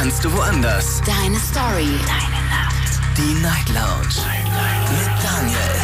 kannst 0.00 0.24
du 0.24 0.32
woanders. 0.32 1.02
Deine 1.04 1.38
Story. 1.38 1.98
Deine 2.06 2.40
Nacht. 2.48 3.00
Die 3.18 3.34
Night 3.42 3.68
Lounge. 3.68 4.16
Night, 4.26 4.44
Night. 4.44 4.90
Mit 4.92 5.22
Daniel. 5.22 5.79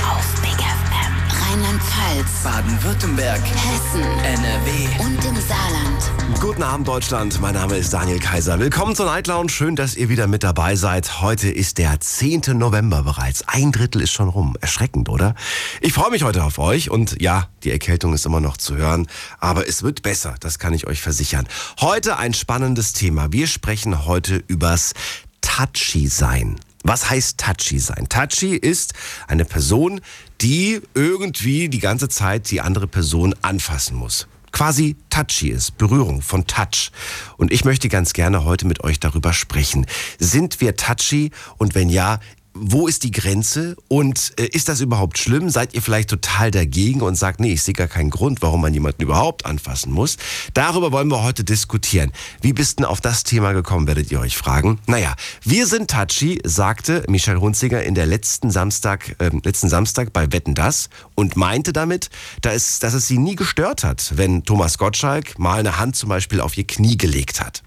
Rheinland-Pfalz. 1.57 2.43
Baden-Württemberg. 2.45 3.41
Hessen. 3.41 4.03
NRW. 4.03 5.03
Und 5.03 5.25
im 5.25 5.41
Saarland. 5.41 6.39
Guten 6.39 6.63
Abend, 6.63 6.87
Deutschland. 6.87 7.41
Mein 7.41 7.55
Name 7.55 7.79
ist 7.79 7.95
Daniel 7.95 8.19
Kaiser. 8.19 8.59
Willkommen 8.59 8.95
zur 8.95 9.07
Night 9.07 9.27
Lounge. 9.27 9.49
Schön, 9.49 9.75
dass 9.75 9.97
ihr 9.97 10.11
wieder 10.11 10.27
mit 10.27 10.43
dabei 10.43 10.77
seid. 10.77 11.23
Heute 11.23 11.49
ist 11.49 11.79
der 11.79 11.99
10. 11.99 12.59
November 12.59 13.05
bereits. 13.05 13.43
Ein 13.49 13.73
Drittel 13.73 14.03
ist 14.03 14.13
schon 14.13 14.29
rum. 14.29 14.55
Erschreckend, 14.61 15.09
oder? 15.09 15.35
Ich 15.81 15.95
freue 15.95 16.11
mich 16.11 16.25
heute 16.25 16.45
auf 16.45 16.59
euch. 16.59 16.91
Und 16.91 17.23
ja, 17.23 17.49
die 17.65 17.71
Erkältung 17.71 18.13
ist 18.13 18.27
immer 18.27 18.41
noch 18.41 18.59
zu 18.59 18.77
hören. 18.77 19.07
Aber 19.39 19.67
es 19.67 19.83
wird 19.83 20.03
besser. 20.03 20.35
Das 20.41 20.59
kann 20.59 20.75
ich 20.75 20.87
euch 20.87 21.01
versichern. 21.01 21.49
Heute 21.81 22.19
ein 22.19 22.35
spannendes 22.35 22.93
Thema. 22.93 23.33
Wir 23.33 23.47
sprechen 23.47 24.05
heute 24.05 24.45
übers 24.47 24.93
Touchy 25.41 26.07
sein. 26.09 26.61
Was 26.89 27.11
heißt 27.11 27.41
Touchy 27.41 27.81
sein? 27.81 28.09
Touchy 28.09 28.55
ist 28.55 28.95
eine 29.27 29.45
Person, 29.45 30.01
die 30.41 30.81
irgendwie 30.95 31.69
die 31.69 31.81
ganze 31.81 32.09
Zeit 32.09 32.49
die 32.53 32.61
andere 32.61 32.87
Person 32.87 33.35
anfassen 33.43 33.97
muss. 33.97 34.29
Quasi 34.53 34.95
touchy 35.11 35.49
ist, 35.49 35.79
Berührung 35.79 36.23
von 36.23 36.47
Touch. 36.47 36.93
Und 37.39 37.53
ich 37.53 37.65
möchte 37.65 37.89
ganz 37.89 38.13
gerne 38.13 38.45
heute 38.45 38.69
mit 38.69 38.85
euch 38.85 39.01
darüber 39.01 39.33
sprechen. 39.33 39.85
Sind 40.21 40.61
wir 40.61 40.77
touchy? 40.77 41.33
Und 41.59 41.75
wenn 41.75 41.89
ja, 41.89 42.21
wo 42.59 42.87
ist 42.87 43.05
die 43.05 43.11
Grenze 43.11 43.77
und 43.89 44.33
äh, 44.39 44.47
ist 44.47 44.69
das 44.69 44.81
überhaupt 44.81 45.19
schlimm? 45.19 45.51
Seid 45.51 45.75
ihr 45.75 45.83
vielleicht 45.83 46.11
total 46.11 46.51
dagegen 46.51 47.03
und 47.03 47.15
sagt, 47.17 47.41
nee, 47.41 47.53
ich 47.53 47.63
sehe 47.63 47.75
gar 47.75 47.89
keinen 47.89 48.11
Grund, 48.11 48.43
warum 48.43 48.61
man 48.61 48.73
jemanden 48.73 49.03
überhaupt 49.03 49.47
anfassen 49.47 49.93
muss? 49.93 50.17
Darüber 50.55 50.93
wollen 50.93 51.09
wir 51.09 51.23
heute 51.23 51.45
diskutieren. 51.45 52.13
Wie 52.41 52.53
bist 52.53 52.79
denn 52.79 52.87
auf 52.87 53.01
das 53.01 53.25
Thema 53.25 53.53
gekommen, 53.53 53.87
werdet 53.87 54.11
ihr 54.11 54.21
euch 54.21 54.37
fragen. 54.37 54.79
Naja, 54.87 55.15
wir 55.43 55.67
sind 55.67 55.91
touchy, 55.91 56.41
sagte 56.45 57.05
Michael 57.09 57.39
Hunziger 57.39 57.83
in 57.83 57.95
der 57.95 58.07
letzten 58.07 58.51
Samstag, 58.51 59.17
äh, 59.19 59.31
letzten 59.43 59.69
Samstag 59.69 60.13
bei 60.13 60.33
Wetten 60.33 60.55
Das 60.55 60.89
und 61.15 61.37
meinte 61.37 61.73
damit, 61.73 62.11
dass 62.43 62.79
dass 62.79 62.95
es 62.95 63.07
sie 63.07 63.19
nie 63.19 63.37
gestört 63.37 63.85
hat, 63.85 64.13
wenn 64.17 64.45
Thomas 64.45 64.79
Gottschalk 64.79 65.39
mal 65.39 65.61
eine 65.61 65.79
Hand 65.79 65.97
zum 65.97 66.09
Beispiel 66.09 66.41
auf 66.41 66.57
ihr 66.57 66.67
Knie 66.67 66.97
gelegt 66.97 67.41
hat. 67.41 67.63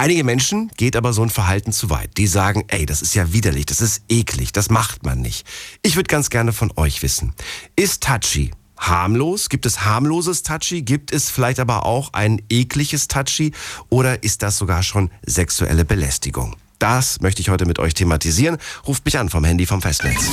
Einige 0.00 0.24
Menschen 0.24 0.72
geht 0.78 0.96
aber 0.96 1.12
so 1.12 1.22
ein 1.22 1.28
Verhalten 1.28 1.72
zu 1.72 1.90
weit. 1.90 2.16
Die 2.16 2.26
sagen, 2.26 2.64
ey, 2.68 2.86
das 2.86 3.02
ist 3.02 3.14
ja 3.14 3.34
widerlich, 3.34 3.66
das 3.66 3.82
ist 3.82 4.02
eklig, 4.08 4.50
das 4.50 4.70
macht 4.70 5.04
man 5.04 5.20
nicht. 5.20 5.46
Ich 5.82 5.94
würde 5.94 6.06
ganz 6.06 6.30
gerne 6.30 6.54
von 6.54 6.72
euch 6.76 7.02
wissen, 7.02 7.34
ist 7.76 8.02
Touchy 8.02 8.50
harmlos? 8.78 9.50
Gibt 9.50 9.66
es 9.66 9.84
harmloses 9.84 10.42
Touchy? 10.42 10.80
Gibt 10.80 11.12
es 11.12 11.28
vielleicht 11.28 11.60
aber 11.60 11.84
auch 11.84 12.14
ein 12.14 12.40
ekliges 12.48 13.08
Touchy? 13.08 13.52
Oder 13.90 14.22
ist 14.22 14.42
das 14.42 14.56
sogar 14.56 14.82
schon 14.82 15.10
sexuelle 15.26 15.84
Belästigung? 15.84 16.56
Das 16.78 17.20
möchte 17.20 17.42
ich 17.42 17.50
heute 17.50 17.66
mit 17.66 17.78
euch 17.78 17.92
thematisieren. 17.92 18.56
Ruft 18.86 19.04
mich 19.04 19.18
an 19.18 19.28
vom 19.28 19.44
Handy 19.44 19.66
vom 19.66 19.82
Festnetz. 19.82 20.30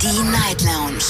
Die 0.00 0.22
Night 0.30 0.62
Lounge. 0.62 1.04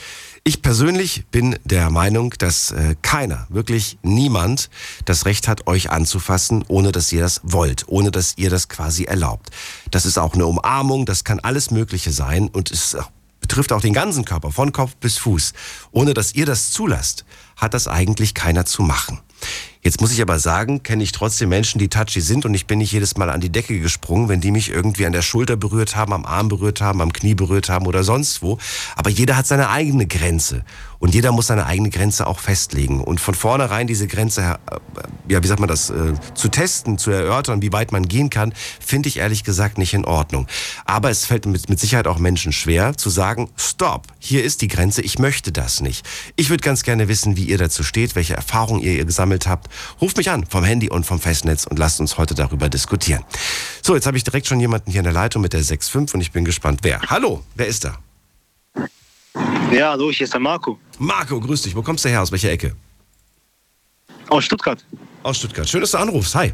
Ich 0.43 0.63
persönlich 0.63 1.27
bin 1.29 1.55
der 1.65 1.91
Meinung, 1.91 2.33
dass 2.39 2.71
äh, 2.71 2.95
keiner, 3.03 3.45
wirklich 3.49 3.99
niemand, 4.01 4.71
das 5.05 5.25
Recht 5.25 5.47
hat, 5.47 5.67
euch 5.67 5.91
anzufassen, 5.91 6.65
ohne 6.67 6.91
dass 6.91 7.11
ihr 7.11 7.21
das 7.21 7.39
wollt, 7.43 7.87
ohne 7.87 8.09
dass 8.09 8.33
ihr 8.37 8.49
das 8.49 8.69
quasi 8.69 9.03
erlaubt. 9.03 9.51
Das 9.91 10.07
ist 10.07 10.17
auch 10.17 10.33
eine 10.33 10.47
Umarmung, 10.47 11.05
das 11.05 11.23
kann 11.23 11.41
alles 11.41 11.69
Mögliche 11.69 12.11
sein 12.11 12.47
und 12.47 12.71
es 12.71 12.97
betrifft 13.39 13.71
auch 13.71 13.81
den 13.81 13.93
ganzen 13.93 14.25
Körper, 14.25 14.51
von 14.51 14.71
Kopf 14.71 14.95
bis 14.95 15.19
Fuß. 15.19 15.53
Ohne 15.91 16.15
dass 16.15 16.33
ihr 16.33 16.47
das 16.47 16.71
zulasst, 16.71 17.23
hat 17.55 17.75
das 17.75 17.87
eigentlich 17.87 18.33
keiner 18.33 18.65
zu 18.65 18.81
machen. 18.81 19.19
Jetzt 19.85 19.99
muss 19.99 20.13
ich 20.13 20.21
aber 20.21 20.39
sagen, 20.39 20.81
kenne 20.81 21.03
ich 21.03 21.11
trotzdem 21.11 21.49
Menschen, 21.49 21.77
die 21.77 21.89
touchy 21.89 22.21
sind 22.21 22.45
und 22.45 22.53
ich 22.53 22.67
bin 22.67 22.77
nicht 22.77 22.93
jedes 22.93 23.17
Mal 23.17 23.29
an 23.29 23.41
die 23.41 23.49
Decke 23.49 23.81
gesprungen, 23.81 24.29
wenn 24.29 24.39
die 24.39 24.51
mich 24.51 24.69
irgendwie 24.69 25.05
an 25.05 25.11
der 25.11 25.21
Schulter 25.21 25.57
berührt 25.57 25.97
haben, 25.97 26.13
am 26.13 26.25
Arm 26.25 26.47
berührt 26.47 26.79
haben, 26.79 27.01
am 27.01 27.11
Knie 27.11 27.35
berührt 27.35 27.67
haben 27.67 27.85
oder 27.85 28.05
sonst 28.05 28.41
wo. 28.41 28.59
Aber 28.95 29.09
jeder 29.09 29.35
hat 29.35 29.45
seine 29.45 29.69
eigene 29.69 30.07
Grenze 30.07 30.63
und 31.03 31.13
jeder 31.13 31.33
muss 31.33 31.47
seine 31.47 31.65
eigene 31.65 31.89
Grenze 31.89 32.27
auch 32.27 32.39
festlegen 32.39 33.01
und 33.01 33.19
von 33.19 33.33
vornherein 33.33 33.87
diese 33.87 34.07
Grenze, 34.07 34.41
äh, 34.41 34.77
ja, 35.27 35.43
wie 35.43 35.47
sagt 35.47 35.59
man 35.59 35.67
das, 35.67 35.89
äh, 35.89 36.13
zu 36.33 36.47
testen, 36.47 36.97
zu 36.97 37.11
erörtern, 37.11 37.61
wie 37.61 37.73
weit 37.73 37.91
man 37.91 38.07
gehen 38.07 38.29
kann, 38.29 38.53
finde 38.79 39.09
ich 39.09 39.17
ehrlich 39.17 39.43
gesagt 39.43 39.77
nicht 39.77 39.93
in 39.93 40.05
Ordnung. 40.05 40.47
Aber 40.85 41.09
es 41.09 41.25
fällt 41.25 41.45
mit, 41.45 41.67
mit 41.67 41.77
Sicherheit 41.77 42.07
auch 42.07 42.19
Menschen 42.19 42.53
schwer 42.53 42.95
zu 42.95 43.09
sagen, 43.09 43.49
stopp, 43.57 44.07
hier 44.17 44.45
ist 44.45 44.61
die 44.61 44.69
Grenze, 44.69 45.01
ich 45.01 45.19
möchte 45.19 45.51
das 45.51 45.81
nicht. 45.81 46.05
Ich 46.37 46.49
würde 46.49 46.63
ganz 46.63 46.83
gerne 46.83 47.09
wissen, 47.09 47.35
wie 47.35 47.43
ihr 47.43 47.57
dazu 47.57 47.83
steht, 47.83 48.15
welche 48.15 48.35
Erfahrungen 48.35 48.81
ihr 48.81 49.03
gesammelt 49.03 49.45
habt 49.45 49.67
Ruft 49.99 50.15
mich 50.15 50.29
an 50.29 50.45
vom 50.45 50.63
Handy 50.63 50.89
und 50.89 51.05
vom 51.05 51.19
Festnetz 51.19 51.65
und 51.65 51.79
lasst 51.79 51.99
uns 51.99 52.17
heute 52.17 52.33
darüber 52.33 52.69
diskutieren. 52.69 53.25
So, 53.81 53.93
jetzt 53.93 54.07
habe 54.07 54.15
ich 54.15 54.23
direkt 54.23 54.47
schon 54.47 54.61
jemanden 54.61 54.89
hier 54.89 55.01
in 55.01 55.05
der 55.05 55.11
Leitung 55.11 55.41
mit 55.41 55.51
der 55.51 55.63
6.5 55.63 56.13
und 56.13 56.21
ich 56.21 56.31
bin 56.31 56.45
gespannt, 56.45 56.79
wer. 56.83 57.01
Hallo, 57.01 57.43
wer 57.55 57.67
ist 57.67 57.83
da? 57.83 57.97
Ja, 59.71 59.91
hallo, 59.91 60.11
hier 60.11 60.25
ist 60.25 60.33
der 60.33 60.39
Marco. 60.39 60.79
Marco, 60.99 61.39
grüß 61.39 61.63
dich. 61.63 61.75
Wo 61.75 61.81
kommst 61.81 62.05
du 62.05 62.09
her? 62.09 62.21
Aus 62.21 62.31
welcher 62.31 62.51
Ecke? 62.51 62.75
Aus 64.29 64.45
Stuttgart. 64.45 64.83
Aus 65.23 65.37
Stuttgart. 65.37 65.67
Schön, 65.67 65.81
dass 65.81 65.91
du 65.91 65.97
anrufst. 65.97 66.35
Hi. 66.35 66.51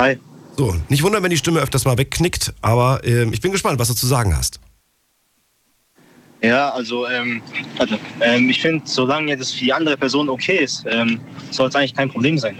Hi. 0.00 0.18
So, 0.56 0.74
nicht 0.88 1.02
wundern, 1.02 1.22
wenn 1.22 1.30
die 1.30 1.36
Stimme 1.36 1.60
öfters 1.60 1.84
mal 1.84 1.96
wegknickt, 1.96 2.52
aber 2.60 3.02
äh, 3.04 3.24
ich 3.30 3.40
bin 3.40 3.52
gespannt, 3.52 3.78
was 3.78 3.88
du 3.88 3.94
zu 3.94 4.06
sagen 4.06 4.36
hast. 4.36 4.60
Ja, 6.42 6.70
also, 6.70 7.06
ähm, 7.06 7.40
also 7.78 7.96
ähm, 8.20 8.50
ich 8.50 8.60
finde, 8.60 8.84
solange 8.84 9.36
das 9.36 9.52
für 9.52 9.64
die 9.64 9.72
andere 9.72 9.96
Person 9.96 10.28
okay 10.28 10.58
ist, 10.58 10.84
ähm, 10.88 11.20
soll 11.50 11.68
es 11.68 11.74
eigentlich 11.76 11.94
kein 11.94 12.10
Problem 12.10 12.36
sein. 12.36 12.56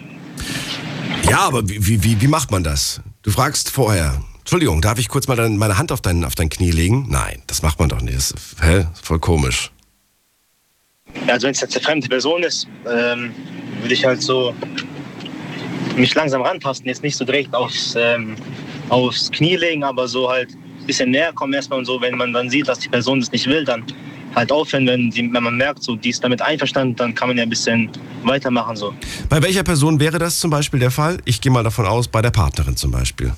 Ja, 1.29 1.41
aber 1.41 1.69
wie, 1.69 2.03
wie, 2.03 2.21
wie 2.21 2.29
macht 2.29 2.51
man 2.51 2.63
das? 2.63 3.01
Du 3.23 3.31
fragst 3.31 3.71
vorher, 3.71 4.23
Entschuldigung, 4.43 4.81
darf 4.81 4.99
ich 4.99 5.09
kurz 5.09 5.29
mal 5.29 5.37
dein, 5.37 5.57
meine 5.57 5.79
Hand 5.79 5.93
auf 5.93 6.01
dein, 6.01 6.25
auf 6.25 6.35
dein 6.35 6.49
Knie 6.49 6.73
legen? 6.73 7.07
Nein, 7.09 7.43
das 7.47 7.63
macht 7.63 7.79
man 7.79 7.89
doch 7.89 8.01
nicht. 8.01 8.17
Das 8.17 8.33
ist, 8.33 8.57
hä? 8.61 8.87
Voll 9.01 9.21
komisch. 9.21 9.71
Also 11.29 11.47
wenn 11.47 11.53
es 11.53 11.61
jetzt 11.61 11.77
eine 11.77 11.85
fremde 11.85 12.09
Person 12.09 12.43
ist, 12.43 12.67
ähm, 12.87 13.33
würde 13.81 13.95
ich 13.95 14.05
halt 14.05 14.21
so 14.21 14.53
mich 15.97 16.15
langsam 16.15 16.43
ranpassen, 16.43 16.87
jetzt 16.87 17.03
nicht 17.03 17.17
so 17.17 17.25
direkt 17.25 17.55
aufs, 17.55 17.95
ähm, 17.97 18.35
aufs 18.89 19.31
Knie 19.31 19.57
legen, 19.57 19.85
aber 19.85 20.09
so 20.09 20.29
halt 20.29 20.51
ein 20.51 20.87
bisschen 20.87 21.11
näher 21.11 21.33
kommen 21.33 21.53
erstmal 21.53 21.79
und 21.79 21.85
so, 21.85 22.01
wenn 22.01 22.17
man 22.17 22.33
dann 22.33 22.51
sieht, 22.51 22.67
dass 22.67 22.81
die 22.81 22.89
Person 22.89 23.21
das 23.21 23.31
nicht 23.31 23.47
will, 23.47 23.65
dann 23.65 23.85
halt 24.35 24.51
aufhören, 24.51 24.87
wenn, 24.87 25.11
die, 25.11 25.33
wenn 25.33 25.43
man 25.43 25.57
merkt, 25.57 25.83
so, 25.83 25.95
die 25.95 26.09
ist 26.09 26.25
damit 26.25 26.43
einverstanden, 26.43 26.97
dann 26.97 27.15
kann 27.15 27.29
man 27.29 27.37
ja 27.37 27.45
ein 27.45 27.51
bisschen 27.51 27.91
weitermachen. 28.25 28.75
So. 28.77 28.95
Bei 29.29 29.43
welcher 29.43 29.63
Person 29.63 30.01
wäre 30.01 30.19
das 30.19 30.41
zum 30.41 30.51
Beispiel 30.51 30.81
der 30.81 30.91
Fall? 30.91 31.19
Ich 31.27 31.41
gehe 31.41 31.53
mal 31.53 31.63
davon 31.63 31.87
aus, 31.87 32.09
bei 32.09 32.23
der 32.23 32.31
Partnerin 32.31 32.77
zum 32.77 32.91
Beispiel. 32.91 33.33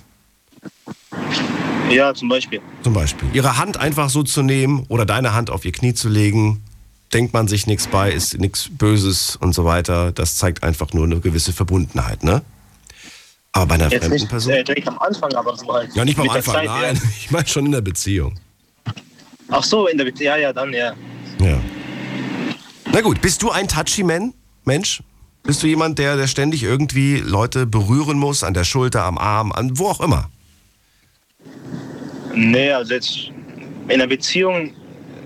Ja, 1.90 2.14
zum 2.14 2.28
Beispiel. 2.28 2.60
Zum 2.82 2.92
Beispiel. 2.92 3.28
Ihre 3.32 3.58
Hand 3.58 3.76
einfach 3.76 4.08
so 4.10 4.22
zu 4.22 4.42
nehmen 4.42 4.84
oder 4.88 5.04
deine 5.04 5.34
Hand 5.34 5.50
auf 5.50 5.64
ihr 5.64 5.72
Knie 5.72 5.94
zu 5.94 6.08
legen, 6.08 6.62
denkt 7.12 7.32
man 7.32 7.46
sich 7.46 7.66
nichts 7.66 7.86
bei, 7.86 8.10
ist 8.10 8.38
nichts 8.38 8.68
Böses 8.70 9.36
und 9.36 9.54
so 9.54 9.64
weiter. 9.64 10.10
Das 10.12 10.36
zeigt 10.36 10.62
einfach 10.62 10.92
nur 10.92 11.04
eine 11.04 11.20
gewisse 11.20 11.52
Verbundenheit, 11.52 12.24
ne? 12.24 12.42
Aber 13.52 13.66
bei 13.66 13.74
einer 13.76 13.88
Jetzt 13.88 14.00
fremden 14.00 14.14
nicht 14.14 14.28
Person? 14.28 14.52
äh, 14.52 14.64
direkt 14.64 14.88
am 14.88 14.98
Anfang, 14.98 15.32
aber 15.34 15.56
so 15.56 15.72
halt. 15.72 15.94
Ja, 15.94 16.04
nicht 16.04 16.16
beim 16.16 16.28
Anfang, 16.28 16.54
Zeit, 16.54 16.66
nein. 16.66 16.96
Ja. 16.96 17.02
Ich 17.20 17.30
meine 17.30 17.46
schon 17.46 17.66
in 17.66 17.72
der 17.72 17.82
Beziehung. 17.82 18.34
Ach 19.48 19.62
so, 19.62 19.86
in 19.86 19.96
der 19.96 20.06
Beziehung, 20.06 20.26
ja, 20.32 20.36
ja, 20.36 20.52
dann, 20.52 20.72
ja. 20.72 20.92
Ja. 21.38 21.60
Na 22.92 23.00
gut, 23.00 23.20
bist 23.20 23.42
du 23.42 23.50
ein 23.50 23.68
touchy 23.68 24.02
Man, 24.02 24.34
Mensch? 24.64 25.02
Bist 25.44 25.62
du 25.62 25.66
jemand, 25.66 25.98
der, 25.98 26.16
der 26.16 26.26
ständig 26.26 26.62
irgendwie 26.62 27.18
Leute 27.18 27.66
berühren 27.66 28.18
muss, 28.18 28.42
an 28.42 28.54
der 28.54 28.64
Schulter, 28.64 29.04
am 29.04 29.18
Arm, 29.18 29.52
an 29.52 29.78
wo 29.78 29.88
auch 29.88 30.00
immer? 30.00 30.30
Nee, 32.34 32.70
also 32.72 32.94
jetzt 32.94 33.30
in 33.88 33.98
der 33.98 34.06
Beziehung 34.06 34.72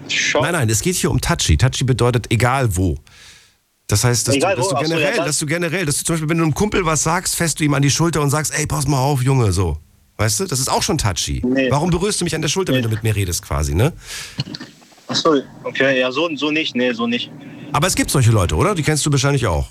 schon. 0.09 0.43
Nein, 0.43 0.53
nein, 0.53 0.71
es 0.71 0.81
geht 0.83 0.97
hier 0.97 1.11
um 1.11 1.21
touchy. 1.21 1.57
Touchy 1.57 1.85
bedeutet 1.85 2.27
egal 2.31 2.75
wo. 2.77 2.97
Das 3.87 4.05
heißt, 4.05 4.29
dass, 4.29 4.35
Egal 4.35 4.55
du, 4.55 4.61
dass, 4.61 4.69
du 4.69 4.77
ach 4.77 4.83
so, 4.83 4.89
generell, 4.89 5.11
ja, 5.13 5.17
das- 5.17 5.27
dass 5.27 5.39
du 5.39 5.47
generell, 5.47 5.87
dass 5.87 5.99
du 5.99 6.05
zum 6.05 6.15
Beispiel, 6.15 6.29
wenn 6.29 6.39
du 6.39 6.45
einem 6.45 6.55
Kumpel 6.55 6.85
was 6.85 7.03
sagst, 7.03 7.35
fährst 7.37 7.59
du 7.61 7.65
ihm 7.65 7.73
an 7.73 7.81
die 7.83 7.91
Schulter 7.91 8.21
und 8.21 8.29
sagst, 8.31 8.53
ey, 8.55 8.67
pass 8.67 8.87
mal 8.87 8.99
auf, 8.99 9.23
Junge, 9.23 9.51
so. 9.53 9.79
Weißt 10.19 10.41
du, 10.41 10.45
das 10.47 10.59
ist 10.61 10.69
auch 10.69 10.83
schon 10.83 10.99
touchy. 10.99 11.41
Nee. 11.47 11.71
Warum 11.71 11.89
berührst 11.91 12.21
du 12.21 12.25
mich 12.25 12.35
an 12.35 12.43
der 12.43 12.49
Schulter, 12.49 12.73
wenn 12.73 12.81
Nee. 12.81 12.89
du 12.89 12.91
mit 12.91 13.03
mir 13.03 13.15
redest, 13.17 13.43
quasi, 13.43 13.75
ne? 13.75 13.93
Ach 15.07 15.15
so, 15.17 15.41
okay, 15.65 16.01
ja, 16.01 16.11
so, 16.13 16.29
so 16.37 16.51
nicht, 16.51 16.75
nee, 16.75 16.93
so 16.93 17.07
nicht. 17.07 17.31
Aber 17.73 17.87
es 17.87 17.95
gibt 17.95 18.11
solche 18.11 18.31
Leute, 18.31 18.57
oder? 18.57 18.75
Die 18.75 18.83
kennst 18.83 19.07
du 19.07 19.11
wahrscheinlich 19.13 19.47
auch. 19.47 19.69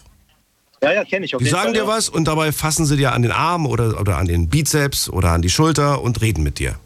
Ja, 0.82 0.94
ja, 0.94 1.04
kenne 1.04 1.26
ich 1.26 1.36
auf 1.36 1.42
Die 1.42 1.50
sagen 1.50 1.66
Fall, 1.66 1.74
dir 1.74 1.80
ja. 1.84 1.88
was 1.88 2.08
und 2.10 2.26
dabei 2.28 2.52
fassen 2.52 2.86
sie 2.86 2.98
dir 2.98 3.12
an 3.12 3.22
den 3.24 3.32
Arm 3.32 3.66
oder, 3.68 4.00
oder 4.00 4.18
an 4.18 4.26
den 4.28 4.48
Bizeps 4.50 5.10
oder 5.10 5.32
an 5.32 5.42
die 5.42 5.50
Schulter 5.50 6.02
und 6.02 6.22
reden 6.22 6.44
mit 6.44 6.58
dir. 6.60 6.80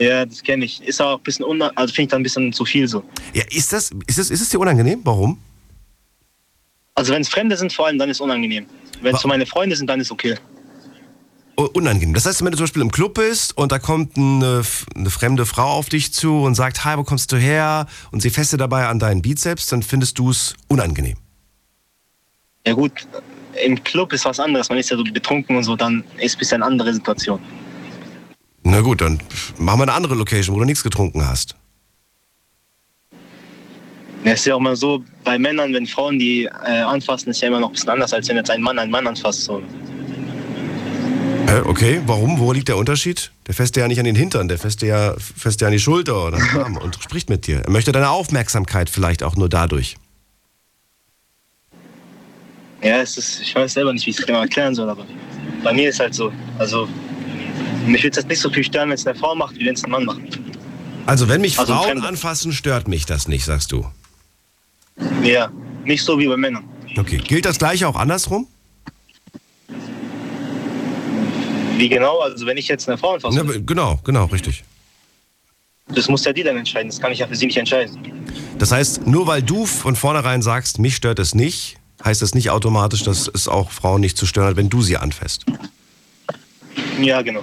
Ja, 0.00 0.24
das 0.24 0.42
kenne 0.42 0.64
ich. 0.64 0.82
Ist 0.82 1.00
auch 1.00 1.18
ein 1.18 1.22
bisschen, 1.22 1.44
unna 1.44 1.70
also 1.74 1.92
finde 1.92 2.06
ich 2.06 2.10
dann 2.10 2.20
ein 2.20 2.24
bisschen 2.24 2.52
zu 2.52 2.64
viel 2.64 2.88
so. 2.88 3.04
Ja, 3.34 3.44
ist 3.50 3.72
das, 3.72 3.90
ist 4.06 4.18
das, 4.18 4.30
ist 4.30 4.40
es 4.40 4.48
dir 4.48 4.58
unangenehm? 4.58 5.00
Warum? 5.04 5.38
Also 6.94 7.12
wenn 7.12 7.22
es 7.22 7.28
Fremde 7.28 7.56
sind 7.56 7.72
vor 7.72 7.86
allem, 7.86 7.98
dann 7.98 8.10
ist 8.10 8.18
es 8.18 8.20
unangenehm. 8.20 8.66
Wenn 9.00 9.14
es 9.14 9.20
so 9.20 9.28
meine 9.28 9.46
Freunde 9.46 9.76
sind, 9.76 9.88
dann 9.88 10.00
ist 10.00 10.10
okay. 10.10 10.36
Oh, 11.56 11.68
Unangenehm. 11.74 12.14
Das 12.14 12.24
heißt, 12.24 12.42
wenn 12.42 12.50
du 12.50 12.56
zum 12.56 12.64
Beispiel 12.64 12.82
im 12.82 12.90
Club 12.90 13.14
bist 13.14 13.56
und 13.56 13.72
da 13.72 13.78
kommt 13.78 14.16
eine, 14.16 14.62
eine 14.96 15.10
fremde 15.10 15.44
Frau 15.44 15.72
auf 15.72 15.88
dich 15.90 16.12
zu 16.12 16.42
und 16.42 16.54
sagt, 16.54 16.84
hi, 16.84 16.96
wo 16.96 17.04
kommst 17.04 17.30
du 17.30 17.36
her? 17.36 17.86
Und 18.10 18.22
sie 18.22 18.30
feste 18.30 18.56
dabei 18.56 18.86
an 18.86 18.98
deinen 18.98 19.20
Bizeps, 19.20 19.66
dann 19.66 19.82
findest 19.82 20.18
du 20.18 20.30
es 20.30 20.54
unangenehm. 20.68 21.16
Ja 22.66 22.72
gut, 22.72 23.06
im 23.62 23.82
Club 23.84 24.12
ist 24.12 24.24
was 24.24 24.40
anderes. 24.40 24.68
Man 24.70 24.78
ist 24.78 24.90
ja 24.90 24.96
so 24.96 25.04
betrunken 25.04 25.56
und 25.56 25.64
so, 25.64 25.76
dann 25.76 26.04
ist 26.18 26.36
ein 26.36 26.38
bisschen 26.38 26.62
eine 26.62 26.72
andere 26.72 26.94
Situation. 26.94 27.40
Na 28.64 28.80
gut, 28.80 29.00
dann 29.00 29.20
machen 29.58 29.80
wir 29.80 29.84
eine 29.84 29.92
andere 29.92 30.14
Location, 30.14 30.54
wo 30.54 30.60
du 30.60 30.66
nichts 30.66 30.82
getrunken 30.82 31.26
hast. 31.26 31.56
Ja, 34.24 34.32
es 34.32 34.40
ist 34.40 34.46
ja 34.46 34.54
auch 34.54 34.60
mal 34.60 34.76
so, 34.76 35.02
bei 35.24 35.36
Männern, 35.38 35.74
wenn 35.74 35.86
Frauen 35.86 36.18
die 36.18 36.44
äh, 36.44 36.80
anfassen, 36.82 37.30
ist 37.30 37.40
ja 37.40 37.48
immer 37.48 37.58
noch 37.58 37.70
ein 37.70 37.72
bisschen 37.72 37.90
anders, 37.90 38.12
als 38.12 38.28
wenn 38.28 38.36
jetzt 38.36 38.50
ein 38.50 38.62
Mann 38.62 38.78
einen 38.78 38.90
Mann 38.90 39.06
anfasst. 39.06 39.42
So. 39.42 39.60
Äh, 41.48 41.60
okay, 41.64 42.00
warum? 42.06 42.38
Wo 42.38 42.52
liegt 42.52 42.68
der 42.68 42.76
Unterschied? 42.76 43.32
Der 43.48 43.54
dir 43.66 43.80
ja 43.80 43.88
nicht 43.88 43.98
an 43.98 44.04
den 44.04 44.14
Hintern, 44.14 44.46
der 44.46 44.58
dir 44.58 44.86
ja, 44.86 45.14
fässt 45.18 45.60
dir 45.60 45.66
an 45.66 45.72
die 45.72 45.80
Schulter 45.80 46.28
oder 46.28 46.38
den 46.38 46.60
Arm 46.60 46.76
und 46.76 46.96
spricht 47.02 47.28
mit 47.28 47.48
dir. 47.48 47.58
Er 47.58 47.70
möchte 47.70 47.90
deine 47.90 48.10
Aufmerksamkeit 48.10 48.88
vielleicht 48.88 49.24
auch 49.24 49.34
nur 49.34 49.48
dadurch. 49.48 49.96
Ja, 52.82 53.00
es 53.00 53.18
ist, 53.18 53.40
ich 53.40 53.54
weiß 53.54 53.74
selber 53.74 53.92
nicht, 53.92 54.06
wie 54.06 54.10
ich 54.10 54.18
es 54.18 54.26
genau 54.26 54.40
erklären 54.40 54.74
soll, 54.74 54.88
aber 54.88 55.04
bei 55.62 55.72
mir 55.72 55.88
ist 55.88 56.00
halt 56.00 56.14
so. 56.14 56.32
Also, 56.58 56.88
mich 57.86 58.02
würde 58.02 58.10
es 58.10 58.16
jetzt 58.16 58.28
nicht 58.28 58.40
so 58.40 58.50
viel 58.50 58.64
stören, 58.64 58.88
wenn 58.88 58.94
es 58.94 59.06
eine 59.06 59.18
Frau 59.18 59.34
macht, 59.34 59.56
wie 59.58 59.66
wenn 59.66 59.74
es 59.74 59.84
ein 59.84 59.90
Mann 59.90 60.04
macht. 60.04 60.20
Also 61.06 61.28
wenn 61.28 61.40
mich 61.40 61.58
Also 61.58 61.74
Frauen 61.74 62.02
anfassen, 62.04 62.52
stört 62.52 62.88
mich 62.88 63.06
das 63.06 63.28
nicht, 63.28 63.44
sagst 63.44 63.72
du. 63.72 63.86
Ja, 65.22 65.50
nicht 65.84 66.02
so 66.04 66.18
wie 66.18 66.26
bei 66.28 66.36
Männern. 66.36 66.64
Okay, 66.96 67.16
gilt 67.18 67.44
das 67.44 67.58
gleiche 67.58 67.88
auch 67.88 67.96
andersrum? 67.96 68.46
Wie 71.76 71.88
genau? 71.88 72.20
Also, 72.20 72.46
wenn 72.46 72.56
ich 72.58 72.68
jetzt 72.68 72.88
eine 72.88 72.98
Frau 72.98 73.14
anfasse, 73.14 73.36
Ja, 73.38 73.42
genau, 73.66 73.98
genau, 74.04 74.26
richtig. 74.26 74.62
das 75.88 76.08
muss 76.08 76.24
ja 76.24 76.32
die 76.32 76.42
dann 76.42 76.56
entscheiden. 76.56 76.88
Das 76.88 77.00
kann 77.00 77.10
ich 77.12 77.18
ja 77.18 77.26
für 77.26 77.34
sie 77.34 77.46
nicht 77.46 77.56
entscheiden. 77.56 77.98
Das 78.58 78.70
heißt, 78.70 79.06
nur 79.06 79.26
weil 79.26 79.42
du 79.42 79.66
von 79.66 79.96
vornherein 79.96 80.42
sagst, 80.42 80.78
mich 80.78 80.94
stört 80.94 81.18
es 81.18 81.34
nicht, 81.34 81.78
heißt 82.04 82.22
das 82.22 82.34
nicht 82.34 82.50
automatisch, 82.50 83.02
dass 83.02 83.28
es 83.32 83.48
auch 83.48 83.70
Frauen 83.72 84.00
nicht 84.02 84.16
zu 84.16 84.26
stören 84.26 84.48
hat, 84.48 84.56
wenn 84.56 84.68
du 84.68 84.82
sie 84.82 84.96
anfasst. 84.98 85.44
Ja, 87.00 87.22
genau. 87.22 87.42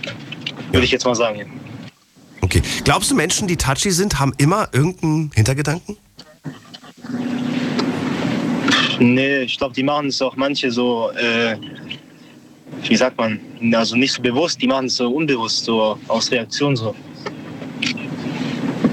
Würde 0.71 0.85
ich 0.85 0.91
jetzt 0.91 1.05
mal 1.05 1.15
sagen. 1.15 1.39
Ja. 1.39 1.45
Okay. 2.41 2.61
Glaubst 2.83 3.11
du, 3.11 3.15
Menschen, 3.15 3.47
die 3.47 3.57
touchy 3.57 3.91
sind, 3.91 4.19
haben 4.19 4.33
immer 4.37 4.69
irgendeinen 4.71 5.31
Hintergedanken? 5.33 5.97
Nee, 8.99 9.41
ich 9.41 9.57
glaube, 9.57 9.73
die 9.73 9.83
machen 9.83 10.07
es 10.07 10.21
auch 10.21 10.35
manche 10.35 10.71
so, 10.71 11.11
äh, 11.11 11.55
wie 12.83 12.95
sagt 12.95 13.17
man, 13.17 13.39
also 13.73 13.95
nicht 13.95 14.11
so 14.11 14.21
bewusst, 14.21 14.61
die 14.61 14.67
machen 14.67 14.87
es 14.87 14.97
so 14.97 15.09
unbewusst, 15.09 15.65
so 15.65 15.97
aus 16.07 16.31
Reaktion 16.31 16.75
so. 16.75 16.93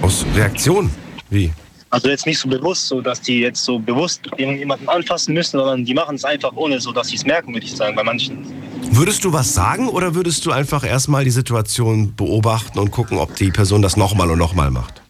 Aus 0.03 0.25
Reaktion? 0.35 0.91
Wie? 1.31 1.51
Also 1.91 2.09
jetzt 2.09 2.27
nicht 2.27 2.39
so 2.39 2.49
bewusst, 2.49 2.87
so 2.87 3.01
dass 3.01 3.21
die 3.21 3.41
jetzt 3.41 3.65
so 3.65 3.79
bewusst 3.79 4.29
jemanden 4.39 4.89
anfassen 4.89 5.35
müssen, 5.35 5.59
sondern 5.59 5.85
die 5.85 5.95
machen 5.95 6.17
es 6.17 6.25
einfach 6.25 6.53
ohne, 6.55 6.81
so 6.81 6.93
dass 6.93 7.09
sie 7.09 7.17
es 7.17 7.25
merken, 7.25 7.53
würde 7.53 7.67
ich 7.67 7.75
sagen, 7.75 7.97
bei 7.97 8.05
manchen. 8.05 8.45
Würdest 8.91 9.25
du 9.25 9.33
was 9.33 9.53
sagen 9.53 9.89
oder 9.89 10.15
würdest 10.15 10.47
du 10.47 10.53
einfach 10.53 10.85
erstmal 10.85 11.25
die 11.25 11.31
Situation 11.31 12.15
beobachten 12.15 12.79
und 12.79 12.91
gucken, 12.91 13.19
ob 13.19 13.35
die 13.37 13.51
Person 13.51 13.83
das 13.83 13.97
nochmal 13.97 14.31
und 14.31 14.39
nochmal 14.39 14.71
macht? 14.71 15.03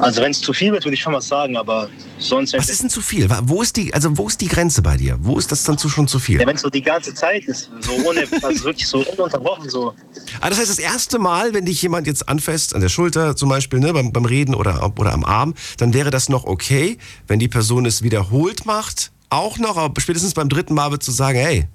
Also 0.00 0.22
wenn 0.22 0.30
es 0.30 0.40
zu 0.40 0.52
viel 0.52 0.72
wird, 0.72 0.84
würde 0.84 0.94
ich 0.94 1.00
schon 1.00 1.12
was 1.12 1.28
sagen, 1.28 1.56
aber 1.56 1.88
sonst, 2.18 2.54
Was 2.54 2.68
ist 2.70 2.82
denn 2.82 2.90
zu 2.90 3.00
viel? 3.00 3.28
Wo 3.44 3.62
ist 3.62 3.76
die, 3.76 3.92
also 3.92 4.16
wo 4.16 4.26
ist 4.26 4.40
die 4.40 4.48
Grenze 4.48 4.82
bei 4.82 4.96
dir? 4.96 5.18
Wo 5.20 5.38
ist 5.38 5.52
das 5.52 5.62
dann 5.62 5.76
zu 5.78 5.88
schon 5.88 6.08
zu 6.08 6.18
viel? 6.18 6.40
ja, 6.40 6.46
wenn 6.46 6.56
es 6.56 6.62
so 6.62 6.70
die 6.70 6.82
ganze 6.82 7.14
Zeit 7.14 7.44
ist, 7.44 7.70
so 7.80 7.92
ohne, 8.08 8.24
also 8.42 8.64
wirklich 8.64 8.88
so 8.88 9.04
ununterbrochen, 9.06 9.68
so. 9.68 9.94
Ah, 10.40 10.48
das 10.48 10.58
heißt, 10.58 10.70
das 10.70 10.78
erste 10.78 11.18
Mal, 11.18 11.54
wenn 11.54 11.66
dich 11.66 11.80
jemand 11.82 12.06
jetzt 12.06 12.28
anfasst, 12.28 12.74
an 12.74 12.80
der 12.80 12.88
Schulter 12.88 13.36
zum 13.36 13.50
Beispiel, 13.50 13.78
ne, 13.78 13.92
beim, 13.92 14.12
beim 14.12 14.24
Reden 14.24 14.54
oder, 14.54 14.92
oder 14.98 15.12
am 15.12 15.24
Arm, 15.24 15.54
dann 15.76 15.92
wäre 15.94 16.10
das 16.10 16.28
noch 16.28 16.44
okay. 16.44 16.98
Wenn 17.28 17.38
die 17.38 17.48
Person 17.48 17.84
es 17.86 18.02
wiederholt 18.02 18.64
macht, 18.66 19.12
auch 19.28 19.58
noch, 19.58 19.76
aber 19.76 20.00
spätestens 20.00 20.34
beim 20.34 20.48
dritten 20.48 20.74
Mal 20.74 20.90
wird 20.90 21.02
zu 21.02 21.12
sagen, 21.12 21.38
hey, 21.38 21.66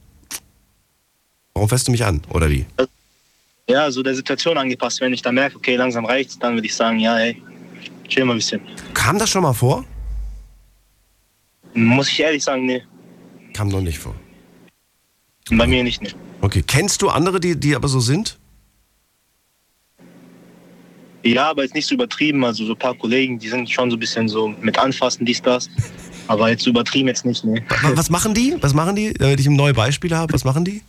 warum 1.57 1.69
fasst 1.69 1.87
du 1.87 1.91
mich 1.91 2.05
an? 2.05 2.21
Oder 2.29 2.49
wie? 2.49 2.65
Ja, 3.69 3.91
so 3.91 4.01
der 4.01 4.15
Situation 4.15 4.57
angepasst. 4.57 5.01
Wenn 5.01 5.11
ich 5.13 5.21
dann 5.21 5.35
merke, 5.35 5.57
okay, 5.57 5.75
langsam 5.75 6.05
reicht's, 6.05 6.39
dann 6.39 6.53
würde 6.53 6.67
ich 6.67 6.75
sagen, 6.75 6.99
ja, 6.99 7.15
hey, 7.17 7.41
chill 8.07 8.23
mal 8.25 8.33
ein 8.33 8.37
bisschen. 8.37 8.61
Kam 8.93 9.17
das 9.19 9.29
schon 9.29 9.43
mal 9.43 9.53
vor? 9.53 9.83
Muss 11.73 12.09
ich 12.09 12.19
ehrlich 12.19 12.43
sagen, 12.43 12.65
nee. 12.65 12.81
Kam 13.53 13.67
noch 13.67 13.81
nicht 13.81 13.99
vor. 13.99 14.15
Bei 15.51 15.67
mir 15.67 15.83
nicht, 15.83 16.01
nee. 16.01 16.11
Okay, 16.41 16.63
kennst 16.65 17.01
du 17.01 17.09
andere, 17.09 17.39
die, 17.39 17.55
die 17.59 17.75
aber 17.75 17.87
so 17.87 17.99
sind? 17.99 18.37
Ja, 21.23 21.49
aber 21.49 21.63
jetzt 21.63 21.73
nicht 21.75 21.87
so 21.87 21.95
übertrieben. 21.95 22.45
Also 22.45 22.65
so 22.65 22.71
ein 22.73 22.79
paar 22.79 22.93
Kollegen, 22.95 23.37
die 23.39 23.49
sind 23.49 23.69
schon 23.69 23.89
so 23.91 23.97
ein 23.97 23.99
bisschen 23.99 24.29
so 24.29 24.47
mit 24.61 24.77
Anfassen, 24.77 25.25
dies, 25.25 25.41
das. 25.41 25.69
Aber 26.27 26.49
jetzt 26.49 26.63
so 26.63 26.69
übertrieben 26.69 27.07
jetzt 27.09 27.25
nicht, 27.25 27.43
nee. 27.43 27.61
Wa- 27.67 27.91
Was 27.95 28.09
machen 28.09 28.33
die? 28.33 28.55
Was 28.61 28.73
machen 28.73 28.95
die? 28.95 29.13
Damit 29.13 29.39
ich 29.39 29.47
neue 29.49 29.73
Beispiele 29.73 30.15
habe, 30.15 30.31
was 30.33 30.43
machen 30.45 30.63
die? 30.63 30.81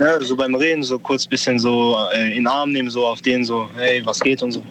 Ja, 0.00 0.18
so 0.20 0.34
beim 0.34 0.54
Reden 0.54 0.82
so 0.82 0.98
kurz 0.98 1.26
bisschen 1.26 1.58
so 1.58 1.94
äh, 2.14 2.28
in 2.28 2.36
den 2.36 2.46
Arm 2.46 2.72
nehmen, 2.72 2.88
so 2.88 3.06
auf 3.06 3.20
den 3.20 3.44
so, 3.44 3.68
hey, 3.76 4.04
was 4.04 4.18
geht 4.18 4.42
und 4.42 4.52
so. 4.52 4.62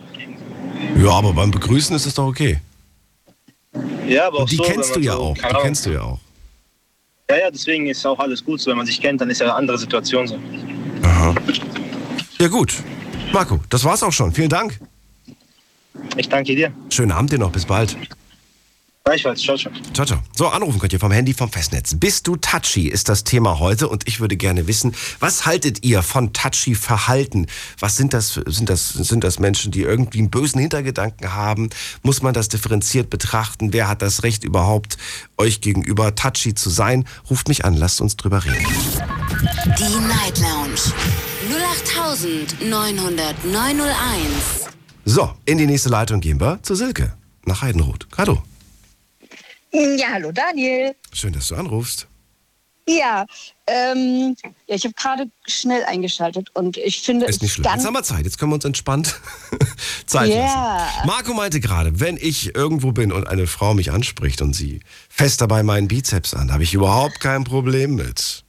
Ja, 0.98 1.12
aber 1.12 1.34
beim 1.34 1.52
Begrüßen 1.52 1.96
ist 1.96 2.08
es 2.08 2.16
doch 2.16 2.26
okay. 2.26 2.60
Ja, 4.08 4.28
aber 4.28 4.38
auch 4.38 4.42
Und 4.42 4.52
die 4.52 4.56
so, 4.56 4.64
kennst 4.64 4.96
du 4.96 5.00
ja 5.00 5.14
so, 5.14 5.20
auch. 5.20 5.34
Die 5.36 5.44
Ahnung. 5.44 5.62
kennst 5.62 5.86
du 5.86 5.92
ja 5.92 6.02
auch. 6.02 6.20
Ja, 7.30 7.38
ja, 7.38 7.52
deswegen 7.52 7.86
ist 7.86 8.04
auch 8.08 8.18
alles 8.18 8.44
gut 8.44 8.60
so. 8.60 8.72
Wenn 8.72 8.78
man 8.78 8.88
sich 8.88 9.00
kennt, 9.00 9.22
dann 9.22 9.30
ist 9.30 9.40
ja 9.40 9.46
eine 9.46 9.56
andere 9.56 9.78
Situation 9.78 10.26
so. 10.28 10.40
Aha. 11.04 11.36
Ja 12.40 12.48
gut. 12.48 12.74
Marco, 13.32 13.60
das 13.70 13.84
war's 13.84 14.02
auch 14.02 14.12
schon. 14.12 14.32
Vielen 14.34 14.50
Dank. 14.50 14.80
Ich 16.18 16.28
danke 16.28 16.56
dir. 16.56 16.72
Schönen 16.90 17.12
Abend 17.12 17.32
dir 17.32 17.38
noch. 17.38 17.52
Bis 17.52 17.66
bald. 17.66 17.96
Gleichfalls. 19.10 19.42
Ciao, 19.42 19.58
ciao. 19.58 19.74
Ciao, 19.92 20.06
ciao. 20.06 20.20
So, 20.38 20.50
anrufen 20.50 20.78
könnt 20.80 20.94
ihr 20.94 21.00
vom 21.00 21.12
Handy 21.12 21.34
vom 21.34 21.52
Festnetz. 21.52 21.96
Bist 21.96 22.28
du 22.28 22.36
touchy, 22.36 22.88
ist 22.88 23.10
das 23.10 23.24
Thema 23.24 23.58
heute. 23.58 23.88
Und 23.88 24.08
ich 24.08 24.20
würde 24.20 24.38
gerne 24.38 24.68
wissen, 24.68 24.94
was 25.20 25.48
haltet 25.48 25.84
ihr 25.84 26.04
von 26.04 26.32
touchy 26.32 26.76
Verhalten? 26.76 27.48
Was 27.80 27.98
sind 27.98 28.14
das, 28.14 28.30
für- 28.30 28.44
sind 28.52 28.70
das, 28.70 28.90
sind 28.90 29.24
das 29.24 29.40
Menschen, 29.40 29.72
die 29.72 29.82
irgendwie 29.82 30.20
einen 30.20 30.30
bösen 30.30 30.62
Hintergedanken 30.62 31.34
haben? 31.34 31.72
Muss 32.04 32.22
man 32.22 32.36
das 32.36 32.50
differenziert 32.50 33.10
betrachten? 33.10 33.74
Wer 33.74 33.88
hat 33.88 34.04
das 34.04 34.22
Recht 34.22 34.44
überhaupt, 34.44 34.98
euch 35.38 35.60
gegenüber 35.62 36.14
touchy 36.14 36.54
zu 36.54 36.70
sein? 36.70 37.04
Ruft 37.32 37.48
mich 37.48 37.66
an, 37.66 37.76
lasst 37.78 38.02
uns 38.02 38.16
drüber 38.16 38.46
reden. 38.46 38.64
Die 39.80 40.08
Night 40.08 40.38
Lounge 40.38 40.94
0890901. 42.62 44.70
So, 45.06 45.34
in 45.46 45.58
die 45.58 45.66
nächste 45.66 45.90
Leitung 45.90 46.22
gehen 46.22 46.40
wir 46.40 46.60
zu 46.62 46.76
Silke 46.76 47.14
nach 47.46 47.64
Heidenroth. 47.64 48.08
Hallo. 48.16 48.44
Ja, 49.72 50.08
hallo 50.14 50.32
Daniel. 50.32 50.96
Schön, 51.14 51.34
dass 51.34 51.48
du 51.50 51.56
anrufst. 51.56 52.08
Ja, 52.88 53.26
ähm, 53.68 54.36
ja 54.68 54.76
ich 54.76 54.84
habe 54.84 54.96
gerade 54.96 55.30
schnell 55.48 55.84
eingeschaltet 55.84 56.50
und 56.56 56.76
ich 56.78 57.02
finde 57.04 57.28
Ist 57.28 57.42
nicht 57.44 57.52
es 57.52 57.56
schlimm. 57.56 57.72
Jetzt 57.72 57.86
haben 57.86 57.94
wir 57.94 58.02
Zeit. 58.02 58.26
Jetzt 58.26 58.40
können 58.40 58.52
wir 58.52 58.56
uns 58.56 58.66
entspannt 58.66 59.20
Zeit 60.08 60.30
Ja. 60.30 60.78
lassen. 60.78 61.08
Marco 61.08 61.34
meinte 61.36 61.60
gerade, 61.60 62.00
wenn 62.00 62.18
ich 62.18 62.56
irgendwo 62.56 62.92
bin 62.92 63.12
und 63.12 63.28
eine 63.28 63.46
Frau 63.46 63.76
mich 63.76 63.92
anspricht 63.92 64.42
und 64.42 64.54
sie 64.56 64.80
fest 65.08 65.42
dabei 65.42 65.62
meinen 65.62 65.88
Bizeps 65.88 66.34
an, 66.34 66.52
habe 66.52 66.64
ich 66.64 66.74
überhaupt 66.74 67.20
kein 67.20 67.44
Problem 67.44 67.94
mit. 67.94 68.44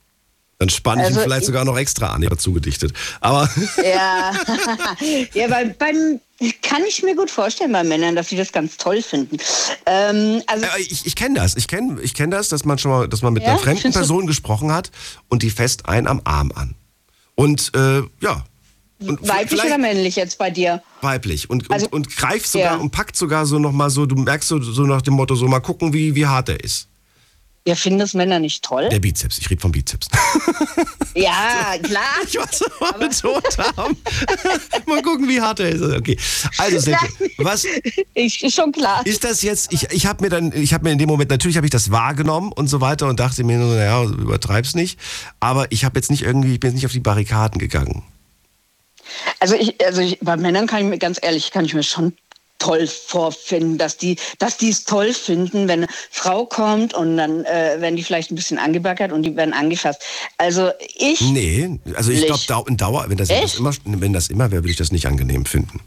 Dann 0.60 0.68
spanne 0.68 1.00
ich 1.00 1.06
Also 1.08 1.20
ihn 1.20 1.24
vielleicht 1.24 1.40
ich- 1.40 1.46
sogar 1.46 1.64
noch 1.64 1.76
extra 1.78 2.08
an, 2.12 2.20
dazu 2.20 2.52
gedichtet. 2.52 2.92
Aber 3.20 3.48
ja, 3.82 4.32
ja, 5.34 5.50
weil 5.50 5.70
beim 5.78 6.20
kann 6.62 6.82
ich 6.86 7.02
mir 7.02 7.14
gut 7.16 7.30
vorstellen 7.30 7.72
bei 7.72 7.82
Männern, 7.82 8.14
dass 8.14 8.28
sie 8.28 8.36
das 8.36 8.52
ganz 8.52 8.76
toll 8.76 9.02
finden. 9.02 9.38
Ähm, 9.86 10.42
also 10.46 10.64
äh, 10.66 10.80
ich, 10.80 11.06
ich 11.06 11.16
kenne 11.16 11.40
das. 11.40 11.56
Ich 11.56 11.66
kenne 11.66 11.98
ich 12.02 12.12
kenn 12.14 12.30
das, 12.30 12.48
dass 12.50 12.64
man 12.66 12.78
schon 12.78 12.90
mal, 12.90 13.08
dass 13.08 13.22
man 13.22 13.32
mit 13.32 13.42
Ja? 13.42 13.50
einer 13.50 13.58
fremden 13.58 13.90
Person 13.92 14.26
gesprochen 14.26 14.70
hat 14.72 14.90
und 15.28 15.42
die 15.42 15.50
fest 15.50 15.86
einen 15.88 16.06
am 16.06 16.20
Arm 16.24 16.52
an. 16.54 16.74
Und 17.34 17.72
äh, 17.74 18.02
ja. 18.20 18.44
Und 19.00 19.26
weiblich 19.26 19.64
oder 19.64 19.78
männlich 19.78 20.16
jetzt 20.16 20.36
bei 20.36 20.50
dir? 20.50 20.82
weiblich 21.00 21.48
und, 21.48 21.70
Also- 21.70 21.86
und, 21.86 21.92
und 22.08 22.16
greift 22.18 22.46
sogar 22.46 22.72
Ja. 22.72 22.76
und 22.76 22.90
packt 22.90 23.16
sogar 23.16 23.46
so 23.46 23.58
nochmal 23.58 23.88
so, 23.88 24.04
du 24.04 24.14
merkst 24.16 24.46
so, 24.46 24.60
so 24.60 24.82
nach 24.82 25.00
dem 25.00 25.14
Motto, 25.14 25.34
so 25.36 25.48
mal 25.48 25.60
gucken, 25.60 25.94
wie, 25.94 26.14
wie 26.14 26.26
hart 26.26 26.50
er 26.50 26.62
ist. 26.62 26.86
Wir 27.70 27.76
finden 27.76 28.00
das 28.00 28.14
Männer 28.14 28.40
nicht 28.40 28.64
toll. 28.64 28.88
Der 28.88 28.98
Bizeps, 28.98 29.38
ich 29.38 29.48
rede 29.48 29.60
vom 29.60 29.70
Bizeps. 29.70 30.08
Ja, 31.14 31.74
klar. 31.82 32.02
Ich 32.26 32.36
weiß, 32.36 32.64
was 32.80 33.22
wir 33.22 33.32
betont 33.34 33.76
haben. 33.76 33.96
mal 34.86 35.02
gucken, 35.02 35.28
wie 35.28 35.40
hart 35.40 35.60
er 35.60 35.68
ist. 35.70 35.82
Okay. 35.82 36.16
Also, 36.58 36.78
Silke, 36.78 37.08
was 37.38 37.64
Ich, 38.14 38.42
ist 38.42 38.54
schon 38.54 38.70
klar. 38.72 39.04
ist 39.04 39.22
das 39.24 39.42
jetzt? 39.42 39.72
Ich, 39.72 39.88
ich 39.90 40.06
habe 40.06 40.22
mir 40.22 40.30
dann, 40.30 40.52
ich 40.52 40.72
habe 40.72 40.84
mir 40.84 40.92
in 40.92 40.98
dem 40.98 41.08
Moment, 41.08 41.30
natürlich 41.30 41.56
habe 41.56 41.66
ich 41.66 41.72
das 41.72 41.90
wahrgenommen 41.90 42.52
und 42.52 42.68
so 42.68 42.80
weiter 42.80 43.08
und 43.08 43.18
dachte 43.20 43.42
mir, 43.44 43.58
nur, 43.58 43.74
naja, 43.74 44.02
übertreib's 44.04 44.74
nicht. 44.74 44.98
Aber 45.40 45.70
ich 45.70 45.84
habe 45.84 45.98
jetzt 45.98 46.10
nicht 46.10 46.22
irgendwie, 46.22 46.54
ich 46.54 46.60
bin 46.60 46.70
jetzt 46.70 46.76
nicht 46.76 46.86
auf 46.86 46.92
die 46.92 47.00
Barrikaden 47.00 47.58
gegangen. 47.58 48.02
Also 49.38 49.54
ich, 49.54 49.84
also 49.84 50.00
ich, 50.00 50.18
bei 50.20 50.36
Männern 50.36 50.66
kann 50.66 50.82
ich 50.84 50.90
mir 50.90 50.98
ganz 50.98 51.18
ehrlich, 51.22 51.50
kann 51.50 51.64
ich 51.64 51.74
mir 51.74 51.82
schon 51.82 52.14
toll 52.60 52.86
vorfinden, 52.86 53.78
dass 53.78 53.96
die, 53.96 54.16
dass 54.38 54.56
die 54.56 54.68
es 54.68 54.84
toll 54.84 55.12
finden, 55.12 55.66
wenn 55.66 55.80
eine 55.80 55.88
Frau 56.10 56.46
kommt 56.46 56.94
und 56.94 57.16
dann 57.16 57.44
äh, 57.44 57.80
werden 57.80 57.96
die 57.96 58.04
vielleicht 58.04 58.30
ein 58.30 58.36
bisschen 58.36 58.58
angebaggert 58.58 59.10
und 59.10 59.24
die 59.24 59.34
werden 59.34 59.52
angefasst. 59.52 60.00
Also 60.38 60.70
ich. 60.96 61.20
Nee, 61.20 61.80
also 61.94 62.12
ich 62.12 62.24
glaube, 62.26 62.42
Dau 62.46 62.64
Dauer, 62.68 63.06
wenn 63.08 63.16
das, 63.16 63.28
das 63.28 63.56
immer, 63.56 63.72
wenn 63.84 64.12
das 64.12 64.28
immer 64.28 64.52
wäre, 64.52 64.62
würde 64.62 64.70
ich 64.70 64.76
das 64.76 64.92
nicht 64.92 65.06
angenehm 65.06 65.44
finden. 65.44 65.80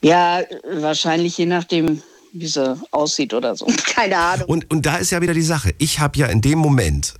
Ja, 0.00 0.42
wahrscheinlich 0.80 1.36
je 1.38 1.46
nachdem, 1.46 2.02
wie 2.32 2.46
sie 2.46 2.76
aussieht 2.90 3.34
oder 3.34 3.54
so. 3.54 3.66
Keine 3.86 4.16
Ahnung. 4.16 4.48
Und, 4.48 4.70
und 4.70 4.86
da 4.86 4.96
ist 4.96 5.10
ja 5.10 5.20
wieder 5.20 5.34
die 5.34 5.42
Sache. 5.42 5.74
Ich 5.78 6.00
habe 6.00 6.18
ja 6.18 6.26
in 6.26 6.40
dem 6.40 6.58
Moment, 6.58 7.14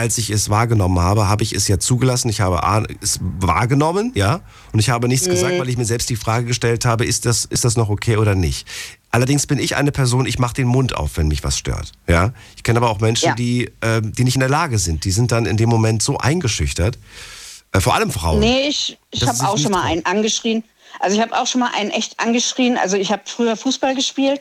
als 0.00 0.16
ich 0.16 0.30
es 0.30 0.48
wahrgenommen 0.48 0.98
habe, 0.98 1.28
habe 1.28 1.42
ich 1.42 1.52
es 1.52 1.68
ja 1.68 1.78
zugelassen. 1.78 2.30
Ich 2.30 2.40
habe 2.40 2.62
A, 2.62 2.82
es 3.02 3.18
wahrgenommen, 3.20 4.12
ja, 4.14 4.40
und 4.72 4.78
ich 4.78 4.88
habe 4.88 5.08
nichts 5.08 5.28
gesagt, 5.28 5.58
weil 5.58 5.68
ich 5.68 5.76
mir 5.76 5.84
selbst 5.84 6.08
die 6.08 6.16
Frage 6.16 6.46
gestellt 6.46 6.86
habe, 6.86 7.04
ist 7.04 7.26
das, 7.26 7.44
ist 7.44 7.64
das 7.64 7.76
noch 7.76 7.90
okay 7.90 8.16
oder 8.16 8.34
nicht. 8.34 8.66
Allerdings 9.10 9.46
bin 9.46 9.58
ich 9.58 9.76
eine 9.76 9.92
Person, 9.92 10.24
ich 10.24 10.38
mache 10.38 10.54
den 10.54 10.68
Mund 10.68 10.96
auf, 10.96 11.16
wenn 11.16 11.28
mich 11.28 11.44
was 11.44 11.58
stört. 11.58 11.92
Ja? 12.08 12.32
Ich 12.56 12.62
kenne 12.62 12.78
aber 12.78 12.88
auch 12.88 13.00
Menschen, 13.00 13.26
Ja. 13.26 13.34
die, 13.34 13.70
äh, 13.80 14.00
die 14.02 14.24
nicht 14.24 14.36
in 14.36 14.40
der 14.40 14.48
Lage 14.48 14.78
sind. 14.78 15.04
Die 15.04 15.10
sind 15.10 15.32
dann 15.32 15.44
in 15.46 15.56
dem 15.56 15.68
Moment 15.68 16.02
so 16.02 16.16
eingeschüchtert. 16.16 16.98
Äh, 17.72 17.80
vor 17.80 17.94
allem 17.94 18.10
Frauen. 18.10 18.40
Nee, 18.40 18.68
ich, 18.68 18.98
ich 19.10 19.26
habe 19.26 19.38
auch 19.48 19.58
schon 19.58 19.72
mal 19.72 19.82
einen 19.82 20.06
angeschrien. 20.06 20.64
Also 21.00 21.16
ich 21.16 21.22
habe 21.22 21.36
auch 21.38 21.46
schon 21.46 21.60
mal 21.60 21.70
einen 21.74 21.90
echt 21.90 22.18
angeschrien. 22.20 22.78
Also 22.78 22.96
ich 22.96 23.12
habe 23.12 23.22
früher 23.26 23.56
Fußball 23.56 23.94
gespielt 23.94 24.40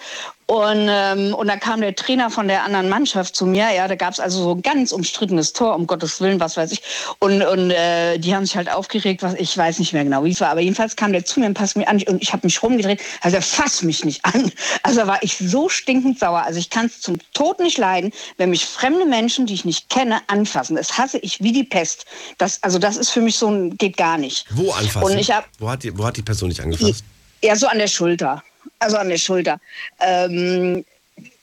und, 0.49 0.87
ähm, 0.89 1.35
und 1.35 1.45
da 1.45 1.57
kam 1.57 1.79
der 1.79 1.93
Trainer 1.93 2.31
von 2.31 2.47
der 2.47 2.63
anderen 2.63 2.89
Mannschaft 2.89 3.35
zu 3.35 3.45
mir. 3.45 3.71
Ja, 3.71 3.87
da 3.87 3.93
gab 3.93 4.13
es 4.13 4.19
also 4.19 4.41
so 4.41 4.55
ein 4.55 4.63
ganz 4.63 4.91
umstrittenes 4.91 5.53
Tor, 5.53 5.75
um 5.75 5.85
Gottes 5.85 6.19
Willen, 6.21 6.39
was 6.39 6.57
weiß 6.57 6.71
ich. 6.71 6.81
Und, 7.19 7.43
und 7.43 7.69
äh, 7.69 8.17
die 8.17 8.33
haben 8.33 8.47
sich 8.47 8.57
halt 8.57 8.67
aufgeregt, 8.67 9.21
was 9.21 9.35
ich 9.35 9.55
weiß 9.55 9.77
nicht 9.77 9.93
mehr 9.93 10.03
genau, 10.03 10.23
wie 10.23 10.31
es 10.31 10.41
war. 10.41 10.49
Aber 10.49 10.61
jedenfalls 10.61 10.95
kam 10.95 11.11
der 11.11 11.23
zu 11.23 11.39
mir 11.39 11.45
und 11.45 11.53
passte 11.53 11.77
mich 11.77 11.87
an 11.87 12.01
und 12.07 12.23
ich 12.23 12.33
habe 12.33 12.47
mich 12.47 12.63
rumgedreht. 12.63 12.99
Also 13.21 13.35
er 13.35 13.43
fasst 13.43 13.83
mich 13.83 14.03
nicht 14.03 14.25
an. 14.25 14.51
Also 14.81 15.05
war 15.05 15.21
ich 15.21 15.37
so 15.37 15.69
stinkend 15.69 16.17
sauer. 16.17 16.43
Also 16.43 16.57
ich 16.57 16.69
kann 16.69 16.87
es 16.87 17.01
zum 17.01 17.17
Tod 17.33 17.59
nicht 17.59 17.77
leiden, 17.77 18.11
wenn 18.37 18.49
mich 18.49 18.65
fremde 18.65 19.05
Menschen, 19.05 19.45
die 19.45 19.53
ich 19.53 19.65
nicht 19.65 19.89
kenne, 19.89 20.21
anfassen. 20.27 20.77
Das 20.77 20.97
hasse 20.97 21.19
ich 21.19 21.43
wie 21.43 21.51
die 21.51 21.63
Pest. 21.63 22.05
Das, 22.39 22.63
also 22.63 22.79
das 22.79 22.97
ist 22.97 23.09
für 23.09 23.21
mich 23.21 23.35
so 23.35 23.49
ein, 23.49 23.77
geht 23.77 23.97
gar 23.97 24.17
nicht. 24.17 24.45
Wo 24.49 24.71
anfassen? 24.71 25.11
Und 25.11 25.17
ich 25.19 25.31
habe 25.31 25.45
wo, 25.59 25.69
hat 25.69 25.83
die, 25.83 25.95
wo 25.95 26.05
hat 26.05 26.17
die 26.17 26.23
Person 26.23 26.49
dich 26.49 26.61
angefasst? 26.61 27.03
ja 27.43 27.55
so 27.55 27.67
an 27.67 27.77
der 27.77 27.87
Schulter. 27.87 28.43
Also 28.79 28.97
an 28.97 29.09
der 29.09 29.17
Schulter. 29.17 29.59
Ähm, 29.99 30.85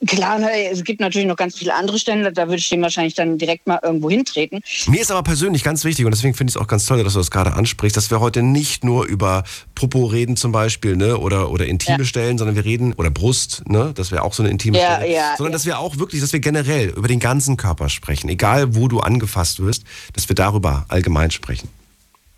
klar, 0.07 0.39
ne, 0.39 0.69
es 0.71 0.83
gibt 0.83 0.99
natürlich 0.99 1.27
noch 1.27 1.35
ganz 1.35 1.55
viele 1.55 1.75
andere 1.75 1.99
Stellen, 1.99 2.23
da 2.33 2.47
würde 2.47 2.57
ich 2.57 2.67
den 2.69 2.81
wahrscheinlich 2.81 3.13
dann 3.13 3.37
direkt 3.37 3.67
mal 3.67 3.79
irgendwo 3.83 4.09
hintreten. 4.09 4.61
Mir 4.87 5.01
ist 5.01 5.11
aber 5.11 5.21
persönlich 5.21 5.63
ganz 5.63 5.83
wichtig 5.83 6.05
und 6.05 6.11
deswegen 6.11 6.33
finde 6.33 6.49
ich 6.49 6.55
es 6.55 6.61
auch 6.61 6.67
ganz 6.67 6.87
toll, 6.87 7.03
dass 7.03 7.13
du 7.13 7.19
das 7.19 7.29
gerade 7.29 7.53
ansprichst, 7.53 7.95
dass 7.95 8.09
wir 8.09 8.19
heute 8.19 8.41
nicht 8.41 8.83
nur 8.83 9.05
über 9.05 9.43
Popo 9.75 10.05
reden 10.05 10.35
zum 10.35 10.51
Beispiel, 10.51 10.95
ne, 10.95 11.17
oder, 11.19 11.51
oder 11.51 11.67
intime 11.67 11.99
Ja. 11.99 12.05
Stellen, 12.05 12.39
sondern 12.39 12.55
wir 12.55 12.65
reden, 12.65 12.93
oder 12.93 13.11
Brust, 13.11 13.63
ne, 13.69 13.91
das 13.93 14.11
wäre 14.11 14.23
auch 14.23 14.33
so 14.33 14.41
eine 14.41 14.49
intime 14.51 14.79
Ja, 14.79 14.95
Stelle, 14.95 15.13
ja, 15.13 15.35
sondern 15.37 15.53
dass 15.53 15.65
wir 15.67 15.77
auch 15.77 15.97
wirklich, 15.97 16.21
dass 16.21 16.33
wir 16.33 16.39
generell 16.39 16.89
über 16.89 17.07
den 17.07 17.19
ganzen 17.19 17.55
Körper 17.55 17.89
sprechen, 17.89 18.29
egal 18.29 18.75
wo 18.75 18.87
du 18.87 18.99
angefasst 19.01 19.59
wirst, 19.59 19.83
dass 20.13 20.27
wir 20.27 20.35
darüber 20.35 20.85
allgemein 20.87 21.29
sprechen. 21.29 21.69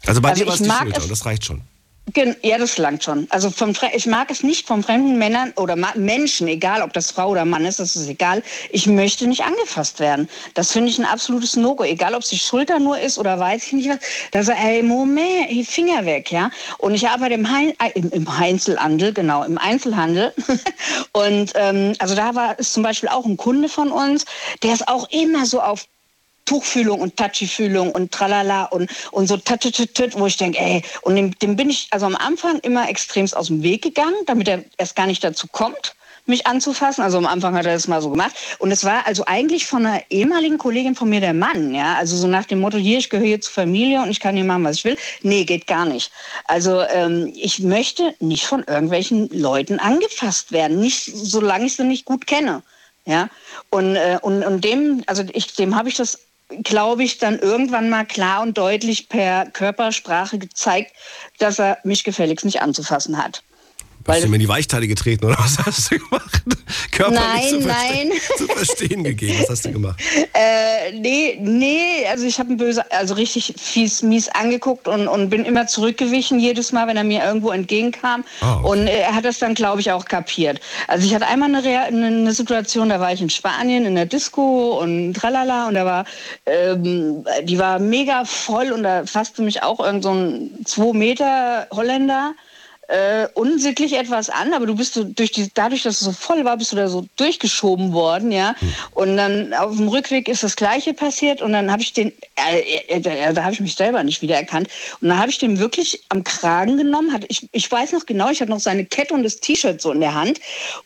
Also 0.05 0.19
bei 0.21 0.29
Also 0.31 0.43
dir 0.43 0.47
war 0.47 0.55
es 0.55 0.61
die 0.61 0.69
Schulter 0.69 1.03
und 1.03 1.11
das 1.11 1.25
reicht 1.25 1.45
schon. 1.45 1.61
Ja, 2.15 2.57
das 2.57 2.77
langt 2.77 3.03
schon. 3.03 3.27
Also 3.29 3.49
vom 3.49 3.73
ich 3.93 4.05
mag 4.05 4.31
es 4.31 4.43
nicht 4.43 4.67
von 4.67 4.83
fremden 4.83 5.17
Männern 5.17 5.53
oder 5.57 5.75
Menschen, 5.95 6.47
egal 6.47 6.81
ob 6.81 6.93
das 6.93 7.11
Frau 7.11 7.29
oder 7.29 7.45
Mann 7.45 7.65
ist, 7.65 7.79
das 7.79 7.95
ist 7.95 8.07
egal. 8.07 8.41
Ich 8.69 8.87
möchte 8.87 9.27
nicht 9.27 9.43
angefasst 9.43 9.99
werden. 9.99 10.29
Das 10.53 10.71
finde 10.71 10.89
ich 10.89 10.97
ein 10.97 11.05
absolutes 11.05 11.55
No-Go. 11.55 11.83
Egal, 11.83 12.15
ob 12.15 12.21
es 12.21 12.29
die 12.29 12.39
Schulter 12.39 12.79
nur 12.79 12.99
ist 12.99 13.17
oder 13.17 13.37
weiß 13.39 13.67
ich 13.67 13.73
nicht 13.73 13.89
was. 13.89 13.99
Da 14.31 14.43
so, 14.43 14.51
ey, 14.51 14.81
Moment, 14.81 15.49
Finger 15.67 16.05
weg, 16.05 16.31
ja. 16.31 16.51
Und 16.77 16.93
ich 16.93 17.07
arbeite 17.07 17.35
im, 17.35 17.49
Hein 17.49 17.73
äh, 17.83 17.91
im, 17.95 18.09
im 18.11 18.27
Einzelhandel, 18.27 19.13
genau, 19.13 19.43
im 19.43 19.57
Einzelhandel. 19.57 20.33
Und 21.13 21.51
ähm, 21.55 21.93
also 21.99 22.15
da 22.15 22.35
war 22.35 22.57
ist 22.57 22.73
zum 22.73 22.83
Beispiel 22.83 23.09
auch 23.09 23.25
ein 23.25 23.37
Kunde 23.37 23.69
von 23.69 23.91
uns, 23.91 24.25
der 24.63 24.73
ist 24.73 24.87
auch 24.87 25.09
immer 25.11 25.45
so 25.45 25.61
auf 25.61 25.85
Tuchfühlung 26.49 26.99
und 26.99 27.15
Touchy-Fühlung 27.15 27.91
und 27.91 28.11
tralala 28.11 28.63
und, 28.65 28.89
und 29.11 29.27
so 29.27 29.37
tüt, 29.37 30.17
wo 30.17 30.25
ich 30.25 30.37
denke, 30.37 30.57
ey, 30.57 30.81
und 31.03 31.15
dem, 31.15 31.37
dem 31.37 31.55
bin 31.55 31.69
ich 31.69 31.87
also 31.91 32.07
am 32.07 32.15
Anfang 32.15 32.57
immer 32.61 32.89
extremst 32.89 33.37
aus 33.37 33.47
dem 33.47 33.61
Weg 33.61 33.83
gegangen, 33.83 34.15
damit 34.25 34.47
er 34.47 34.63
erst 34.79 34.95
gar 34.95 35.05
nicht 35.05 35.23
dazu 35.23 35.45
kommt, 35.45 35.93
mich 36.25 36.47
anzufassen. 36.47 37.03
Also 37.03 37.19
am 37.19 37.27
Anfang 37.27 37.53
hat 37.53 37.67
er 37.67 37.73
das 37.73 37.87
mal 37.87 38.01
so 38.01 38.09
gemacht. 38.09 38.31
Und 38.57 38.71
es 38.71 38.83
war 38.83 39.05
also 39.05 39.25
eigentlich 39.27 39.67
von 39.67 39.85
einer 39.85 40.01
ehemaligen 40.09 40.57
Kollegin 40.57 40.95
von 40.95 41.07
mir 41.07 41.19
der 41.19 41.35
Mann, 41.35 41.75
ja. 41.75 41.97
Also 41.97 42.17
so 42.17 42.25
nach 42.25 42.45
dem 42.45 42.61
Motto, 42.61 42.77
hier, 42.77 42.97
ich 42.97 43.11
gehöre 43.11 43.27
hier 43.27 43.41
zur 43.41 43.53
Familie 43.53 44.01
und 44.01 44.09
ich 44.09 44.19
kann 44.19 44.35
hier 44.35 44.43
machen, 44.43 44.63
was 44.63 44.77
ich 44.77 44.85
will. 44.85 44.97
Nee, 45.21 45.43
geht 45.43 45.67
gar 45.67 45.85
nicht. 45.85 46.11
Also 46.45 46.81
ähm, 46.81 47.31
ich 47.35 47.59
möchte 47.59 48.15
nicht 48.19 48.47
von 48.47 48.63
irgendwelchen 48.63 49.29
Leuten 49.29 49.77
angefasst 49.77 50.51
werden, 50.51 50.79
nicht 50.79 51.11
solange 51.13 51.67
ich 51.67 51.75
sie 51.75 51.83
nicht 51.83 52.05
gut 52.05 52.25
kenne. 52.25 52.63
Ja, 53.05 53.29
und, 53.69 53.95
äh, 53.95 54.17
und, 54.21 54.43
und 54.43 54.63
dem, 54.63 55.03
also 55.07 55.23
ich, 55.33 55.55
dem 55.55 55.75
habe 55.75 55.89
ich 55.89 55.95
das, 55.95 56.19
glaube 56.63 57.03
ich, 57.03 57.17
dann 57.17 57.39
irgendwann 57.39 57.89
mal 57.89 58.05
klar 58.05 58.41
und 58.41 58.57
deutlich 58.57 59.09
per 59.09 59.45
Körpersprache 59.51 60.39
gezeigt, 60.39 60.93
dass 61.37 61.59
er 61.59 61.77
mich 61.83 62.03
gefälligst 62.03 62.45
nicht 62.45 62.61
anzufassen 62.61 63.17
hat. 63.23 63.43
Hast 64.09 64.23
du 64.23 64.29
mir 64.29 64.35
in 64.35 64.41
die 64.41 64.49
Weichteile 64.49 64.87
getreten 64.87 65.25
oder 65.25 65.37
was 65.37 65.57
hast 65.59 65.91
du 65.91 65.99
gemacht? 65.99 66.41
Körperlich 66.91 67.21
Nein, 67.21 67.49
zu, 67.49 67.67
nein. 67.67 68.11
zu 68.37 68.47
verstehen 68.47 69.03
gegeben. 69.03 69.35
Was 69.41 69.49
hast 69.49 69.65
du 69.65 69.71
gemacht? 69.71 70.01
Äh, 70.33 70.91
nee, 70.93 71.37
nee, 71.41 72.05
also 72.09 72.25
ich 72.25 72.39
habe 72.39 72.51
ihn 72.51 72.57
böse, 72.57 72.91
also 72.91 73.13
richtig 73.13 73.53
fies, 73.57 74.01
mies 74.01 74.27
angeguckt 74.29 74.87
und, 74.87 75.07
und 75.07 75.29
bin 75.29 75.45
immer 75.45 75.67
zurückgewichen 75.67 76.39
jedes 76.39 76.71
Mal, 76.71 76.87
wenn 76.87 76.97
er 76.97 77.03
mir 77.03 77.23
irgendwo 77.23 77.51
entgegenkam. 77.51 78.23
Ah, 78.41 78.57
okay. 78.57 78.67
Und 78.67 78.87
er 78.87 79.13
hat 79.13 79.25
das 79.25 79.39
dann, 79.39 79.53
glaube 79.53 79.81
ich, 79.81 79.91
auch 79.91 80.05
kapiert. 80.05 80.59
Also 80.87 81.05
ich 81.05 81.13
hatte 81.13 81.27
einmal 81.27 81.53
eine, 81.53 81.79
eine 81.79 82.33
Situation, 82.33 82.89
da 82.89 82.99
war 82.99 83.13
ich 83.13 83.21
in 83.21 83.29
Spanien 83.29 83.85
in 83.85 83.95
der 83.95 84.05
Disco 84.05 84.79
und 84.79 85.13
tralala 85.13 85.67
und 85.67 85.75
da 85.75 85.85
war, 85.85 86.05
ähm, 86.45 87.25
die 87.43 87.59
war 87.59 87.79
mega 87.79 88.25
voll 88.25 88.71
und 88.71 88.83
da 88.83 89.05
fasste 89.05 89.41
mich 89.41 89.63
auch 89.63 89.79
irgend 89.79 90.03
so 90.03 90.11
ein 90.11 90.51
2 90.65 90.93
Meter 90.93 91.67
Holländer 91.71 92.33
äh, 92.89 93.27
unsittlich 93.35 93.93
etwas 93.93 94.29
an, 94.31 94.51
aber 94.53 94.65
du 94.65 94.75
bist 94.75 94.95
so 94.95 95.03
durch 95.03 95.31
die, 95.31 95.49
dadurch, 95.53 95.83
dass 95.83 95.95
es 95.95 95.99
so 95.99 96.11
voll 96.11 96.43
war, 96.43 96.57
bist 96.57 96.71
du 96.71 96.75
da 96.75 96.89
so 96.89 97.05
durchgeschoben 97.17 97.93
worden, 97.93 98.31
ja. 98.31 98.55
Und 98.91 99.15
dann 99.15 99.53
auf 99.53 99.77
dem 99.77 99.87
Rückweg 99.87 100.27
ist 100.27 100.41
das 100.41 100.55
Gleiche 100.55 100.95
passiert 100.95 101.41
und 101.43 101.53
dann 101.53 101.71
habe 101.71 101.83
ich 101.83 101.93
den, 101.93 102.11
äh, 102.35 102.61
äh, 102.87 102.99
da, 102.99 103.31
da 103.33 103.43
habe 103.43 103.53
ich 103.53 103.59
mich 103.59 103.75
selber 103.75 104.03
nicht 104.03 104.23
wiedererkannt 104.23 104.69
und 105.01 105.09
dann 105.09 105.19
habe 105.19 105.29
ich 105.29 105.37
den 105.37 105.59
wirklich 105.59 106.01
am 106.09 106.23
Kragen 106.23 106.77
genommen, 106.77 107.13
hatte, 107.13 107.27
ich, 107.29 107.47
ich 107.51 107.71
weiß 107.71 107.91
noch 107.91 108.07
genau, 108.07 108.31
ich 108.31 108.41
hatte 108.41 108.51
noch 108.51 108.59
seine 108.59 108.85
Kette 108.85 109.13
und 109.13 109.23
das 109.23 109.39
T-Shirt 109.39 109.79
so 109.79 109.91
in 109.91 109.99
der 109.99 110.15
Hand 110.15 110.39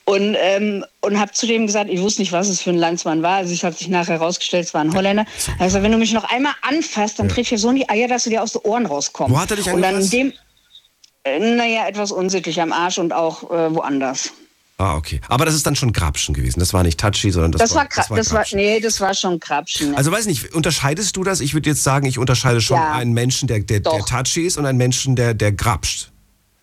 und 0.03 0.35
ähm, 0.37 0.83
und 1.03 1.19
habe 1.19 1.31
zu 1.33 1.45
dem 1.45 1.67
gesagt, 1.67 1.89
ich 1.89 2.01
wusste 2.01 2.21
nicht, 2.21 2.31
was 2.31 2.47
es 2.47 2.61
für 2.61 2.69
ein 2.69 2.77
Landsmann 2.77 3.21
war. 3.21 3.37
Also 3.37 3.53
es 3.53 3.63
hat 3.63 3.77
sich 3.77 3.89
nachher 3.89 4.19
herausgestellt, 4.19 4.65
es 4.65 4.73
war 4.73 4.81
ein 4.81 4.93
Holländer. 4.93 5.25
Also 5.59 5.83
wenn 5.83 5.91
du 5.91 5.97
mich 5.97 6.13
noch 6.13 6.23
einmal 6.23 6.53
anfasst, 6.61 7.19
dann 7.19 7.27
trifft 7.27 7.51
dir 7.51 7.57
so 7.57 7.69
in 7.71 7.75
die 7.75 7.89
Eier, 7.89 8.07
dass 8.07 8.23
du 8.23 8.29
dir 8.29 8.41
aus 8.41 8.53
den 8.53 8.61
Ohren 8.61 8.85
rauskommst. 8.85 9.35
Wo 9.35 9.39
hat 9.39 9.51
er 9.51 9.57
dich 9.57 9.67
Und 9.67 9.81
dann 9.81 9.95
in 9.95 9.95
angefasst? 9.95 10.13
dem 10.13 10.27
äh, 10.29 10.33
Naja, 11.25 11.87
etwas 11.87 12.11
unsittlich 12.11 12.59
am 12.61 12.73
Arsch 12.73 12.97
und 12.97 13.13
auch 13.13 13.43
äh, 13.49 13.73
woanders. 13.73 14.31
Ah, 14.77 14.95
okay. 14.95 15.21
Aber 15.29 15.45
das 15.45 15.53
ist 15.55 15.65
dann 15.65 15.75
schon 15.75 15.93
Grapschen 15.93 16.33
gewesen. 16.33 16.59
Das 16.59 16.73
war 16.73 16.83
nicht 16.83 16.99
touchy, 16.99 17.31
sondern 17.31 17.51
das, 17.53 17.61
Das 17.61 17.75
war, 17.75 17.87
das 17.95 18.09
war, 18.09 18.17
das 18.17 18.33
war 18.33 18.43
nee, 18.53 18.79
das 18.79 18.99
war 18.99 19.13
schon 19.13 19.39
Krapschen. 19.39 19.95
Also 19.95 20.11
weiß 20.11 20.25
nicht, 20.25 20.53
unterscheidest 20.53 21.15
du 21.15 21.23
das? 21.23 21.39
Ich 21.39 21.53
würde 21.53 21.69
jetzt 21.69 21.83
sagen, 21.83 22.05
ich 22.07 22.17
unterscheide 22.17 22.59
schon 22.59 22.77
Ja. 22.77 22.91
einen 22.93 23.13
Menschen, 23.13 23.47
der, 23.47 23.59
der, 23.59 23.79
der 23.79 23.99
Doch. 23.99 24.05
touchy 24.09 24.41
ist 24.41 24.57
und 24.57 24.65
einen 24.65 24.77
Menschen, 24.77 25.15
der, 25.15 25.33
der 25.35 25.51
grapscht. 25.53 26.11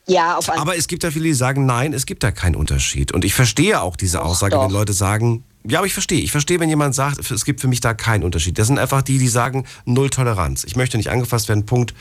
ja, 0.07 0.37
auf 0.37 0.51
alle 0.51 0.61
Aber 0.61 0.77
es 0.77 0.89
gibt 0.89 1.05
ja 1.05 1.11
viele, 1.13 1.25
die 1.27 1.35
sagen, 1.35 1.65
nein, 1.67 1.95
es 1.95 2.05
gibt 2.05 2.23
da 2.23 2.33
keinen 2.33 2.57
Unterschied. 2.57 3.13
Und 3.13 3.25
ich 3.25 3.33
verstehe 3.33 3.81
auch 3.81 3.97
diese 3.97 4.23
Aussage, 4.23 4.57
doch. 4.57 4.65
wenn 4.65 4.71
Leute 4.73 4.93
sagen, 4.93 5.45
ja, 5.67 5.79
aber 5.79 5.87
ich 5.87 5.93
verstehe. 5.95 6.21
Ich 6.21 6.33
verstehe, 6.33 6.59
wenn 6.59 6.69
jemand 6.69 6.95
sagt, 6.95 7.31
es 7.31 7.45
gibt 7.45 7.61
für 7.61 7.69
mich 7.69 7.81
da 7.81 7.95
keinen 7.95 8.25
Unterschied. 8.25 8.59
Das 8.59 8.67
sind 8.67 8.79
einfach 8.79 9.03
die, 9.03 9.19
die 9.19 9.29
sagen, 9.29 9.67
null 9.85 10.11
Toleranz. 10.11 10.65
Ich 10.65 10.75
möchte 10.75 10.97
nicht 10.97 11.11
angefasst 11.11 11.49
werden, 11.49 11.65
Punkt, 11.65 11.95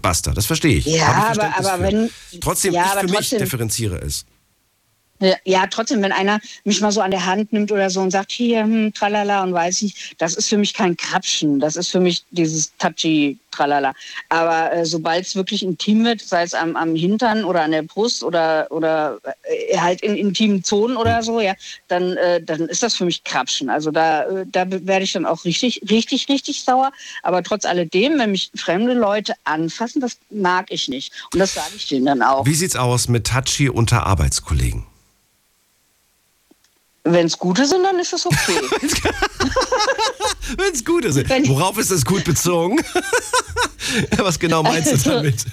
basta. 0.00 0.32
Das 0.32 0.46
verstehe 0.46 0.76
ich. 0.78 0.86
Ja, 0.86 1.32
aber- 1.32 1.56
aber 1.56 1.76
für. 1.76 1.82
wenn- 1.82 2.10
Trotzdem, 2.40 2.74
ja, 2.74 2.84
ich 2.84 2.90
für 3.00 3.04
mich 3.06 3.14
trotzdem- 3.14 3.38
differenziere 3.40 3.98
es. 3.98 4.24
Ja, 5.20 5.36
Ja, 5.44 5.66
trotzdem, 5.66 6.02
wenn 6.02 6.12
einer 6.12 6.40
mich 6.64 6.80
mal 6.80 6.92
so 6.92 7.00
an 7.00 7.10
der 7.10 7.26
Hand 7.26 7.52
nimmt 7.52 7.72
oder 7.72 7.90
so 7.90 8.00
und 8.00 8.10
sagt, 8.10 8.32
hier, 8.32 8.62
hm, 8.62 8.92
tralala 8.92 9.42
und 9.42 9.52
weiß 9.52 9.82
nicht, 9.82 10.14
das 10.18 10.34
ist 10.34 10.48
für 10.48 10.58
mich 10.58 10.74
kein 10.74 10.96
Krapschen. 10.96 11.60
Das 11.60 11.76
ist 11.76 11.88
für 11.88 12.00
mich 12.00 12.24
dieses 12.30 12.76
touchy 12.76 13.38
tralala. 13.50 13.94
Aber 14.28 14.72
äh, 14.72 14.84
sobald 14.84 15.26
es 15.26 15.34
wirklich 15.34 15.62
intim 15.62 16.04
wird, 16.04 16.20
sei 16.20 16.42
es 16.42 16.54
am, 16.54 16.76
am 16.76 16.94
Hintern 16.94 17.44
oder 17.44 17.62
an 17.62 17.70
der 17.70 17.82
Brust 17.82 18.22
oder, 18.22 18.66
oder 18.70 19.18
äh, 19.44 19.78
halt 19.78 20.02
in 20.02 20.16
intimen 20.16 20.62
Zonen 20.62 20.96
oder 20.96 21.22
so, 21.22 21.40
ja, 21.40 21.54
dann, 21.88 22.16
äh, 22.16 22.42
dann 22.42 22.68
ist 22.68 22.82
das 22.82 22.94
für 22.94 23.04
mich 23.04 23.24
Krapschen. 23.24 23.70
Also 23.70 23.90
da, 23.90 24.24
äh, 24.24 24.46
da 24.46 24.70
werde 24.70 25.04
ich 25.04 25.12
dann 25.12 25.26
auch 25.26 25.44
richtig, 25.44 25.82
richtig, 25.88 26.28
richtig 26.28 26.62
sauer. 26.62 26.92
Aber 27.22 27.42
trotz 27.42 27.64
alledem, 27.64 28.18
wenn 28.18 28.32
mich 28.32 28.50
fremde 28.54 28.92
Leute 28.92 29.34
anfassen, 29.44 30.00
das 30.00 30.18
mag 30.30 30.66
ich 30.70 30.88
nicht. 30.88 31.12
Und 31.32 31.40
das 31.40 31.54
sage 31.54 31.72
ich 31.76 31.88
denen 31.88 32.06
dann 32.06 32.22
auch. 32.22 32.44
Wie 32.46 32.54
sieht's 32.54 32.76
aus 32.76 33.08
mit 33.08 33.26
touchy 33.26 33.68
unter 33.68 34.06
Arbeitskollegen? 34.06 34.84
Wenn 37.08 37.26
es 37.26 37.38
gute 37.38 37.64
sind, 37.66 37.84
dann 37.84 37.98
ist 37.98 38.12
es 38.12 38.26
okay. 38.26 38.60
Wenn 40.56 40.72
es 40.72 40.84
gut 40.84 41.04
ist. 41.04 41.28
Wenn- 41.28 41.48
Worauf 41.48 41.78
ist 41.78 41.90
das 41.90 42.04
gut 42.04 42.24
bezogen? 42.24 42.78
Was 44.18 44.38
genau 44.38 44.62
meinst 44.62 44.88
du 44.88 44.92
Also- 44.92 45.10
damit? 45.10 45.44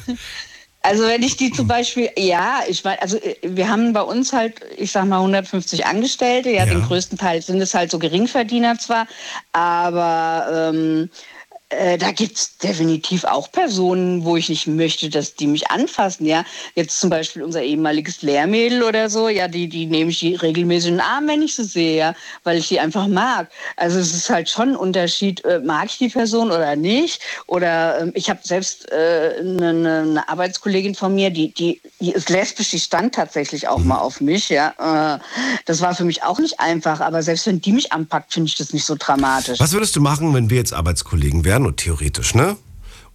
Also 0.86 1.04
wenn 1.04 1.24
ich 1.24 1.38
die 1.38 1.50
zum 1.50 1.66
Beispiel, 1.66 2.10
ja, 2.18 2.60
ich 2.68 2.84
meine, 2.84 3.02
also 3.02 3.16
äh, 3.16 3.38
wir 3.44 3.70
haben 3.70 3.94
bei 3.94 4.02
uns 4.02 4.34
halt, 4.34 4.60
ich 4.76 4.92
sag 4.92 5.06
mal 5.06 5.20
150 5.20 5.86
Angestellte, 5.86 6.50
ja, 6.50 6.66
Ja. 6.66 6.74
den 6.74 6.84
größten 6.84 7.18
Teil 7.18 7.42
sind 7.42 7.62
es 7.62 7.74
halt 7.74 7.90
so 7.90 8.00
Geringverdiener 8.00 8.78
zwar, 8.78 9.08
aber 9.54 10.72
ähm, 10.74 11.10
äh, 11.78 11.98
da 11.98 12.12
gibt 12.12 12.38
es 12.38 12.58
definitiv 12.58 13.24
auch 13.24 13.52
Personen, 13.52 14.24
wo 14.24 14.38
ich 14.38 14.50
nicht 14.50 14.68
möchte, 14.68 15.10
dass 15.10 15.36
die 15.36 15.48
mich 15.48 15.70
anfassen, 15.70 16.26
ja. 16.26 16.46
Jetzt 16.76 17.00
zum 17.00 17.10
Beispiel 17.10 17.44
unser 17.44 17.62
ehemaliges 17.62 18.22
Lehrmädel 18.22 18.84
oder 18.84 19.10
so, 19.10 19.30
ja, 19.30 19.48
die, 19.48 19.68
die 19.68 19.86
nehme 19.86 20.12
ich 20.12 20.24
regelmäßig 20.42 20.90
in 20.90 20.96
den 20.96 21.02
Arm, 21.02 21.28
wenn 21.28 21.42
ich 21.42 21.56
sie 21.56 21.64
sehe, 21.64 21.98
ja, 21.98 22.16
weil 22.44 22.58
ich 22.58 22.68
die 22.68 22.80
einfach 22.80 23.08
mag. 23.08 23.50
Also 23.78 24.00
es 24.00 24.14
ist 24.14 24.30
halt 24.30 24.50
schon 24.50 24.70
ein 24.70 24.76
Unterschied, 24.76 25.44
äh, 25.46 25.60
mag 25.60 25.86
ich 25.86 25.98
die 25.98 26.10
Person 26.10 26.52
oder 26.52 26.76
nicht. 26.76 27.22
Oder 27.48 28.02
ähm, 28.02 28.12
ich 28.16 28.30
habe 28.30 28.40
selbst 28.44 28.92
äh, 28.92 29.36
eine, 29.40 29.70
eine 29.70 30.30
Arbeitskollegin 30.30 30.96
von 30.96 31.16
mir, 31.16 31.30
die, 31.30 31.54
die, 31.54 31.82
die 32.00 32.12
ist 32.12 32.30
lesbisch, 32.30 32.72
die 32.72 32.80
stand 32.80 33.16
tatsächlich 33.16 33.68
auch 33.68 33.80
mal 33.80 33.98
auf 33.98 34.22
mich, 34.22 34.50
ja. 34.50 35.16
Äh, 35.16 35.20
das 35.66 35.82
war 35.82 35.96
für 35.96 36.06
mich 36.06 36.24
auch 36.24 36.40
nicht 36.40 36.60
einfach, 36.60 37.00
aber 37.02 37.24
selbst 37.24 37.48
wenn 37.48 37.62
die 37.62 37.72
mich 37.72 37.92
anpackt, 37.92 38.34
finde 38.34 38.48
ich 38.48 38.56
das 38.56 38.74
nicht 38.74 38.86
so 38.86 38.96
dramatisch. 38.98 39.60
Was 39.60 39.74
würdest 39.74 39.96
du 39.96 40.02
machen, 40.02 40.34
wenn 40.34 40.50
wir 40.50 40.58
jetzt 40.58 40.74
Arbeitskollegen 40.74 41.46
wären 41.46 41.63
und 41.66 41.78
theoretisch, 41.78 42.36
ne? 42.36 42.56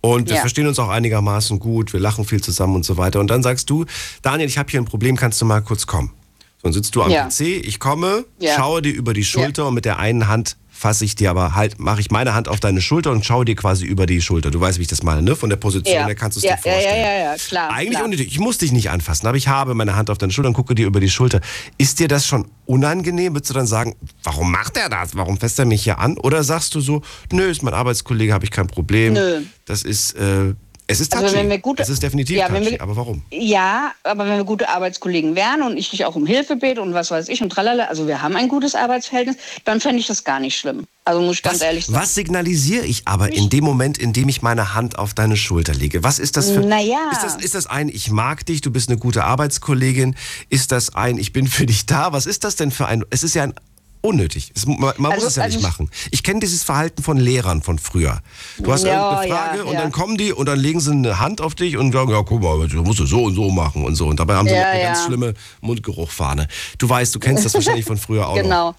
Und 0.00 0.28
wir 0.28 0.37
Ja. 0.37 0.40
verstehen 0.43 0.67
uns 0.69 0.78
auch 0.78 0.88
einigermaßen 0.90 1.59
gut, 1.59 1.93
wir 1.93 1.99
lachen 2.00 2.25
viel 2.25 2.40
zusammen 2.40 2.76
und 2.76 2.85
so 2.85 2.97
weiter. 2.97 3.19
Und 3.19 3.28
dann 3.31 3.43
sagst 3.43 3.69
du, 3.69 3.85
Daniel, 4.23 4.49
ich 4.49 4.57
habe 4.59 4.71
hier 4.71 4.81
ein 4.81 4.85
Problem, 4.85 5.17
kannst 5.17 5.40
du 5.40 5.45
mal 5.45 5.61
kurz 5.61 5.87
kommen? 5.87 6.12
So, 6.59 6.64
dann 6.64 6.73
sitzt 6.73 6.95
du 6.95 7.02
am 7.02 7.11
Ja. 7.11 7.26
PC, 7.28 7.40
ich 7.64 7.81
komme, 7.81 8.25
Ja. 8.38 8.55
schaue 8.57 8.81
dir 8.83 8.93
über 8.93 9.12
die 9.12 9.25
Schulter 9.25 9.67
und 9.67 9.75
mit 9.75 9.85
der 9.85 9.99
einen 9.99 10.28
Hand 10.28 10.57
fasse 10.78 11.04
ich 11.04 11.16
dir 11.16 11.30
aber 11.30 11.56
halt, 11.56 11.80
mache 11.80 12.00
ich 12.00 12.12
meine 12.12 12.35
Hand 12.35 12.47
auf 12.47 12.61
deine 12.61 12.80
Schulter 12.80 13.11
und 13.11 13.25
schaue 13.26 13.44
dir 13.44 13.56
quasi 13.56 13.85
über 13.85 14.06
die 14.06 14.20
Schulter. 14.20 14.52
Du 14.52 14.61
weißt, 14.61 14.78
wie 14.78 14.82
ich 14.82 14.88
das 14.88 15.02
meine, 15.02 15.23
ne? 15.23 15.35
Von 15.35 15.50
der 15.50 15.56
Position 15.56 15.92
Ja. 15.97 16.06
her 16.06 16.14
kannst 16.14 16.37
du 16.37 16.38
es 16.40 16.44
Ja, 16.44 16.54
dir 16.54 16.61
ja, 16.70 16.73
ja, 16.73 16.80
vorstellen. 16.82 17.04
ja, 17.04 17.30
ja, 17.32 17.37
klar, 17.37 17.70
Eigentlich 17.73 17.90
klar. 17.90 18.04
unnötig. 18.04 18.28
Ich 18.28 18.38
muss 18.38 18.58
dich 18.58 18.70
nicht 18.70 18.88
anfassen, 18.88 19.26
aber 19.26 19.37
ich 19.37 19.49
habe 19.49 19.75
meine 19.75 19.97
Hand 19.97 20.08
auf 20.08 20.18
deine 20.18 20.32
Schulter 20.32 20.49
und 20.49 20.54
gucke 20.54 20.76
dir 20.76 20.87
über 20.87 21.00
die 21.00 21.11
Schulter. 21.11 21.40
Ist 21.78 21.99
dir 21.99 22.06
das 22.06 22.26
schon 22.28 22.47
unangenehm? 22.64 23.35
Würdest 23.35 23.50
du 23.50 23.54
dann 23.54 23.66
sagen, 23.66 23.97
warum 24.23 24.52
macht 24.52 24.76
er 24.76 24.88
das? 24.88 25.16
Warum 25.16 25.37
fässt 25.37 25.58
er 25.58 25.64
mich 25.64 25.82
hier 25.82 25.99
an? 25.99 26.16
Oder 26.16 26.44
sagst 26.44 26.76
du 26.76 26.80
so, 26.80 27.02
nö, 27.32 27.42
ist 27.50 27.64
mein 27.64 27.75
Arbeitskollege, 27.75 28.32
habe 28.32 28.44
ich 28.44 28.52
kein 28.52 28.68
Problem. 28.68 29.14
Nö. 29.14 29.40
Das 29.64 29.82
ist, 29.82 30.12
äh, 30.12 30.54
es 30.88 30.99
ist 31.00 31.12
touchy. 31.12 31.25
Also 31.26 31.37
wenn 31.37 31.49
wir 31.50 31.59
gute- 31.59 31.83
es 31.83 31.88
ist 31.88 32.02
definitiv 32.02 32.37
Ja, 32.37 32.47
wenn 32.50 32.62
touchy. 32.64 32.73
wir- 32.73 32.80
aber 32.83 32.97
warum? 32.97 33.23
Ja, 33.30 33.92
aber 34.02 34.26
wenn 34.26 34.37
wir 34.38 34.45
gute 34.45 34.68
Arbeitskollegen 34.68 35.37
wären 35.37 35.62
und 35.62 35.76
ich 35.76 35.90
dich 35.90 36.04
auch 36.07 36.16
um 36.16 36.26
Hilfe 36.26 36.57
bete 36.57 36.83
und 36.83 36.95
was 36.95 37.11
weiß 37.12 37.28
ich 37.28 37.40
und 37.42 37.50
tralala, 37.50 37.85
also 37.85 38.07
wir 38.09 38.21
haben 38.23 38.35
ein 38.35 38.49
gutes 38.49 38.75
Arbeitsverhältnis, 38.75 39.37
dann 39.64 39.80
fände 39.80 40.00
ich 40.00 40.07
das 40.07 40.25
gar 40.25 40.40
nicht 40.40 40.57
schlimm. 40.59 40.87
Also 41.04 41.21
muss 41.23 41.37
ich 41.37 41.42
ganz 41.42 41.61
Was, 41.61 41.62
ehrlich 41.66 41.87
sagen. 41.87 41.99
was 41.99 42.14
signalisiere 42.14 42.85
ich 42.85 43.07
aber 43.07 43.33
in 43.33 43.49
dem 43.49 43.64
Moment, 43.64 43.97
in 43.97 44.12
dem 44.12 44.28
ich 44.28 44.42
meine 44.42 44.75
Hand 44.75 44.99
auf 44.99 45.14
deine 45.14 45.37
Schulter 45.37 45.73
lege? 45.75 46.02
Was 46.02 46.18
ist 46.18 46.37
das 46.37 46.50
für. 46.50 46.61
Naja. 46.61 46.99
Ist 47.12 47.23
das, 47.23 47.37
ist 47.37 47.54
das 47.54 47.66
ein, 47.66 47.88
ich 47.88 48.11
mag 48.11 48.45
dich, 48.45 48.61
du 48.61 48.71
bist 48.71 48.88
eine 48.90 48.99
gute 48.99 49.25
Arbeitskollegin? 49.25 50.16
Ist 50.50 50.73
das 50.73 50.95
ein, 50.95 51.16
ich 51.18 51.33
bin 51.33 51.47
für 51.47 51.64
dich 51.66 51.87
da? 51.87 52.12
Was 52.12 52.26
ist 52.26 52.45
das 52.45 52.57
denn 52.57 52.71
für 52.71 52.87
ein. 52.87 53.04
Es 53.11 53.23
ist 53.23 53.35
ja 53.35 53.45
ein. 53.45 53.54
Unnötig. 54.00 54.52
Es, 54.55 54.64
man 54.67 54.78
man 54.99 55.12
Also- 55.12 55.25
muss 55.25 55.31
es 55.33 55.37
ja 55.37 55.43
also 55.43 55.57
nicht 55.59 55.64
ich- 55.67 55.71
machen. 55.71 55.90
Ich 56.12 56.23
kenne 56.23 56.40
dieses 56.40 56.62
Verhalten 56.62 57.02
von 57.02 57.17
Lehrern 57.17 57.62
von 57.62 57.78
früher. 57.78 58.21
Du 58.59 58.73
hast 58.73 58.85
Ja, 58.85 58.93
irgendeine 59.23 59.35
Frage 59.35 59.59
ja, 59.59 59.64
und 59.64 59.73
ja. 59.75 59.81
dann 59.83 59.93
kommen 59.93 60.17
die 60.17 60.33
und 60.33 60.47
dann 60.47 60.59
legen 60.59 60.81
sie 60.81 60.93
eine 60.93 61.19
Hand 61.19 61.40
auf 61.40 61.55
dich 61.57 61.76
und 61.76 61.93
sagen, 61.93 62.11
ja, 62.11 62.23
guck 62.23 62.40
mal, 62.43 62.69
du 62.69 62.83
musst 62.83 63.00
es 63.00 63.11
so 63.11 63.25
und 63.25 63.35
so 63.35 63.50
machen 63.50 63.85
und 63.85 63.97
so. 63.97 64.07
Und 64.07 64.21
dabei 64.21 64.37
haben 64.37 64.47
sie 64.49 64.55
noch 64.55 64.62
eine 64.64 64.83
ganz 64.83 65.05
schlimme 65.05 65.35
Mundgeruchfahne. 65.61 66.47
Du 66.78 66.88
weißt, 66.88 67.14
du 67.14 67.19
kennst 67.19 67.45
das 67.45 67.55
wahrscheinlich 67.55 67.85
von 67.87 67.97
früher 67.97 68.28
auch 68.28 68.37
noch. 68.37 68.43
Genau. 68.43 68.75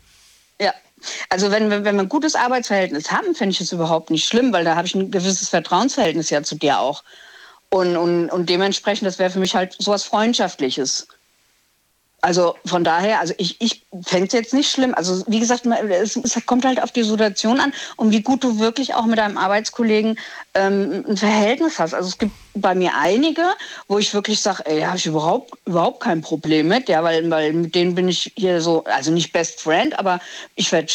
Ja. 0.61 0.73
Also 1.29 1.51
wenn, 1.51 1.69
wir- 1.69 1.83
wenn 1.83 1.95
wir 1.95 2.03
ein 2.03 2.09
gutes 2.09 2.35
Arbeitsverhältnis 2.35 3.11
haben, 3.11 3.35
finde 3.35 3.51
ich 3.51 3.61
es 3.61 3.71
überhaupt 3.71 4.09
nicht 4.11 4.25
schlimm, 4.25 4.51
weil 4.53 4.63
da 4.65 4.75
habe 4.75 4.87
ich 4.87 4.95
ein 4.95 5.11
gewisses 5.11 5.49
Vertrauensverhältnis 5.49 6.29
ja 6.29 6.43
zu 6.43 6.55
dir 6.55 6.79
auch. 6.79 7.03
Und, 7.69 7.97
und, 7.97 8.29
und 8.29 8.49
dementsprechend, 8.49 9.05
das 9.05 9.19
wäre 9.19 9.29
für 9.29 9.39
mich 9.39 9.53
halt 9.53 9.75
sowas 9.77 10.03
Freundschaftliches. 10.03 11.07
Also 12.21 12.55
von 12.65 12.83
daher, 12.83 13.19
also 13.19 13.33
ich, 13.37 13.59
ich 13.61 13.85
fände 14.01 14.27
es 14.27 14.33
jetzt 14.33 14.53
nicht 14.53 14.69
schlimm. 14.69 14.93
Also 14.93 15.23
wie 15.27 15.39
gesagt, 15.39 15.65
es, 15.65 16.15
es 16.15 16.45
kommt 16.45 16.65
halt 16.65 16.81
auf 16.81 16.91
die 16.91 17.03
Situation 17.03 17.59
an 17.59 17.73
und 17.95 18.11
wie 18.11 18.21
gut 18.21 18.43
du 18.43 18.59
wirklich 18.59 18.93
auch 18.93 19.05
mit 19.05 19.17
deinem 19.17 19.37
Arbeitskollegen 19.37 20.19
ähm, 20.53 21.05
ein 21.07 21.17
Verhältnis 21.17 21.79
hast. 21.79 21.93
Also 21.93 22.09
es 22.09 22.17
gibt 22.17 22.33
bei 22.61 22.75
mir 22.75 22.91
einige, 22.95 23.43
wo 23.87 23.99
ich 23.99 24.13
wirklich 24.13 24.39
sage, 24.39 24.65
ey, 24.65 24.81
habe 24.81 24.97
ich 24.97 25.05
überhaupt, 25.05 25.53
überhaupt 25.65 26.01
kein 26.01 26.21
Problem 26.21 26.67
mit, 26.67 26.89
ja, 26.89 27.03
weil, 27.03 27.29
weil 27.29 27.53
mit 27.53 27.75
denen 27.75 27.95
bin 27.95 28.07
ich 28.07 28.31
hier 28.35 28.61
so, 28.61 28.83
also 28.85 29.11
nicht 29.11 29.33
Best 29.33 29.61
Friend, 29.61 29.97
aber 29.97 30.19
ich 30.55 30.71
äh, 30.71 30.85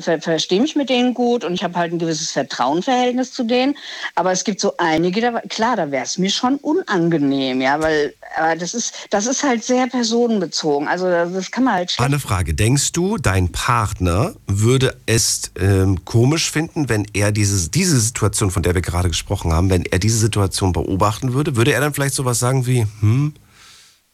ver 0.00 0.20
verstehe 0.20 0.60
mich 0.60 0.76
mit 0.76 0.88
denen 0.88 1.14
gut 1.14 1.44
und 1.44 1.54
ich 1.54 1.64
habe 1.64 1.74
halt 1.74 1.92
ein 1.92 1.98
gewisses 1.98 2.30
Vertrauenverhältnis 2.32 3.32
zu 3.32 3.44
denen. 3.44 3.76
Aber 4.14 4.32
es 4.32 4.44
gibt 4.44 4.60
so 4.60 4.74
einige, 4.78 5.20
da, 5.20 5.40
klar, 5.48 5.76
da 5.76 5.90
wäre 5.90 6.04
es 6.04 6.18
mir 6.18 6.30
schon 6.30 6.56
unangenehm, 6.56 7.60
ja, 7.60 7.80
weil 7.80 8.14
aber 8.36 8.56
das 8.56 8.74
ist, 8.74 8.94
das 9.10 9.26
ist 9.26 9.42
halt 9.42 9.64
sehr 9.64 9.86
personenbezogen. 9.86 10.88
Also 10.88 11.06
das 11.06 11.50
kann 11.50 11.64
man 11.64 11.74
halt 11.74 11.94
Eine 11.98 12.18
Frage. 12.18 12.54
Denkst 12.54 12.92
du, 12.92 13.18
dein 13.18 13.50
Partner 13.50 14.34
würde 14.46 14.96
es 15.06 15.52
ähm, 15.58 16.04
komisch 16.04 16.50
finden, 16.50 16.88
wenn 16.88 17.06
er 17.12 17.32
diese, 17.32 17.70
diese 17.70 18.00
Situation, 18.00 18.50
von 18.50 18.62
der 18.62 18.74
wir 18.74 18.82
gerade 18.82 19.08
gesprochen 19.08 19.52
haben, 19.52 19.70
wenn 19.70 19.84
er 19.84 19.98
diese 19.98 20.18
Situation 20.18 20.72
beobachten 20.84 21.32
würde? 21.34 21.56
Würde 21.56 21.72
er 21.72 21.80
dann 21.80 21.94
vielleicht 21.94 22.14
sowas 22.14 22.38
sagen 22.38 22.66
wie, 22.66 22.86
hm, 23.00 23.34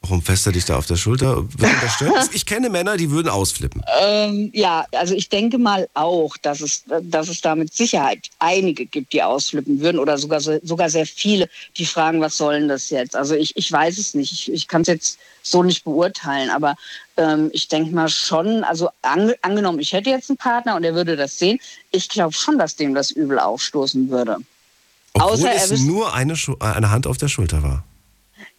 warum 0.02 0.22
fässt 0.22 0.46
er 0.46 0.52
dich 0.52 0.64
da 0.64 0.76
auf 0.76 0.86
der 0.86 0.96
Schulter? 0.96 1.44
Ich 2.32 2.46
kenne 2.46 2.70
Männer, 2.70 2.96
die 2.96 3.10
würden 3.10 3.28
ausflippen. 3.28 3.82
Ähm, 4.00 4.50
ja, 4.54 4.86
also 4.92 5.14
ich 5.14 5.28
denke 5.28 5.58
mal 5.58 5.88
auch, 5.94 6.36
dass 6.36 6.60
es, 6.60 6.84
dass 7.02 7.28
es 7.28 7.40
da 7.40 7.54
mit 7.56 7.74
Sicherheit 7.74 8.28
einige 8.38 8.86
gibt, 8.86 9.12
die 9.12 9.22
ausflippen 9.22 9.80
würden 9.80 9.98
oder 9.98 10.16
sogar, 10.18 10.40
so- 10.40 10.60
sogar 10.62 10.88
sehr 10.90 11.06
viele, 11.06 11.48
die 11.76 11.86
fragen, 11.86 12.20
was 12.20 12.36
soll 12.36 12.60
denn 12.60 12.68
das 12.68 12.90
jetzt? 12.90 13.16
Also 13.16 13.34
ich, 13.34 13.56
ich 13.56 13.70
weiß 13.72 13.98
es 13.98 14.14
nicht, 14.14 14.32
ich, 14.32 14.52
ich 14.52 14.68
kann 14.68 14.82
es 14.82 14.88
jetzt 14.88 15.18
so 15.42 15.62
nicht 15.62 15.84
beurteilen, 15.84 16.50
aber 16.50 16.76
ähm, 17.16 17.50
ich 17.52 17.68
denke 17.68 17.92
mal 17.94 18.08
schon, 18.08 18.62
also 18.64 18.90
ange, 19.02 19.34
angenommen, 19.42 19.80
ich 19.80 19.92
hätte 19.92 20.10
jetzt 20.10 20.30
einen 20.30 20.36
Partner 20.36 20.76
und 20.76 20.84
er 20.84 20.94
würde 20.94 21.16
das 21.16 21.38
sehen, 21.38 21.58
ich 21.90 22.08
glaube 22.08 22.34
schon, 22.34 22.58
dass 22.58 22.76
dem 22.76 22.94
das 22.94 23.10
übel 23.10 23.38
aufstoßen 23.38 24.10
würde. 24.10 24.36
Obwohl 25.14 25.32
außer 25.32 25.50
er 25.50 25.64
es 25.64 25.80
nur 25.80 26.14
eine, 26.14 26.36
Schu 26.36 26.54
äh, 26.60 26.64
eine 26.64 26.90
Hand 26.90 27.06
auf 27.06 27.16
der 27.16 27.28
Schulter 27.28 27.62
war. 27.62 27.84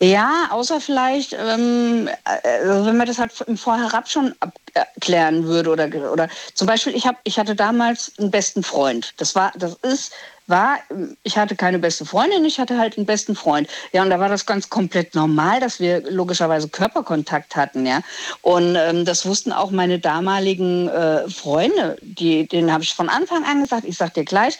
Ja, 0.01 0.47
außer 0.51 0.79
vielleicht, 0.79 1.33
ähm, 1.33 2.07
äh, 2.07 2.67
also 2.67 2.85
wenn 2.85 2.95
man 2.95 3.05
das 3.05 3.17
halt 3.17 3.33
im 3.47 3.57
Vorherab 3.57 4.07
schon 4.07 4.33
abklären 4.73 5.43
würde 5.43 5.71
oder 5.71 5.89
oder 6.12 6.29
zum 6.53 6.67
Beispiel, 6.67 6.95
ich 6.95 7.05
habe, 7.05 7.17
ich 7.25 7.38
hatte 7.38 7.53
damals 7.53 8.13
einen 8.17 8.31
besten 8.31 8.63
Freund. 8.63 9.13
Das 9.17 9.35
war, 9.35 9.51
das 9.57 9.73
ist, 9.81 10.13
war, 10.47 10.77
ich 11.23 11.38
hatte 11.38 11.57
keine 11.57 11.79
beste 11.79 12.05
Freundin, 12.05 12.45
ich 12.45 12.59
hatte 12.59 12.77
halt 12.77 12.97
einen 12.97 13.05
besten 13.05 13.35
Freund. 13.35 13.67
Ja, 13.91 14.01
und 14.01 14.09
da 14.09 14.21
war 14.21 14.29
das 14.29 14.45
ganz 14.45 14.69
komplett 14.69 15.15
normal, 15.15 15.59
dass 15.59 15.81
wir 15.81 16.09
logischerweise 16.09 16.69
Körperkontakt 16.69 17.57
hatten, 17.57 17.85
ja. 17.85 17.99
Und 18.41 18.75
ähm, 18.77 19.03
das 19.03 19.25
wussten 19.25 19.51
auch 19.51 19.69
meine 19.69 19.99
damaligen 19.99 20.88
äh, 20.88 21.29
Freunde, 21.29 21.97
die, 22.01 22.47
denen 22.47 22.71
habe 22.71 22.83
ich 22.83 22.93
von 22.93 23.09
Anfang 23.09 23.43
an 23.43 23.62
gesagt, 23.62 23.83
ich 23.83 23.97
sag 23.97 24.13
dir 24.13 24.23
gleich, 24.23 24.57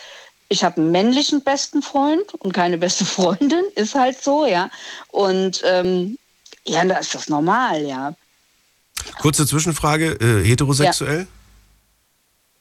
ich 0.50 0.64
habe 0.64 0.82
einen 0.82 0.92
männlichen 0.92 1.44
besten 1.44 1.82
Freund 1.82 2.34
und 2.40 2.52
keine 2.54 2.78
beste 2.78 3.06
Freundin, 3.06 3.64
ist 3.76 3.96
halt 3.96 4.22
so, 4.22 4.46
ja. 4.46 4.70
Und 5.10 5.62
ähm, 5.66 6.18
ja, 6.66 6.84
da 6.86 6.98
ist 6.98 7.16
das 7.16 7.30
normal, 7.30 7.86
ja. 7.86 8.14
Kurze 9.22 9.48
Zwischenfrage, 9.48 10.12
äh, 10.20 10.44
heterosexuell? 10.46 11.28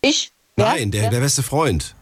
Ich? 0.00 0.30
wer? 0.56 0.66
Nein, 0.66 0.90
der, 0.90 1.02
Wer? 1.04 1.10
der 1.10 1.20
beste 1.20 1.42
Freund. 1.42 1.94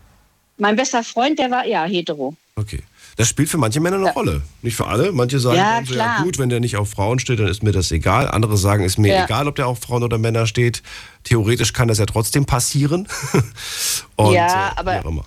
Mein 0.59 0.77
bester 0.77 1.03
Freund, 1.05 1.38
der 1.38 1.51
war 1.51 1.66
ja 1.66 1.85
hetero. 1.85 2.35
Okay. 2.57 2.83
Das 3.16 3.29
spielt 3.29 3.49
für 3.49 3.57
manche 3.57 3.81
Männer 3.81 3.96
eine 3.96 4.07
Ja. 4.07 4.12
Rolle. 4.12 4.42
Nicht 4.61 4.77
für 4.77 4.87
alle. 4.87 5.11
Manche 5.12 5.38
sagen 5.40 5.57
Ja, 5.57 5.81
so, 5.87 5.94
ja 5.94 6.22
gut, 6.22 6.38
wenn 6.38 6.51
der 6.51 6.61
nicht 6.61 6.77
auf 6.77 6.90
Frauen 6.90 7.18
steht, 7.18 7.38
dann 7.40 7.49
ist 7.49 7.62
mir 7.62 7.72
das 7.72 7.90
egal. 7.90 8.29
Andere 8.31 8.59
sagen, 8.59 8.85
ist 8.85 8.99
mir 8.99 9.14
Ja. 9.14 9.25
egal, 9.25 9.49
ob 9.49 9.57
der 9.57 9.66
auf 9.68 9.81
Frauen 9.81 10.03
oder 10.03 10.18
Männer 10.18 10.46
steht. 10.46 10.83
Theoretisch 11.25 11.72
kann 11.72 11.88
das 11.88 11.96
ja 11.99 12.05
trotzdem 12.07 12.44
passieren. 12.44 13.09
Und, 14.16 14.35
Ja, 14.35 14.68
äh, 14.68 14.72
aber- 14.77 14.94
wie 14.96 14.99
auch 14.99 15.05
immer. 15.11 15.25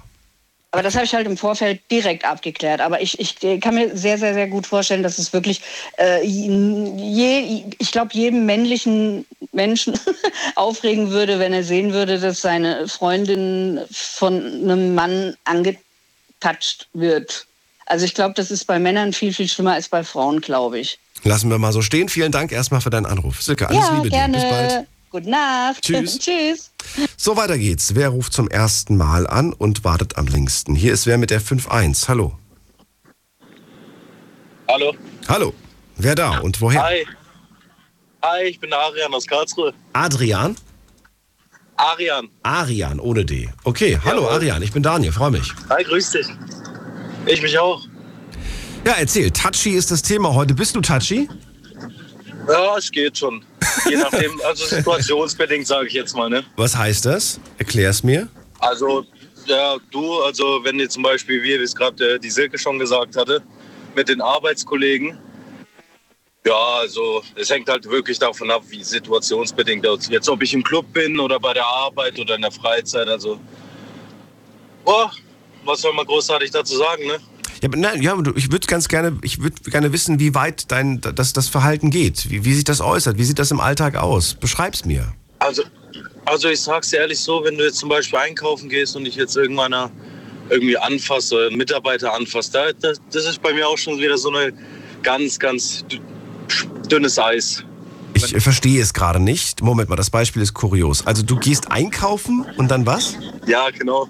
Aber 0.72 0.84
das 0.84 0.94
habe 0.94 1.06
ich 1.06 1.16
halt 1.16 1.26
im 1.26 1.36
Vorfeld 1.36 1.82
direkt 1.90 2.26
abgeklärt. 2.26 2.80
Aber 2.80 3.02
ich, 3.02 3.20
ich 3.20 3.60
kann 3.60 3.74
mir 3.74 3.98
sehr, 3.98 4.20
sehr, 4.20 4.36
sehr 4.36 4.48
gut 4.48 4.68
vorstellen, 4.68 5.02
dass 5.02 5.18
es 5.18 5.34
wirklich, 5.34 5.62
äh, 5.98 6.24
je, 6.24 7.64
ich 7.80 7.92
glaube, 7.92 8.12
jedem 8.14 8.46
männlichen 8.46 9.26
Menschen 9.52 10.00
aufregen 10.56 11.10
würde, 11.10 11.40
wenn 11.40 11.54
er 11.54 11.64
sehen 11.64 11.92
würde, 11.92 12.20
dass 12.20 12.42
seine 12.42 12.88
Freundin 12.88 13.80
von 13.92 14.36
einem 14.36 14.94
Mann 14.94 15.36
angetatscht 15.46 16.88
wird. 16.94 17.48
Also 17.88 18.06
ich 18.06 18.14
glaube, 18.14 18.36
das 18.36 18.52
ist 18.52 18.66
bei 18.66 18.78
Männern 18.78 19.14
viel, 19.14 19.34
viel 19.34 19.48
schlimmer 19.48 19.74
als 19.74 19.90
bei 19.90 20.04
Frauen, 20.04 20.40
glaube 20.40 20.78
ich. 20.78 21.00
Lassen 21.24 21.50
wir 21.50 21.58
mal 21.58 21.74
so 21.74 21.82
stehen. 21.82 22.10
Vielen 22.10 22.32
Dank 22.32 22.52
erstmal 22.52 22.82
für 22.82 22.92
deinen 22.92 23.08
Anruf. 23.08 23.42
Silke, 23.42 23.68
alles 23.68 23.88
ja, 23.88 23.96
Liebe 23.96 24.10
gerne. 24.10 24.38
dir. 24.38 24.44
Bis 24.44 24.50
bald. 24.50 24.88
Gute 25.10 25.30
Nacht. 25.30 25.82
Tschüss. 25.84 26.20
Tschüss. 26.20 26.72
So, 27.18 27.36
weiter 27.36 27.58
geht's. 27.58 27.96
Wer 27.96 28.10
ruft 28.10 28.34
zum 28.34 28.48
ersten 28.48 28.96
Mal 28.98 29.28
an 29.28 29.54
und 29.54 29.84
wartet 29.84 30.18
am 30.18 30.28
längsten? 30.28 30.76
Hier 30.76 30.94
ist 30.94 31.06
wer 31.08 31.18
mit 31.18 31.32
der 31.32 31.42
5-1. 31.42 32.08
Hallo. 32.08 32.38
Hallo. 34.68 34.96
Hallo. 35.28 35.54
Wer 35.98 36.16
da 36.16 36.40
und 36.40 36.62
woher? 36.62 36.84
Hi. 36.84 37.06
Hi, 38.22 38.44
ich 38.44 38.60
bin 38.60 38.72
Arian 38.72 39.14
aus 39.14 39.26
Karlsruhe. 39.26 39.74
Adrian? 39.94 40.56
Arian. 41.78 42.30
Arian, 42.44 43.00
ohne 43.00 43.26
D. 43.26 43.50
Okay, 43.64 43.98
hallo 44.04 44.24
Jawohl. 44.24 44.34
Arian, 44.36 44.62
ich 44.62 44.72
bin 44.74 44.84
Daniel, 44.84 45.14
freue 45.14 45.32
mich. 45.32 45.54
Hi, 45.70 45.84
grüß 45.84 46.12
dich. 46.12 46.28
Ich 47.26 47.42
mich 47.42 47.58
auch. 47.58 47.82
Ja, 48.86 48.94
erzähl. 48.94 49.32
Touchy 49.32 49.72
ist 49.72 49.90
das 49.90 50.02
Thema 50.02 50.34
heute. 50.34 50.54
Bist 50.54 50.76
du 50.76 50.82
touchy? 50.82 51.30
Ja, 52.48 52.78
es 52.78 52.92
geht 52.92 53.18
schon. 53.18 53.44
Je 53.90 53.98
nachdem, 53.98 54.40
also 54.46 54.66
situationsbedingt 54.66 55.68
sage 55.68 55.88
ich 55.88 55.94
jetzt 55.94 56.16
mal, 56.16 56.30
ne? 56.30 56.44
Was 56.56 56.76
heißt 56.76 57.06
das? 57.06 57.40
Erklär's 57.58 58.04
mir. 58.04 58.28
Also, 58.60 59.06
ja, 59.46 59.78
du, 59.92 60.22
also 60.22 60.64
wenn 60.64 60.80
ihr 60.80 60.90
zum 60.90 61.04
Beispiel, 61.04 61.42
wie 61.44 61.54
es 61.54 61.76
gerade 61.76 62.16
äh, 62.16 62.20
die 62.20 62.30
Silke 62.30 62.58
schon 62.58 62.80
gesagt 62.80 63.16
hatte, 63.16 63.42
mit 63.96 64.10
den 64.10 64.22
Arbeitskollegen, 64.22 65.18
ja, 66.46 66.80
also 66.80 67.22
es 67.36 67.50
hängt 67.50 67.70
halt 67.70 67.86
wirklich 67.90 68.18
davon 68.18 68.50
ab, 68.50 68.64
wie 68.70 68.84
situationsbedingt 68.84 69.86
aus. 69.86 70.08
Jetzt, 70.10 70.30
ob 70.30 70.42
ich 70.42 70.54
im 70.54 70.64
Club 70.64 70.92
bin 70.94 71.20
oder 71.20 71.40
bei 71.40 71.54
der 71.54 71.66
Arbeit 71.66 72.18
oder 72.18 72.36
in 72.36 72.42
der 72.42 72.52
Freizeit, 72.52 73.08
also, 73.08 73.40
boah, 74.86 75.12
was 75.66 75.82
soll 75.82 75.94
man 75.94 76.06
großartig 76.06 76.52
dazu 76.52 76.78
sagen, 76.78 77.08
ne? 77.08 77.20
Ja, 77.62 77.70
nein, 77.76 78.02
ja, 78.02 78.18
ich 78.36 78.52
würde 78.52 78.68
ganz 78.68 78.88
gerne, 78.88 79.18
ich 79.22 79.42
würde 79.42 79.70
gerne 79.70 79.92
wissen, 79.92 80.20
wie 80.20 80.34
weit 80.34 80.72
dein 80.72 81.02
das, 81.02 81.34
das 81.34 81.50
Verhalten 81.50 81.90
geht, 81.90 82.30
wie, 82.30 82.46
wie 82.46 82.54
sich 82.54 82.64
das 82.64 82.80
äußert, 82.80 83.18
wie 83.18 83.24
sieht 83.24 83.40
das 83.40 83.52
im 83.52 83.60
Alltag 83.60 83.96
aus? 83.96 84.34
Beschreib's 84.34 84.86
mir. 84.86 85.14
Also, 85.40 85.64
also 86.26 86.48
ich 86.50 86.62
sag's 86.62 86.90
dir 86.90 87.00
ehrlich 87.00 87.20
so, 87.20 87.44
wenn 87.44 87.58
du 87.58 87.66
jetzt 87.66 87.78
zum 87.80 87.90
Beispiel 87.90 88.20
einkaufen 88.20 88.70
gehst 88.70 88.96
und 88.96 89.06
ich 89.06 89.16
jetzt 89.16 89.36
irgendeiner 89.36 89.92
irgendwie 90.50 90.78
anfasst 90.78 91.34
oder 91.34 91.48
einen 91.48 91.58
Mitarbeiter 91.58 92.14
anfasst, 92.14 92.56
da, 92.56 92.72
das, 92.80 93.02
das 93.12 93.26
ist 93.26 93.42
bei 93.42 93.54
mir 93.54 93.68
auch 93.68 93.78
schon 93.78 94.00
wieder 94.00 94.18
so 94.18 94.30
eine 94.30 94.54
ganz, 95.04 95.38
ganz 95.38 95.84
dü- 95.90 96.88
dünnes 96.88 97.20
Eis. 97.20 97.64
Ich 98.14 98.44
verstehe 98.44 98.82
es 98.82 98.94
gerade 98.94 99.20
nicht. 99.20 99.62
Moment 99.62 99.90
mal, 99.90 99.96
das 99.96 100.10
Beispiel 100.10 100.42
ist 100.42 100.54
kurios. 100.54 101.06
Also 101.06 101.24
du 101.24 101.36
gehst 101.38 101.72
einkaufen 101.72 102.46
und 102.58 102.70
dann 102.72 102.86
was? 102.86 103.18
Ja, 103.46 103.70
genau. 103.70 104.10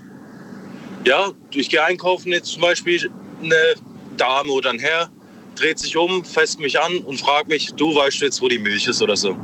Ja, 1.06 1.32
ich 1.52 1.70
gehe 1.70 1.84
einkaufen 1.84 2.32
jetzt 2.32 2.48
zum 2.48 2.62
Beispiel 2.62 3.10
eine 3.42 3.76
Dame 4.18 4.52
oder 4.52 4.72
ein 4.72 4.80
Herr 4.80 5.10
dreht 5.56 5.80
sich 5.80 5.96
um, 5.98 6.24
fasst 6.24 6.60
mich 6.60 6.80
an 6.80 7.00
und 7.00 7.20
fragt 7.20 7.50
mich, 7.50 7.72
du 7.76 7.94
weißt 7.96 8.22
jetzt, 8.22 8.42
wo 8.42 8.48
die 8.48 8.60
Milch 8.60 8.88
ist 8.88 9.02
oder 9.02 9.16
so. 9.16 9.36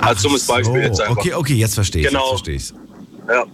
Als 0.00 0.22
dummes 0.22 0.46
Beispiel 0.46 0.82
jetzt 0.82 1.00
einfach. 1.00 1.16
Okay, 1.16 1.34
okay, 1.34 1.54
jetzt 1.54 1.74
verstehe 1.74 2.02
ich. 2.02 2.08
Genau. 2.08 2.20
Jetzt 2.20 2.28
verstehe 2.30 2.54
ich's. 2.54 2.74
Ja. 3.28 3.44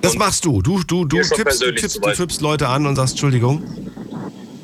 Das 0.00 0.16
machst 0.16 0.44
du. 0.44 0.60
Du, 0.62 0.82
du, 0.82 1.04
du 1.04 1.20
tippst, 1.20 1.62
du, 1.62 1.74
tippst, 1.74 2.04
du 2.04 2.10
tippst 2.12 2.40
Leute 2.40 2.66
an 2.68 2.86
und 2.86 2.96
sagst 2.96 3.12
Entschuldigung. 3.12 3.62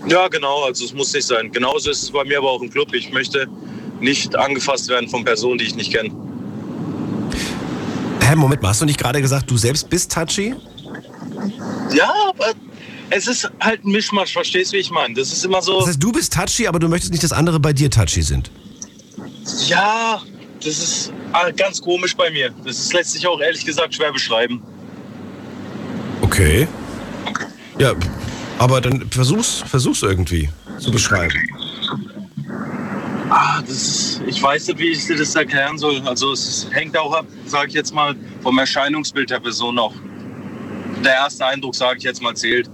ja, 0.09 0.29
genau, 0.29 0.65
also 0.65 0.85
es 0.85 0.95
muss 0.95 1.13
nicht 1.13 1.27
sein. 1.27 1.53
Genauso 1.53 1.91
ist 1.91 2.03
es 2.03 2.11
bei 2.11 2.25
mir 2.25 2.39
aber 2.39 2.51
auch 2.51 2.63
im 2.63 2.71
Club. 2.71 2.93
Ich 2.95 3.13
möchte 3.13 3.47
nicht 4.01 4.35
angefasst 4.35 4.89
werden 4.89 5.09
von 5.09 5.25
Personen, 5.25 5.59
die 5.59 5.67
ich 5.67 5.77
nicht 5.77 5.93
kenne. 5.93 6.11
Hä, 8.23 8.35
Moment 8.35 8.63
hast 8.65 8.81
du 8.81 8.87
nicht 8.87 8.99
gerade 8.99 9.21
gesagt, 9.21 9.51
du 9.51 9.57
selbst 9.57 9.89
bist 9.89 10.13
touchy? 10.13 10.55
Ja, 11.95 12.13
aber 12.29 12.53
es 13.11 13.27
ist 13.27 13.51
halt 13.61 13.85
ein 13.85 13.91
Mischmasch, 13.93 14.33
verstehst 14.33 14.73
du, 14.73 14.77
wie 14.77 14.81
ich 14.81 14.91
meine? 14.91 15.15
Das 15.15 15.33
ist 15.33 15.45
immer 15.45 15.63
so, 15.63 15.79
Das 15.81 15.89
heißt, 15.89 16.03
du 16.03 16.13
bist 16.13 16.33
touchy, 16.33 16.67
aber 16.67 16.79
du 16.79 16.89
möchtest 16.89 17.13
nicht, 17.13 17.23
dass 17.23 17.33
andere 17.33 17.61
bei 17.61 17.73
dir 17.73 17.91
touchy 17.91 18.23
sind. 18.23 18.51
ja, 19.67 20.21
das 20.63 20.79
ist 20.79 21.13
ah, 21.33 21.51
ganz 21.51 21.81
komisch 21.81 22.17
bei 22.17 22.31
mir. 22.31 22.53
Das 22.65 22.79
ist, 22.79 22.93
lässt 22.93 23.13
sich 23.13 23.27
auch 23.27 23.41
ehrlich 23.41 23.65
gesagt 23.65 23.95
schwer 23.95 24.13
beschreiben. 24.13 24.63
Okay. 26.23 26.67
Ja, 27.79 27.93
aber 28.59 28.81
dann 28.81 29.09
versuch's, 29.11 29.63
versuch's 29.67 30.03
irgendwie 30.03 30.49
zu 30.79 30.91
beschreiben. 30.91 31.35
Ah, 33.29 33.61
das 33.61 33.71
ist, 33.71 34.23
ich 34.27 34.43
weiß 34.43 34.69
nicht, 34.69 34.79
wie 34.79 34.89
ich 34.89 35.07
dir 35.07 35.17
das 35.17 35.35
erklären 35.35 35.79
soll. 35.79 36.01
Also 36.07 36.33
es 36.33 36.47
ist, 36.49 36.73
hängt 36.73 36.97
auch 36.97 37.13
ab, 37.13 37.27
sage 37.45 37.69
ich 37.69 37.75
jetzt 37.75 37.93
mal, 37.93 38.15
vom 38.43 38.59
Erscheinungsbild 38.59 39.31
der 39.31 39.41
Person 39.41 39.79
auch. 39.79 39.95
Der 41.05 41.13
erste 41.13 41.45
Eindruck, 41.45 41.75
sage 41.75 41.99
ich 41.99 42.05
jetzt 42.05 42.23
mal, 42.23 42.35
zählt. 42.35 42.71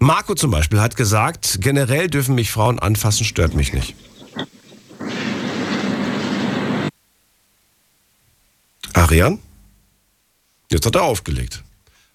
Marco 0.00 0.34
zum 0.34 0.50
Beispiel 0.50 0.80
hat 0.80 0.96
gesagt, 0.96 1.58
generell 1.60 2.08
dürfen 2.08 2.34
mich 2.34 2.50
Frauen 2.50 2.78
anfassen, 2.78 3.24
stört 3.24 3.54
mich 3.54 3.72
nicht. 3.72 3.94
Arian? 8.94 9.38
Jetzt 10.70 10.86
hat 10.86 10.94
er 10.94 11.02
aufgelegt. 11.02 11.62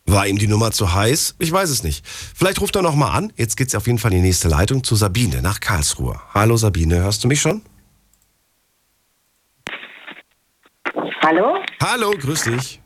War 0.05 0.27
ihm 0.27 0.37
die 0.37 0.47
Nummer 0.47 0.71
zu 0.71 0.93
heiß? 0.93 1.35
Ich 1.39 1.51
weiß 1.51 1.69
es 1.69 1.83
nicht. 1.83 2.05
Vielleicht 2.07 2.61
ruft 2.61 2.75
er 2.75 2.83
noch 2.83 2.95
mal 2.95 3.11
an. 3.11 3.33
Jetzt 3.37 3.57
geht's 3.57 3.73
auf 3.73 3.87
jeden 3.87 3.97
Fall 3.97 4.11
in 4.13 4.21
die 4.21 4.27
nächste 4.27 4.47
Leitung 4.47 4.83
zu 4.83 4.95
Sabine 4.95 5.41
nach 5.41 5.59
Karlsruhe. 5.59 6.19
Hallo 6.33 6.57
Sabine, 6.57 6.97
hörst 6.97 7.23
du 7.23 7.27
mich 7.27 7.41
schon? 7.41 7.61
Hallo? 11.21 11.57
Hallo, 11.81 12.11
grüß 12.11 12.43
dich. 12.43 12.79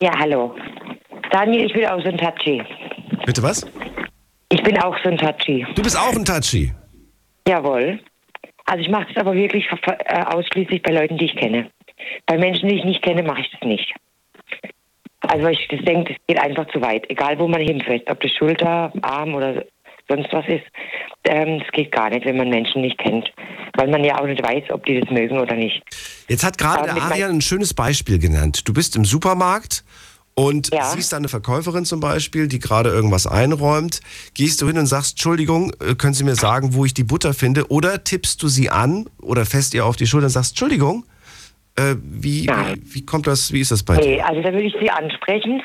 Ja, 0.00 0.18
hallo. 0.18 0.56
Daniel, 1.30 1.66
ich 1.66 1.72
bin 1.72 1.86
auch 1.86 2.02
so 2.02 2.08
ein 2.08 2.18
Touchy. 2.18 2.60
Bitte 3.24 3.42
was? 3.42 3.66
Ich 4.48 4.62
bin 4.62 4.76
auch 4.78 4.96
so 5.02 5.08
ein 5.08 5.18
Touchy. 5.18 5.66
Du 5.74 5.82
bist 5.82 5.98
auch 5.98 6.14
ein 6.14 6.24
Touchy. 6.24 6.72
Jawohl. 7.46 8.00
Also 8.66 8.82
ich 8.82 8.88
mache 8.88 9.06
das 9.08 9.16
aber 9.16 9.34
wirklich 9.34 9.66
äh, 9.86 10.22
ausschließlich 10.24 10.82
bei 10.82 10.92
Leuten, 10.92 11.18
die 11.18 11.26
ich 11.26 11.36
kenne. 11.36 11.70
Bei 12.26 12.38
Menschen, 12.38 12.68
die 12.68 12.76
ich 12.76 12.84
nicht 12.84 13.02
kenne, 13.02 13.22
mache 13.22 13.40
ich 13.40 13.50
das 13.50 13.60
nicht. 13.62 13.94
Also 15.20 15.44
weil 15.44 15.54
ich 15.54 15.68
das 15.68 15.80
denke, 15.84 16.14
das 16.14 16.22
geht 16.26 16.38
einfach 16.38 16.66
zu 16.72 16.80
weit. 16.80 17.08
Egal, 17.08 17.38
wo 17.38 17.48
man 17.48 17.60
hinfällt, 17.60 18.10
ob 18.10 18.20
das 18.20 18.32
Schulter, 18.32 18.92
Arm 19.02 19.34
oder 19.34 19.64
sonst 20.08 20.32
was 20.32 20.46
ist. 20.46 20.64
Ähm, 21.24 21.60
das 21.60 21.68
geht 21.72 21.92
gar 21.92 22.10
nicht, 22.10 22.24
wenn 22.24 22.36
man 22.36 22.48
Menschen 22.48 22.82
nicht 22.82 22.98
kennt. 22.98 23.32
Weil 23.74 23.88
man 23.88 24.04
ja 24.04 24.20
auch 24.20 24.26
nicht 24.26 24.42
weiß, 24.42 24.64
ob 24.70 24.84
die 24.84 25.00
das 25.00 25.10
mögen 25.10 25.38
oder 25.38 25.54
nicht. 25.54 25.82
Jetzt 26.28 26.44
hat 26.44 26.58
gerade 26.58 26.92
der 26.92 27.02
Arian 27.02 27.30
ein 27.30 27.40
schönes 27.40 27.72
Beispiel 27.72 28.18
genannt. 28.18 28.68
Du 28.68 28.72
bist 28.74 28.96
im 28.96 29.04
Supermarkt 29.04 29.81
und 30.34 30.72
Ja. 30.72 30.84
siehst 30.84 31.14
eine 31.14 31.28
Verkäuferin 31.28 31.84
zum 31.84 32.00
Beispiel, 32.00 32.48
die 32.48 32.58
gerade 32.58 32.90
irgendwas 32.90 33.26
einräumt. 33.26 34.00
Gehst 34.34 34.62
du 34.62 34.66
hin 34.66 34.78
und 34.78 34.86
sagst, 34.86 35.12
Entschuldigung, 35.12 35.72
äh, 35.80 35.94
können 35.94 36.14
Sie 36.14 36.24
mir 36.24 36.34
sagen, 36.34 36.74
wo 36.74 36.84
ich 36.84 36.94
die 36.94 37.04
Butter 37.04 37.34
finde? 37.34 37.70
Oder 37.70 38.02
tippst 38.04 38.42
du 38.42 38.48
sie 38.48 38.70
an 38.70 39.06
oder 39.20 39.44
fässt 39.44 39.74
ihr 39.74 39.84
auf 39.84 39.96
die 39.96 40.06
Schulter 40.06 40.26
und 40.26 40.30
sagst, 40.30 40.52
Entschuldigung, 40.52 41.04
äh, 41.76 41.94
wie, 42.02 42.46
wie, 42.46 42.94
wie 42.94 43.06
kommt 43.06 43.26
das, 43.26 43.52
wie 43.52 43.60
ist 43.60 43.70
das 43.70 43.82
bei 43.82 43.96
dir? 43.96 44.08
Nee, 44.08 44.20
also 44.22 44.42
da 44.42 44.52
würde 44.52 44.66
ich 44.66 44.74
sie 44.80 44.90
ansprechen, 44.90 45.62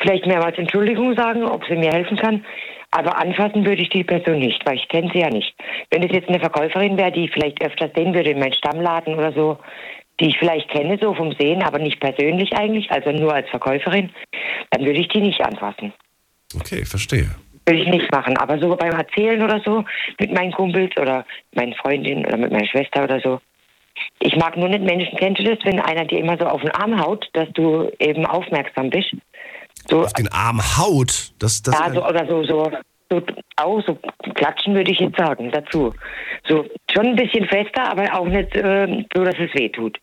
vielleicht 0.00 0.26
mehrmals 0.26 0.56
Entschuldigung 0.58 1.14
sagen, 1.16 1.44
ob 1.44 1.64
sie 1.66 1.76
mir 1.76 1.92
helfen 1.92 2.16
kann. 2.16 2.44
Aber 2.92 3.18
anfassen 3.18 3.66
würde 3.66 3.82
ich 3.82 3.90
die 3.90 4.04
Person 4.04 4.38
nicht, 4.38 4.64
weil 4.64 4.76
ich 4.76 4.88
kenne 4.88 5.10
sie 5.12 5.18
ja 5.20 5.28
nicht. 5.28 5.54
Wenn 5.90 6.02
es 6.02 6.12
jetzt 6.12 6.28
eine 6.28 6.40
Verkäuferin 6.40 6.96
wäre, 6.96 7.12
die 7.12 7.24
ich 7.26 7.32
vielleicht 7.32 7.60
öfters 7.62 7.90
sehen 7.94 8.14
würde 8.14 8.30
in 8.30 8.38
meinem 8.38 8.52
Stammladen 8.54 9.14
oder 9.16 9.32
so, 9.32 9.58
die 10.20 10.28
ich 10.28 10.38
vielleicht 10.38 10.70
kenne, 10.70 10.98
so 11.00 11.14
vom 11.14 11.32
Sehen, 11.32 11.62
aber 11.62 11.78
nicht 11.78 12.00
persönlich 12.00 12.52
eigentlich, 12.54 12.90
also 12.90 13.10
nur 13.12 13.34
als 13.34 13.48
Verkäuferin, 13.50 14.10
dann 14.70 14.84
würde 14.84 15.00
ich 15.00 15.08
die 15.08 15.20
nicht 15.20 15.40
anfassen. 15.40 15.92
Okay, 16.54 16.84
verstehe. 16.84 17.30
Würde 17.66 17.80
ich 17.80 17.88
nicht 17.88 18.10
machen. 18.12 18.36
Aber 18.38 18.58
so 18.58 18.76
beim 18.76 18.92
Erzählen 18.92 19.42
oder 19.42 19.60
so, 19.64 19.84
mit 20.20 20.32
meinen 20.32 20.52
Kumpels 20.52 20.96
oder 20.96 21.26
meinen 21.54 21.74
Freundinnen 21.74 22.24
oder 22.24 22.36
mit 22.36 22.52
meiner 22.52 22.66
Schwester 22.66 23.04
oder 23.04 23.20
so. 23.20 23.40
Ich 24.20 24.36
mag 24.36 24.56
nur 24.56 24.68
nicht 24.68 24.84
Menschen, 24.84 25.16
kennst 25.18 25.40
du 25.40 25.44
das, 25.44 25.58
wenn 25.64 25.80
einer 25.80 26.04
dir 26.04 26.20
immer 26.20 26.36
so 26.38 26.46
auf 26.46 26.60
den 26.60 26.70
Arm 26.72 27.00
haut, 27.00 27.28
dass 27.32 27.48
du 27.54 27.90
eben 27.98 28.26
aufmerksam 28.26 28.90
bist? 28.90 29.14
So, 29.88 30.02
Auf 30.02 30.12
den 30.14 30.28
Arm 30.28 30.60
haut, 30.60 31.32
das, 31.38 31.62
das 31.62 31.78
ja, 31.78 31.92
so 31.92 32.04
oder 32.04 32.26
so, 32.26 32.44
so, 32.44 32.70
so 33.10 33.22
auch 33.56 33.82
so 33.86 33.98
klatschen 34.34 34.74
würde 34.74 34.90
ich 34.90 35.00
jetzt 35.00 35.16
sagen 35.16 35.50
dazu. 35.50 35.94
So 36.48 36.66
schon 36.92 37.06
ein 37.06 37.16
bisschen 37.16 37.46
fester, 37.46 37.90
aber 37.90 38.12
auch 38.18 38.26
nicht 38.26 38.50
ähm, 38.54 39.06
so, 39.14 39.24
dass 39.24 39.36
es 39.38 39.54
weh 39.54 39.68
tut. 39.68 39.98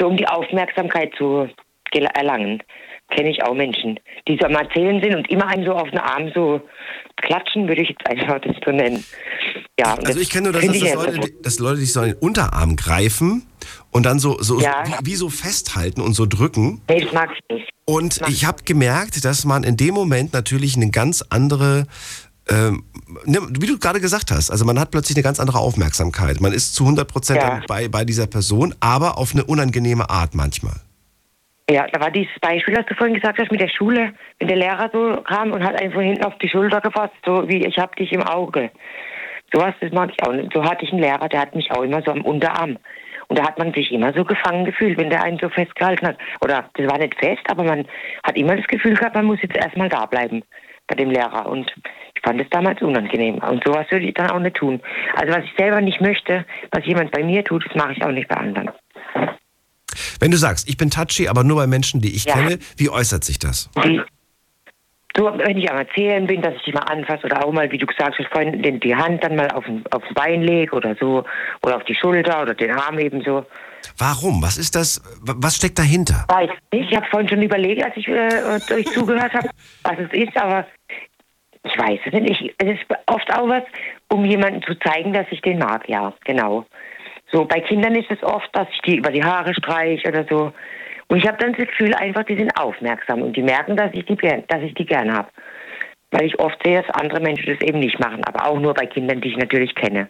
So 0.00 0.06
um 0.08 0.16
die 0.16 0.26
Aufmerksamkeit 0.26 1.12
zu 1.16 1.48
erlangen. 2.14 2.62
Kenne 3.14 3.30
ich 3.30 3.42
auch 3.42 3.54
Menschen, 3.54 3.98
die 4.28 4.38
so 4.40 4.46
am 4.46 4.54
Erzählen 4.54 5.02
sind 5.02 5.16
und 5.16 5.28
immer 5.28 5.48
einem 5.48 5.64
so 5.64 5.72
auf 5.72 5.90
den 5.90 5.98
Arm 5.98 6.30
so 6.32 6.60
klatschen, 7.16 7.66
würde 7.66 7.82
ich 7.82 7.88
jetzt 7.88 8.06
einfach 8.06 8.40
das 8.40 8.54
so 8.64 8.70
nennen. 8.70 9.04
Ja, 9.78 9.94
Also 10.04 10.20
ich 10.20 10.30
kenne 10.30 10.52
nur, 10.52 10.52
dass, 10.52 10.64
das, 10.64 10.78
dass, 10.78 10.94
Leute, 10.94 11.12
so- 11.14 11.42
dass 11.42 11.58
Leute 11.58 11.80
dich 11.80 11.92
so 11.92 12.00
an 12.00 12.06
den 12.10 12.18
Unterarm 12.18 12.76
greifen 12.76 13.46
und 13.90 14.06
dann 14.06 14.20
so, 14.20 14.40
so, 14.40 14.60
Ja. 14.60 14.84
wie, 14.86 15.06
wie 15.10 15.14
so 15.16 15.28
festhalten 15.28 16.00
und 16.00 16.12
so 16.14 16.24
drücken. 16.26 16.80
Nee, 16.88 17.00
das 17.00 17.12
mag 17.12 17.30
ich 17.34 17.56
nicht. 17.56 17.68
Und 17.84 18.20
ich 18.28 18.44
habe 18.44 18.62
gemerkt, 18.64 19.24
dass 19.24 19.44
man 19.44 19.64
in 19.64 19.76
dem 19.76 19.94
Moment 19.94 20.32
natürlich 20.32 20.76
eine 20.76 20.90
ganz 20.90 21.24
andere, 21.30 21.88
ähm, 22.48 22.84
ne, 23.26 23.38
wie 23.58 23.66
du 23.66 23.78
gerade 23.78 24.00
gesagt 24.00 24.30
hast, 24.30 24.50
also 24.50 24.64
man 24.64 24.78
hat 24.78 24.90
plötzlich 24.90 25.16
eine 25.16 25.22
ganz 25.22 25.38
andere 25.40 25.58
Aufmerksamkeit. 25.58 26.40
Man 26.40 26.52
ist 26.52 26.74
zu 26.74 26.84
100 26.84 27.06
Prozent 27.08 27.40
Ja. 27.42 27.60
bei, 27.66 27.88
bei 27.88 28.04
dieser 28.04 28.26
Person, 28.26 28.74
aber 28.80 29.18
auf 29.18 29.32
eine 29.34 29.44
unangenehme 29.44 30.08
Art 30.08 30.34
manchmal. 30.34 30.76
Ja, 31.70 31.86
da 31.92 32.00
war 32.00 32.10
dieses 32.10 32.36
Beispiel, 32.40 32.74
das 32.74 32.86
du 32.86 32.94
vorhin 32.96 33.14
gesagt 33.14 33.38
hast, 33.38 33.52
mit 33.52 33.60
der 33.60 33.68
Schule, 33.68 34.12
wenn 34.40 34.48
der 34.48 34.56
Lehrer 34.56 34.90
so 34.92 35.22
kam 35.22 35.52
und 35.52 35.62
hat 35.62 35.80
einen 35.80 35.92
von 35.92 36.02
hinten 36.02 36.24
auf 36.24 36.36
die 36.38 36.48
Schulter 36.48 36.80
gefasst, 36.80 37.14
so 37.24 37.48
wie 37.48 37.64
ich 37.64 37.78
hab 37.78 37.94
dich 37.94 38.12
im 38.12 38.22
Auge. 38.22 38.70
Sowas, 39.52 39.74
das 39.80 39.92
mag 39.92 40.10
ich 40.10 40.26
auch 40.26 40.32
nicht. 40.32 40.52
So 40.52 40.64
hatte 40.64 40.84
ich 40.84 40.92
einen 40.92 41.02
Lehrer, 41.02 41.28
der 41.28 41.40
hat 41.40 41.54
mich 41.54 41.70
auch 41.70 41.82
immer 41.82 42.02
so 42.02 42.10
am 42.10 42.22
Unterarm. 42.22 42.76
Und 43.28 43.38
da 43.38 43.44
hat 43.44 43.58
man 43.58 43.72
sich 43.72 43.92
immer 43.92 44.12
so 44.12 44.24
gefangen 44.24 44.64
gefühlt, 44.64 44.98
wenn 44.98 45.10
der 45.10 45.22
einen 45.22 45.38
so 45.38 45.48
festgehalten 45.48 46.08
hat. 46.08 46.18
Oder 46.40 46.68
das 46.74 46.90
war 46.90 46.98
nicht 46.98 47.14
fest, 47.16 47.42
aber 47.48 47.62
man 47.62 47.86
hat 48.24 48.36
immer 48.36 48.56
das 48.56 48.66
Gefühl 48.66 48.94
gehabt, 48.94 49.14
man 49.14 49.26
muss 49.26 49.40
jetzt 49.40 49.56
erstmal 49.56 49.88
da 49.88 50.06
bleiben 50.06 50.42
bei 50.88 50.96
dem 50.96 51.10
Lehrer. 51.10 51.46
Und 51.46 51.72
ich 52.20 52.28
fand 52.28 52.40
es 52.40 52.48
damals 52.50 52.80
unangenehm. 52.82 53.36
Und 53.38 53.64
sowas 53.64 53.86
würde 53.90 54.06
ich 54.06 54.14
dann 54.14 54.30
auch 54.30 54.38
nicht 54.38 54.56
tun. 54.56 54.80
Also 55.16 55.32
was 55.32 55.44
ich 55.44 55.52
selber 55.56 55.80
nicht 55.80 56.00
möchte, 56.00 56.44
was 56.70 56.84
jemand 56.84 57.10
bei 57.12 57.22
mir 57.24 57.42
tut, 57.44 57.64
das 57.66 57.74
mache 57.74 57.92
ich 57.92 58.04
auch 58.04 58.10
nicht 58.10 58.28
bei 58.28 58.36
anderen. 58.36 58.70
Wenn 60.20 60.30
du 60.30 60.36
sagst, 60.36 60.68
ich 60.68 60.76
bin 60.76 60.90
touchy, 60.90 61.28
aber 61.28 61.44
nur 61.44 61.56
bei 61.56 61.66
Menschen, 61.66 62.00
die 62.00 62.14
ich 62.14 62.24
Ja. 62.24 62.34
kenne, 62.34 62.58
wie 62.76 62.90
äußert 62.90 63.24
sich 63.24 63.38
das? 63.38 63.70
Die, 63.84 64.02
so, 65.16 65.32
wenn 65.38 65.56
ich 65.56 65.70
am 65.70 65.78
Erzählen 65.78 66.26
bin, 66.26 66.42
dass 66.42 66.54
ich 66.56 66.62
die 66.64 66.72
mal 66.72 66.82
anfasse 66.82 67.24
oder 67.24 67.44
auch 67.44 67.52
mal, 67.52 67.70
wie 67.72 67.78
du 67.78 67.86
gesagt 67.86 68.16
hast, 68.18 68.28
vorhin 68.30 68.62
den, 68.62 68.78
die 68.80 68.94
Hand 68.94 69.24
dann 69.24 69.34
mal 69.34 69.50
auf 69.50 69.64
ein 69.66 69.82
Bein 70.14 70.42
lege 70.42 70.76
oder 70.76 70.94
so 71.00 71.24
oder 71.62 71.76
auf 71.76 71.84
die 71.84 71.94
Schulter 71.94 72.42
oder 72.42 72.54
den 72.54 72.70
Arm 72.70 72.98
ebenso. 72.98 73.46
Warum? 73.96 74.42
Was 74.42 74.58
ist 74.58 74.76
das? 74.76 75.02
Was 75.22 75.56
steckt 75.56 75.78
dahinter? 75.78 76.26
Weiß 76.28 76.50
nicht. 76.72 76.90
Ich 76.90 76.96
habe 76.96 77.06
vorhin 77.10 77.28
schon 77.28 77.42
überlegt, 77.42 77.82
als 77.82 77.96
ich 77.96 78.06
äh, 78.08 78.42
euch 78.72 78.86
zugehört 78.92 79.32
habe, 79.32 79.48
was 79.82 79.98
es 79.98 80.12
ist, 80.12 80.36
aber 80.36 80.66
ich 81.62 81.78
weiß 81.78 82.00
es 82.06 82.12
nicht. 82.12 82.40
Ich, 82.40 82.54
es 82.58 82.80
ist 82.80 82.86
oft 83.06 83.32
auch 83.34 83.48
was, 83.48 83.62
um 84.08 84.24
jemandem 84.24 84.62
zu 84.62 84.74
zeigen, 84.78 85.12
dass 85.12 85.26
ich 85.30 85.42
den 85.42 85.58
mag. 85.58 85.88
Ja, 85.88 86.12
genau. 86.24 86.64
So 87.30 87.44
bei 87.44 87.60
Kindern 87.60 87.94
ist 87.94 88.10
es 88.10 88.22
oft, 88.22 88.48
dass 88.52 88.68
ich 88.72 88.80
die 88.82 88.96
über 88.96 89.10
die 89.10 89.22
Haare 89.22 89.54
streiche 89.54 90.08
oder 90.08 90.24
so. 90.28 90.52
Und 91.08 91.18
ich 91.18 91.26
habe 91.26 91.38
dann 91.38 91.52
das 91.52 91.66
Gefühl, 91.66 91.94
einfach, 91.94 92.24
die 92.24 92.36
sind 92.36 92.56
aufmerksam 92.58 93.22
und 93.22 93.36
die 93.36 93.42
merken, 93.42 93.76
dass 93.76 93.92
ich 93.92 94.04
die, 94.06 94.16
dass 94.16 94.62
ich 94.62 94.74
die 94.74 94.86
gern 94.86 95.12
habe. 95.12 95.28
Weil 96.12 96.26
ich 96.26 96.38
oft 96.38 96.60
sehe, 96.64 96.82
dass 96.82 96.90
andere 96.94 97.20
Menschen 97.20 97.52
das 97.52 97.68
eben 97.68 97.80
nicht 97.80 97.98
machen, 98.00 98.24
aber 98.24 98.46
auch 98.46 98.58
nur 98.58 98.74
bei 98.74 98.86
Kindern, 98.86 99.20
die 99.20 99.28
ich 99.28 99.36
natürlich 99.36 99.74
kenne. 99.74 100.08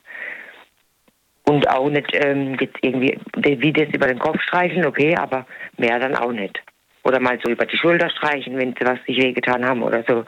Und 1.44 1.68
auch 1.68 1.88
nicht 1.88 2.14
ähm, 2.14 2.56
jetzt 2.60 2.76
irgendwie, 2.80 3.18
wie 3.34 3.72
das 3.72 3.88
über 3.92 4.06
den 4.06 4.18
Kopf 4.18 4.40
streichen, 4.40 4.86
okay, 4.86 5.16
aber 5.16 5.46
mehr 5.78 5.98
dann 5.98 6.14
auch 6.14 6.32
nicht. 6.32 6.62
Oder 7.02 7.18
mal 7.18 7.38
so 7.42 7.50
über 7.50 7.66
die 7.66 7.76
Schulter 7.76 8.08
streichen, 8.10 8.58
wenn 8.58 8.74
sie 8.78 8.86
was 8.86 9.02
sich 9.06 9.16
wehgetan 9.16 9.66
haben 9.66 9.82
oder 9.82 10.04
so. 10.06 10.24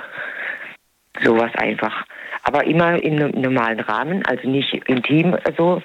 Sowas 1.22 1.50
einfach. 1.56 2.04
Aber 2.44 2.64
immer 2.64 3.02
im 3.02 3.16
no- 3.16 3.28
normalen 3.28 3.80
Rahmen, 3.80 4.24
also 4.26 4.48
nicht 4.48 4.72
intim 4.86 5.36
so. 5.56 5.82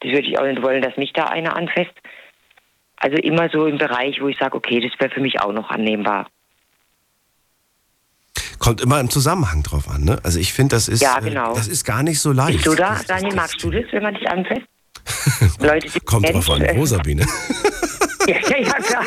Das 0.00 0.12
würde 0.12 0.28
ich 0.28 0.38
auch 0.38 0.44
nicht 0.46 0.62
wollen, 0.62 0.80
dass 0.82 0.96
mich 0.96 1.12
da 1.12 1.24
einer 1.24 1.56
anfasst. 1.56 1.92
Also 2.96 3.16
immer 3.16 3.48
so 3.50 3.66
im 3.66 3.78
Bereich, 3.78 4.20
wo 4.20 4.28
ich 4.28 4.38
sage, 4.38 4.56
okay, 4.56 4.80
das 4.80 4.98
wäre 5.00 5.10
für 5.12 5.20
mich 5.20 5.40
auch 5.40 5.52
noch 5.52 5.70
annehmbar. 5.70 6.26
Kommt 8.58 8.80
immer 8.82 9.00
im 9.00 9.08
Zusammenhang 9.10 9.62
drauf 9.62 9.88
an, 9.88 10.04
ne? 10.04 10.18
Also 10.22 10.38
ich 10.38 10.52
finde, 10.52 10.76
das 10.76 10.88
ist 10.88 11.00
Ja, 11.02 11.18
äh, 11.18 11.22
genau. 11.22 11.54
das 11.54 11.66
ist 11.66 11.84
gar 11.84 12.02
nicht 12.02 12.20
so 12.20 12.30
leicht. 12.32 12.52
Bist 12.58 12.66
du 12.66 12.74
da, 12.74 12.90
Das- 12.94 13.06
Daniel? 13.06 13.34
Magst 13.34 13.62
du 13.62 13.70
das, 13.70 13.84
wenn 13.90 14.02
man 14.02 14.14
dich 14.14 14.28
anfasst? 14.28 14.62
Leute, 15.60 16.00
Kommt 16.02 16.28
drauf 16.32 16.48
an, 16.50 16.66
wo 16.74 16.84
Sabine. 16.86 17.26
Ja, 18.30 18.36
ja, 18.48 18.58
ja, 18.66 18.72
klar. 18.74 19.04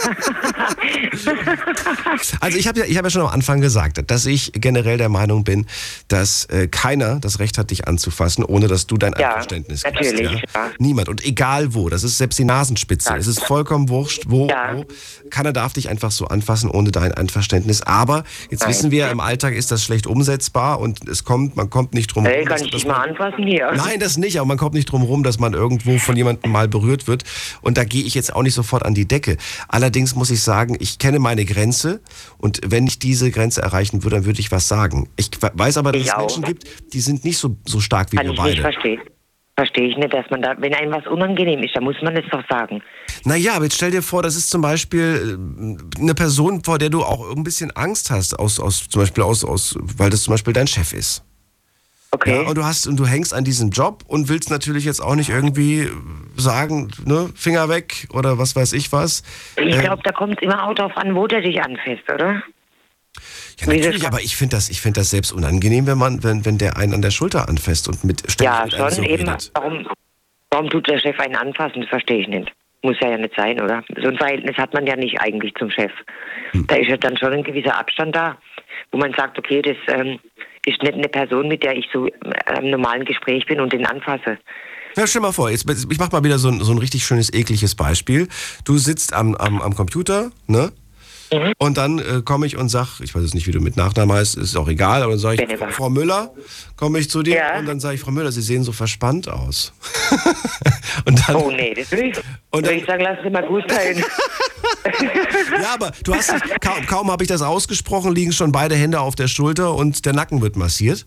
Also 2.40 2.58
ich 2.58 2.68
habe 2.68 2.80
ja, 2.80 2.86
ich 2.86 2.98
hab 2.98 3.04
ja 3.06 3.10
schon 3.10 3.22
am 3.22 3.28
Anfang 3.28 3.62
gesagt, 3.62 4.00
dass 4.10 4.26
ich 4.26 4.52
generell 4.54 4.98
der 4.98 5.10
Meinung 5.10 5.44
bin, 5.44 5.66
dass 6.08 6.46
äh, 6.46 6.68
keiner 6.68 7.20
das 7.20 7.40
Recht 7.40 7.58
hat, 7.58 7.72
dich 7.72 7.88
anzufassen, 7.88 8.44
ohne 8.44 8.68
dass 8.68 8.88
du 8.88 8.98
dein 8.98 9.14
Ja, 9.18 9.30
Einverständnis 9.30 9.84
natürlich, 9.84 10.32
gibst. 10.42 10.56
ja. 10.56 10.70
Niemand. 10.80 11.10
Und 11.10 11.24
egal 11.26 11.74
wo, 11.74 11.90
das 11.90 12.04
ist 12.04 12.18
selbst 12.18 12.40
die 12.40 12.44
Nasenspitze. 12.46 13.10
Ja. 13.10 13.18
Es 13.18 13.28
ist 13.28 13.44
vollkommen 13.44 13.90
wurscht, 13.90 14.24
wo, 14.28 14.48
Ja. 14.48 14.76
wo. 14.78 14.86
Keiner 15.30 15.54
darf 15.54 15.74
dich 15.74 15.90
einfach 15.90 16.12
so 16.12 16.26
anfassen, 16.28 16.70
ohne 16.70 16.92
dein 16.92 17.12
Einverständnis. 17.14 17.82
Aber 17.82 18.24
jetzt 18.50 18.62
Nein. 18.62 18.70
wissen 18.70 18.92
wir, 18.92 19.10
im 19.10 19.20
Alltag 19.20 19.54
ist 19.54 19.72
das 19.72 19.84
schlecht 19.84 20.08
umsetzbar 20.08 20.80
und 20.80 21.08
es 21.08 21.24
kommt, 21.24 21.56
man 21.56 21.70
kommt 21.70 21.94
nicht 21.94 22.08
drum 22.14 22.26
Hey, 22.26 22.40
rum, 22.40 22.48
kann 22.50 22.64
ich 22.64 22.72
dich 22.72 22.86
mal 22.86 23.08
anfassen 23.10 23.46
hier? 23.48 23.72
Nein, 23.76 24.00
das 24.00 24.18
nicht, 24.18 24.38
aber 24.38 24.48
man 24.48 24.58
kommt 24.58 24.74
nicht 24.76 24.92
drum 24.92 25.04
rum, 25.04 25.24
dass 25.24 25.40
man 25.40 25.54
irgendwo 25.54 25.98
von 25.98 26.16
jemandem 26.16 26.52
mal 26.52 26.68
berührt 26.68 27.08
wird. 27.08 27.24
Und 27.62 27.78
da 27.78 27.84
gehe 27.84 28.04
ich 28.04 28.14
jetzt 28.14 28.36
auch 28.36 28.44
nicht 28.44 28.54
sofort 28.54 28.84
an 28.86 28.94
die 28.94 29.08
Decke. 29.14 29.38
Allerdings 29.68 30.16
muss 30.16 30.32
ich 30.32 30.42
sagen, 30.42 30.76
ich 30.80 30.98
kenne 30.98 31.20
meine 31.20 31.46
Grenze 31.46 32.02
und 32.40 32.60
wenn 32.66 32.88
ich 32.88 32.98
diese 32.98 33.30
Grenze 33.30 33.62
erreichen 33.62 34.04
würde, 34.04 34.16
dann 34.18 34.26
würde 34.26 34.40
ich 34.40 34.52
was 34.52 34.68
sagen. 34.68 35.08
Ich 35.18 35.30
weiß 35.42 35.78
aber, 35.78 35.92
dass 35.92 36.02
Ich 36.02 36.08
es 36.08 36.14
auch. 36.14 36.20
Menschen 36.22 36.44
gibt, 36.44 36.94
die 36.94 37.00
sind 37.00 37.24
nicht 37.24 37.38
so, 37.38 37.56
so 37.66 37.80
stark 37.80 38.12
wie 38.12 38.18
Kann 38.18 38.26
wir 38.26 38.34
ich 38.34 38.40
nicht 38.44 38.62
beide. 38.64 38.74
verstehen. 38.74 39.02
Verstehe 39.56 39.88
ich 39.88 39.96
nicht, 39.98 40.12
dass 40.12 40.26
man 40.32 40.42
da, 40.42 40.56
wenn 40.58 40.74
einem 40.74 40.92
was 40.92 41.06
unangenehm 41.06 41.62
ist, 41.62 41.76
dann 41.76 41.84
muss 41.84 41.96
man 42.02 42.18
es 42.18 42.26
doch 42.32 42.42
sagen. 42.50 42.82
Naja, 43.24 43.54
aber 43.54 43.66
jetzt 43.66 43.76
stell 43.76 43.92
dir 43.92 44.02
vor, 44.02 44.24
das 44.24 44.36
ist 44.36 44.50
zum 44.50 44.64
Beispiel 44.64 45.38
äh, 45.96 46.02
eine 46.02 46.16
Person, 46.16 46.64
vor 46.64 46.80
der 46.80 46.90
du 46.90 47.04
auch 47.04 47.36
ein 47.36 47.44
bisschen 47.44 47.70
Angst 47.76 48.10
hast, 48.10 48.40
aus, 48.40 48.60
aus, 48.60 48.90
zum 48.90 49.04
Beispiel 49.04 49.24
aus, 49.24 49.46
aus, 49.46 49.76
weil 49.80 50.10
das 50.10 50.24
zum 50.24 50.34
Beispiel 50.34 50.54
dein 50.54 50.66
Chef 50.66 50.92
ist. 50.92 51.24
Okay. 52.16 52.44
Ja, 52.44 52.48
und 52.48 52.56
du 52.56 52.64
hast 52.64 52.86
und 52.86 52.98
du 52.98 53.08
hängst 53.08 53.34
an 53.34 53.44
diesem 53.44 53.72
Job 53.72 54.04
und 54.08 54.30
willst 54.30 54.52
natürlich 54.52 54.86
jetzt 54.86 55.00
auch 55.02 55.16
nicht 55.16 55.30
irgendwie 55.30 55.90
sagen, 56.38 56.92
ne, 57.06 57.32
Finger 57.36 57.70
weg 57.70 58.08
oder 58.14 58.38
was 58.38 58.56
weiß 58.56 58.74
ich 58.74 58.92
was. 58.92 59.24
ich 59.58 59.76
Ähm, 59.76 59.82
glaube, 59.82 60.04
da 60.04 60.12
kommt 60.12 60.38
es 60.38 60.44
immer 60.44 60.68
auch 60.68 60.76
darauf 60.76 60.96
an, 60.96 61.16
wo 61.16 61.26
der 61.26 61.42
dich 61.42 61.60
anfasst, 61.60 62.04
oder? 62.14 62.44
ja, 63.60 63.68
natürlich, 63.68 64.06
aber 64.06 64.20
ich 64.22 64.36
finde 64.36 64.56
das, 64.58 64.70
ich 64.70 64.80
finde 64.80 65.00
das 65.00 65.10
selbst 65.10 65.32
unangenehm, 65.32 65.88
wenn 65.88 65.98
man, 65.98 66.24
wenn, 66.24 66.46
wenn 66.46 66.60
der 66.60 66.78
einen 66.78 66.94
an 66.94 67.02
der 67.02 67.10
Schulter 67.10 67.50
anfasst 67.50 67.88
und 67.88 68.04
mit 68.04 68.22
Ja, 68.40 68.62
mit 68.66 68.74
schon 68.74 68.92
so 68.92 69.02
eben. 69.02 69.28
redet. 69.28 69.52
Warum, 69.56 69.88
warum 70.52 70.70
tut 70.70 70.88
der 70.88 71.00
Chef 71.00 71.20
einen 71.20 71.36
anfassen? 71.36 71.82
Das 71.82 71.90
verstehe 71.90 72.22
ich 72.22 72.28
nicht. 72.28 72.52
Muss 72.84 73.00
ja 73.00 73.10
ja 73.10 73.18
nicht 73.18 73.34
sein, 73.36 73.60
oder? 73.60 73.84
So 74.00 74.10
ein 74.10 74.18
Verhältnis 74.18 74.56
hat 74.58 74.72
man 74.76 74.86
ja 74.86 74.96
nicht 74.96 75.20
eigentlich 75.20 75.56
zum 75.56 75.72
Chef. 75.72 75.92
Hm. 76.52 76.68
Da 76.68 76.76
ist 76.76 76.90
ja 76.90 76.98
dann 76.98 77.18
schon 77.18 77.34
ein 77.34 77.44
gewisser 77.44 77.76
Abstand 77.76 78.16
da, 78.16 78.38
wo 78.92 79.00
man 79.00 79.14
sagt, 79.14 79.40
okay, 79.40 79.64
das 79.64 79.78
ähm, 79.88 80.20
nicht 80.66 80.94
eine 80.94 81.10
Person, 81.10 81.48
mit 81.48 81.64
der 81.64 81.76
ich 81.76 81.88
so 81.94 82.08
äh, 82.08 82.60
im 82.60 82.70
normalen 82.70 83.06
Gespräch 83.06 83.46
bin 83.46 83.60
und 83.60 83.74
den 83.74 83.86
anfasse. 83.86 84.38
Ja, 84.96 85.08
stell 85.08 85.22
mal 85.22 85.32
vor, 85.32 85.50
jetzt, 85.50 85.68
ich 85.70 86.00
mach 86.00 86.12
mal 86.12 86.24
wieder 86.24 86.38
so 86.38 86.50
ein, 86.50 86.60
so 86.62 86.72
ein 86.72 86.78
richtig 86.78 87.04
schönes, 87.04 87.34
ekliges 87.34 87.74
Beispiel. 87.76 88.28
Du 88.64 88.78
sitzt 88.78 89.14
am, 89.14 89.36
am, 89.36 89.62
am 89.62 89.76
Computer, 89.76 90.32
ne? 90.48 90.72
Mhm. 91.32 91.54
Und 91.58 91.78
dann 91.78 92.00
äh, 92.00 92.22
komme 92.24 92.46
ich 92.46 92.58
und 92.58 92.70
sag, 92.70 93.00
ich 93.00 93.16
weiß 93.16 93.22
jetzt 93.24 93.34
nicht, 93.34 93.48
wie 93.48 93.52
du 93.52 93.60
mit 93.60 93.76
Nachnamen 93.78 94.16
heißt, 94.16 94.36
ist 94.38 94.56
auch 94.56 94.68
egal, 94.68 95.02
aber 95.02 95.12
dann 95.14 95.20
sage 95.20 95.36
ich, 95.36 95.42
Benneber. 95.42 95.70
Frau 95.70 95.90
Müller, 95.90 96.32
komme 96.76 97.00
ich 97.00 97.10
zu 97.10 97.24
dir 97.24 97.38
Ja. 97.38 97.60
und 97.60 97.66
dann 97.66 97.80
sage 97.80 97.96
ich, 97.96 98.02
Frau 98.02 98.12
Müller, 98.12 98.32
Sie 98.32 98.42
sehen 98.42 98.64
so 98.64 98.72
verspannt 98.72 99.28
aus. 99.30 99.74
und 101.06 101.28
dann, 101.28 101.36
Oh 101.38 101.50
nee, 101.52 101.74
das 101.74 101.90
will 101.92 102.10
ich. 102.10 102.18
Und 102.52 102.64
will 102.64 102.72
dann- 102.72 102.78
ich 102.80 102.86
sagen, 102.86 103.04
lass 103.04 103.18
es 103.26 103.32
mal 103.32 103.46
gut 103.48 103.64
sein. 103.70 104.04
Ja, 105.62 105.74
aber 105.76 105.92
du 106.04 106.14
hast 106.14 106.34
kaum, 106.62 106.86
kaum 106.88 107.12
habe 107.12 107.24
ich 107.24 107.30
das 107.30 107.42
ausgesprochen, 107.42 108.14
liegen 108.14 108.32
schon 108.34 108.52
beide 108.52 108.76
Hände 108.76 109.00
auf 109.00 109.16
der 109.16 109.28
Schulter 109.28 109.74
und 109.76 110.06
der 110.06 110.14
Nacken 110.14 110.42
wird 110.42 110.56
massiert. 110.58 111.06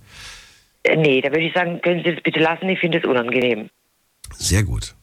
Äh, 0.83 0.97
nee, 0.97 1.21
da 1.21 1.31
würde 1.31 1.43
ich 1.47 1.53
sagen, 1.55 1.81
können 1.83 2.03
Sie 2.05 2.15
das 2.15 2.23
bitte 2.23 2.41
lassen, 2.41 2.69
ich 2.69 2.79
finde 2.79 2.99
es 2.99 3.05
unangenehm. 3.05 3.69
Sehr 4.37 4.63
gut. 4.63 4.95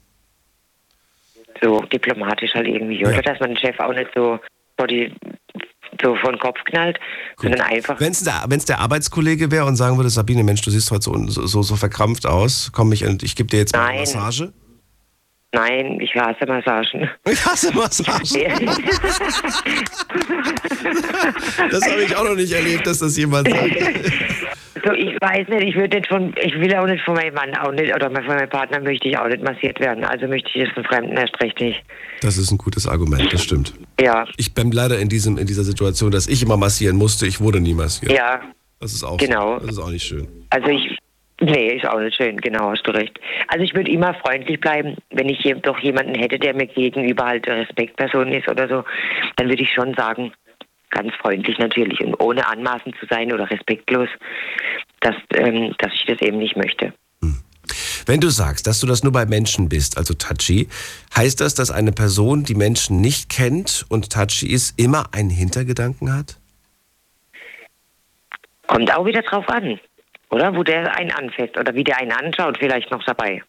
So 1.61 1.81
diplomatisch 1.81 2.53
halt 2.55 2.67
irgendwie, 2.67 3.05
oder? 3.05 3.15
Ja. 3.15 3.21
Dass 3.21 3.39
man 3.39 3.49
den 3.51 3.57
Chef 3.57 3.79
auch 3.79 3.93
nicht 3.93 4.09
so 4.15 4.39
vor 4.77 4.87
die 4.87 5.13
so 6.01 6.15
vor 6.15 6.31
den 6.31 6.39
Kopf 6.39 6.57
knallt, 6.65 6.99
sondern 7.39 7.61
einfach. 7.61 7.99
Wenn 7.99 8.11
es 8.11 8.23
der, 8.23 8.43
wenn's 8.47 8.65
der 8.65 8.79
Arbeitskollege 8.79 9.51
wäre 9.51 9.65
und 9.65 9.75
sagen 9.75 9.97
würde, 9.97 10.09
Sabine, 10.09 10.43
Mensch, 10.43 10.61
du 10.61 10.71
siehst 10.71 10.91
heute 10.91 11.03
so, 11.03 11.15
so, 11.27 11.61
so 11.61 11.75
verkrampft 11.75 12.25
aus, 12.25 12.71
komm 12.73 12.91
ich 12.91 13.05
und 13.05 13.23
ich 13.23 13.35
gebe 13.35 13.49
dir 13.49 13.59
jetzt 13.59 13.75
mal 13.75 13.87
eine. 13.87 13.99
Massage. 13.99 14.51
Nein, 15.55 15.99
ich 16.01 16.15
hasse 16.15 16.47
Massagen. 16.47 17.07
Ich 17.29 17.45
hasse 17.45 17.71
Massagen. 17.73 18.21
Das 21.71 21.89
habe 21.89 22.03
ich 22.03 22.15
auch 22.15 22.23
noch 22.23 22.35
nicht 22.35 22.51
erlebt, 22.51 22.85
dass 22.85 22.99
das 22.99 23.15
jemand 23.17 23.49
sagt. 23.49 23.71
so, 24.85 24.93
ich 24.93 25.15
weiß 25.21 25.47
nicht, 25.49 25.63
ich 25.69 25.75
würde 25.75 25.97
nicht 25.97 26.07
von, 26.09 26.33
ich 26.41 26.53
will 26.59 26.73
auch 26.75 26.85
nicht 26.85 27.03
von 27.03 27.15
meinem 27.15 27.33
Mann 27.33 27.55
auch 27.55 27.71
nicht, 27.71 27.93
oder 27.93 28.11
von 28.11 28.25
meinem 28.25 28.49
Partner 28.49 28.79
möchte 28.79 29.07
ich 29.07 29.17
auch 29.17 29.27
nicht 29.27 29.43
massiert 29.43 29.79
werden. 29.79 30.03
Also 30.03 30.27
möchte 30.27 30.49
ich 30.53 30.65
das 30.65 30.73
von 30.73 30.83
Fremden 30.83 31.15
erst 31.17 31.39
recht 31.41 31.59
nicht. 31.59 31.81
Das 32.21 32.37
ist 32.37 32.51
ein 32.51 32.57
gutes 32.57 32.87
Argument, 32.87 33.31
das 33.31 33.43
stimmt. 33.43 33.73
Ja, 33.99 34.25
Ich 34.37 34.53
bin 34.53 34.71
leider 34.71 34.99
in, 34.99 35.09
diesem, 35.09 35.37
in 35.37 35.47
dieser 35.47 35.63
Situation, 35.63 36.11
dass 36.11 36.27
ich 36.27 36.41
immer 36.43 36.57
massieren 36.57 36.97
musste. 36.97 37.25
Ich 37.27 37.39
wurde 37.39 37.59
nie 37.59 37.73
massiert. 37.73 38.11
ja. 38.11 38.41
Das 38.79 38.91
ist 38.91 39.03
auch 39.05 39.17
Genau. 39.17 39.59
Das 39.59 39.69
ist 39.71 39.79
auch 39.79 39.89
nicht 39.89 40.03
schön. 40.03 40.27
Also 40.49 40.67
ich, 40.67 40.97
nee, 41.39 41.77
ist 41.77 41.87
auch 41.87 41.99
nicht 41.99 42.17
schön, 42.17 42.35
genau, 42.35 42.71
hast 42.71 42.85
du 42.85 42.91
recht. 42.91 43.17
Also 43.47 43.63
ich 43.63 43.73
würde 43.73 43.89
immer 43.89 44.13
freundlich 44.15 44.59
bleiben, 44.59 44.97
wenn 45.11 45.29
ich 45.29 45.41
doch 45.61 45.79
jemanden 45.79 46.15
hätte, 46.15 46.37
der 46.37 46.53
mir 46.53 46.67
gegenüber 46.67 47.23
halt 47.27 47.47
Respektperson 47.47 48.27
ist 48.33 48.49
oder 48.49 48.67
so, 48.67 48.83
dann 49.37 49.47
würde 49.47 49.63
ich 49.63 49.71
schon 49.73 49.93
sagen, 49.93 50.33
ganz 50.93 51.13
freundlich 51.15 51.57
natürlich 51.57 51.99
und 52.01 52.15
ohne 52.21 52.47
anmaßend 52.47 52.95
zu 52.99 53.05
sein 53.07 53.33
oder 53.33 53.49
respektlos, 53.49 54.09
dass, 55.01 55.15
ähm, 55.35 55.75
dass 55.79 55.91
ich 55.93 56.05
das 56.05 56.21
eben 56.21 56.37
nicht 56.37 56.55
möchte. 56.55 56.93
Wenn 58.05 58.19
du 58.19 58.29
sagst, 58.29 58.67
dass 58.67 58.81
du 58.81 58.87
das 58.87 59.03
nur 59.03 59.13
bei 59.13 59.25
Menschen 59.25 59.69
bist, 59.69 59.97
also 59.97 60.13
touchy, 60.13 60.67
heißt 61.15 61.39
das, 61.39 61.55
dass 61.55 61.71
eine 61.71 61.91
Person, 61.91 62.43
die 62.43 62.55
Menschen 62.55 62.99
nicht 62.99 63.29
kennt 63.29 63.85
und 63.89 64.11
touchy 64.11 64.47
ist, 64.47 64.77
immer 64.79 65.05
einen 65.13 65.29
Hintergedanken 65.29 66.13
hat? 66.13 66.37
Kommt 68.67 68.93
auch 68.95 69.05
wieder 69.05 69.21
drauf 69.21 69.47
an, 69.47 69.79
oder? 70.29 70.55
Wo 70.55 70.63
der 70.63 70.95
einen 70.97 71.11
anfasst 71.11 71.57
oder 71.57 71.73
wie 71.75 71.83
der 71.83 71.99
einen 71.99 72.11
anschaut, 72.11 72.57
vielleicht 72.57 72.91
noch 72.91 73.03
dabei. 73.05 73.41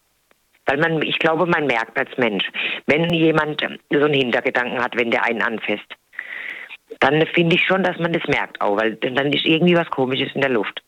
Weil 0.67 0.79
man, 0.79 1.03
ich 1.03 1.19
glaube, 1.19 1.47
man 1.47 1.67
merkt 1.67 1.99
als 1.99 2.17
Mensch, 2.17 2.45
wenn 2.87 3.13
jemand 3.13 3.61
so 3.91 4.05
einen 4.05 4.15
Hintergedanken 4.15 4.83
hat, 4.83 4.97
wenn 4.97 5.11
der 5.11 5.25
einen 5.25 5.43
anfasst, 5.43 5.95
dann 7.01 7.25
finde 7.35 7.57
ich 7.57 7.65
schon, 7.65 7.83
dass 7.83 7.99
man 7.99 8.13
das 8.13 8.25
merkt 8.29 8.61
auch, 8.61 8.77
weil 8.77 8.97
dann 8.97 9.33
ist 9.33 9.45
irgendwie 9.45 9.75
was 9.77 9.89
Komisches 9.91 10.33
in 10.35 10.41
der 10.41 10.51
Luft. 10.51 10.83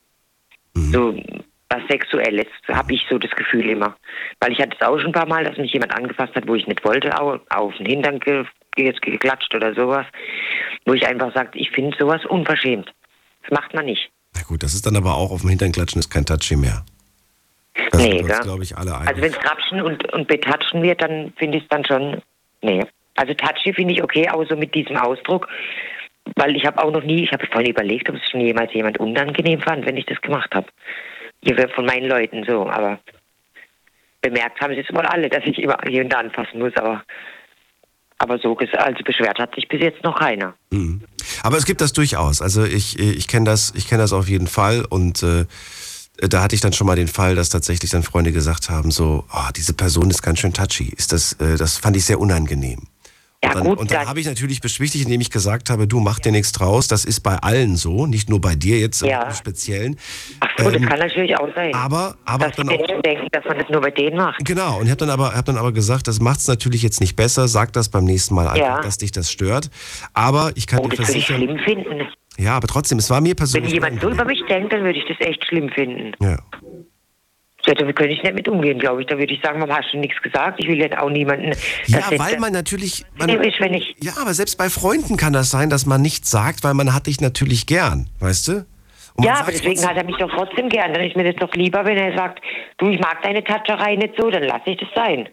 So 0.75 1.19
was 1.69 1.83
Sexuelles, 1.89 2.47
habe 2.69 2.95
ich 2.95 3.05
so 3.11 3.19
das 3.19 3.31
Gefühl 3.33 3.69
immer. 3.71 3.97
Weil 4.41 4.53
ich 4.53 4.61
hatte 4.61 4.77
es 4.79 4.87
auch 4.87 4.97
schon 4.99 5.09
ein 5.09 5.13
paar 5.13 5.27
Mal, 5.27 5.43
dass 5.45 5.57
mich 5.57 5.73
jemand 5.73 5.93
angefasst 5.97 6.35
hat, 6.37 6.47
wo 6.47 6.55
ich 6.55 6.67
nicht 6.67 6.85
wollte, 6.85 7.19
au- 7.21 7.41
auf 7.51 7.75
den 7.79 7.87
Hintern 7.87 8.21
ge 8.21 8.45
jetzt 8.77 9.01
geklatscht 9.03 9.53
oder 9.55 9.75
sowas, 9.75 10.07
wo 10.85 10.93
ich 10.93 11.07
einfach 11.07 11.35
sage, 11.35 11.59
ich 11.59 11.71
finde 11.71 11.97
sowas 11.99 12.25
unverschämt. 12.27 12.93
Das 13.43 13.59
macht 13.59 13.75
man 13.75 13.87
nicht. 13.87 14.11
Na 14.35 14.43
gut, 14.43 14.63
das 14.63 14.75
ist 14.75 14.87
dann 14.87 14.97
aber 14.97 15.15
auch 15.17 15.31
auf 15.33 15.41
dem 15.41 15.49
Hintern 15.51 15.73
klatschen, 15.73 15.99
ist 15.99 16.11
kein 16.11 16.27
touchy 16.27 16.57
mehr. 16.57 16.85
Das 17.91 18.03
Nee, 18.03 18.23
sind 18.23 18.43
glaube 18.43 18.63
ich, 18.63 18.77
alle 18.77 18.95
einig. 18.95 19.09
Also 19.09 19.23
wenn 19.23 19.33
es 19.33 19.39
grapschen 19.41 19.81
und, 19.81 20.13
und 20.13 20.29
betatschen 20.29 20.83
wird, 20.83 21.03
dann 21.03 21.33
finde 21.37 21.59
ich 21.59 21.65
es 21.65 21.69
dann 21.71 21.85
schon, 21.85 22.23
nee. 22.63 22.85
Also 23.17 23.33
touchy 23.35 23.73
finde 23.73 23.95
ich 23.95 24.03
okay, 24.03 24.29
aber 24.29 24.45
so 24.47 24.57
mit 24.57 24.75
diesem 24.75 24.97
Ausdruck, 24.97 25.49
Weil 26.35 26.57
ich 26.57 26.67
habe 26.67 26.83
auch 26.83 26.91
noch 26.91 27.05
nie, 27.05 27.25
ich 27.25 27.33
habe 27.33 27.47
vorhin 27.47 27.71
überlegt, 27.71 28.09
ob 28.09 28.17
es 28.17 28.31
schon 28.31 28.41
jemals 28.41 28.73
jemand 28.75 28.99
unangenehm 28.99 29.61
fand, 29.61 29.87
wenn 29.87 29.97
ich 29.97 30.07
das 30.07 30.21
gemacht 30.21 30.53
habe. 30.55 30.67
Hier 31.45 31.69
von 31.69 31.87
meinen 31.87 32.09
Leuten 32.09 32.45
so, 32.49 32.69
aber 32.69 32.99
bemerkt 34.21 34.61
haben 34.61 34.75
sie 34.75 34.81
es 34.81 34.95
wohl 34.95 35.07
alle, 35.07 35.29
dass 35.29 35.45
ich 35.45 35.59
immer 35.59 35.77
da 35.77 36.19
anfassen 36.19 36.59
muss, 36.59 36.75
aber 36.77 37.05
aber 38.19 38.39
so 38.39 38.57
also 38.57 39.05
beschwert 39.05 39.39
hat 39.39 39.55
sich 39.55 39.69
bis 39.69 39.81
jetzt 39.81 40.03
noch 40.03 40.19
keiner. 40.19 40.55
Mhm. 40.71 41.03
Aber 41.43 41.59
es 41.59 41.67
gibt 41.67 41.83
das 41.83 41.93
durchaus. 41.93 42.41
Also 42.41 42.65
ich, 42.65 42.99
ich 42.99 43.29
kenne 43.29 43.45
das, 43.45 43.75
ich 43.77 43.89
kenne 43.89 44.03
das 44.03 44.15
auf 44.15 44.29
jeden 44.29 44.47
Fall 44.47 44.85
und 44.89 45.23
äh, 45.23 45.45
da 46.17 46.43
hatte 46.43 46.55
ich 46.55 46.63
dann 46.63 46.73
schon 46.73 46.87
mal 46.87 46.97
den 46.97 47.09
Fall, 47.09 47.35
dass 47.35 47.51
tatsächlich 47.51 47.91
dann 47.91 48.03
Freunde 48.03 48.33
gesagt 48.33 48.71
haben, 48.71 48.91
so, 48.91 49.25
oh, 49.31 49.49
diese 49.55 49.75
Person 49.75 50.11
ist 50.11 50.23
ganz 50.23 50.39
schön 50.39 50.55
touchy. 50.55 50.95
Ist 50.97 51.13
das, 51.13 51.35
äh, 51.35 51.57
das 51.57 51.77
fand 51.77 51.97
ich 51.97 52.07
sehr 52.07 52.19
unangenehm. 52.19 52.87
Ja, 53.45 53.51
und 53.51 53.57
dann, 53.57 53.65
gut, 53.65 53.79
und 53.79 53.91
dann 53.91 54.09
habe 54.09 54.19
ich 54.19 54.27
natürlich 54.27 54.61
beschwichtigt, 54.61 55.05
indem 55.05 55.21
ich 55.21 55.31
gesagt 55.31 55.69
habe, 55.71 55.87
du 55.87 56.01
mach 56.01 56.19
dir 56.19 56.33
nichts 56.33 56.53
draus. 56.53 56.89
Das 56.89 57.05
ist 57.05 57.21
bei 57.21 57.37
allen 57.37 57.77
so, 57.77 58.07
nicht 58.07 58.31
nur 58.31 58.41
bei 58.41 58.55
dir 58.55 58.79
jetzt 58.81 59.03
Ja. 59.03 59.25
im 59.25 59.35
Speziellen. 59.35 59.97
Ach 60.41 60.49
so, 60.57 60.65
das 60.65 60.75
Ähm, 60.75 60.89
kann 60.89 60.99
natürlich 60.99 61.37
auch 61.37 61.49
sein. 61.55 61.75
aber, 61.75 62.17
aber 62.25 62.47
dass 62.49 62.57
dann 62.57 62.69
die 62.69 62.75
auch, 62.81 63.03
denken, 63.03 63.29
dass 63.33 63.45
man 63.45 63.59
das 63.59 63.69
nur 63.69 63.81
bei 63.83 63.91
denen 63.91 64.17
macht. 64.17 64.43
Genau, 64.45 64.79
und 64.79 64.85
ich 64.87 64.91
habe 64.91 64.99
dann, 64.99 65.11
aber- 65.11 65.35
hab 65.35 65.45
dann 65.45 65.59
aber 65.59 65.73
gesagt, 65.73 66.09
das 66.09 66.19
macht 66.19 66.41
es 66.41 66.49
natürlich 66.49 66.83
jetzt 66.83 67.01
nicht 67.01 67.15
besser, 67.15 67.47
sag 67.47 67.73
das 67.75 67.89
beim 67.91 68.05
nächsten 68.05 68.35
Mal 68.35 68.49
einfach, 68.49 68.57
Ja. 68.59 68.81
dass 68.81 68.97
dich 68.99 69.13
das 69.13 69.31
stört. 69.31 69.71
Aber 70.15 70.53
ich 70.55 70.67
kann 70.67 70.81
Oh, 70.81 70.89
dir 70.89 70.97
das 70.97 71.09
würde 71.09 71.19
ich 71.19 71.27
versichern, 71.27 71.59
schlimm 71.65 71.85
finden. 71.85 72.09
ja, 72.39 72.57
aber 72.57 72.67
trotzdem, 72.69 72.99
es 72.99 73.11
war 73.11 73.21
mir 73.21 73.29
Wenn 73.31 73.37
persönlich. 73.37 73.73
jemand 73.75 74.01
so 74.01 74.09
über 74.11 74.25
mich 74.25 74.43
denkt, 74.49 74.73
dann 74.73 74.83
würde 74.83 74.99
ich 74.99 75.05
das 75.09 75.19
echt 75.27 75.45
schlimm 75.47 75.69
finden. 75.69 76.13
ja. 76.23 76.39
Ja, 77.67 77.75
damit 77.75 77.97
könnte 77.97 78.13
ich 78.13 78.23
nicht 78.23 78.35
mit 78.35 78.49
umgehen, 78.49 78.79
glaube 78.79 79.01
ich. 79.01 79.09
Da 79.09 79.19
würde 79.19 79.33
ich 79.33 79.41
sagen, 79.43 79.61
warum 79.61 79.75
hast 79.75 79.93
du 79.93 79.99
nichts 79.99 80.21
gesagt? 80.23 80.61
Ich 80.61 80.69
will 80.69 80.79
jetzt 80.79 80.97
auch 80.99 81.11
niemanden. 81.11 81.53
ja, 81.87 82.01
weil 82.17 82.39
man 82.39 82.53
natürlich. 82.53 83.05
Man, 83.19 83.29
ist, 83.29 83.61
wenn 83.61 83.75
ich. 83.75 83.97
ja, 84.01 84.13
aber 84.21 84.35
selbst 84.35 84.57
bei 84.57 84.71
Freunden 84.71 85.17
kann 85.17 85.33
das 85.33 85.51
sein, 85.51 85.69
dass 85.69 85.85
man 85.87 86.01
nichts 86.01 86.31
sagt, 86.31 86.63
weil 86.65 86.75
man 86.75 86.95
hat 86.95 87.07
dich 87.07 87.21
natürlich 87.21 87.67
gern, 87.67 88.09
weißt 88.21 88.49
du? 88.49 88.67
Ja, 89.19 89.41
aber 89.41 89.51
deswegen 89.51 89.75
trotzdem- 89.75 89.89
hat 89.89 89.97
er 89.97 90.05
mich 90.05 90.17
doch 90.17 90.31
trotzdem 90.31 90.69
gern. 90.69 90.93
Dann 90.93 91.03
ist 91.03 91.17
mir 91.17 91.25
das 91.25 91.37
doch 91.37 91.55
lieber, 91.55 91.85
wenn 91.85 91.97
er 91.97 92.17
sagt, 92.17 92.41
du, 92.79 92.91
ich 92.91 93.01
mag 93.01 93.23
deine 93.23 93.43
Tatscherei 93.43 93.97
nicht 93.97 94.15
so, 94.19 94.31
dann 94.31 94.43
lasse 94.45 94.71
ich 94.71 94.79
das 94.79 94.89
sein. 94.95 95.29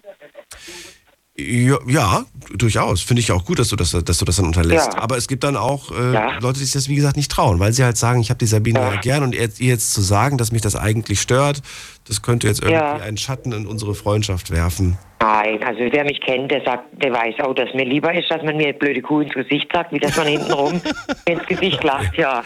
Ja, 1.35 1.77
ja 1.87 2.25
durchaus. 2.55 3.01
Finde 3.01 3.21
ich 3.21 3.31
auch 3.31 3.43
gut, 3.43 3.57
dass 3.57 3.69
du 3.69 3.75
das, 3.75 3.91
dass 3.91 4.17
du 4.17 4.25
das 4.25 4.35
dann 4.35 4.45
unterlässt. 4.45 4.93
Ja. 4.93 5.01
Aber 5.01 5.17
es 5.17 5.27
gibt 5.27 5.43
dann 5.43 5.57
auch 5.57 5.91
äh, 5.91 6.13
Ja. 6.13 6.37
Leute, 6.39 6.59
die 6.59 6.65
sich 6.65 6.73
das, 6.73 6.89
wie 6.89 6.95
gesagt, 6.95 7.17
nicht 7.17 7.31
trauen, 7.31 7.59
weil 7.59 7.73
sie 7.73 7.83
halt 7.83 7.97
sagen, 7.97 8.21
ich 8.21 8.29
habe 8.29 8.37
die 8.37 8.45
Sabine 8.45 8.79
ja. 8.79 8.95
Gern 8.97 9.23
und 9.23 9.33
ihr 9.33 9.49
ihr 9.59 9.69
jetzt 9.69 9.93
zu 9.93 10.01
sagen, 10.01 10.37
dass 10.37 10.51
mich 10.51 10.61
das 10.61 10.75
eigentlich 10.75 11.21
stört, 11.21 11.61
das 12.07 12.21
könnte 12.21 12.47
jetzt 12.47 12.61
irgendwie 12.61 13.01
einen 13.01 13.17
Schatten 13.17 13.51
in 13.51 13.65
unsere 13.65 13.95
Freundschaft 13.95 14.51
werfen. 14.51 14.97
Nein, 15.19 15.63
also 15.63 15.79
wer 15.89 16.03
mich 16.03 16.19
kennt, 16.21 16.51
der 16.51 16.63
sagt, 16.63 17.01
der 17.01 17.13
weiß 17.13 17.35
auch, 17.39 17.55
dass 17.55 17.73
mir 17.73 17.85
lieber 17.85 18.13
ist, 18.13 18.29
dass 18.29 18.43
man 18.43 18.57
mir 18.57 18.73
blöde 18.73 19.01
Kuh 19.01 19.21
ins 19.21 19.33
Gesicht 19.33 19.69
sagt, 19.73 19.93
wie 19.93 19.99
dass 19.99 20.15
man 20.17 20.27
hintenrum 20.27 20.81
ins 21.25 21.45
Gesicht 21.47 21.83
lacht, 21.83 22.17
ja. 22.17 22.43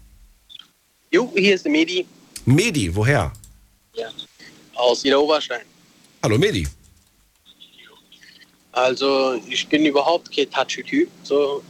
Jo, 1.11 1.31
hier 1.35 1.55
ist 1.55 1.65
der 1.65 1.71
Medi 1.71 2.05
Medi, 2.45 2.95
woher? 2.95 3.31
aus 4.79 5.03
Niederoberstein. 5.03 5.61
Hallo, 6.23 6.37
Medi. 6.37 6.67
Also, 8.71 9.39
ich 9.49 9.67
bin 9.67 9.85
überhaupt 9.85 10.33
kein 10.33 10.49
Touchy-Typ. 10.49 11.09
So, 11.23 11.61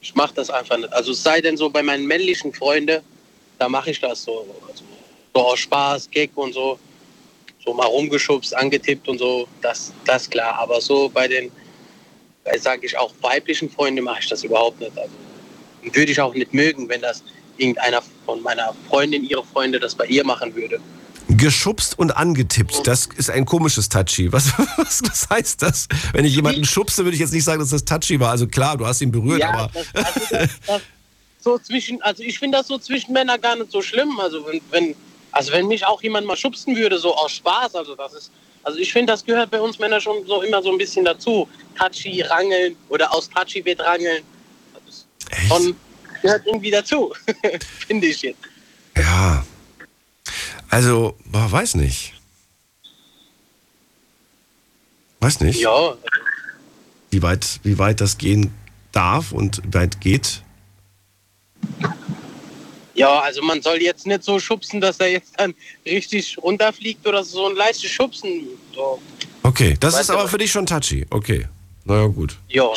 ich 0.00 0.14
mache 0.14 0.34
das 0.34 0.50
einfach 0.50 0.76
nicht. 0.76 0.92
Also, 0.92 1.12
es 1.12 1.22
sei 1.22 1.40
denn 1.40 1.56
so 1.56 1.70
bei 1.70 1.82
meinen 1.82 2.06
männlichen 2.06 2.52
Freunden, 2.52 3.00
da 3.58 3.68
mache 3.68 3.90
ich 3.90 4.00
das 4.00 4.22
so. 4.24 4.54
Also, 4.68 4.84
so 5.34 5.40
aus 5.40 5.58
Spaß, 5.60 6.10
Gag 6.10 6.30
und 6.36 6.52
so. 6.52 6.78
So 7.64 7.74
mal 7.74 7.86
rumgeschubst, 7.86 8.54
angetippt 8.54 9.08
und 9.08 9.18
so. 9.18 9.48
Das, 9.62 9.92
das 10.04 10.28
klar. 10.28 10.58
Aber 10.58 10.80
so 10.80 11.08
bei 11.08 11.26
den, 11.26 11.50
sage 12.58 12.86
ich 12.86 12.96
auch, 12.96 13.12
weiblichen 13.20 13.70
Freunden 13.70 14.04
mache 14.04 14.20
ich 14.20 14.28
das 14.28 14.44
überhaupt 14.44 14.80
nicht. 14.80 14.96
Also, 14.96 15.12
würde 15.82 16.12
ich 16.12 16.20
auch 16.20 16.34
nicht 16.34 16.52
mögen, 16.54 16.88
wenn 16.88 17.00
das 17.00 17.22
irgendeiner 17.56 18.02
von 18.24 18.42
meiner 18.42 18.74
Freundin, 18.88 19.24
ihre 19.24 19.44
Freunde, 19.44 19.80
das 19.80 19.94
bei 19.94 20.06
ihr 20.06 20.24
machen 20.24 20.54
würde. 20.54 20.80
Geschubst 21.30 21.98
und 21.98 22.16
angetippt, 22.16 22.86
das 22.86 23.08
ist 23.16 23.30
ein 23.30 23.44
komisches 23.44 23.88
Touchy. 23.88 24.32
Was, 24.32 24.52
was, 24.76 25.02
was 25.02 25.28
heißt 25.28 25.62
das? 25.62 25.86
Wenn 26.12 26.24
ich 26.24 26.34
jemanden 26.34 26.64
schubse, 26.64 27.04
würde 27.04 27.14
ich 27.14 27.20
jetzt 27.20 27.32
nicht 27.32 27.44
sagen, 27.44 27.60
dass 27.60 27.70
das 27.70 27.84
Touchy 27.84 28.18
war. 28.18 28.30
Also 28.30 28.46
klar, 28.46 28.76
du 28.76 28.86
hast 28.86 29.00
ihn 29.02 29.12
berührt, 29.12 29.40
Ja, 29.40 29.50
aber 29.50 29.70
das, 29.74 30.06
also 30.06 30.20
das, 30.30 30.50
das, 30.66 30.82
so 31.40 31.58
zwischen, 31.58 32.00
also 32.02 32.22
ich 32.22 32.38
finde 32.38 32.58
das 32.58 32.66
so 32.66 32.78
zwischen 32.78 33.12
Männern 33.12 33.40
gar 33.40 33.56
nicht 33.56 33.70
so 33.70 33.82
schlimm. 33.82 34.18
Also 34.20 34.46
wenn, 34.46 34.60
wenn, 34.70 34.94
also 35.32 35.52
wenn 35.52 35.66
mich 35.68 35.86
auch 35.86 36.02
jemand 36.02 36.26
mal 36.26 36.36
schubsen 36.36 36.76
würde, 36.76 36.98
so 36.98 37.14
aus 37.14 37.32
Spaß, 37.32 37.74
also 37.74 37.94
das 37.94 38.14
ist, 38.14 38.30
also 38.62 38.78
ich 38.78 38.92
finde, 38.92 39.12
das 39.12 39.24
gehört 39.24 39.50
bei 39.50 39.60
uns 39.60 39.78
Männern 39.78 40.00
schon 40.00 40.26
so 40.26 40.42
immer 40.42 40.62
so 40.62 40.70
ein 40.70 40.78
bisschen 40.78 41.04
dazu. 41.04 41.48
Touchy, 41.78 42.22
Rangeln 42.22 42.76
oder 42.88 43.12
aus 43.12 43.28
Touchy 43.28 43.64
wird 43.64 43.80
Rangeln. 43.80 44.22
Schon, 45.48 45.76
gehört 46.22 46.46
irgendwie 46.46 46.70
dazu, 46.70 47.14
finde 47.86 48.06
ich 48.08 48.22
jetzt. 48.22 48.38
Ja. 48.96 49.44
Also, 50.70 51.16
boah, 51.24 51.50
weiß 51.50 51.76
nicht. 51.76 52.14
Weiß 55.20 55.40
nicht, 55.40 55.60
Ja, 55.60 55.96
wie, 57.10 57.22
weit, 57.22 57.60
wie 57.64 57.78
weit 57.78 58.00
das 58.00 58.18
gehen 58.18 58.52
darf 58.92 59.32
und 59.32 59.62
weit 59.74 60.00
geht. 60.00 60.42
Ja, 62.98 63.20
also 63.20 63.42
man 63.42 63.62
soll 63.62 63.80
jetzt 63.80 64.06
nicht 64.06 64.22
so 64.22 64.38
schubsen, 64.38 64.80
dass 64.80 64.98
er 64.98 65.08
jetzt 65.08 65.32
dann 65.36 65.54
richtig 65.86 66.36
runterfliegt 66.42 67.06
oder 67.06 67.24
so 67.24 67.46
ein 67.48 67.56
leichtes 67.56 67.90
Schubsen. 67.90 68.46
So. 68.74 69.00
Okay, 69.42 69.76
das 69.80 69.94
Weißt 69.94 70.02
ist 70.02 70.10
aber 70.10 70.28
für 70.28 70.38
dich 70.38 70.50
schon 70.50 70.66
touchy. 70.66 71.06
Okay. 71.10 71.46
Naja, 71.84 72.06
gut. 72.06 72.36
Ja, 72.48 72.70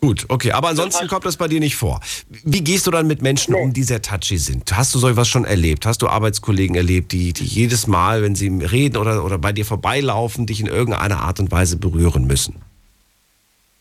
Gut, 0.00 0.26
okay. 0.28 0.52
Aber 0.52 0.68
ansonsten 0.68 1.08
kommt 1.08 1.26
das 1.26 1.36
bei 1.36 1.48
dir 1.48 1.58
nicht 1.58 1.74
vor. 1.74 2.00
Wie 2.28 2.62
gehst 2.62 2.86
du 2.86 2.92
dann 2.92 3.08
mit 3.08 3.20
Menschen 3.20 3.54
um, 3.54 3.72
die 3.72 3.82
sehr 3.82 4.00
touchy 4.00 4.38
sind? 4.38 4.76
Hast 4.76 4.94
du 4.94 4.98
sowas 5.00 5.26
schon 5.26 5.44
erlebt? 5.44 5.86
Hast 5.86 6.02
du 6.02 6.08
Arbeitskollegen 6.08 6.76
erlebt, 6.76 7.10
die, 7.10 7.32
die 7.32 7.44
jedes 7.44 7.88
Mal, 7.88 8.22
wenn 8.22 8.36
sie 8.36 8.48
reden 8.48 8.96
oder, 8.96 9.24
oder 9.24 9.38
bei 9.38 9.52
dir 9.52 9.66
vorbeilaufen, 9.66 10.46
dich 10.46 10.60
in 10.60 10.68
irgendeiner 10.68 11.20
Art 11.20 11.40
und 11.40 11.50
Weise 11.50 11.76
berühren 11.76 12.28
müssen? 12.28 12.62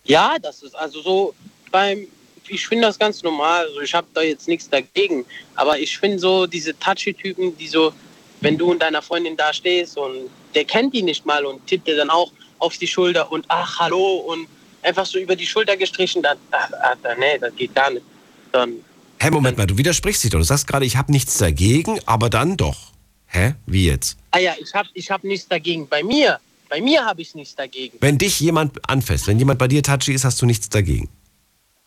Ja, 0.05 0.37
das 0.41 0.63
ist 0.63 0.75
also 0.75 1.01
so 1.01 1.33
beim, 1.69 2.07
ich 2.49 2.67
finde 2.67 2.87
das 2.87 2.97
ganz 2.97 3.23
normal. 3.23 3.65
Also 3.65 3.81
ich 3.81 3.93
habe 3.93 4.07
da 4.13 4.21
jetzt 4.21 4.47
nichts 4.47 4.69
dagegen. 4.69 5.25
Aber 5.55 5.79
ich 5.79 5.97
finde 5.97 6.19
so 6.19 6.47
diese 6.47 6.77
touchy-Typen, 6.77 7.57
die 7.57 7.67
so, 7.67 7.93
wenn 8.41 8.57
du 8.57 8.71
und 8.71 8.81
deiner 8.81 9.01
Freundin 9.01 9.35
da 9.37 9.53
stehst 9.53 9.97
und 9.97 10.29
der 10.55 10.65
kennt 10.65 10.93
die 10.93 11.03
nicht 11.03 11.25
mal 11.25 11.45
und 11.45 11.65
tippt 11.67 11.87
dir 11.87 11.95
dann 11.95 12.09
auch 12.09 12.31
auf 12.59 12.77
die 12.77 12.87
Schulter 12.87 13.31
und 13.31 13.45
ach, 13.47 13.79
hallo 13.79 14.17
und 14.17 14.47
einfach 14.81 15.05
so 15.05 15.19
über 15.19 15.35
die 15.35 15.45
Schulter 15.45 15.77
gestrichen, 15.77 16.23
dann, 16.23 16.37
ach, 16.51 16.69
ach, 16.81 16.95
nee, 17.19 17.37
das 17.39 17.55
geht 17.55 17.75
gar 17.75 17.91
nicht. 17.91 18.05
Dann, 18.51 18.73
Hä, 19.19 19.31
Moment 19.31 19.57
mal, 19.57 19.67
du 19.67 19.77
widersprichst 19.77 20.23
dich 20.23 20.31
doch. 20.31 20.39
Du 20.39 20.45
sagst 20.45 20.67
gerade, 20.67 20.85
ich 20.85 20.95
habe 20.95 21.11
nichts 21.11 21.37
dagegen, 21.37 21.99
aber 22.05 22.29
dann 22.29 22.55
doch. 22.55 22.91
Hä? 23.27 23.55
Wie 23.65 23.85
jetzt? 23.85 24.17
ah 24.31 24.39
ja, 24.39 24.53
ich 24.59 24.73
habe 24.73 24.89
ich 24.93 25.09
hab 25.11 25.23
nichts 25.23 25.47
dagegen. 25.47 25.87
Bei 25.87 26.03
mir, 26.03 26.39
bei 26.69 26.79
mir 26.79 27.03
habe 27.03 27.21
ich 27.21 27.33
nichts 27.35 27.55
dagegen. 27.55 27.97
Wenn 27.99 28.17
dich 28.17 28.39
jemand 28.39 28.77
anfasst, 28.89 29.27
wenn 29.27 29.39
jemand 29.39 29.59
bei 29.59 29.67
dir 29.67 29.81
touchy 29.81 30.13
ist, 30.13 30.23
hast 30.23 30.41
du 30.41 30.45
nichts 30.45 30.69
dagegen. 30.69 31.09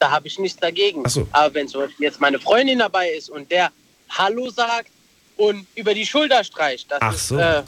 Da 0.01 0.11
habe 0.11 0.27
ich 0.27 0.39
nichts 0.39 0.59
dagegen. 0.59 1.07
So. 1.09 1.29
Aber 1.31 1.55
wenn 1.55 1.69
so 1.69 1.87
jetzt 1.99 2.21
meine 2.21 2.41
Freundin 2.41 2.79
dabei 2.79 3.11
ist 3.11 3.29
und 3.29 3.51
der 3.51 3.71
Hallo 4.09 4.49
sagt 4.49 4.91
und 5.37 5.67
über 5.75 5.93
die 5.93 6.07
Schulter 6.07 6.43
streicht, 6.43 6.91
das 6.91 6.99
Ach 7.03 7.15
ist, 7.15 7.29
so. 7.29 7.39
äh, 7.39 7.63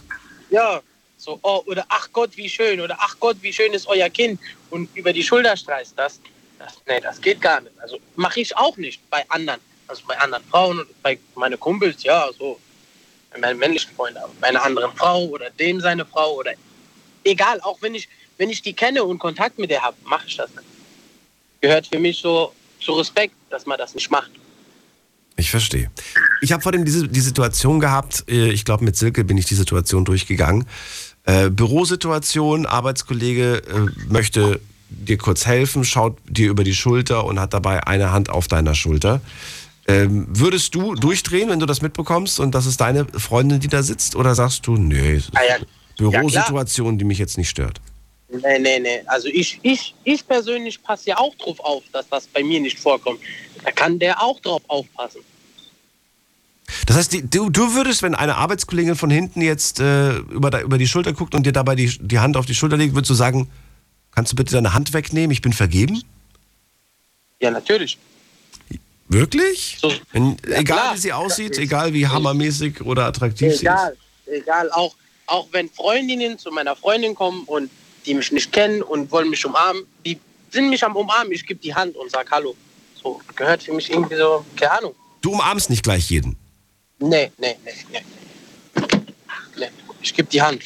ja, 0.50 0.80
so, 1.18 1.38
oh, 1.42 1.62
oder 1.66 1.84
ach 1.88 2.08
Gott, 2.12 2.30
wie 2.36 2.48
schön, 2.48 2.80
oder 2.80 2.96
ach 2.98 3.16
Gott, 3.20 3.36
wie 3.42 3.52
schön 3.52 3.72
ist 3.74 3.86
euer 3.86 4.08
Kind 4.08 4.40
und 4.70 4.88
über 4.96 5.12
die 5.12 5.22
Schulter 5.22 5.56
streicht, 5.56 5.92
das, 5.96 6.20
Das, 6.58 6.74
nee, 6.88 7.00
das 7.00 7.20
geht 7.20 7.40
gar 7.40 7.60
nicht. 7.60 7.78
Also 7.80 7.98
mache 8.16 8.40
ich 8.40 8.56
auch 8.56 8.76
nicht 8.78 8.98
bei 9.10 9.24
anderen. 9.28 9.60
Also 9.86 10.02
bei 10.06 10.18
anderen 10.18 10.42
Frauen 10.44 10.80
und 10.80 11.02
bei 11.02 11.18
meinen 11.34 11.60
Kumpels, 11.60 12.02
ja, 12.02 12.28
so. 12.38 12.58
Bei 13.30 13.38
meinen 13.40 13.58
männlichen 13.58 13.94
Freunden, 13.94 14.18
aber 14.18 14.32
bei 14.40 14.48
einer 14.48 14.64
anderen 14.64 14.92
Frau 14.96 15.24
oder 15.26 15.50
dem 15.50 15.80
seine 15.80 16.06
Frau 16.06 16.34
oder 16.36 16.52
egal, 17.24 17.60
auch 17.60 17.78
wenn 17.82 17.94
ich, 17.94 18.08
wenn 18.38 18.48
ich 18.48 18.62
die 18.62 18.72
kenne 18.72 19.04
und 19.04 19.18
Kontakt 19.18 19.58
mit 19.58 19.70
der 19.70 19.82
habe, 19.82 19.96
mache 20.04 20.26
ich 20.26 20.36
das 20.36 20.50
nicht. 20.50 20.71
Gehört 21.62 21.86
für 21.86 21.98
mich 21.98 22.18
so 22.18 22.52
zu 22.80 22.92
Respekt, 22.92 23.34
dass 23.48 23.64
man 23.64 23.78
das 23.78 23.94
nicht 23.94 24.10
macht. 24.10 24.30
Ich 25.36 25.50
verstehe. 25.50 25.90
Ich 26.42 26.52
habe 26.52 26.62
vor 26.62 26.72
dem 26.72 26.84
diese, 26.84 27.08
die 27.08 27.20
Situation 27.20 27.80
gehabt, 27.80 28.24
äh, 28.28 28.50
ich 28.50 28.64
glaube 28.64 28.84
mit 28.84 28.96
Silke 28.96 29.24
bin 29.24 29.38
ich 29.38 29.46
die 29.46 29.54
Situation 29.54 30.04
durchgegangen. 30.04 30.66
Äh, 31.24 31.50
Bürosituation, 31.50 32.66
Arbeitskollege 32.66 33.62
äh, 33.66 34.12
möchte 34.12 34.60
dir 34.90 35.16
kurz 35.16 35.46
helfen, 35.46 35.84
schaut 35.84 36.18
dir 36.28 36.50
über 36.50 36.64
die 36.64 36.74
Schulter 36.74 37.24
und 37.24 37.40
hat 37.40 37.54
dabei 37.54 37.86
eine 37.86 38.12
Hand 38.12 38.28
auf 38.28 38.46
deiner 38.48 38.74
Schulter. 38.74 39.20
Ähm, 39.88 40.26
würdest 40.28 40.74
du 40.74 40.94
durchdrehen, 40.94 41.48
wenn 41.48 41.60
du 41.60 41.66
das 41.66 41.80
mitbekommst 41.80 42.38
und 42.40 42.54
das 42.54 42.66
ist 42.66 42.80
deine 42.80 43.06
Freundin, 43.06 43.60
die 43.60 43.68
da 43.68 43.82
sitzt? 43.82 44.16
Oder 44.16 44.34
sagst 44.34 44.66
du, 44.66 44.76
nee, 44.76 45.22
Ah, 45.32 45.40
ja. 45.48 45.56
Bürosituation, 45.96 46.98
die 46.98 47.04
mich 47.04 47.18
jetzt 47.18 47.38
nicht 47.38 47.48
stört? 47.48 47.80
Nee, 48.32 48.58
nee, 48.58 48.78
nee. 48.78 49.02
Also 49.06 49.28
ich, 49.28 49.58
ich, 49.62 49.94
ich 50.04 50.26
persönlich 50.26 50.82
passe 50.82 51.10
ja 51.10 51.18
auch 51.18 51.34
drauf 51.34 51.60
auf, 51.60 51.82
dass 51.92 52.08
das 52.08 52.26
bei 52.26 52.42
mir 52.42 52.60
nicht 52.60 52.78
vorkommt. 52.78 53.20
Da 53.62 53.70
kann 53.70 53.98
der 53.98 54.22
auch 54.22 54.40
drauf 54.40 54.62
aufpassen. 54.68 55.20
Das 56.86 56.96
heißt, 56.96 57.12
die, 57.12 57.28
du, 57.28 57.50
du 57.50 57.74
würdest, 57.74 58.02
wenn 58.02 58.14
eine 58.14 58.36
Arbeitskollegin 58.36 58.96
von 58.96 59.10
hinten 59.10 59.42
jetzt 59.42 59.80
äh, 59.80 60.16
über, 60.16 60.62
über 60.62 60.78
die 60.78 60.86
Schulter 60.88 61.12
guckt 61.12 61.34
und 61.34 61.44
dir 61.44 61.52
dabei 61.52 61.74
die, 61.74 61.98
die 62.00 62.18
Hand 62.18 62.36
auf 62.36 62.46
die 62.46 62.54
Schulter 62.54 62.78
legt, 62.78 62.94
würdest 62.94 63.10
du 63.10 63.14
sagen, 63.14 63.50
kannst 64.12 64.32
du 64.32 64.36
bitte 64.36 64.54
deine 64.54 64.72
Hand 64.72 64.94
wegnehmen, 64.94 65.30
ich 65.30 65.42
bin 65.42 65.52
vergeben? 65.52 66.02
Ja, 67.40 67.50
natürlich. 67.50 67.98
Wirklich? 69.08 69.76
So. 69.80 69.92
Wenn, 70.12 70.38
Ja, 70.48 70.58
egal 70.58 70.78
klar. 70.78 70.94
wie 70.94 70.98
sie 70.98 71.12
aussieht, 71.12 71.58
egal 71.58 71.92
wie 71.92 72.06
hammermäßig 72.06 72.80
oder 72.80 73.04
attraktiv 73.04 73.60
Egal, 73.60 73.94
egal. 74.26 74.70
Auch, 74.72 74.94
auch 75.26 75.48
wenn 75.52 75.68
Freundinnen 75.68 76.38
zu 76.38 76.50
meiner 76.50 76.74
Freundin 76.74 77.14
kommen 77.14 77.42
und 77.44 77.70
die 78.06 78.14
mich 78.14 78.32
nicht 78.32 78.52
kennen 78.52 78.82
und 78.82 79.10
wollen 79.10 79.30
mich 79.30 79.44
umarmen, 79.44 79.84
die 80.04 80.18
sind 80.50 80.68
mich 80.68 80.84
am 80.84 80.96
Umarmen. 80.96 81.32
Ich 81.32 81.46
gebe 81.46 81.60
die 81.60 81.74
Hand 81.74 81.96
und 81.96 82.10
sag 82.10 82.30
Hallo. 82.30 82.54
So 83.02 83.20
gehört 83.34 83.62
für 83.62 83.72
mich 83.72 83.90
irgendwie 83.90 84.16
so, 84.16 84.44
keine 84.56 84.72
Ahnung. 84.72 84.94
Du 85.20 85.32
umarmst 85.32 85.70
nicht 85.70 85.82
gleich 85.82 86.10
jeden. 86.10 86.36
Nee, 86.98 87.30
nee, 87.38 87.56
nee, 87.64 87.72
nee. 87.90 88.00
nee. 89.56 89.66
Ich 90.04 90.14
gebe 90.14 90.28
die 90.28 90.42
Hand. 90.42 90.62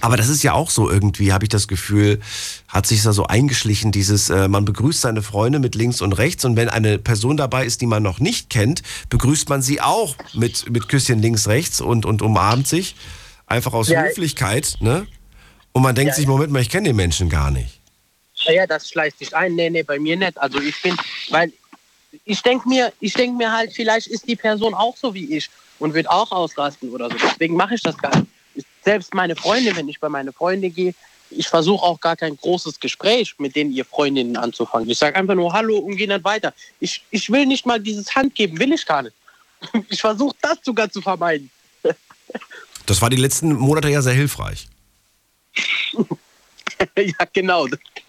Aber 0.00 0.16
das 0.16 0.28
ist 0.28 0.42
ja 0.42 0.54
auch 0.54 0.70
so 0.70 0.90
irgendwie, 0.90 1.32
habe 1.32 1.44
ich 1.44 1.50
das 1.50 1.68
Gefühl, 1.68 2.20
hat 2.68 2.86
sich 2.86 3.02
da 3.02 3.12
so 3.12 3.26
eingeschlichen, 3.26 3.92
dieses, 3.92 4.30
äh, 4.30 4.48
man 4.48 4.64
begrüßt 4.64 5.02
seine 5.02 5.22
Freunde 5.22 5.58
mit 5.58 5.74
links 5.74 6.00
und 6.00 6.14
rechts 6.14 6.44
und 6.46 6.56
wenn 6.56 6.70
eine 6.70 6.98
Person 6.98 7.36
dabei 7.36 7.66
ist, 7.66 7.82
die 7.82 7.86
man 7.86 8.02
noch 8.02 8.18
nicht 8.18 8.48
kennt, 8.48 8.82
begrüßt 9.10 9.50
man 9.50 9.60
sie 9.60 9.82
auch 9.82 10.16
mit, 10.32 10.70
mit 10.70 10.88
Küsschen 10.88 11.20
links, 11.20 11.48
rechts 11.48 11.82
und, 11.82 12.06
und 12.06 12.22
umarmt 12.22 12.66
sich. 12.66 12.96
Einfach 13.46 13.74
aus 13.74 13.88
Ja. 13.88 14.02
Höflichkeit, 14.04 14.76
ne? 14.80 15.06
Und 15.72 15.82
man 15.82 15.94
denkt 15.94 16.10
Ja. 16.10 16.14
sich, 16.14 16.26
Moment 16.26 16.52
mal, 16.52 16.62
ich 16.62 16.70
kenne 16.70 16.88
den 16.88 16.96
Menschen 16.96 17.28
gar 17.28 17.50
nicht. 17.50 17.78
Ja, 18.46 18.66
das 18.66 18.88
schleicht 18.88 19.18
sich 19.18 19.34
ein. 19.34 19.54
Nee, 19.54 19.68
nee, 19.70 19.82
bei 19.82 19.98
mir 19.98 20.16
nicht. 20.16 20.38
Also 20.38 20.60
ich 20.60 20.80
bin, 20.82 20.96
weil 21.30 21.52
ich 22.24 22.40
denke 22.42 22.68
mir, 22.68 22.92
ich 23.00 23.12
denke 23.12 23.36
mir 23.36 23.52
halt, 23.52 23.72
vielleicht 23.74 24.06
ist 24.06 24.26
die 24.26 24.36
Person 24.36 24.74
auch 24.74 24.96
so 24.96 25.12
wie 25.12 25.36
ich 25.36 25.50
und 25.78 25.92
wird 25.94 26.08
auch 26.08 26.30
ausrasten 26.32 26.90
oder 26.90 27.10
so. 27.10 27.16
Deswegen 27.22 27.56
mache 27.56 27.74
ich 27.74 27.82
das 27.82 27.96
gar 27.98 28.16
nicht. 28.16 28.30
Ich, 28.54 28.64
selbst 28.84 29.12
meine 29.14 29.36
Freunde, 29.36 29.74
wenn 29.76 29.88
ich 29.88 30.00
bei 30.00 30.08
meine 30.08 30.32
Freunde 30.32 30.70
gehe, 30.70 30.94
ich 31.30 31.46
versuche 31.46 31.84
auch 31.84 32.00
gar 32.00 32.16
kein 32.16 32.36
großes 32.36 32.80
Gespräch 32.80 33.34
mit 33.38 33.54
denen 33.54 33.70
ihr 33.72 33.84
Freundinnen 33.84 34.36
anzufangen. 34.36 34.88
Ich 34.88 34.96
sage 34.98 35.16
einfach 35.16 35.34
nur 35.34 35.52
Hallo 35.52 35.76
und 35.76 35.96
gehe 35.96 36.06
dann 36.08 36.24
weiter. 36.24 36.54
Ich, 36.80 37.02
ich 37.10 37.30
will 37.30 37.44
nicht 37.44 37.66
mal 37.66 37.78
dieses 37.78 38.14
Hand 38.14 38.34
geben, 38.34 38.58
will 38.58 38.72
ich 38.72 38.86
gar 38.86 39.02
nicht. 39.02 39.14
Ich 39.90 40.00
versuche 40.00 40.34
das 40.40 40.58
sogar 40.62 40.90
zu 40.90 41.02
vermeiden. 41.02 41.50
Das 42.86 43.02
war 43.02 43.10
die 43.10 43.16
letzten 43.16 43.52
Monate 43.54 43.88
ja 43.90 44.00
sehr 44.00 44.14
hilfreich. 44.14 44.68
ja, 46.96 47.24
genau. 47.32 47.66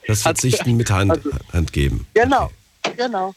Das 0.07 0.21
Verzichten 0.23 0.75
mit 0.77 0.89
Hand, 0.89 1.11
Also- 1.11 1.31
Hand 1.53 1.73
geben. 1.73 2.05
Genau, 2.13 2.51
genau. 2.97 3.33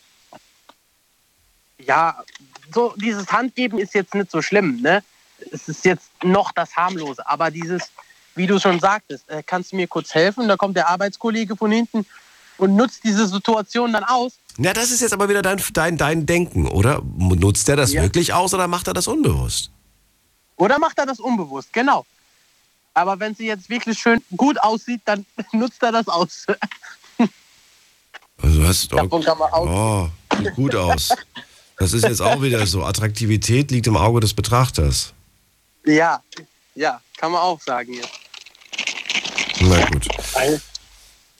Ja, 1.79 2.23
so 2.73 2.95
dieses 2.97 3.27
Handgeben 3.31 3.79
ist 3.79 3.95
jetzt 3.95 4.15
nicht 4.15 4.31
so 4.31 4.41
schlimm, 4.41 4.81
ne? 4.81 5.03
Es 5.51 5.69
ist 5.69 5.85
jetzt 5.85 6.09
noch 6.23 6.53
das 6.53 6.77
harmlose, 6.77 7.27
aber 7.27 7.51
dieses, 7.51 7.91
wie 8.37 8.47
du 8.47 8.61
schon 8.61 8.79
sagtest, 8.79 9.29
äh, 9.29 9.43
kannst 9.45 9.73
du 9.73 9.77
mir 9.77 9.89
kurz 9.89 10.15
helfen? 10.15 10.47
Da 10.47 10.57
kommt 10.57 10.77
der 10.77 10.89
Arbeitskollege 10.89 11.57
von 11.57 11.73
hinten 11.73 12.07
und 12.59 12.77
nutzt 12.77 13.03
diese 13.03 13.27
Situation 13.27 13.93
dann 13.93 14.05
aus. 14.05 14.35
Ja, 14.59 14.73
das 14.73 14.91
ist 14.93 15.01
jetzt 15.01 15.13
aber 15.13 15.29
wieder 15.29 15.43
dein, 15.43 15.61
dein, 15.73 15.97
dein 15.97 16.27
Denken, 16.27 16.69
oder? 16.69 17.03
Nutzt 17.19 17.69
er 17.69 17.75
das 17.77 17.93
Ja. 17.93 18.03
wirklich 18.03 18.33
aus 18.33 18.55
oder 18.55 18.69
macht 18.69 18.87
er 18.87 18.95
das 18.95 19.09
unbewusst? 19.09 19.71
Oder 20.57 20.79
macht 20.79 20.99
er 20.99 21.07
das 21.07 21.19
unbewusst? 21.19 21.73
Genau. 21.73 22.07
Aber 22.95 23.19
wenn 23.21 23.35
sie 23.35 23.47
jetzt 23.47 23.69
wirklich 23.71 23.99
schön 23.99 24.23
gut 24.37 24.61
aussieht, 24.61 25.01
dann 25.05 25.25
nutzt 25.53 25.83
er 25.83 25.93
das 25.93 26.09
aus. 26.09 26.47
Also 28.43 28.61
du 28.61 28.67
hast 28.67 28.93
Davon 28.93 29.23
kann 29.23 29.39
man 29.39 29.51
oh, 29.53 30.09
sieht 30.37 30.55
gut 30.55 30.75
aus. 30.75 31.11
Das 31.79 31.93
ist 31.93 32.05
jetzt 32.05 32.21
auch 32.21 32.43
wieder 32.43 32.67
so. 32.67 32.85
Attraktivität 32.85 33.71
liegt 33.71 33.87
im 33.87 33.97
Auge 33.97 34.21
des 34.21 34.35
Betrachters. 34.35 35.15
ja, 35.85 36.21
ja, 36.75 37.01
kann 37.17 37.33
man 37.33 37.41
auch 37.41 37.61
sagen 37.61 37.93
jetzt. 37.93 38.11
Na 39.61 39.85
gut. 39.87 40.09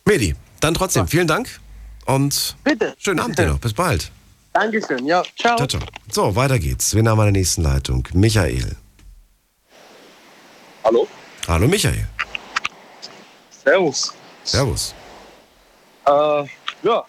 Medi, 0.05 0.35
dann 0.61 0.75
trotzdem 0.75 1.09
vielen 1.09 1.27
Dank 1.27 1.61
und 2.07 2.57
Bitte. 2.63 2.95
schönen 2.99 3.21
Abend 3.21 3.39
dir 3.39 3.47
noch. 3.47 3.59
Bis 3.59 3.73
bald. 3.73 4.11
Dankeschön. 4.53 5.07
Ja, 5.07 5.23
ciao. 5.39 5.57
Ciao, 5.57 5.67
ciao. 5.67 5.83
So, 6.11 6.37
weiter 6.37 6.59
geht's. 6.59 6.95
Wir 6.95 7.03
haben 7.05 7.19
an 7.19 7.27
der 7.27 7.33
nächsten 7.33 7.63
Leitung. 7.63 8.07
Michael. 8.13 8.77
Hallo? 10.85 11.09
Hallo 11.49 11.67
Michael. 11.67 12.07
Servus. 13.65 14.13
Servus. 14.45 14.95
Äh, 16.07 16.45
ja. 16.83 17.05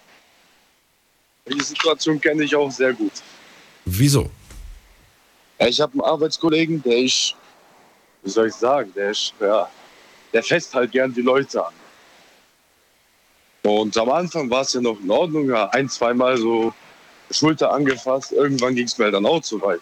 Die 1.45 1.61
Situation 1.61 2.19
kenne 2.19 2.43
ich 2.43 2.55
auch 2.55 2.71
sehr 2.71 2.93
gut. 2.93 3.11
Wieso? 3.85 4.29
Ich 5.59 5.79
habe 5.79 5.93
einen 5.93 6.01
Arbeitskollegen, 6.01 6.81
der 6.81 6.97
ich, 6.97 7.35
wie 8.23 8.29
soll 8.29 8.47
ich 8.47 8.55
sagen, 8.55 8.91
der 8.95 9.11
ist, 9.11 9.33
ja, 9.39 9.69
der 10.33 10.43
fest 10.43 10.73
halt 10.73 10.91
gern 10.91 11.13
die 11.13 11.21
Leute 11.21 11.65
an. 11.65 11.73
Und 13.63 13.95
am 13.97 14.09
Anfang 14.09 14.49
war 14.49 14.61
es 14.61 14.73
ja 14.73 14.81
noch 14.81 14.99
in 14.99 15.11
Ordnung, 15.11 15.49
ja, 15.49 15.69
ein, 15.69 15.87
zweimal 15.89 16.37
so 16.37 16.73
Schulter 17.29 17.71
angefasst. 17.71 18.31
Irgendwann 18.31 18.75
ging 18.75 18.85
es 18.85 18.97
mir 18.97 19.11
dann 19.11 19.25
auch 19.25 19.41
zu 19.41 19.61
weit. 19.61 19.79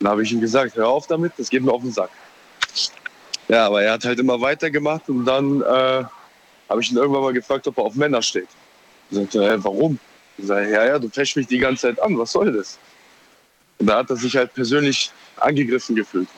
Dann 0.00 0.08
habe 0.08 0.22
ich 0.22 0.32
ihm 0.32 0.40
gesagt, 0.40 0.74
hör 0.76 0.88
auf 0.88 1.06
damit, 1.06 1.32
das 1.38 1.48
geht 1.48 1.62
mir 1.62 1.72
auf 1.72 1.82
den 1.82 1.92
Sack. 1.92 2.10
Ja, 3.48 3.66
aber 3.66 3.82
er 3.82 3.92
hat 3.92 4.04
halt 4.04 4.18
immer 4.18 4.40
weitergemacht 4.40 5.08
und 5.08 5.24
dann 5.24 5.60
äh, 5.60 6.04
habe 6.68 6.80
ich 6.80 6.90
ihn 6.90 6.96
irgendwann 6.96 7.22
mal 7.22 7.32
gefragt, 7.32 7.66
ob 7.68 7.78
er 7.78 7.84
auf 7.84 7.94
Männer 7.94 8.22
steht. 8.22 8.48
Ich 9.10 9.18
sagte, 9.18 9.44
äh, 9.44 9.62
warum? 9.62 9.98
Ich 10.38 10.46
sage, 10.46 10.70
ja, 10.70 10.84
ja, 10.86 10.98
du 10.98 11.08
fäschst 11.08 11.36
mich 11.36 11.46
die 11.46 11.58
ganze 11.58 11.82
Zeit 11.88 12.00
an, 12.02 12.18
was 12.18 12.32
soll 12.32 12.52
das? 12.52 12.78
Und 13.78 13.86
da 13.86 13.98
hat 13.98 14.10
er 14.10 14.16
sich 14.16 14.34
halt 14.36 14.52
persönlich 14.54 15.10
angegriffen 15.36 15.94
gefühlt. 15.94 16.28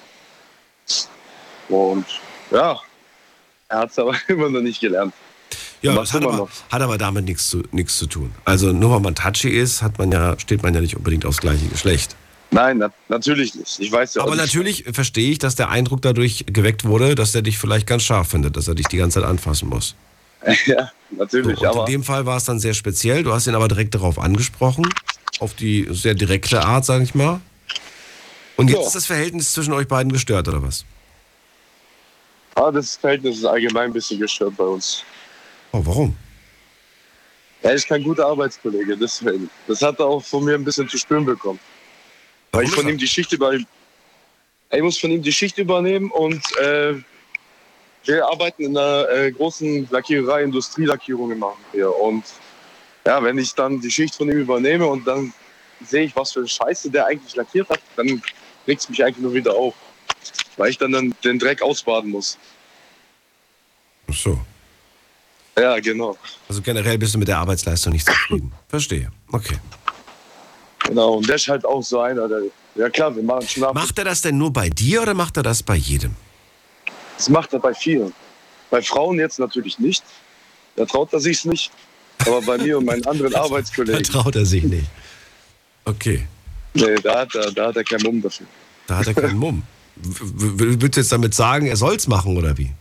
Und 1.68 2.06
ja, 2.50 2.78
er 3.68 3.78
hat 3.78 3.90
es 3.90 3.98
aber 3.98 4.14
immer 4.28 4.48
noch 4.48 4.60
nicht 4.60 4.80
gelernt. 4.80 5.14
Ja, 5.82 5.94
Was 5.94 6.08
das 6.10 6.14
hat 6.14 6.24
aber, 6.24 6.36
noch? 6.36 6.50
hat 6.70 6.82
aber 6.82 6.98
damit 6.98 7.26
nichts 7.26 7.48
zu, 7.48 7.62
nichts 7.70 7.98
zu 7.98 8.06
tun. 8.06 8.34
Also 8.44 8.72
nur 8.72 8.90
weil 8.90 9.00
man 9.00 9.14
touchy 9.14 9.50
ist, 9.50 9.82
hat 9.82 9.98
man 9.98 10.10
ja, 10.10 10.38
steht 10.38 10.62
man 10.62 10.74
ja 10.74 10.80
nicht 10.80 10.96
unbedingt 10.96 11.24
aufs 11.26 11.38
gleiche 11.38 11.66
Geschlecht. 11.66 12.16
Nein, 12.50 12.78
na, 12.78 12.90
natürlich 13.08 13.54
nicht. 13.54 13.80
Ich 13.80 13.90
weiß 13.90 14.14
ja 14.14 14.22
Aber 14.22 14.36
natürlich 14.36 14.84
verstehe 14.92 15.30
ich, 15.30 15.38
dass 15.38 15.56
der 15.56 15.68
Eindruck 15.68 16.02
dadurch 16.02 16.44
geweckt 16.46 16.84
wurde, 16.84 17.14
dass 17.14 17.34
er 17.34 17.42
dich 17.42 17.58
vielleicht 17.58 17.86
ganz 17.86 18.04
scharf 18.04 18.28
findet, 18.28 18.56
dass 18.56 18.68
er 18.68 18.74
dich 18.74 18.86
die 18.86 18.96
ganze 18.98 19.20
Zeit 19.20 19.28
anfassen 19.28 19.68
muss. 19.68 19.94
ja, 20.66 20.90
So, 21.10 21.16
natürlich. 21.16 21.58
und 21.58 21.66
aber 21.66 21.80
in 21.86 21.92
dem 21.92 22.04
Fall 22.04 22.24
war 22.24 22.36
es 22.36 22.44
dann 22.44 22.58
sehr 22.60 22.74
speziell. 22.74 23.22
Du 23.24 23.32
hast 23.32 23.46
ihn 23.46 23.54
aber 23.54 23.68
direkt 23.68 23.94
darauf 23.94 24.18
angesprochen, 24.18 24.88
auf 25.40 25.54
die 25.54 25.88
sehr 25.90 26.14
direkte 26.14 26.64
Art, 26.64 26.84
sage 26.84 27.02
ich 27.04 27.14
mal. 27.14 27.40
Und 28.56 28.68
jetzt 28.68 28.80
Ja. 28.80 28.86
ist 28.86 28.94
das 28.94 29.06
Verhältnis 29.06 29.52
zwischen 29.52 29.72
euch 29.72 29.88
beiden 29.88 30.12
gestört, 30.12 30.48
oder 30.48 30.62
was? 30.62 30.84
ah, 32.54 32.70
das 32.70 32.96
Verhältnis 32.96 33.38
ist 33.38 33.44
allgemein 33.44 33.90
ein 33.90 33.92
bisschen 33.92 34.18
gestört 34.18 34.56
bei 34.56 34.64
uns. 34.64 35.02
Oh, 35.72 35.80
warum? 35.84 36.16
Er 37.62 37.74
ist 37.74 37.86
kein 37.86 38.02
guter 38.02 38.26
Arbeitskollege, 38.26 38.96
deswegen. 38.96 39.50
Das 39.66 39.82
hat 39.82 39.98
er 39.98 40.06
auch 40.06 40.24
von 40.24 40.44
mir 40.44 40.54
ein 40.54 40.64
bisschen 40.64 40.88
zu 40.88 40.96
spüren 40.96 41.24
bekommen. 41.26 41.58
Weil 42.56 42.64
ich 42.64 42.70
von 42.70 42.88
ihm 42.88 42.98
die 42.98 43.06
Schicht 43.06 43.32
über 43.32 43.52
ich 44.72 44.82
muss 44.82 44.98
von 44.98 45.10
ihm 45.10 45.22
die 45.22 45.32
Schicht 45.32 45.58
übernehmen 45.58 46.10
und 46.10 46.42
äh, 46.58 46.94
wir 48.04 48.26
arbeiten 48.26 48.62
in 48.64 48.76
einer 48.76 49.08
äh, 49.08 49.30
großen 49.30 49.88
Lackiererei, 49.90 50.42
Industrielackierungen 50.42 51.38
machen 51.38 51.62
wir. 51.72 51.94
Und 51.94 52.24
ja, 53.04 53.22
wenn 53.22 53.38
ich 53.38 53.54
dann 53.54 53.80
die 53.80 53.90
Schicht 53.90 54.14
von 54.14 54.28
ihm 54.30 54.38
übernehme 54.38 54.86
und 54.86 55.06
dann 55.06 55.32
sehe 55.84 56.04
ich, 56.04 56.16
was 56.16 56.32
für 56.32 56.40
eine 56.40 56.48
Scheiße 56.48 56.90
der 56.90 57.06
eigentlich 57.06 57.34
lackiert 57.36 57.68
hat, 57.68 57.80
dann 57.96 58.22
regt 58.66 58.80
es 58.80 58.88
mich 58.88 59.02
eigentlich 59.04 59.22
nur 59.22 59.34
wieder 59.34 59.54
auf. 59.54 59.74
Weil 60.56 60.70
ich 60.70 60.78
dann, 60.78 60.92
dann 60.92 61.14
den 61.22 61.38
Dreck 61.38 61.62
ausbaden 61.62 62.10
muss. 62.10 62.38
Ach 64.08 64.14
so. 64.14 64.40
Ja, 65.58 65.78
genau. 65.80 66.16
Also 66.48 66.60
generell 66.62 66.98
bist 66.98 67.14
du 67.14 67.18
mit 67.18 67.28
der 67.28 67.38
Arbeitsleistung 67.38 67.92
nicht 67.92 68.06
zufrieden. 68.06 68.52
Verstehe. 68.68 69.10
Okay. 69.32 69.56
Genau, 70.86 71.14
und 71.14 71.28
der 71.28 71.36
ist 71.36 71.48
halt 71.48 71.64
auch 71.64 71.82
so 71.82 72.00
einer, 72.00 72.28
der, 72.28 72.42
ja 72.74 72.88
klar, 72.90 73.14
wir 73.14 73.22
machen 73.22 73.48
schon 73.48 73.64
ab. 73.64 73.74
Macht 73.74 73.98
er 73.98 74.04
das 74.04 74.22
denn 74.22 74.38
nur 74.38 74.52
bei 74.52 74.68
dir 74.68 75.02
oder 75.02 75.14
macht 75.14 75.36
er 75.36 75.42
das 75.42 75.62
bei 75.62 75.76
jedem? 75.76 76.14
Das 77.16 77.28
macht 77.28 77.52
er 77.52 77.58
bei 77.58 77.74
vielen. 77.74 78.12
Bei 78.70 78.82
Frauen 78.82 79.18
jetzt 79.18 79.38
natürlich 79.38 79.78
nicht. 79.78 80.02
Da 80.76 80.84
traut 80.84 81.12
er 81.12 81.20
sich 81.20 81.44
nicht. 81.44 81.70
Aber 82.26 82.42
bei 82.42 82.58
mir 82.58 82.78
und 82.78 82.84
meinen 82.84 83.06
anderen 83.06 83.32
Da 83.32 83.42
Arbeitskollegen, 83.42 84.02
traut 84.02 84.36
er 84.36 84.44
sich 84.44 84.64
nicht. 84.64 84.86
Okay. 85.84 86.26
nee, 86.74 86.94
da 86.96 87.20
hat 87.20 87.34
er, 87.34 87.52
da 87.52 87.68
hat 87.68 87.76
er 87.76 87.84
keinen 87.84 88.02
Mumm 88.02 88.22
dafür. 88.22 88.46
Da 88.86 88.98
hat 88.98 89.06
er 89.06 89.14
keinen 89.14 89.38
Mumm. 89.38 89.62
Würdest 89.96 90.96
du 90.96 91.00
jetzt 91.00 91.12
damit 91.12 91.34
sagen, 91.34 91.66
er 91.66 91.76
soll's 91.76 92.06
machen 92.06 92.36
oder 92.36 92.56
wie? 92.58 92.72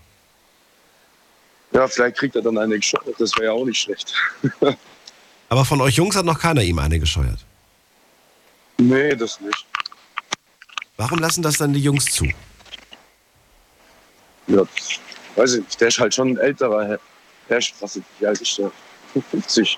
Ja, 1.72 1.88
vielleicht 1.88 2.18
kriegt 2.18 2.36
er 2.36 2.42
dann 2.42 2.58
eine 2.58 2.78
geschottet, 2.78 3.16
das 3.20 3.34
wäre 3.36 3.46
ja 3.46 3.52
auch 3.52 3.66
nicht 3.66 3.80
schlecht. 3.80 4.14
Aber 5.50 5.66
von 5.66 5.82
euch 5.82 5.96
Jungs 5.96 6.16
hat 6.16 6.26
noch 6.26 6.40
keiner 6.40 6.62
ihm 6.62 6.80
eine 6.80 7.00
gescheuert. 7.00 7.45
Nee, 8.78 9.16
das 9.16 9.40
nicht. 9.42 9.66
Warum 10.98 11.20
lassen 11.20 11.42
das 11.42 11.58
dann 11.58 11.74
die 11.74 11.82
Jungs 11.82 12.06
zu? 12.06 12.26
Ja, 14.48 14.62
weiß 15.36 15.56
ich 15.56 15.64
nicht. 15.66 15.82
Der 15.82 15.88
ist 15.90 16.00
halt 16.00 16.14
schon 16.14 16.30
ein 16.30 16.38
älterer 16.38 16.88
Herr. 16.88 17.00
Der 17.50 17.58
ist, 17.58 17.74
was 17.80 17.96
ist, 17.98 18.06
wie 18.20 18.28
alt 18.28 18.40
ist 18.42 18.58
der? 18.58 18.72
50, 19.32 19.78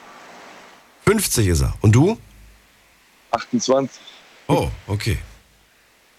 50 1.05 1.47
ist 1.47 1.61
er. 1.61 1.73
Und 1.81 1.93
du? 1.93 2.17
28. 3.31 3.99
Oh, 4.47 4.69
okay. 4.87 5.17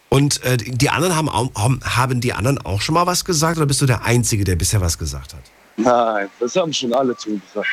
Und 0.09 0.43
äh, 0.45 0.57
die 0.57 0.89
anderen 0.91 1.15
haben, 1.17 1.29
auch- 1.29 1.55
haben, 1.55 1.81
haben 1.85 2.21
die 2.21 2.33
anderen 2.33 2.59
auch 2.65 2.81
schon 2.81 2.95
mal 2.95 3.07
was 3.07 3.25
gesagt 3.25 3.59
oder 3.59 3.67
bist 3.67 3.81
du 3.83 3.87
der 3.87 4.03
Einzige, 4.05 4.45
der 4.45 4.57
bisher 4.57 4.81
was 4.81 4.97
gesagt 4.99 5.35
hat? 5.35 5.43
Nein, 5.77 6.29
das 6.41 6.57
haben 6.57 6.73
schon 6.73 6.93
alle 6.95 7.17
zu 7.17 7.39
gesagt. 7.39 7.69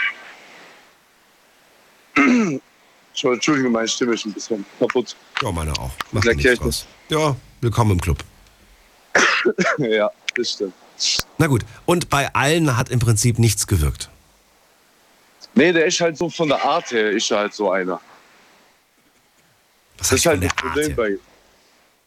Entschuldigung, 3.23 3.71
meine 3.71 3.87
Stimme 3.87 4.13
ist 4.13 4.25
ein 4.25 4.33
bisschen 4.33 4.65
kaputt. 4.79 5.15
Ja, 5.41 5.51
meine 5.51 5.71
auch. 5.73 5.91
Macht 6.11 6.25
Der 6.25 6.33
nichts 6.35 6.49
Kirche. 6.49 6.61
draus. 6.63 6.85
Ja, 7.09 7.35
willkommen 7.61 7.91
im 7.91 8.01
Club. 8.01 8.17
ja, 9.77 10.09
das 10.35 10.51
stimmt. 10.51 10.73
Na 11.37 11.47
gut, 11.47 11.63
und 11.85 12.09
bei 12.09 12.33
allen 12.33 12.77
hat 12.77 12.89
im 12.89 12.99
Prinzip 12.99 13.39
nichts 13.39 13.67
gewirkt. 13.67 14.09
Nee, 15.53 15.71
der 15.71 15.85
ist 15.85 15.99
halt 16.01 16.17
so 16.17 16.29
von 16.29 16.49
der 16.49 16.63
Art 16.63 16.91
her, 16.91 17.11
ist 17.11 17.31
er 17.31 17.39
halt 17.39 17.53
so 17.53 17.71
einer. 17.71 17.99
Was 19.97 20.09
Das 20.09 20.19
ist 20.19 20.25
halt 20.25 20.43
das 20.43 20.49
Art 20.51 20.57
Problem 20.57 20.95
bei 20.95 21.09
ihm. 21.09 21.19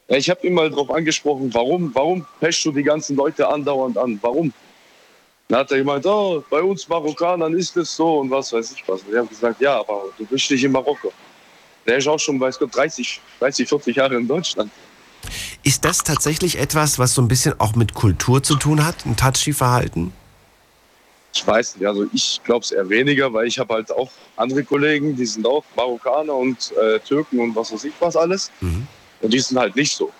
Ja, 0.08 0.16
ich 0.16 0.28
habe 0.30 0.46
ihn 0.46 0.54
mal 0.54 0.70
drauf 0.70 0.90
angesprochen, 0.90 1.52
warum, 1.54 1.94
warum 1.94 2.26
pechst 2.40 2.64
du 2.64 2.72
die 2.72 2.82
ganzen 2.82 3.16
Leute 3.16 3.46
andauernd 3.48 3.96
an? 3.96 4.18
Warum? 4.22 4.52
Dann 5.48 5.60
hat 5.60 5.72
er 5.72 5.78
gemeint, 5.78 6.04
oh, 6.04 6.44
bei 6.50 6.62
uns 6.62 6.86
Marokkanern 6.86 7.54
ist 7.54 7.74
es 7.78 7.96
so 7.96 8.18
und 8.18 8.30
was 8.30 8.52
weiß 8.52 8.72
ich 8.72 8.86
was. 8.86 9.02
Und 9.02 9.12
ich 9.12 9.16
habe 9.16 9.28
gesagt, 9.28 9.60
ja, 9.62 9.80
aber 9.80 10.04
du 10.18 10.26
bist 10.26 10.50
nicht 10.50 10.62
in 10.62 10.72
Marokko. 10.72 11.10
Der 11.86 11.96
ist 11.96 12.06
auch 12.06 12.18
schon, 12.18 12.38
weiß 12.38 12.58
Gott, 12.58 12.76
30, 12.76 13.18
30, 13.40 13.66
40 13.66 13.96
Jahre 13.96 14.16
in 14.16 14.28
Deutschland. 14.28 14.70
Ist 15.62 15.86
das 15.86 15.98
tatsächlich 15.98 16.58
etwas, 16.58 16.98
was 16.98 17.14
so 17.14 17.22
ein 17.22 17.28
bisschen 17.28 17.58
auch 17.60 17.74
mit 17.74 17.94
Kultur 17.94 18.42
zu 18.42 18.56
tun 18.56 18.84
hat? 18.84 19.06
Ein 19.06 19.16
Touchy-Verhalten? 19.16 20.12
Ich 21.34 21.46
weiß 21.46 21.76
nicht, 21.76 21.86
also 21.86 22.06
ich 22.12 22.40
glaube 22.44 22.64
es 22.64 22.72
eher 22.72 22.88
weniger, 22.88 23.32
weil 23.32 23.46
ich 23.46 23.58
habe 23.58 23.74
halt 23.74 23.90
auch 23.90 24.10
andere 24.36 24.64
Kollegen, 24.64 25.16
die 25.16 25.26
sind 25.26 25.46
auch 25.46 25.64
Marokkaner 25.76 26.34
und 26.34 26.72
äh, 26.76 26.98
Türken 27.00 27.38
und 27.38 27.56
was 27.56 27.72
weiß 27.72 27.84
ich 27.84 27.94
was 28.00 28.16
alles. 28.16 28.50
Mhm. 28.60 28.86
Und 29.22 29.32
die 29.32 29.40
sind 29.40 29.58
halt 29.58 29.74
nicht 29.76 29.94
so. 29.94 30.12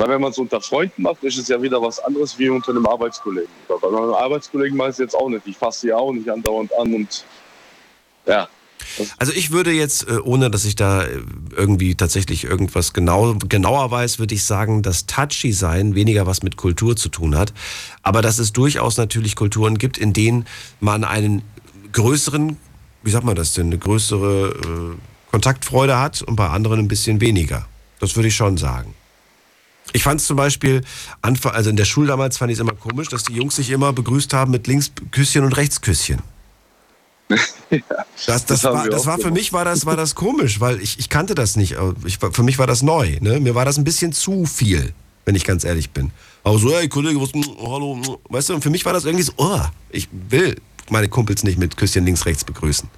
Weil 0.00 0.08
wenn 0.08 0.22
man 0.22 0.30
es 0.30 0.38
unter 0.38 0.62
Freunden 0.62 1.02
macht, 1.02 1.22
ist 1.24 1.36
es 1.36 1.48
ja 1.48 1.60
wieder 1.60 1.82
was 1.82 1.98
anderes 1.98 2.38
wie 2.38 2.48
unter 2.48 2.70
einem 2.70 2.86
Arbeitskollegen. 2.86 3.50
Bei 3.68 3.90
meinem 3.90 4.14
Arbeitskollegen 4.14 4.74
mache 4.74 4.88
ich 4.88 4.92
es 4.94 4.98
jetzt 4.98 5.14
auch 5.14 5.28
nicht. 5.28 5.46
Ich 5.46 5.58
fasse 5.58 5.80
sie 5.80 5.92
auch 5.92 6.10
nicht 6.10 6.26
andauernd 6.26 6.72
an 6.72 6.94
und 6.94 7.22
ja. 8.24 8.48
Also 9.18 9.34
ich 9.34 9.50
würde 9.50 9.72
jetzt, 9.72 10.08
äh, 10.08 10.16
ohne 10.24 10.50
dass 10.50 10.64
ich 10.64 10.74
da 10.74 11.04
äh, 11.04 11.20
irgendwie 11.54 11.96
tatsächlich 11.96 12.44
irgendwas 12.44 12.94
genau, 12.94 13.34
genauer 13.46 13.90
weiß, 13.90 14.18
würde 14.18 14.34
ich 14.34 14.42
sagen, 14.44 14.80
dass 14.80 15.04
Touchy 15.04 15.52
sein 15.52 15.94
weniger 15.94 16.26
was 16.26 16.42
mit 16.42 16.56
Kultur 16.56 16.96
zu 16.96 17.10
tun 17.10 17.36
hat. 17.36 17.52
Aber 18.02 18.22
dass 18.22 18.38
es 18.38 18.54
durchaus 18.54 18.96
natürlich 18.96 19.36
Kulturen 19.36 19.76
gibt, 19.76 19.98
in 19.98 20.14
denen 20.14 20.46
man 20.80 21.04
einen 21.04 21.42
größeren, 21.92 22.56
wie 23.02 23.10
sagt 23.10 23.26
man 23.26 23.36
das 23.36 23.52
denn, 23.52 23.66
eine 23.66 23.76
größere 23.76 24.94
äh, 24.94 25.30
Kontaktfreude 25.30 25.98
hat 25.98 26.22
und 26.22 26.36
bei 26.36 26.48
anderen 26.48 26.78
ein 26.78 26.88
bisschen 26.88 27.20
weniger. 27.20 27.66
Das 27.98 28.16
würde 28.16 28.28
ich 28.28 28.34
schon 28.34 28.56
sagen. 28.56 28.94
Ich 29.92 30.02
fand 30.02 30.20
es 30.20 30.26
zum 30.26 30.36
Beispiel, 30.36 30.82
Anfang, 31.22 31.52
also 31.52 31.70
in 31.70 31.76
der 31.76 31.84
Schule 31.84 32.08
damals 32.08 32.38
fand 32.38 32.50
ich 32.50 32.56
es 32.56 32.60
immer 32.60 32.74
komisch, 32.74 33.08
dass 33.08 33.24
die 33.24 33.34
Jungs 33.34 33.56
sich 33.56 33.70
immer 33.70 33.92
begrüßt 33.92 34.32
haben 34.32 34.50
mit 34.50 34.66
Linksküsschen 34.66 35.44
und 35.44 35.56
Rechtsküsschen. 35.56 36.20
Das, 38.26 38.44
das, 38.44 38.44
Das 38.46 38.64
haben 38.64 38.74
war, 38.74 38.88
das 38.88 39.06
war 39.06 39.18
für 39.18 39.30
mich 39.30 39.52
war 39.52 39.64
das, 39.64 39.86
war 39.86 39.96
das 39.96 40.14
komisch, 40.14 40.60
weil 40.60 40.80
ich, 40.80 40.98
ich 40.98 41.08
kannte 41.08 41.34
das 41.34 41.56
nicht. 41.56 41.76
Ich, 42.04 42.18
für 42.18 42.42
mich 42.42 42.58
war 42.58 42.66
das 42.66 42.82
neu. 42.82 43.18
Ne? 43.20 43.40
Mir 43.40 43.54
war 43.54 43.64
das 43.64 43.78
ein 43.78 43.84
bisschen 43.84 44.12
zu 44.12 44.44
viel, 44.44 44.92
wenn 45.24 45.34
ich 45.36 45.44
ganz 45.44 45.64
ehrlich 45.64 45.90
bin. 45.90 46.10
Aber 46.42 46.58
so, 46.58 46.70
hey 46.76 46.88
Kollege, 46.88 47.20
was, 47.20 47.32
mm, 47.32 47.42
hallo, 47.62 47.94
mm, 47.94 48.32
weißt 48.32 48.50
du, 48.50 48.54
und 48.54 48.62
für 48.62 48.70
mich 48.70 48.84
war 48.84 48.92
das 48.92 49.04
irgendwie 49.04 49.22
so, 49.22 49.32
oh, 49.36 49.60
ich 49.90 50.08
will 50.28 50.56
meine 50.90 51.08
Kumpels 51.08 51.44
nicht 51.44 51.58
mit 51.58 51.76
Küsschen 51.76 52.04
links, 52.04 52.26
rechts 52.26 52.44
begrüßen. 52.44 52.88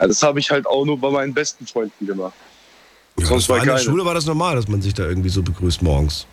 ja 0.00 0.06
das 0.06 0.22
habe 0.22 0.38
ich 0.38 0.50
halt 0.50 0.66
auch 0.66 0.84
nur 0.84 0.98
bei 0.98 1.10
meinen 1.10 1.34
besten 1.34 1.66
Freunden 1.66 2.06
gemacht. 2.06 2.34
Ja, 3.18 3.26
Sonst 3.26 3.48
war 3.48 3.56
war 3.56 3.62
in 3.62 3.68
der 3.68 3.76
keine. 3.76 3.84
Schule 3.86 4.04
war 4.04 4.14
das 4.14 4.26
normal, 4.26 4.56
dass 4.56 4.68
man 4.68 4.82
sich 4.82 4.94
da 4.94 5.04
irgendwie 5.04 5.28
so 5.28 5.42
begrüßt 5.42 5.82
morgens. 5.82 6.26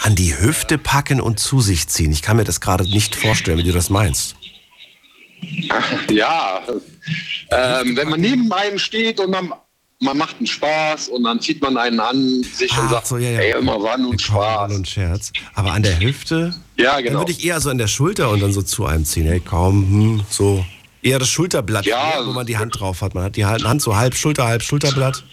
An 0.03 0.13
die 0.15 0.39
Hüfte 0.39 0.77
packen 0.77 1.19
und 1.19 1.39
zu 1.39 1.59
sich 1.59 1.87
ziehen. 1.87 2.11
Ich 2.11 2.21
kann 2.21 2.37
mir 2.37 2.43
das 2.43 2.61
gerade 2.61 2.83
nicht 2.83 3.15
vorstellen, 3.15 3.57
wie 3.57 3.63
du 3.63 3.71
das 3.71 3.89
meinst. 3.89 4.35
Ja, 6.09 6.61
ähm, 7.49 7.97
wenn 7.97 8.09
man 8.09 8.21
neben 8.21 8.51
einem 8.51 8.77
steht 8.77 9.19
und 9.19 9.31
man, 9.31 9.53
man 9.99 10.17
macht 10.17 10.37
einen 10.37 10.47
Spaß 10.47 11.09
und 11.09 11.23
dann 11.23 11.39
zieht 11.41 11.61
man 11.61 11.75
einen 11.77 11.99
an 11.99 12.43
sich 12.43 12.71
und 12.71 12.83
Ach 12.85 12.91
sagt, 12.91 13.07
so, 13.07 13.17
ja, 13.17 13.31
ja. 13.31 13.39
ey, 13.39 13.59
immer 13.59 13.81
wann 13.81 14.05
und 14.05 14.21
Spaß. 14.21 14.71
Und 14.73 14.87
Scherz. 14.87 15.31
Aber 15.55 15.71
an 15.71 15.81
der 15.83 15.99
Hüfte? 15.99 16.53
Ja, 16.77 16.95
Dann 16.95 17.03
genau. 17.05 17.19
würde 17.19 17.31
ich 17.31 17.43
eher 17.43 17.59
so 17.59 17.69
an 17.71 17.79
der 17.79 17.87
Schulter 17.87 18.29
und 18.29 18.41
dann 18.41 18.53
so 18.53 18.61
zu 18.61 18.85
einem 18.85 19.05
ziehen. 19.05 19.25
Hey, 19.25 19.39
kaum, 19.39 19.87
hm, 19.89 20.23
so. 20.29 20.63
Eher 21.01 21.19
das 21.19 21.29
Schulterblatt, 21.29 21.85
Ja. 21.85 22.21
wo 22.25 22.31
man 22.33 22.45
die 22.45 22.57
Hand 22.57 22.79
drauf 22.79 23.01
hat. 23.01 23.15
Man 23.15 23.23
hat 23.23 23.35
die 23.35 23.45
Hand 23.45 23.63
Hand 23.63 23.81
so 23.81 23.95
halb 23.95 24.13
Schulter, 24.15 24.45
halb 24.45 24.61
Schulterblatt. 24.61 25.23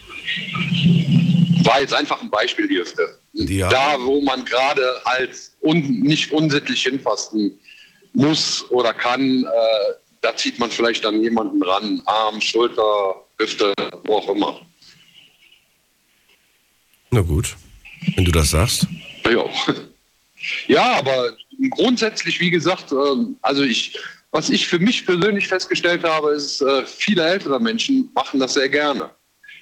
War 1.65 1.81
jetzt 1.81 1.93
einfach 1.95 2.21
ein 2.23 2.31
Beispiel, 2.31 2.69
die 2.69 2.79
Hüfte. 2.79 3.19
Ja. 3.33 3.69
Da, 3.69 3.97
wo 4.01 4.21
man 4.23 4.45
gerade 4.45 4.83
als 5.05 5.53
un 5.63 6.01
nicht 6.01 6.31
unsittlich 6.33 6.83
hinfassen 6.85 7.59
muss 8.13 8.65
oder 8.71 8.95
kann, 8.95 9.45
äh, 9.45 9.93
da 10.21 10.37
zieht 10.37 10.59
man 10.59 10.71
vielleicht 10.71 11.05
dann 11.05 11.21
jemanden 11.23 11.63
ran, 11.63 12.01
Arm, 12.07 12.41
Schulter, 12.41 13.17
Hüfte, 13.39 13.73
wo 14.05 14.17
auch 14.17 14.29
immer. 14.29 14.61
Na 17.11 17.21
gut, 17.21 17.57
wenn 18.17 18.25
du 18.25 18.33
das 18.33 18.51
sagst. 18.51 18.87
Ja, 19.25 19.45
ja 20.67 20.99
aber 20.99 21.37
grundsätzlich, 21.71 22.41
wie 22.41 22.51
gesagt, 22.51 22.93
ähm, 22.93 23.37
also 23.43 23.63
ich, 23.63 23.99
was 24.31 24.51
ich 24.51 24.67
für 24.67 24.79
mich 24.79 25.07
persönlich 25.07 25.49
festgestellt 25.49 26.05
habe, 26.05 26.33
ist, 26.33 26.61
äh, 26.61 26.85
viele 26.85 27.25
ältere 27.25 27.61
Menschen 27.61 28.11
machen 28.15 28.41
das 28.41 28.55
sehr 28.55 28.69
gerne. 28.69 29.11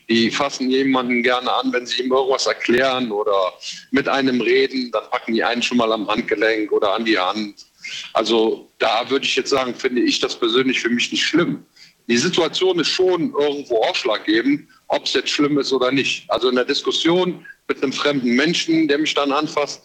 Die 0.08 0.30
fassen 0.30 0.70
jemanden 0.70 1.22
gerne 1.22 1.52
an, 1.52 1.72
wenn 1.72 1.86
sie 1.86 2.02
ihm 2.02 2.12
irgendwas 2.12 2.46
erklären 2.46 3.12
oder 3.12 3.52
mit 3.90 4.08
einem 4.08 4.40
reden, 4.40 4.90
dann 4.90 5.04
packen 5.10 5.34
die 5.34 5.44
einen 5.44 5.62
schon 5.62 5.78
mal 5.78 5.92
am 5.92 6.08
Handgelenk 6.08 6.72
oder 6.72 6.94
an 6.94 7.04
die 7.04 7.18
Hand. 7.18 7.66
Also 8.12 8.68
da 8.78 9.08
würde 9.08 9.24
ich 9.24 9.36
jetzt 9.36 9.50
sagen, 9.50 9.74
finde 9.74 10.02
ich 10.02 10.20
das 10.20 10.38
persönlich 10.38 10.80
für 10.80 10.90
mich 10.90 11.12
nicht 11.12 11.24
schlimm. 11.24 11.64
Die 12.08 12.16
Situation 12.18 12.78
ist 12.80 12.88
schon 12.88 13.32
irgendwo 13.32 13.82
ausschlaggebend, 13.84 14.68
ob 14.88 15.06
es 15.06 15.14
jetzt 15.14 15.30
schlimm 15.30 15.58
ist 15.58 15.72
oder 15.72 15.90
nicht. 15.92 16.28
Also 16.30 16.48
in 16.48 16.56
der 16.56 16.64
Diskussion 16.64 17.46
mit 17.68 17.82
einem 17.82 17.92
fremden 17.92 18.34
Menschen, 18.34 18.88
der 18.88 18.98
mich 18.98 19.14
dann 19.14 19.32
anfasst, 19.32 19.82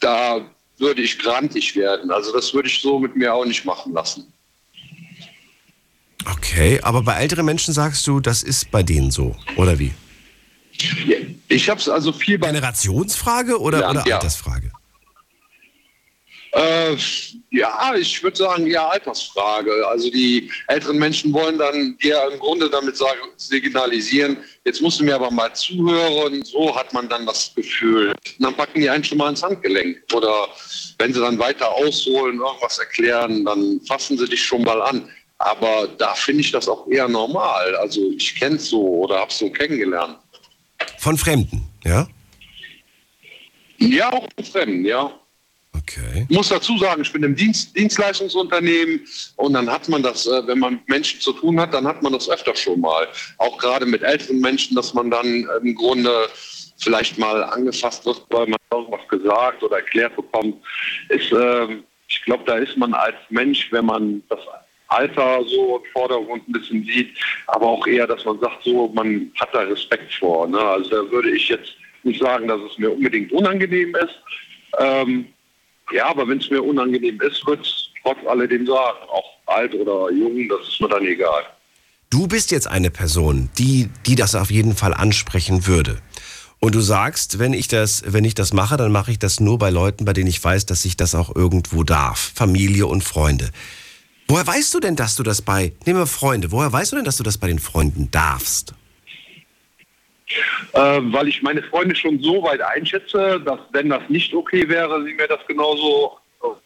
da 0.00 0.44
würde 0.78 1.02
ich 1.02 1.18
grantig 1.18 1.74
werden. 1.76 2.10
Also 2.10 2.32
das 2.32 2.52
würde 2.52 2.68
ich 2.68 2.80
so 2.80 2.98
mit 2.98 3.16
mir 3.16 3.32
auch 3.32 3.44
nicht 3.44 3.64
machen 3.64 3.92
lassen. 3.92 4.32
Okay, 6.30 6.80
aber 6.82 7.02
bei 7.02 7.14
älteren 7.14 7.46
Menschen 7.46 7.72
sagst 7.72 8.06
du, 8.06 8.20
das 8.20 8.42
ist 8.42 8.70
bei 8.70 8.82
denen 8.82 9.10
so, 9.10 9.36
oder 9.56 9.78
wie? 9.78 9.92
Ich 11.48 11.70
habe 11.70 11.80
es 11.80 11.88
also 11.88 12.12
viel 12.12 12.38
bei... 12.38 12.48
Generationsfrage 12.48 13.60
oder, 13.60 13.80
Ja, 13.80 13.90
oder. 13.90 14.04
Altersfrage? 14.04 14.72
Äh, 16.56 16.96
ja, 17.50 17.94
ich 17.94 18.22
würde 18.22 18.38
sagen, 18.38 18.66
ja, 18.66 18.88
Altersfrage. 18.88 19.86
Also 19.88 20.10
die 20.10 20.50
älteren 20.68 20.98
Menschen 20.98 21.30
wollen 21.34 21.58
dann 21.58 21.98
dir 21.98 22.18
im 22.32 22.38
Grunde 22.38 22.70
damit 22.70 22.96
sagen, 22.96 23.20
signalisieren, 23.36 24.38
jetzt 24.64 24.80
musst 24.80 24.98
du 24.98 25.04
mir 25.04 25.16
aber 25.16 25.30
mal 25.30 25.52
zuhören. 25.54 26.42
So 26.44 26.74
hat 26.74 26.94
man 26.94 27.10
dann 27.10 27.26
das 27.26 27.54
Gefühl. 27.54 28.08
Und 28.08 28.44
dann 28.44 28.54
packen 28.54 28.80
die 28.80 28.88
einen 28.88 29.04
schon 29.04 29.18
mal 29.18 29.28
ins 29.28 29.42
Handgelenk. 29.42 29.98
Oder 30.14 30.48
wenn 30.98 31.12
sie 31.12 31.20
dann 31.20 31.38
weiter 31.38 31.70
ausholen, 31.70 32.40
irgendwas 32.40 32.78
erklären, 32.78 33.44
dann 33.44 33.78
fassen 33.86 34.16
sie 34.16 34.26
dich 34.26 34.42
schon 34.42 34.62
mal 34.62 34.80
an. 34.80 35.10
Aber 35.38 35.88
da 35.98 36.14
finde 36.14 36.40
ich 36.40 36.52
das 36.52 36.68
auch 36.68 36.88
eher 36.88 37.06
normal. 37.06 37.76
Also 37.76 38.00
ich 38.16 38.34
kenne 38.34 38.56
es 38.56 38.70
so 38.70 38.80
oder 38.80 39.18
habe 39.18 39.30
es 39.30 39.38
so 39.38 39.50
kennengelernt. 39.50 40.16
Von 40.98 41.18
Fremden, 41.18 41.68
ja? 41.84 42.08
Ja, 43.76 44.10
auch 44.10 44.26
mit 44.38 44.48
Fremden, 44.48 44.86
ja. 44.86 45.12
Okay. 45.88 46.26
Muss 46.30 46.48
dazu 46.48 46.76
sagen, 46.78 47.02
ich 47.02 47.12
bin 47.12 47.22
im 47.22 47.36
Dienst, 47.36 47.76
Dienstleistungsunternehmen 47.76 49.06
und 49.36 49.52
dann 49.52 49.70
hat 49.70 49.88
man 49.88 50.02
das, 50.02 50.26
äh, 50.26 50.46
wenn 50.46 50.58
man 50.58 50.74
mit 50.74 50.88
Menschen 50.88 51.20
zu 51.20 51.32
tun 51.32 51.60
hat, 51.60 51.72
dann 51.74 51.86
hat 51.86 52.02
man 52.02 52.12
das 52.12 52.28
öfter 52.28 52.56
schon 52.56 52.80
mal. 52.80 53.06
Auch 53.38 53.56
gerade 53.58 53.86
mit 53.86 54.02
älteren 54.02 54.40
Menschen, 54.40 54.74
dass 54.74 54.94
man 54.94 55.10
dann 55.10 55.26
äh, 55.26 55.46
im 55.62 55.74
Grunde 55.76 56.28
vielleicht 56.78 57.18
mal 57.18 57.42
angefasst 57.44 58.04
wird, 58.04 58.22
weil 58.30 58.48
man 58.48 58.58
irgendwas 58.72 59.06
gesagt 59.08 59.62
oder 59.62 59.76
erklärt 59.76 60.16
bekommt. 60.16 60.56
Ist, 61.08 61.32
ähm, 61.32 61.84
ich 62.08 62.22
glaube, 62.24 62.42
da 62.46 62.56
ist 62.56 62.76
man 62.76 62.92
als 62.92 63.16
Mensch, 63.30 63.70
wenn 63.70 63.86
man 63.86 64.22
das 64.28 64.40
Alter 64.88 65.44
so 65.46 65.78
im 65.78 65.92
Vordergrund 65.92 66.48
ein 66.48 66.52
bisschen 66.52 66.84
sieht, 66.84 67.16
aber 67.46 67.66
auch 67.66 67.86
eher, 67.86 68.06
dass 68.06 68.24
man 68.24 68.38
sagt, 68.40 68.64
so, 68.64 68.88
man 68.88 69.30
hat 69.38 69.54
da 69.54 69.60
Respekt 69.60 70.12
vor. 70.14 70.46
Ne? 70.48 70.58
Also 70.58 70.90
da 70.90 71.10
würde 71.10 71.30
ich 71.30 71.48
jetzt 71.48 71.74
nicht 72.02 72.20
sagen, 72.20 72.46
dass 72.48 72.60
es 72.60 72.78
mir 72.78 72.92
unbedingt 72.92 73.32
unangenehm 73.32 73.94
ist. 73.96 74.20
Ähm, 74.78 75.26
ja, 75.92 76.06
aber 76.06 76.26
wenn 76.28 76.38
es 76.38 76.50
mir 76.50 76.62
unangenehm 76.62 77.20
ist, 77.20 77.46
würde 77.46 77.62
es 77.62 77.88
trotz 78.02 78.18
alledem 78.26 78.66
sagen. 78.66 78.98
Auch 79.08 79.30
alt 79.46 79.74
oder 79.74 80.10
jung, 80.12 80.48
das 80.48 80.68
ist 80.68 80.80
mir 80.80 80.88
dann 80.88 81.04
egal. 81.04 81.44
Du 82.10 82.26
bist 82.28 82.50
jetzt 82.50 82.68
eine 82.68 82.90
Person, 82.90 83.50
die, 83.58 83.88
die 84.06 84.14
das 84.14 84.34
auf 84.34 84.50
jeden 84.50 84.76
Fall 84.76 84.94
ansprechen 84.94 85.66
würde. 85.66 86.00
Und 86.58 86.74
du 86.74 86.80
sagst, 86.80 87.38
wenn 87.38 87.52
ich 87.52 87.68
das, 87.68 88.02
wenn 88.06 88.24
ich 88.24 88.34
das 88.34 88.52
mache, 88.52 88.76
dann 88.76 88.90
mache 88.90 89.10
ich 89.10 89.18
das 89.18 89.40
nur 89.40 89.58
bei 89.58 89.70
Leuten, 89.70 90.04
bei 90.04 90.12
denen 90.12 90.28
ich 90.28 90.42
weiß, 90.42 90.66
dass 90.66 90.84
ich 90.84 90.96
das 90.96 91.14
auch 91.14 91.34
irgendwo 91.34 91.84
darf. 91.84 92.32
Familie 92.34 92.86
und 92.86 93.04
Freunde. 93.04 93.50
Woher 94.28 94.46
weißt 94.46 94.74
du 94.74 94.80
denn, 94.80 94.96
dass 94.96 95.14
du 95.14 95.22
das 95.22 95.42
bei, 95.42 95.72
nehmen 95.84 96.00
wir 96.00 96.06
Freunde, 96.06 96.50
woher 96.50 96.72
weißt 96.72 96.92
du 96.92 96.96
denn, 96.96 97.04
dass 97.04 97.16
du 97.16 97.22
das 97.22 97.38
bei 97.38 97.46
den 97.46 97.58
Freunden 97.58 98.10
darfst? 98.10 98.74
Äh, 100.72 100.78
weil 101.12 101.28
ich 101.28 101.42
meine 101.42 101.62
Freunde 101.62 101.94
schon 101.94 102.20
so 102.20 102.42
weit 102.42 102.60
einschätze, 102.60 103.40
dass 103.44 103.60
wenn 103.72 103.88
das 103.88 104.02
nicht 104.08 104.34
okay 104.34 104.68
wäre, 104.68 105.04
sie 105.04 105.14
mir 105.14 105.28
das 105.28 105.40
genauso 105.46 106.18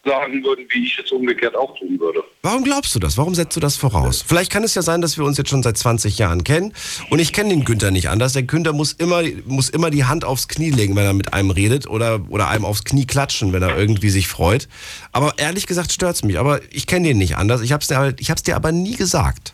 sagen 0.05 0.43
würden, 0.43 0.65
wie 0.69 0.83
ich 0.85 0.99
es 1.03 1.11
umgekehrt 1.11 1.55
auch 1.55 1.77
tun 1.77 1.99
würde. 1.99 2.23
Warum 2.43 2.63
glaubst 2.63 2.93
du 2.93 2.99
das? 2.99 3.17
Warum 3.17 3.33
setzt 3.33 3.55
du 3.55 3.59
das 3.59 3.77
voraus? 3.77 4.23
Vielleicht 4.27 4.51
kann 4.51 4.63
es 4.63 4.75
ja 4.75 4.81
sein, 4.81 5.01
dass 5.01 5.17
wir 5.17 5.25
uns 5.25 5.37
jetzt 5.37 5.49
schon 5.49 5.63
seit 5.63 5.77
20 5.77 6.17
Jahren 6.17 6.43
kennen 6.43 6.73
und 7.09 7.19
ich 7.19 7.33
kenne 7.33 7.49
den 7.49 7.63
Günther 7.65 7.89
nicht 7.91 8.09
anders. 8.09 8.33
Der 8.33 8.43
Günther 8.43 8.73
muss 8.73 8.93
immer, 8.93 9.23
muss 9.45 9.69
immer 9.69 9.89
die 9.89 10.05
Hand 10.05 10.23
aufs 10.25 10.47
Knie 10.47 10.69
legen, 10.69 10.95
wenn 10.95 11.05
er 11.05 11.13
mit 11.13 11.33
einem 11.33 11.51
redet 11.51 11.87
oder, 11.87 12.21
oder 12.29 12.49
einem 12.49 12.65
aufs 12.65 12.83
Knie 12.83 13.05
klatschen, 13.05 13.53
wenn 13.53 13.63
er 13.63 13.77
irgendwie 13.77 14.09
sich 14.09 14.27
freut. 14.27 14.67
Aber 15.11 15.33
ehrlich 15.37 15.67
gesagt 15.67 15.91
stört's 15.91 16.23
mich. 16.23 16.37
Aber 16.37 16.59
ich 16.71 16.85
kenne 16.87 17.07
den 17.07 17.17
nicht 17.17 17.37
anders. 17.37 17.61
Ich 17.61 17.71
hab's 17.71 17.87
dir, 17.87 17.97
halt- 17.97 18.47
dir 18.47 18.55
aber 18.55 18.71
nie 18.71 18.95
gesagt. 18.95 19.53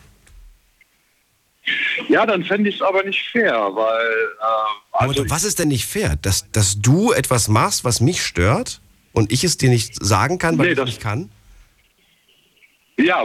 Ja, 2.08 2.24
dann 2.26 2.44
fände 2.44 2.70
ich 2.70 2.76
es 2.76 2.82
aber 2.82 3.02
nicht 3.04 3.28
fair, 3.30 3.54
weil 3.74 4.06
äh, 4.06 4.44
also 4.92 5.22
aber 5.22 5.30
was 5.30 5.44
ist 5.44 5.58
denn 5.58 5.68
nicht 5.68 5.84
fair? 5.86 6.16
Dass, 6.22 6.50
dass 6.52 6.80
du 6.80 7.12
etwas 7.12 7.48
machst, 7.48 7.84
was 7.84 8.00
mich 8.00 8.22
stört 8.22 8.80
und 9.12 9.32
ich 9.32 9.44
es 9.44 9.56
dir 9.58 9.68
nicht 9.68 9.94
sagen 10.04 10.38
kann, 10.38 10.58
weil 10.58 10.66
Nee, 10.66 10.72
ich 10.72 10.78
das- 10.78 10.86
nicht 10.86 11.00
kann? 11.00 11.30
Ja, 12.96 13.24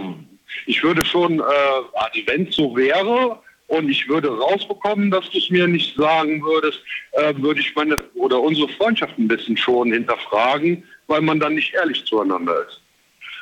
ich 0.67 0.83
würde 0.83 1.03
schon, 1.03 1.39
äh, 1.39 1.43
also 1.43 2.19
wenn 2.27 2.47
es 2.47 2.55
so 2.55 2.75
wäre 2.75 3.39
und 3.67 3.89
ich 3.89 4.07
würde 4.07 4.29
rausbekommen, 4.29 5.09
dass 5.09 5.27
du 5.31 5.39
es 5.39 5.49
mir 5.49 5.67
nicht 5.67 5.95
sagen 5.95 6.41
würdest, 6.43 6.79
äh, 7.13 7.33
würde 7.37 7.59
ich 7.59 7.73
meine 7.75 7.97
oder 8.13 8.39
unsere 8.39 8.69
Freundschaft 8.69 9.17
ein 9.17 9.27
bisschen 9.27 9.57
schon 9.57 9.91
hinterfragen, 9.91 10.83
weil 11.07 11.21
man 11.21 11.39
dann 11.39 11.55
nicht 11.55 11.73
ehrlich 11.73 12.03
zueinander 12.05 12.55
ist. 12.67 12.81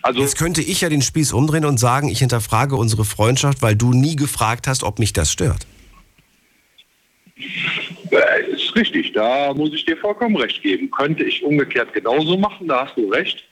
Also 0.01 0.21
Jetzt 0.21 0.37
könnte 0.37 0.61
ich 0.61 0.81
ja 0.81 0.89
den 0.89 1.01
Spieß 1.01 1.33
umdrehen 1.33 1.65
und 1.65 1.79
sagen, 1.79 2.09
ich 2.09 2.19
hinterfrage 2.19 2.75
unsere 2.75 3.05
Freundschaft, 3.05 3.61
weil 3.61 3.75
du 3.75 3.93
nie 3.93 4.15
gefragt 4.15 4.67
hast, 4.67 4.83
ob 4.83 4.99
mich 4.99 5.13
das 5.13 5.31
stört. 5.31 5.67
Äh, 8.11 8.51
ist 8.51 8.75
richtig, 8.75 9.13
da 9.13 9.53
muss 9.53 9.73
ich 9.73 9.85
dir 9.85 9.97
vollkommen 9.97 10.35
recht 10.35 10.61
geben. 10.61 10.89
Könnte 10.91 11.23
ich 11.23 11.43
umgekehrt 11.43 11.93
genauso 11.93 12.37
machen, 12.37 12.67
da 12.67 12.85
hast 12.85 12.97
du 12.97 13.09
recht. 13.09 13.43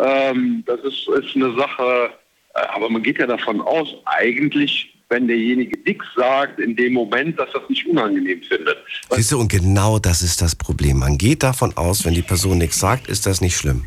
Ähm, 0.00 0.62
das 0.66 0.80
ist, 0.80 1.08
ist 1.08 1.34
eine 1.34 1.54
Sache, 1.56 2.10
äh, 2.54 2.60
aber 2.74 2.88
man 2.88 3.02
geht 3.02 3.18
ja 3.18 3.26
davon 3.26 3.60
aus, 3.60 3.88
eigentlich, 4.04 4.94
wenn 5.08 5.26
derjenige 5.26 5.78
nichts 5.84 6.04
sagt, 6.16 6.60
in 6.60 6.76
dem 6.76 6.92
Moment, 6.92 7.38
dass 7.38 7.50
das 7.52 7.62
nicht 7.68 7.86
unangenehm 7.86 8.40
findet. 8.42 8.76
Siehst 9.10 9.32
du, 9.32 9.40
und 9.40 9.50
genau 9.50 9.98
das 9.98 10.22
ist 10.22 10.40
das 10.42 10.54
Problem. 10.54 10.98
Man 10.98 11.18
geht 11.18 11.42
davon 11.42 11.76
aus, 11.76 12.04
wenn 12.04 12.14
die 12.14 12.22
Person 12.22 12.58
nichts 12.58 12.78
sagt, 12.78 13.08
ist 13.08 13.26
das 13.26 13.40
nicht 13.40 13.56
schlimm. 13.56 13.84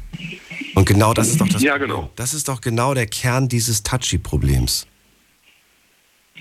Und 0.76 0.86
genau 0.86 1.14
das 1.14 1.30
ist 1.30 1.42
doch 1.42 1.48
das 1.48 1.62
Ja, 1.62 1.74
Problem. 1.74 1.90
genau. 1.90 2.12
Das 2.16 2.34
ist 2.34 2.48
doch 2.48 2.62
genau 2.62 2.94
der 2.94 3.06
Kern 3.08 3.48
dieses 3.50 3.84
Touchy-Problems. 3.84 4.88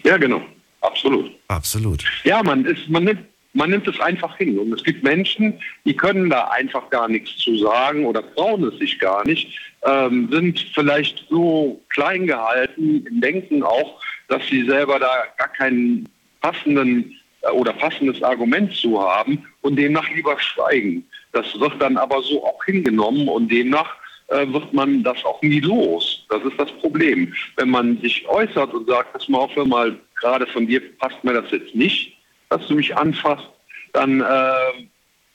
Ja, 0.05 0.17
genau, 0.17 0.43
absolut. 0.81 1.31
Absolut. 1.49 2.05
Ja, 2.25 2.43
man, 2.43 2.65
ist, 2.65 2.89
man, 2.89 3.05
nimmt, 3.05 3.21
man 3.53 3.71
nimmt 3.71 3.87
es 3.89 3.99
einfach 4.01 4.37
hin. 4.39 4.59
Und 4.59 4.73
es 4.73 4.83
gibt 4.85 5.03
Menschen, 5.03 5.61
die 5.85 5.95
können 5.95 6.31
da 6.31 6.45
einfach 6.49 6.89
gar 6.91 7.09
nichts 7.09 7.37
zu 7.39 7.59
sagen 7.59 8.07
oder 8.07 8.23
trauen 8.35 8.65
es 8.65 8.79
sich 8.79 8.99
gar 8.99 9.27
nicht, 9.27 9.59
ähm, 9.85 10.29
sind 10.31 10.61
vielleicht 10.75 11.27
so 11.29 11.81
klein 11.91 12.27
gehalten 12.27 13.05
im 13.07 13.21
Denken 13.21 13.63
auch, 13.63 14.01
dass 14.29 14.47
sie 14.49 14.65
selber 14.65 14.99
da 14.99 15.11
gar 15.39 15.49
keinen 15.49 16.09
passenden 16.41 17.17
äh, 17.43 17.51
oder 17.51 17.73
passendes 17.73 18.23
Argument 18.23 18.73
zu 18.75 19.03
haben 19.03 19.45
und 19.63 19.77
demnach 19.77 20.09
lieber 20.15 20.39
schweigen. 20.39 21.05
Das 21.33 21.47
wird 21.59 21.81
dann 21.81 21.97
aber 21.97 22.23
so 22.23 22.45
auch 22.45 22.65
hingenommen 22.65 23.29
und 23.29 23.51
demnach 23.51 23.97
äh, 24.31 24.53
wird 24.53 24.73
man 24.73 25.03
das 25.03 25.25
auch 25.25 25.41
nie 25.43 25.61
los. 25.61 26.25
Das 26.29 26.43
ist 26.45 26.59
das 26.59 26.73
Problem. 26.73 27.33
Wenn 27.57 27.71
man 27.71 28.01
sich 28.01 28.27
äußert 28.29 28.73
und 28.73 28.89
sagt, 28.89 29.13
pass 29.13 29.29
mal 29.29 29.39
auf, 29.39 29.55
hör 29.55 29.67
mal, 29.67 29.99
gerade 30.21 30.47
von 30.47 30.67
dir 30.67 30.81
passt 30.99 31.23
mir 31.23 31.35
das 31.35 31.51
jetzt 31.51 31.75
nicht, 31.75 32.17
dass 32.49 32.67
du 32.67 32.75
mich 32.75 32.97
anfasst, 32.97 33.49
dann 33.93 34.21
äh, 34.21 34.87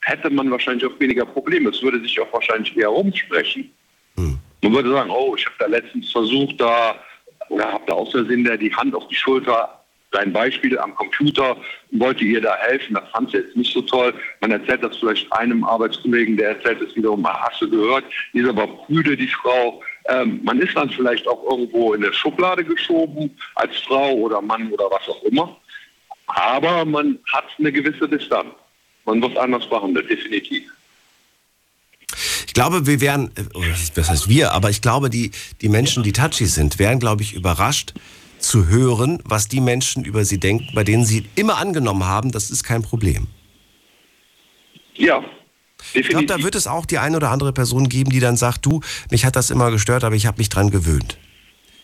hätte 0.02 0.30
man 0.30 0.50
wahrscheinlich 0.52 0.86
auch 0.86 1.00
weniger 1.00 1.26
Probleme. 1.26 1.70
Es 1.70 1.82
würde 1.82 2.00
sich 2.02 2.20
auch 2.20 2.32
wahrscheinlich 2.34 2.76
eher 2.78 2.90
rumsprechen. 2.90 3.72
Man 4.62 4.74
würde 4.74 4.92
sagen, 4.92 5.12
oh, 5.12 5.36
ich 5.38 5.46
habe 5.46 5.56
da 5.60 5.68
letztens 5.68 6.12
versucht, 6.12 6.60
da 6.60 6.96
oder 7.50 7.72
habe 7.72 7.84
da 7.86 7.94
aus 7.94 8.12
Versehen 8.12 8.44
der 8.44 8.58
die 8.58 8.74
Hand 8.74 8.96
auf 8.96 9.08
die 9.08 9.16
Schulter, 9.16 9.85
dein 10.12 10.32
Beispiel 10.32 10.78
am 10.80 10.96
Computer, 10.96 11.58
wollte 11.92 12.24
ihr 12.24 12.42
da 12.42 12.56
helfen, 12.58 12.96
das 12.96 13.10
fand 13.12 13.32
sie 13.32 13.38
jetzt 13.38 13.56
nicht 13.56 13.74
so 13.74 13.82
toll. 13.82 14.14
Man 14.42 14.52
erzählt 14.52 14.84
das 14.84 14.98
vielleicht 14.98 15.32
einem 15.34 15.64
Arbeitskollegen, 15.64 16.38
der 16.38 16.58
erzählt 16.58 16.82
es 16.82 16.96
wiederum, 16.96 17.26
ah, 17.26 17.48
hast 17.50 17.62
du 17.62 17.70
gehört, 17.70 18.06
die 18.34 18.40
ist 18.40 18.50
aber 18.50 18.68
prüde, 18.68 19.18
die 19.18 19.28
Frau. 19.28 19.82
Ähm, 20.08 20.40
man 20.44 20.60
ist 20.60 20.76
dann 20.76 20.90
vielleicht 20.90 21.28
auch 21.28 21.44
irgendwo 21.44 21.94
in 21.94 22.02
der 22.02 22.14
Schublade 22.14 22.64
geschoben, 22.64 23.36
als 23.56 23.76
Frau 23.80 24.14
oder 24.14 24.42
Mann 24.42 24.72
oder 24.72 24.86
was 24.86 25.08
auch 25.10 25.24
immer. 25.24 25.58
Aber 26.28 26.86
man 26.86 27.20
hat 27.32 27.46
eine 27.60 27.72
gewisse 27.72 28.08
Distanz. 28.08 28.50
man 29.06 29.22
wird 29.22 29.38
anders 29.38 29.68
behandelt, 29.70 30.10
definitiv. 30.10 30.64
Ich 32.48 32.54
glaube, 32.54 32.88
wir 32.88 33.02
wären, 33.02 33.28
äh, 33.36 33.44
was 33.96 34.10
heißt 34.10 34.30
wir, 34.30 34.54
aber 34.54 34.70
ich 34.70 34.82
glaube, 34.82 35.10
die, 35.10 35.32
die 35.62 35.70
Menschen, 35.70 36.04
die 36.04 36.14
touchy 36.14 36.46
sind, 36.46 36.80
wären, 36.80 37.00
glaube 37.00 37.22
ich, 37.22 37.34
überrascht 37.34 37.94
zu 38.46 38.68
hören, 38.68 39.22
was 39.26 39.48
die 39.48 39.62
Menschen 39.62 40.06
über 40.06 40.26
sie 40.26 40.40
denken, 40.40 40.70
bei 40.74 40.84
denen 40.84 41.06
sie 41.06 41.26
immer 41.36 41.58
angenommen 41.58 42.06
haben, 42.06 42.32
das 42.32 42.52
ist 42.52 42.64
kein 42.64 42.82
Problem. 42.82 43.28
Ja, 44.96 45.24
ich 45.94 46.10
glaube, 46.10 46.26
da 46.26 46.42
wird 46.42 46.56
es 46.56 46.68
auch 46.68 46.86
die 46.86 46.98
eine 46.98 47.18
oder 47.18 47.32
andere 47.32 47.54
Person 47.54 47.90
geben, 47.90 48.10
die 48.10 48.20
dann 48.20 48.38
sagt, 48.38 48.66
du, 48.66 48.82
mich 49.12 49.26
hat 49.26 49.36
das 49.36 49.50
immer 49.50 49.72
gestört, 49.72 50.04
aber 50.04 50.16
ich 50.16 50.26
habe 50.26 50.38
mich 50.38 50.50
dran 50.50 50.72
gewöhnt. 50.72 51.18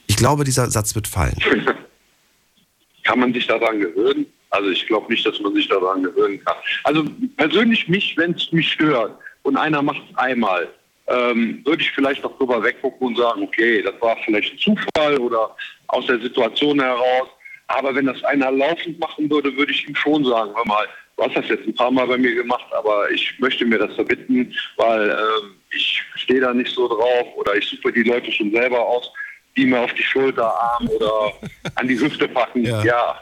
Ich 0.07 0.15
glaube, 0.15 0.43
dieser 0.43 0.69
Satz 0.69 0.95
wird 0.95 1.07
fallen. 1.07 1.37
kann 3.03 3.19
man 3.19 3.33
sich 3.33 3.47
daran 3.47 3.79
gewöhnen? 3.79 4.25
Also 4.49 4.69
ich 4.69 4.85
glaube 4.87 5.11
nicht, 5.11 5.25
dass 5.25 5.39
man 5.39 5.53
sich 5.53 5.67
daran 5.67 6.03
gewöhnen 6.03 6.43
kann. 6.43 6.55
Also 6.83 7.05
persönlich 7.37 7.87
mich, 7.87 8.15
wenn 8.17 8.31
es 8.31 8.51
mich 8.51 8.71
stört 8.71 9.17
und 9.43 9.55
einer 9.57 9.81
macht 9.81 10.01
es 10.09 10.17
einmal, 10.17 10.67
ähm, 11.07 11.61
würde 11.65 11.81
ich 11.81 11.91
vielleicht 11.91 12.23
noch 12.23 12.37
drüber 12.37 12.61
weggucken 12.61 13.07
und 13.07 13.17
sagen, 13.17 13.43
okay, 13.43 13.81
das 13.81 13.93
war 14.01 14.17
vielleicht 14.25 14.53
ein 14.53 14.57
Zufall 14.59 15.17
oder 15.19 15.55
aus 15.91 16.05
der 16.07 16.19
Situation 16.19 16.79
heraus. 16.79 17.27
Aber 17.67 17.95
wenn 17.95 18.05
das 18.05 18.21
einer 18.23 18.51
laufend 18.51 18.99
machen 18.99 19.29
würde, 19.29 19.55
würde 19.55 19.71
ich 19.71 19.87
ihm 19.87 19.95
schon 19.95 20.25
sagen, 20.25 20.51
hör 20.55 20.65
mal, 20.65 20.85
du 21.15 21.23
hast 21.23 21.35
das 21.35 21.47
jetzt 21.49 21.67
ein 21.67 21.75
paar 21.75 21.91
Mal 21.91 22.07
bei 22.07 22.17
mir 22.17 22.35
gemacht, 22.35 22.65
aber 22.77 23.09
ich 23.11 23.33
möchte 23.39 23.65
mir 23.65 23.77
das 23.77 23.93
verbitten, 23.95 24.53
weil 24.77 25.09
äh, 25.09 25.75
ich 25.75 26.03
stehe 26.15 26.41
da 26.41 26.53
nicht 26.53 26.73
so 26.73 26.87
drauf 26.87 27.27
oder 27.35 27.55
ich 27.55 27.65
suche 27.65 27.93
die 27.93 28.03
Leute 28.03 28.31
schon 28.31 28.51
selber 28.51 28.79
aus, 28.79 29.09
die 29.55 29.65
mir 29.65 29.79
auf 29.79 29.93
die 29.93 30.03
Schulter, 30.03 30.53
Arm 30.53 30.87
oder 30.89 31.33
an 31.75 31.87
die 31.87 31.99
Hüfte 31.99 32.27
packen. 32.27 32.65
Ja. 32.65 32.83
ja. 32.83 33.19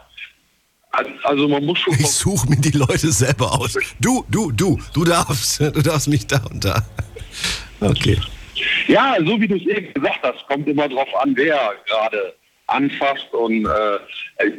Also 1.23 1.47
man 1.47 1.63
muss 1.65 1.77
schon. 1.79 1.93
Ich 1.93 2.07
suche 2.07 2.49
mir 2.49 2.57
die 2.57 2.75
Leute 2.75 3.11
selber 3.11 3.53
aus. 3.53 3.77
Du, 3.99 4.25
du, 4.29 4.51
du, 4.51 4.79
du 4.93 5.03
darfst, 5.03 5.59
du 5.59 5.81
darfst 5.81 6.07
mich 6.07 6.25
da 6.25 6.41
und 6.49 6.65
da. 6.65 6.81
Okay. 7.79 8.19
Ja, 8.87 9.15
so 9.19 9.39
wie 9.39 9.47
du 9.47 9.55
es 9.55 9.65
eben 9.67 9.93
gesagt 9.93 10.19
hast, 10.23 10.45
kommt 10.47 10.67
immer 10.67 10.89
drauf 10.89 11.07
an, 11.21 11.33
wer 11.35 11.73
gerade 11.85 12.33
anfasst 12.69 13.33
und 13.33 13.65
äh, 13.65 13.99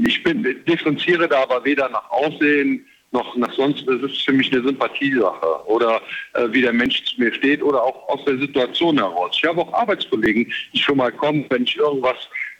ich 0.04 0.22
bin 0.22 0.42
differenziere 0.66 1.28
da 1.28 1.42
aber 1.42 1.64
weder 1.64 1.88
nach 1.88 2.10
Aussehen 2.10 2.86
noch 3.12 3.36
nach 3.36 3.52
sonst, 3.54 3.86
das 3.88 4.02
ist 4.02 4.24
für 4.24 4.32
mich 4.32 4.52
eine 4.52 4.62
Sympathiesache 4.62 5.66
oder 5.66 6.00
äh, 6.34 6.46
wie 6.50 6.62
der 6.62 6.72
Mensch 6.72 7.02
zu 7.04 7.20
mir 7.20 7.34
steht 7.34 7.62
oder 7.62 7.82
auch 7.82 8.08
aus 8.08 8.24
der 8.24 8.38
Situation 8.38 8.98
heraus. 8.98 9.36
Ich 9.36 9.48
habe 9.48 9.60
auch 9.62 9.72
Arbeitskollegen, 9.72 10.52
die 10.72 10.78
schon 10.78 10.98
mal 10.98 11.10
kommen, 11.10 11.44
wenn 11.48 11.64
ich 11.64 11.76
irgendwas 11.76 12.16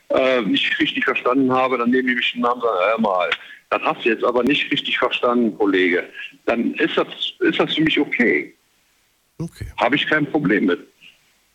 äh, 0.09 0.41
nicht 0.41 0.77
richtig 0.79 1.05
verstanden 1.05 1.51
habe, 1.51 1.77
dann 1.77 1.91
nehme 1.91 2.09
ich 2.09 2.17
mich 2.17 2.31
den 2.33 2.41
Namen 2.41 2.61
und 2.61 2.67
sage, 2.67 2.79
hör 2.85 2.99
mal, 2.99 3.29
das 3.69 3.81
hast 3.83 4.03
du 4.03 4.09
jetzt 4.09 4.23
aber 4.25 4.43
nicht 4.43 4.69
richtig 4.71 4.97
verstanden, 4.97 5.57
Kollege. 5.57 6.03
Dann 6.45 6.73
ist 6.73 6.97
das, 6.97 7.07
ist 7.39 7.59
das 7.59 7.73
für 7.73 7.81
mich 7.81 7.97
okay. 7.97 8.53
Okay. 9.39 9.65
Habe 9.77 9.95
ich 9.95 10.05
kein 10.05 10.25
Problem 10.25 10.65
mit. 10.65 10.90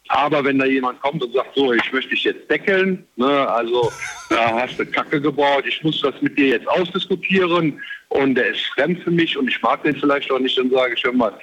Aber 0.08 0.44
wenn 0.44 0.58
da 0.58 0.66
jemand 0.66 1.00
kommt 1.00 1.22
und 1.22 1.32
sagt, 1.32 1.54
so, 1.54 1.72
ich 1.72 1.92
möchte 1.92 2.10
dich 2.10 2.24
jetzt 2.24 2.48
deckeln, 2.50 3.06
ne, 3.16 3.48
also 3.48 3.92
da 4.30 4.60
hast 4.60 4.78
du 4.78 4.86
Kacke 4.86 5.20
gebaut, 5.20 5.64
ich 5.66 5.82
muss 5.82 6.00
das 6.00 6.14
mit 6.20 6.38
dir 6.38 6.48
jetzt 6.48 6.68
ausdiskutieren 6.68 7.80
und 8.08 8.34
der 8.34 8.48
ist 8.48 8.64
fremd 8.74 9.02
für 9.02 9.10
mich 9.10 9.36
und 9.36 9.48
ich 9.48 9.60
mag 9.62 9.82
den 9.82 9.96
vielleicht 9.96 10.30
auch 10.30 10.38
nicht, 10.38 10.56
dann 10.56 10.70
sage 10.70 10.94
ich 10.94 11.04
immer, 11.04 11.36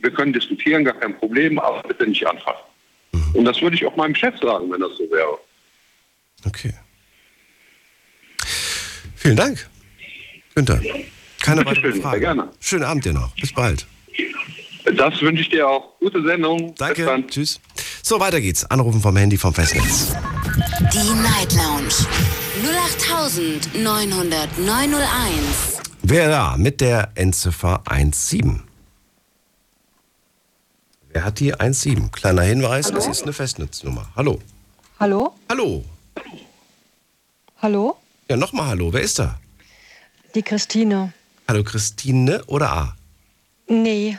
wir 0.00 0.10
können 0.10 0.32
diskutieren, 0.32 0.84
gar 0.84 0.94
kein 0.94 1.16
Problem, 1.18 1.58
aber 1.58 1.82
bitte 1.82 2.06
nicht 2.06 2.26
anfassen. 2.26 2.64
Mhm. 3.12 3.34
Und 3.34 3.44
das 3.44 3.60
würde 3.62 3.76
ich 3.76 3.86
auch 3.86 3.96
meinem 3.96 4.14
Chef 4.14 4.38
sagen, 4.40 4.70
wenn 4.70 4.80
das 4.80 4.96
so 4.98 5.10
wäre. 5.10 5.38
Okay. 6.44 6.74
Vielen 9.16 9.36
Dank, 9.36 9.66
Günther. 10.54 10.82
Keine 11.40 11.64
weiteren 11.64 12.02
Fragen. 12.02 12.20
Gerne. 12.20 12.48
Schönen 12.60 12.84
Abend 12.84 13.04
dir 13.04 13.12
noch. 13.12 13.34
Bis 13.36 13.52
bald. 13.52 13.86
Das 14.84 15.20
wünsche 15.22 15.42
ich 15.42 15.48
dir 15.48 15.66
auch. 15.68 15.98
Gute 15.98 16.22
Sendung. 16.22 16.74
Danke. 16.76 17.24
Tschüss. 17.26 17.58
So, 18.02 18.20
weiter 18.20 18.40
geht's. 18.40 18.64
Anrufen 18.66 19.00
vom 19.00 19.16
Handy 19.16 19.38
vom 19.38 19.54
Festnetz. 19.54 20.14
Die 20.92 21.14
Night 21.22 21.52
Lounge 21.54 21.94
0890901. 23.74 25.80
Wer 26.02 26.28
da 26.28 26.56
mit 26.58 26.80
der 26.82 27.10
Endziffer 27.14 27.82
17? 27.90 28.62
Wer 31.10 31.24
hat 31.24 31.40
die 31.40 31.54
17? 31.58 32.10
Kleiner 32.12 32.42
Hinweis, 32.42 32.88
Hallo? 32.88 32.98
es 32.98 33.06
ist 33.06 33.22
eine 33.22 33.32
Festnetznummer. 33.32 34.06
Hallo. 34.16 34.38
Hallo? 35.00 35.34
Hallo. 35.48 35.82
Hallo? 37.62 37.96
Ja, 38.28 38.36
nochmal 38.36 38.66
Hallo. 38.68 38.92
Wer 38.92 39.00
ist 39.00 39.18
da? 39.18 39.38
Die 40.34 40.42
Christine. 40.42 41.14
Hallo, 41.48 41.64
Christine 41.64 42.44
oder 42.46 42.70
A? 42.70 42.96
Nee. 43.66 44.18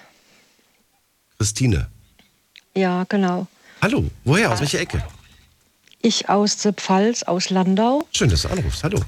Christine. 1.38 1.90
Ja, 2.76 3.06
genau. 3.08 3.48
Hallo, 3.82 4.10
woher? 4.24 4.52
Aus 4.52 4.60
welcher 4.60 4.80
Ecke? 4.80 5.04
Ich 6.02 6.30
aus 6.30 6.58
der 6.58 6.74
Pfalz, 6.74 7.24
aus 7.24 7.50
Landau. 7.50 8.08
Schön, 8.12 8.30
dass 8.30 8.44
du 8.44 8.50
anrufst. 8.50 8.84
Hallo. 8.84 9.00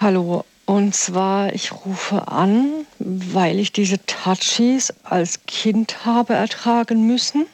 Hallo. 0.00 0.44
Und 0.66 0.94
zwar, 0.94 1.54
ich 1.54 1.72
rufe 1.72 2.26
an, 2.28 2.86
weil 2.98 3.60
ich 3.60 3.72
diese 3.72 4.04
Touchies 4.06 4.92
als 5.04 5.46
Kind 5.46 6.04
habe 6.04 6.34
ertragen 6.34 7.06
müssen 7.06 7.46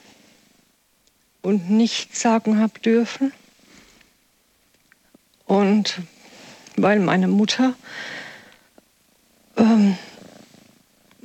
und 1.43 1.71
nichts 1.71 2.21
sagen 2.21 2.59
habe 2.59 2.79
dürfen. 2.81 3.33
Und 5.45 6.01
weil 6.77 7.01
meine 7.01 7.29
Mutter 7.29 7.75
ähm, 9.59 9.99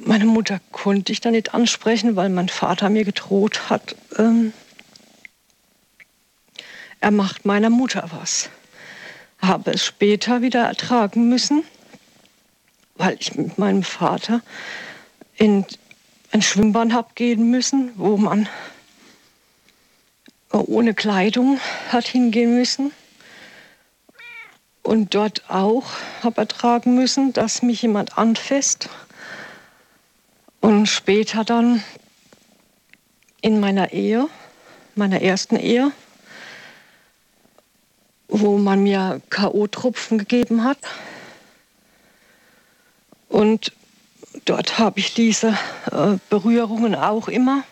meine 0.07 0.25
Mutter 0.25 0.61
konnte 0.71 1.11
ich 1.11 1.19
da 1.19 1.31
nicht 1.31 1.53
ansprechen, 1.53 2.15
weil 2.15 2.29
mein 2.29 2.49
Vater 2.49 2.89
mir 2.89 3.03
gedroht 3.03 3.69
hat, 3.69 3.95
ähm, 4.17 4.53
er 6.99 7.11
macht 7.11 7.45
meiner 7.45 7.69
Mutter 7.69 8.09
was. 8.11 8.49
Habe 9.39 9.71
es 9.71 9.83
später 9.83 10.41
wieder 10.41 10.63
ertragen 10.63 11.29
müssen, 11.29 11.63
weil 12.95 13.17
ich 13.19 13.35
mit 13.35 13.57
meinem 13.57 13.83
Vater 13.83 14.41
in 15.35 15.65
ein 16.31 16.41
Schwimmbad 16.41 16.93
habe 16.93 17.09
gehen 17.13 17.51
müssen, 17.51 17.91
wo 17.95 18.17
man 18.17 18.47
ohne 20.51 20.93
Kleidung 20.93 21.59
hat 21.91 22.07
hingehen 22.07 22.55
müssen. 22.55 22.91
Und 24.81 25.13
dort 25.13 25.49
auch 25.49 25.85
habe 26.23 26.41
ertragen 26.41 26.95
müssen, 26.95 27.33
dass 27.33 27.61
mich 27.61 27.81
jemand 27.81 28.17
anfasst 28.17 28.89
und 30.67 30.85
später 30.87 31.45
dann 31.45 31.81
in 33.39 33.61
meiner 33.61 33.93
Ehe, 33.93 34.27
meiner 34.95 35.21
ersten 35.21 35.55
Ehe, 35.55 35.93
wo 38.27 38.57
man 38.57 38.83
mir 38.83 39.21
K.O.-Tropfen 39.29 40.17
gegeben 40.17 40.65
hat. 40.65 40.79
Und 43.29 43.71
dort 44.43 44.77
habe 44.77 44.99
ich 44.99 45.13
diese 45.13 45.57
äh, 45.89 46.17
Berührungen 46.29 46.95
auch 46.95 47.29
immer 47.29 47.63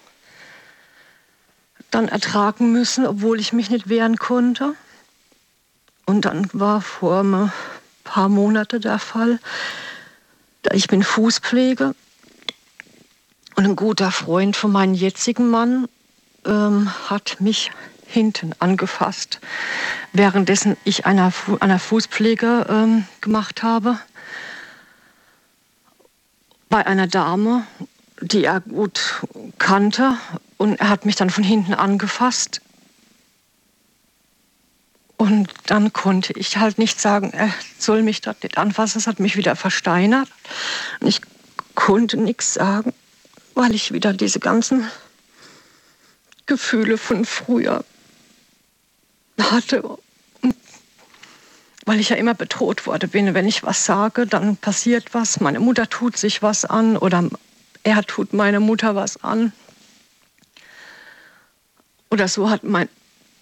dann 1.91 2.07
ertragen 2.07 2.71
müssen, 2.71 3.05
obwohl 3.05 3.41
ich 3.41 3.51
mich 3.51 3.69
nicht 3.69 3.89
wehren 3.89 4.15
konnte. 4.15 4.73
Und 6.05 6.23
dann 6.23 6.47
war 6.53 6.79
vor 6.79 7.23
ein 7.23 7.51
paar 8.05 8.29
Monaten 8.29 8.79
der 8.79 8.99
Fall, 8.99 9.39
da 10.61 10.73
ich 10.73 10.87
bin 10.87 11.03
Fußpflege 11.03 11.93
und 13.55 13.65
ein 13.65 13.75
guter 13.75 14.11
Freund 14.11 14.55
von 14.55 14.71
meinem 14.71 14.93
jetzigen 14.93 15.49
Mann 15.49 15.87
ähm, 16.45 16.91
hat 17.09 17.37
mich 17.39 17.71
hinten 18.05 18.53
angefasst, 18.59 19.39
währenddessen 20.13 20.77
ich 20.83 21.05
einer, 21.05 21.31
Fu 21.31 21.57
einer 21.59 21.79
Fußpflege 21.79 22.67
ähm, 22.69 23.05
gemacht 23.21 23.63
habe. 23.63 23.99
Bei 26.69 26.85
einer 26.85 27.07
Dame, 27.07 27.65
die 28.21 28.43
er 28.43 28.59
gut 28.59 29.23
kannte. 29.57 30.17
Und 30.57 30.79
er 30.79 30.89
hat 30.89 31.05
mich 31.05 31.15
dann 31.15 31.29
von 31.29 31.43
hinten 31.43 31.73
angefasst. 31.73 32.61
Und 35.17 35.49
dann 35.65 35.93
konnte 35.93 36.33
ich 36.33 36.57
halt 36.57 36.77
nicht 36.77 36.99
sagen, 36.99 37.31
er 37.31 37.49
soll 37.79 38.03
mich 38.03 38.21
dort 38.21 38.43
nicht 38.43 38.57
anfassen. 38.57 38.99
Es 38.99 39.07
hat 39.07 39.19
mich 39.19 39.37
wieder 39.37 39.55
versteinert. 39.55 40.29
Und 40.99 41.07
ich 41.07 41.21
konnte 41.73 42.17
nichts 42.17 42.53
sagen 42.53 42.93
weil 43.55 43.73
ich 43.73 43.93
wieder 43.93 44.13
diese 44.13 44.39
ganzen 44.39 44.89
Gefühle 46.45 46.97
von 46.97 47.25
früher 47.25 47.83
hatte. 49.39 49.97
weil 51.85 51.99
ich 51.99 52.09
ja 52.09 52.15
immer 52.15 52.33
bedroht 52.33 52.83
bin. 53.11 53.33
Wenn 53.33 53.47
ich 53.47 53.63
was 53.63 53.85
sage, 53.85 54.25
dann 54.25 54.57
passiert 54.57 55.13
was. 55.13 55.39
Meine 55.39 55.59
Mutter 55.59 55.87
tut 55.87 56.17
sich 56.17 56.41
was 56.41 56.65
an 56.65 56.97
oder 56.97 57.29
er 57.83 58.03
tut 58.03 58.33
meiner 58.33 58.59
Mutter 58.59 58.95
was 58.95 59.23
an. 59.23 59.53
Oder 62.09 62.27
so 62.27 62.49
hat 62.49 62.63
mein 62.63 62.89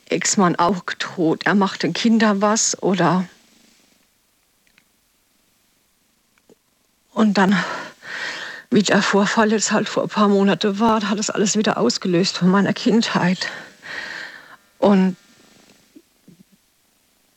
Ex-Mann 0.10 0.58
auch 0.58 0.86
gedroht. 0.86 1.44
Er 1.46 1.56
macht 1.56 1.84
den 1.84 1.94
Kindern 1.94 2.42
was 2.42 2.82
oder. 2.82 3.28
Und 7.14 7.38
dann 7.38 7.56
wie 8.74 8.82
der 8.82 9.04
Vorfall 9.04 9.52
jetzt 9.52 9.72
halt 9.72 9.88
vor 9.88 10.04
ein 10.04 10.10
paar 10.10 10.28
Monaten 10.28 10.80
war, 10.80 11.08
hat 11.08 11.20
das 11.20 11.30
alles 11.30 11.56
wieder 11.56 11.78
ausgelöst 11.78 12.40
von 12.40 12.50
meiner 12.50 12.74
Kindheit. 12.74 13.48
Und 14.80 15.16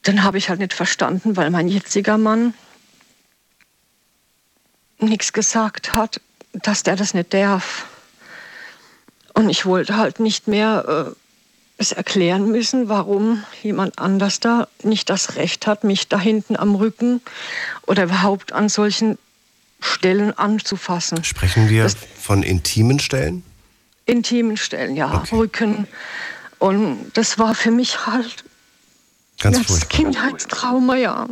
dann 0.03 0.23
habe 0.23 0.39
ich 0.39 0.49
halt 0.49 0.61
nicht 0.61 0.73
verstanden, 0.73 1.37
weil 1.37 1.51
mein 1.51 1.69
jetziger 1.69 2.17
Mann 2.17 2.55
nichts 4.99 5.35
gesagt 5.35 5.95
hat, 5.95 6.23
dass 6.53 6.83
der 6.83 6.97
das 6.97 7.13
nicht 7.13 7.35
darf. 7.35 7.87
Und 9.35 9.51
ich 9.51 9.67
wollte 9.67 9.99
halt 9.99 10.21
nicht 10.21 10.49
mehr 10.49 11.13
äh, 11.13 11.13
es 11.77 11.93
erklären 11.93 12.51
müssen, 12.51 12.89
warum 12.89 13.45
jemand 13.63 13.99
anders 13.99 14.41
da 14.41 14.69
nicht 14.83 15.11
das 15.11 15.37
Recht 15.37 15.67
hat, 15.67 15.85
mich 15.85 16.09
da 16.09 16.19
hinten 16.19 16.57
am 16.57 16.75
Rücken 16.77 17.21
oder 17.87 18.05
überhaupt 18.05 18.55
an 18.55 18.71
solchen 18.71 19.19
Stellen 19.87 20.37
anzufassen. 20.37 21.23
Sprechen 21.25 21.69
wir 21.69 21.85
das 21.85 21.97
von 22.21 22.43
intimen 22.43 22.99
Stellen? 22.99 23.43
Intimen 24.05 24.57
Stellen, 24.57 24.97
ja, 24.97 25.15
okay. 25.15 25.37
Rücken. 25.37 25.89
Und 26.59 27.13
das 27.15 27.39
war 27.39 27.55
für 27.55 27.71
mich 27.71 28.07
halt 28.07 28.45
Ganz 29.41 29.59
das 29.59 29.67
furchtbar. 29.67 29.89
Kindheitstrauma, 29.89 30.97
ja. 30.97 31.27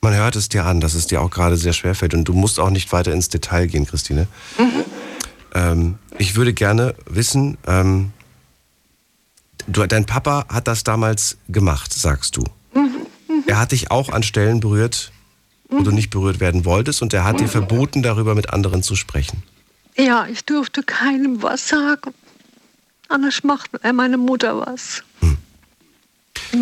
Man 0.00 0.14
hört 0.14 0.36
es 0.36 0.48
dir 0.48 0.64
an, 0.64 0.80
dass 0.80 0.94
es 0.94 1.06
dir 1.06 1.20
auch 1.20 1.30
gerade 1.30 1.56
sehr 1.56 1.72
schwer 1.72 1.94
fällt. 1.94 2.14
Und 2.14 2.24
du 2.24 2.32
musst 2.32 2.60
auch 2.60 2.70
nicht 2.70 2.92
weiter 2.92 3.12
ins 3.12 3.28
Detail 3.28 3.66
gehen, 3.66 3.86
Christine. 3.86 4.28
Mhm. 4.56 4.84
Ähm, 5.54 5.98
ich 6.18 6.36
würde 6.36 6.52
gerne 6.52 6.94
wissen, 7.06 7.58
ähm, 7.66 8.12
du, 9.66 9.84
dein 9.86 10.06
Papa 10.06 10.46
hat 10.48 10.68
das 10.68 10.84
damals 10.84 11.36
gemacht, 11.48 11.92
sagst 11.92 12.36
du. 12.36 12.44
Mhm. 12.74 13.06
Mhm. 13.28 13.44
Er 13.46 13.58
hat 13.58 13.72
dich 13.72 13.90
auch 13.90 14.10
an 14.10 14.22
Stellen 14.22 14.60
berührt, 14.60 15.10
wo 15.68 15.82
du 15.82 15.90
nicht 15.90 16.10
berührt 16.10 16.40
werden 16.40 16.64
wolltest. 16.64 17.02
Und 17.02 17.12
er 17.12 17.24
hat 17.24 17.40
dir 17.40 17.48
verboten, 17.48 18.02
darüber 18.02 18.34
mit 18.34 18.50
anderen 18.52 18.82
zu 18.82 18.96
sprechen. 18.96 19.42
Ja, 19.96 20.26
ich 20.26 20.44
durfte 20.44 20.82
keinem 20.82 21.42
was 21.42 21.68
sagen. 21.68 22.14
Anders 23.08 23.42
macht 23.42 23.70
meine 23.92 24.16
Mutter 24.16 24.66
was. 24.66 25.02
Hm. 25.20 25.38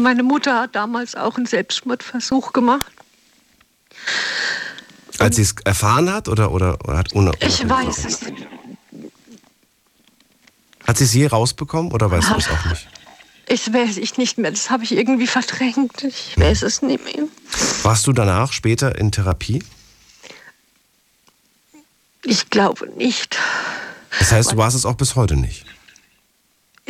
Meine 0.02 0.22
Mutter 0.22 0.61
hat 0.61 0.74
damals 0.74 1.14
auch 1.14 1.36
einen 1.36 1.46
Selbstmordversuch 1.46 2.52
gemacht. 2.52 2.90
Als 5.18 5.36
sie 5.36 5.42
es 5.42 5.54
erfahren 5.64 6.12
hat 6.12 6.28
oder, 6.28 6.50
oder, 6.52 6.78
oder 6.86 6.98
hat 6.98 7.14
ohne, 7.14 7.32
Ich 7.40 7.68
weiß 7.68 8.04
es 8.04 8.22
nicht. 8.22 8.46
Hat 10.86 10.98
sie 10.98 11.04
es 11.04 11.14
je 11.14 11.26
rausbekommen 11.26 11.92
oder 11.92 12.11
weißt 12.11 12.30
du 12.30 12.36
es 12.36 12.48
auch 12.48 12.64
nicht? 12.66 12.88
Ich 13.49 13.72
weiß 13.72 13.99
ich 13.99 14.18
nicht 14.18 14.38
mehr. 14.38 14.51
Das 14.51 14.70
habe 14.70 14.82
ich 14.84 14.92
irgendwie 14.92 15.26
verdrängt. 15.26 16.03
Ich 16.03 16.36
weiß 16.36 16.62
es 16.62 16.82
nicht 16.82 17.05
mehr. 17.05 17.28
Warst 17.82 18.07
du 18.07 18.12
danach 18.12 18.53
später 18.53 18.99
in 18.99 19.12
Therapie? 19.12 19.62
Ich 22.24 22.51
glaube 22.51 22.88
nicht. 22.97 23.38
Das 24.18 24.32
heißt, 24.32 24.53
du 24.53 24.57
warst 24.57 24.76
es 24.76 24.84
auch 24.84 24.97
bis 24.97 25.14
heute 25.14 25.36
nicht? 25.36 25.64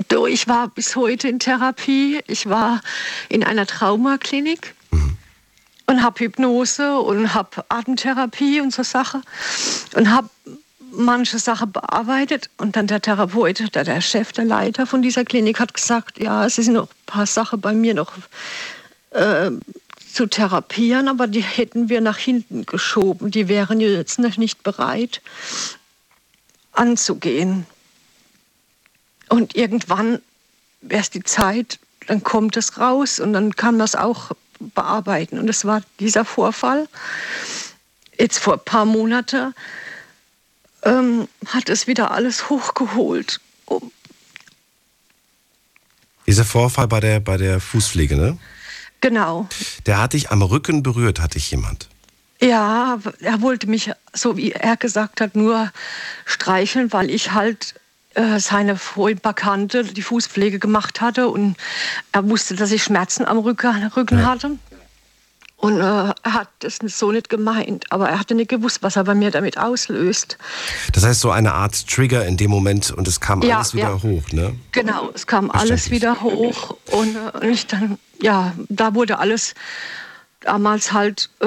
Du, 0.08 0.26
ich 0.26 0.48
war 0.48 0.68
bis 0.68 0.96
heute 0.96 1.28
in 1.28 1.38
Therapie. 1.38 2.20
Ich 2.26 2.48
war 2.48 2.80
in 3.28 3.44
einer 3.44 3.66
Traumaklinik 3.66 4.74
mhm. 4.90 5.18
und 5.86 6.02
habe 6.02 6.20
Hypnose 6.20 6.98
und 6.98 7.34
habe 7.34 7.64
Atemtherapie 7.68 8.62
und 8.62 8.72
so 8.72 8.82
Sachen 8.82 9.22
und 9.94 10.10
habe 10.10 10.30
manche 10.96 11.38
Sachen 11.38 11.72
bearbeitet 11.72 12.50
und 12.56 12.76
dann 12.76 12.86
der 12.86 13.00
Therapeut, 13.00 13.74
der, 13.74 13.84
der 13.84 14.00
Chef, 14.00 14.32
der 14.32 14.44
Leiter 14.44 14.86
von 14.86 15.02
dieser 15.02 15.24
Klinik 15.24 15.60
hat 15.60 15.74
gesagt, 15.74 16.18
ja, 16.18 16.46
es 16.46 16.56
sind 16.56 16.74
noch 16.74 16.88
ein 16.88 17.06
paar 17.06 17.26
Sachen 17.26 17.60
bei 17.60 17.72
mir 17.72 17.94
noch 17.94 18.12
äh, 19.10 19.50
zu 20.12 20.26
therapieren, 20.26 21.08
aber 21.08 21.26
die 21.26 21.42
hätten 21.42 21.88
wir 21.88 22.00
nach 22.00 22.18
hinten 22.18 22.64
geschoben. 22.64 23.30
Die 23.30 23.48
wären 23.48 23.80
jetzt 23.80 24.18
noch 24.18 24.36
nicht 24.36 24.62
bereit 24.62 25.20
anzugehen. 26.72 27.66
Und 29.28 29.56
irgendwann 29.56 30.20
wäre 30.80 31.02
es 31.02 31.10
die 31.10 31.22
Zeit, 31.22 31.78
dann 32.06 32.22
kommt 32.22 32.56
es 32.56 32.78
raus 32.78 33.20
und 33.20 33.32
dann 33.32 33.54
kann 33.56 33.76
man 33.76 33.84
es 33.84 33.94
auch 33.94 34.30
bearbeiten. 34.58 35.38
Und 35.38 35.48
es 35.48 35.64
war 35.64 35.82
dieser 36.00 36.24
Vorfall. 36.24 36.88
Jetzt 38.18 38.38
vor 38.38 38.54
ein 38.54 38.64
paar 38.64 38.84
Monaten 38.84 39.54
ähm, 40.86 41.28
hat 41.46 41.68
es 41.68 41.86
wieder 41.86 42.12
alles 42.12 42.48
hochgeholt. 42.48 43.40
Oh. 43.66 43.82
Dieser 46.26 46.44
Vorfall 46.44 46.88
bei 46.88 47.00
der, 47.00 47.20
bei 47.20 47.36
der 47.36 47.60
Fußpflege, 47.60 48.16
ne? 48.16 48.38
Genau. 49.00 49.48
Der 49.84 50.00
hat 50.00 50.14
dich 50.14 50.30
am 50.30 50.42
Rücken 50.42 50.82
berührt, 50.82 51.20
hatte 51.20 51.38
ich 51.38 51.50
jemand. 51.50 51.88
Ja, 52.40 52.98
er 53.20 53.42
wollte 53.42 53.66
mich, 53.66 53.92
so 54.12 54.36
wie 54.36 54.52
er 54.52 54.76
gesagt 54.76 55.20
hat, 55.20 55.36
nur 55.36 55.70
streicheln, 56.24 56.92
weil 56.92 57.10
ich 57.10 57.32
halt 57.32 57.74
äh, 58.14 58.38
seine 58.40 58.76
vorhin 58.76 59.20
Bekannte 59.20 59.84
die 59.84 60.02
Fußpflege 60.02 60.58
gemacht 60.58 61.00
hatte 61.00 61.28
und 61.28 61.56
er 62.12 62.28
wusste, 62.28 62.54
dass 62.54 62.72
ich 62.72 62.82
Schmerzen 62.82 63.24
am 63.24 63.38
Rücken, 63.38 63.90
Rücken 63.96 64.18
ja. 64.18 64.26
hatte. 64.26 64.58
Und 65.58 65.80
äh, 65.80 65.82
er 65.82 66.14
hat 66.24 66.48
das 66.58 66.78
so 66.86 67.10
nicht 67.10 67.30
gemeint, 67.30 67.86
aber 67.90 68.10
er 68.10 68.20
hatte 68.20 68.34
nicht 68.34 68.50
gewusst, 68.50 68.82
was 68.82 68.96
er 68.96 69.04
bei 69.04 69.14
mir 69.14 69.30
damit 69.30 69.56
auslöst. 69.56 70.36
Das 70.92 71.04
heißt, 71.04 71.20
so 71.20 71.30
eine 71.30 71.54
Art 71.54 71.88
Trigger 71.88 72.26
in 72.26 72.36
dem 72.36 72.50
Moment 72.50 72.90
und 72.90 73.08
es 73.08 73.20
kam 73.20 73.40
ja, 73.42 73.56
alles 73.56 73.74
wieder 73.74 73.88
ja. 73.88 74.02
hoch, 74.02 74.32
ne? 74.32 74.54
Genau, 74.72 75.10
es 75.14 75.26
kam 75.26 75.50
alles 75.50 75.90
wieder 75.90 76.20
hoch 76.20 76.76
und, 76.92 77.16
äh, 77.16 77.38
und 77.38 77.50
ich 77.50 77.66
dann, 77.66 77.98
ja, 78.20 78.52
da 78.68 78.94
wurde 78.94 79.18
alles 79.18 79.54
damals 80.40 80.92
halt 80.92 81.30
äh, 81.40 81.46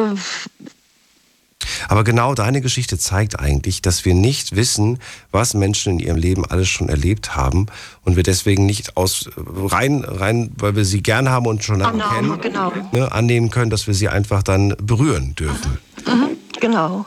aber 1.87 2.03
genau 2.03 2.35
deine 2.35 2.61
Geschichte 2.61 2.97
zeigt 2.97 3.39
eigentlich, 3.39 3.81
dass 3.81 4.05
wir 4.05 4.13
nicht 4.13 4.55
wissen, 4.55 4.99
was 5.31 5.53
Menschen 5.53 5.93
in 5.93 5.99
ihrem 5.99 6.17
Leben 6.17 6.45
alles 6.45 6.69
schon 6.69 6.89
erlebt 6.89 7.35
haben 7.35 7.67
und 8.03 8.15
wir 8.15 8.23
deswegen 8.23 8.65
nicht 8.65 8.95
aus 8.97 9.29
rein, 9.35 10.03
rein 10.03 10.51
weil 10.57 10.75
wir 10.75 10.85
sie 10.85 11.01
gern 11.01 11.29
haben 11.29 11.47
und 11.47 11.63
schon 11.63 11.79
lange 11.79 12.03
kennen, 12.03 12.39
genau. 12.41 12.71
ne, 12.91 13.11
annehmen 13.11 13.49
können, 13.49 13.69
dass 13.71 13.87
wir 13.87 13.93
sie 13.93 14.09
einfach 14.09 14.43
dann 14.43 14.75
berühren 14.81 15.35
dürfen. 15.35 15.77
Mhm, 16.05 16.37
genau. 16.59 17.05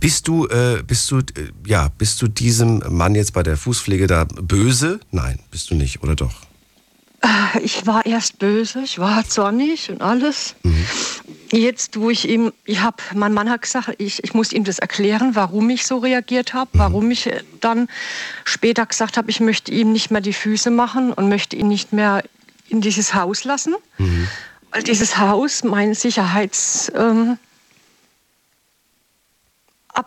Bist 0.00 0.26
du, 0.26 0.46
äh, 0.46 0.82
bist 0.86 1.10
du, 1.10 1.18
äh, 1.18 1.22
ja, 1.66 1.88
bist 1.98 2.22
du 2.22 2.28
diesem 2.28 2.82
Mann 2.88 3.14
jetzt 3.14 3.34
bei 3.34 3.42
der 3.42 3.56
Fußpflege 3.56 4.06
da 4.06 4.24
böse? 4.24 5.00
Nein, 5.10 5.38
bist 5.50 5.70
du 5.70 5.74
nicht, 5.74 6.02
oder 6.02 6.14
doch? 6.14 6.45
Äh, 7.26 7.60
ich 7.60 7.86
war 7.86 8.06
erst 8.06 8.38
böse, 8.38 8.80
ich 8.84 8.98
war 8.98 9.28
zornig 9.28 9.90
und 9.90 10.00
alles. 10.00 10.54
Mhm. 10.62 10.86
Jetzt, 11.52 11.98
wo 11.98 12.10
ich 12.10 12.28
ihm, 12.28 12.52
ich 12.64 12.80
habe, 12.80 12.96
mein 13.14 13.32
Mann 13.32 13.50
hat 13.50 13.62
gesagt, 13.62 13.94
ich, 13.98 14.22
ich 14.24 14.34
muss 14.34 14.52
ihm 14.52 14.64
das 14.64 14.78
erklären, 14.78 15.34
warum 15.34 15.70
ich 15.70 15.86
so 15.86 15.98
reagiert 15.98 16.54
habe, 16.54 16.70
mhm. 16.72 16.78
warum 16.78 17.10
ich 17.10 17.30
dann 17.60 17.88
später 18.44 18.86
gesagt 18.86 19.16
habe, 19.16 19.30
ich 19.30 19.40
möchte 19.40 19.72
ihm 19.72 19.92
nicht 19.92 20.10
mehr 20.10 20.20
die 20.20 20.32
Füße 20.32 20.70
machen 20.70 21.12
und 21.12 21.28
möchte 21.28 21.56
ihn 21.56 21.68
nicht 21.68 21.92
mehr 21.92 22.22
in 22.68 22.80
dieses 22.80 23.14
Haus 23.14 23.44
lassen. 23.44 23.74
Mhm. 23.98 24.28
Weil 24.70 24.82
dieses 24.82 25.18
Haus 25.18 25.64
mein 25.64 25.94
Sicherheitsabstand 25.94 27.38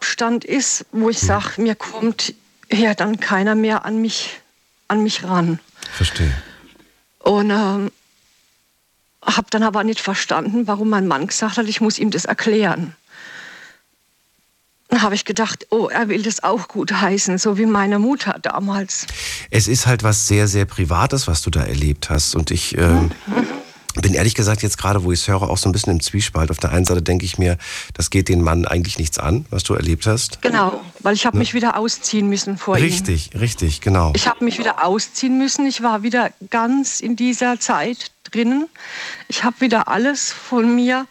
ähm, 0.10 0.42
ist, 0.46 0.86
wo 0.92 1.10
ich 1.10 1.22
mhm. 1.22 1.28
sage, 1.28 1.62
mir 1.62 1.76
kommt 1.76 2.34
ja 2.72 2.94
dann 2.94 3.20
keiner 3.20 3.56
mehr 3.56 3.86
an 3.86 4.02
mich, 4.02 4.40
an 4.88 5.02
mich 5.04 5.24
ran. 5.24 5.60
Verstehe. 5.92 6.34
Und 7.20 7.50
ähm, 7.52 7.92
habe 9.24 9.48
dann 9.50 9.64
aber 9.64 9.84
nicht 9.84 10.00
verstanden, 10.00 10.68
warum 10.68 10.90
mein 10.90 11.08
Mann 11.08 11.28
gesagt 11.28 11.58
hat, 11.58 11.68
ich 11.68 11.82
muss 11.82 12.00
ihm 12.00 12.12
das 12.12 12.26
erklären. 12.26 12.96
Dann 14.90 15.04
habe 15.04 15.14
ich 15.14 15.24
gedacht, 15.24 15.68
oh, 15.70 15.88
er 15.88 16.10
will 16.10 16.24
das 16.24 16.42
auch 16.42 16.68
gut 16.68 16.92
heißen, 16.92 17.38
so 17.38 17.60
wie 17.60 17.68
meine 17.68 18.00
Mutter 18.00 18.38
damals. 18.42 19.06
Es 19.52 19.68
ist 19.68 19.86
halt 19.86 20.02
was 20.02 20.28
sehr, 20.28 20.48
sehr 20.48 20.66
Privates, 20.66 21.28
was 21.28 21.44
du 21.44 21.52
da 21.52 21.64
erlebt 21.64 22.10
hast. 22.10 22.34
Und 22.36 22.50
ich 22.50 22.76
ähm, 22.76 23.12
bin 23.94 24.14
ehrlich 24.14 24.36
gesagt 24.36 24.62
jetzt 24.62 24.78
gerade, 24.78 25.04
wo 25.04 25.12
ich 25.12 25.22
es 25.22 25.28
höre, 25.28 25.44
auch 25.44 25.58
so 25.58 25.68
ein 25.68 25.72
bisschen 25.72 25.94
im 25.94 26.00
Zwiespalt. 26.00 26.52
Auf 26.52 26.58
der 26.58 26.72
einen 26.72 26.86
Seite 26.86 27.02
denke 27.02 27.26
ich 27.26 27.38
mir, 27.38 27.58
das 27.94 28.10
geht 28.10 28.30
den 28.30 28.42
Mann 28.42 28.66
eigentlich 28.66 29.00
nichts 29.00 29.18
an, 29.18 29.46
was 29.50 29.64
du 29.64 29.74
erlebt 29.74 30.06
hast. 30.06 30.42
Genau, 30.42 30.82
weil 31.00 31.16
ich 31.16 31.26
habe 31.26 31.38
ne? 31.38 31.40
mich 31.40 31.54
wieder 31.54 31.78
ausziehen 31.78 32.30
müssen 32.30 32.58
vor 32.58 32.76
richtig, 32.76 33.00
ihm. 33.00 33.40
Richtig, 33.40 33.42
richtig, 33.42 33.82
genau. 33.82 34.14
Ich 34.16 34.28
habe 34.28 34.46
mich 34.46 34.60
wieder 34.60 34.86
ausziehen 34.86 35.38
müssen. 35.38 35.66
Ich 35.66 35.82
war 35.82 36.04
wieder 36.04 36.32
ganz 36.50 37.00
in 37.00 37.16
dieser 37.16 37.60
Zeit 37.60 38.12
drinnen. 38.32 38.68
Ich 39.28 39.44
habe 39.44 39.60
wieder 39.62 39.88
alles 39.88 40.32
von 40.32 40.76
mir. 40.76 41.08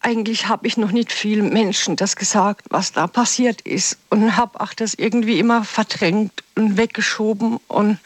Eigentlich 0.00 0.48
habe 0.48 0.66
ich 0.66 0.76
noch 0.76 0.92
nicht 0.92 1.12
vielen 1.12 1.52
Menschen 1.52 1.96
das 1.96 2.16
gesagt, 2.16 2.66
was 2.70 2.92
da 2.92 3.06
passiert 3.08 3.60
ist. 3.62 3.98
Und 4.08 4.36
habe 4.36 4.60
auch 4.60 4.72
das 4.72 4.94
irgendwie 4.94 5.38
immer 5.38 5.64
verdrängt 5.64 6.44
und 6.54 6.76
weggeschoben. 6.76 7.58
Und 7.66 7.98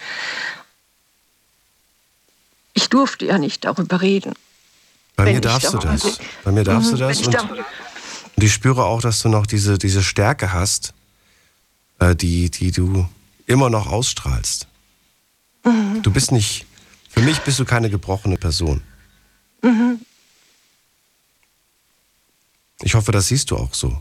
ich 2.75 2.89
durfte 2.89 3.27
ja 3.27 3.39
nicht 3.39 3.65
darüber 3.65 4.01
reden. 4.01 4.35
Bei 5.17 5.33
mir 5.33 5.41
darfst 5.41 5.73
du 5.73 5.79
das. 5.79 6.19
Bei 6.45 6.53
mir 6.53 6.65
darfst 6.65 6.93
du 6.93 6.97
mhm, 6.97 7.01
das. 7.01 7.27
Und, 7.27 7.37
und 7.37 8.45
ich 8.45 8.53
spüre 8.53 8.85
auch, 8.85 9.01
dass 9.03 9.21
du 9.21 9.29
noch 9.29 9.47
diese, 9.47 9.77
diese 9.79 10.03
Stärke 10.03 10.53
hast, 10.53 10.95
äh, 11.99 12.17
die, 12.17 12.51
die 12.51 12.71
du 12.71 13.09
immer 13.47 13.69
noch 13.69 13.87
ausstrahlst. 13.89 14.67
Mhm. 15.65 16.03
Du 16.03 16.11
bist 16.11 16.33
nicht 16.33 16.67
für 17.11 17.21
mich 17.21 17.41
bist 17.41 17.59
du 17.59 17.65
keine 17.65 17.91
gebrochene 17.91 18.37
Person. 18.37 18.83
Mhm. 19.63 20.01
Ich 22.83 22.95
hoffe, 22.95 23.13
das 23.13 23.27
siehst 23.27 23.51
du 23.51 23.57
auch 23.57 23.75
so. 23.75 24.01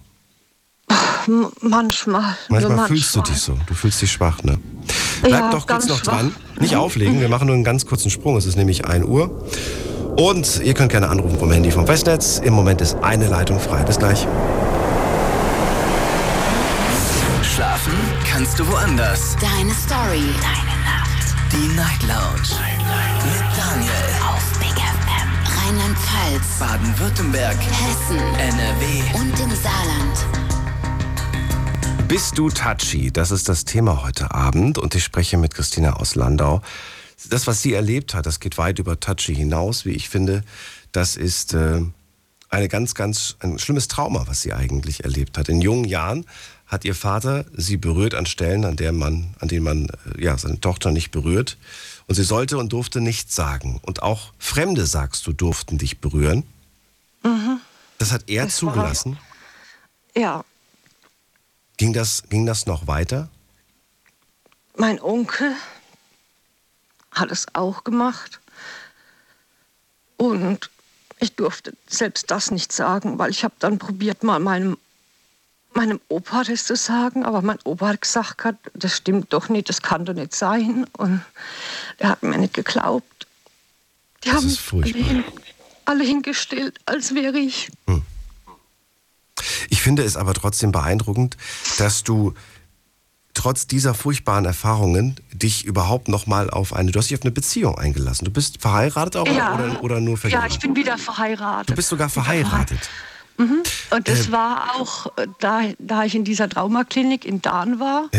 Manchmal. 1.61 2.37
Manchmal 2.47 2.77
nur 2.77 2.87
fühlst 2.87 3.15
du 3.15 3.21
dich 3.21 3.37
so. 3.37 3.59
Du 3.65 3.73
fühlst 3.73 4.01
dich 4.01 4.11
schwach, 4.11 4.41
ne? 4.43 4.57
Bleib 5.21 5.31
Ja, 5.31 5.51
doch 5.51 5.67
kurz 5.67 5.87
noch 5.87 5.97
schwach. 5.97 6.13
dran. 6.13 6.35
Nicht 6.59 6.75
auflegen. 6.75 7.21
Wir 7.21 7.29
machen 7.29 7.47
nur 7.47 7.55
einen 7.55 7.63
ganz 7.63 7.85
kurzen 7.85 8.09
Sprung. 8.09 8.35
Es 8.37 8.45
ist 8.45 8.57
nämlich 8.57 8.85
1 8.85 9.05
Uhr. 9.05 9.31
Und 10.17 10.61
ihr 10.63 10.73
könnt 10.73 10.91
gerne 10.91 11.07
anrufen 11.07 11.39
vom 11.39 11.51
Handy 11.51 11.71
vom 11.71 11.85
Festnetz. 11.85 12.39
Im 12.43 12.53
Moment 12.53 12.81
ist 12.81 12.97
eine 13.01 13.27
Leitung 13.27 13.59
frei. 13.59 13.83
Bis 13.83 13.97
gleich. 13.97 14.27
Schlafen 17.41 17.93
kannst 18.29 18.59
du 18.59 18.67
woanders. 18.67 19.35
Deine 19.39 19.71
Story. 19.71 20.27
Deine 20.41 20.75
Nacht. 20.83 21.35
Die 21.51 21.75
Night 21.75 22.03
Lounge. 22.03 22.59
Mit 23.23 23.57
Daniel. 23.57 23.91
Auf 24.27 24.59
Big 24.59 24.75
FM. 24.75 25.29
Rheinland-Pfalz. 25.57 26.59
Baden-Württemberg. 26.59 27.57
Hessen. 27.57 28.19
NRW. 28.37 29.19
Und 29.19 29.39
im 29.39 29.55
Saarland. 29.55 30.48
Bist 32.09 32.39
du 32.39 32.49
touchy? 32.49 33.11
Das 33.11 33.29
ist 33.29 33.47
das 33.49 33.65
Thema 33.65 34.01
heute 34.01 34.33
Abend. 34.33 34.79
Und 34.79 34.95
ich 34.95 35.03
spreche 35.03 35.37
mit 35.37 35.53
Christina 35.53 35.93
aus 35.93 36.15
Landau. 36.15 36.63
Das, 37.29 37.45
was 37.45 37.61
sie 37.61 37.73
erlebt 37.73 38.15
hat, 38.15 38.25
das 38.25 38.39
geht 38.39 38.57
weit 38.57 38.79
über 38.79 38.99
touchy 38.99 39.35
hinaus, 39.35 39.85
wie 39.85 39.91
ich 39.91 40.09
finde. 40.09 40.43
Das 40.91 41.15
ist 41.15 41.53
äh, 41.53 41.83
eine 42.49 42.67
ganz, 42.67 42.95
ganz, 42.95 43.35
ein 43.41 43.59
schlimmes 43.59 43.89
Trauma, 43.89 44.23
was 44.25 44.41
sie 44.41 44.53
eigentlich 44.53 45.03
erlebt 45.03 45.37
hat. 45.37 45.49
In 45.49 45.61
jungen 45.61 45.85
Jahren 45.85 46.25
hat 46.65 46.83
ihr 46.83 46.95
Vater 46.95 47.45
sie 47.55 47.77
berührt 47.77 48.15
an 48.15 48.25
Stellen, 48.25 48.65
an, 48.65 48.75
der 48.75 48.91
man, 48.91 49.35
an 49.37 49.47
denen 49.47 49.63
man 49.63 49.89
äh, 50.17 50.23
ja, 50.23 50.35
seine 50.35 50.59
Tochter 50.59 50.89
nicht 50.89 51.11
berührt. 51.11 51.59
Und 52.07 52.15
sie 52.15 52.23
sollte 52.23 52.57
und 52.57 52.73
durfte 52.73 53.01
nichts 53.01 53.35
sagen. 53.35 53.79
Und 53.83 54.01
auch 54.01 54.33
Fremde, 54.39 54.87
sagst 54.87 55.27
du, 55.27 55.31
durften 55.31 55.77
dich 55.77 55.99
berühren. 55.99 56.41
Mhm. 57.23 57.59
Das 57.99 58.11
hat 58.11 58.23
er 58.25 58.45
Das 58.45 58.55
zugelassen. 58.55 59.19
Ja, 60.17 60.43
Ging 61.79 61.93
das, 61.93 62.23
ging 62.29 62.45
das 62.45 62.67
noch 62.67 62.85
weiter? 62.85 63.29
mein 64.79 65.01
Onkel 65.01 65.53
hat 67.11 67.31
es 67.31 67.47
auch 67.53 67.83
gemacht. 67.83 68.39
Und 70.17 70.69
ich 71.19 71.35
durfte 71.35 71.73
selbst 71.87 72.31
das 72.31 72.49
nicht 72.51 72.71
sagen, 72.71 73.19
weil 73.19 73.31
ich 73.31 73.43
habe 73.43 73.53
dann 73.59 73.77
probiert, 73.77 74.23
mal 74.23 74.39
meinem, 74.39 74.77
meinem 75.73 75.99
Opa 76.07 76.43
das 76.43 76.65
zu 76.65 76.75
sagen. 76.75 77.25
Aber 77.25 77.41
mein 77.41 77.59
Opa 77.65 77.89
hat 77.89 78.01
gesagt, 78.01 78.55
das 78.73 78.95
stimmt 78.95 79.33
doch 79.33 79.49
nicht, 79.49 79.69
das 79.69 79.81
kann 79.81 80.05
doch 80.05 80.13
nicht 80.13 80.33
sein. 80.33 80.85
Und 80.97 81.21
er 81.97 82.09
hat 82.09 82.23
mir 82.23 82.37
nicht 82.37 82.53
geglaubt. 82.53 83.27
Die 84.23 84.31
haben 84.31 84.47
ist 84.47 84.51
mich 84.51 84.59
alle, 84.59 84.83
furchtbar. 84.83 85.03
hin, 85.03 85.23
alle 85.85 86.03
hingestellt, 86.05 86.79
als 86.85 87.13
wäre 87.13 87.37
ich. 87.37 87.69
Ich 89.69 89.81
finde 89.81 90.03
es 90.03 90.17
aber 90.17 90.33
trotzdem 90.33 90.71
beeindruckend, 90.71 91.37
dass 91.77 92.03
du 92.03 92.33
trotz 93.33 93.67
dieser 93.67 93.93
furchtbaren 93.93 94.45
Erfahrungen 94.45 95.15
dich 95.31 95.63
überhaupt 95.65 96.07
noch 96.09 96.27
mal 96.27 96.49
auf 96.49 96.73
eine, 96.73 96.91
du 96.91 96.99
hast 96.99 97.09
dich 97.09 97.17
auf 97.17 97.23
eine 97.23 97.31
Beziehung 97.31 97.77
eingelassen. 97.77 98.25
Du 98.25 98.31
bist 98.31 98.59
verheiratet 98.61 99.15
auch 99.17 99.27
Ja. 99.27 99.53
oder, 99.55 99.83
oder 99.83 99.99
nur 100.01 100.15
Ja, 100.15 100.17
verheiratet? 100.21 100.51
ich 100.53 100.59
bin 100.59 100.75
wieder 100.75 100.97
verheiratet. 100.97 101.69
du 101.69 101.75
bist 101.75 101.89
sogar 101.89 102.09
verheiratet. 102.09 102.89
Mhm. 103.37 103.63
Und 103.91 104.07
das 104.09 104.27
Äh, 104.27 104.31
war 104.33 104.75
auch, 104.75 105.05
äh, 105.17 105.27
da, 105.39 105.61
da 105.77 106.03
ich 106.03 106.15
in 106.15 106.25
dieser 106.25 106.49
Traumaklinik 106.49 107.23
in 107.23 107.41
Dahn 107.41 107.79
war, 107.79 108.09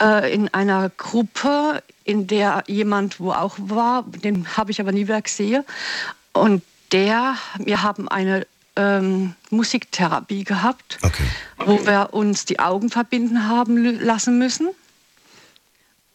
Ja. 0.00 0.18
äh, 0.20 0.34
in 0.34 0.52
einer 0.52 0.88
Gruppe, 0.90 1.80
in 2.02 2.26
der 2.26 2.64
jemand 2.66 3.20
wo 3.20 3.30
auch 3.30 3.54
war, 3.58 4.02
den 4.24 4.48
habe 4.56 4.72
ich 4.72 4.80
aber 4.80 4.90
nie 4.90 5.02
wieder 5.06 5.22
gesehen. 5.22 5.62
Und 6.32 6.64
der, 6.90 7.36
wir 7.58 7.82
haben 7.84 8.08
eine 8.08 8.44
ähm, 8.76 9.34
Musiktherapie 9.50 10.44
gehabt, 10.44 10.98
Okay. 11.02 11.24
wo 11.58 11.84
wir 11.86 12.10
uns 12.12 12.44
die 12.44 12.58
Augen 12.58 12.90
verbinden 12.90 13.48
haben 13.48 13.76
lassen 14.00 14.38
müssen 14.38 14.68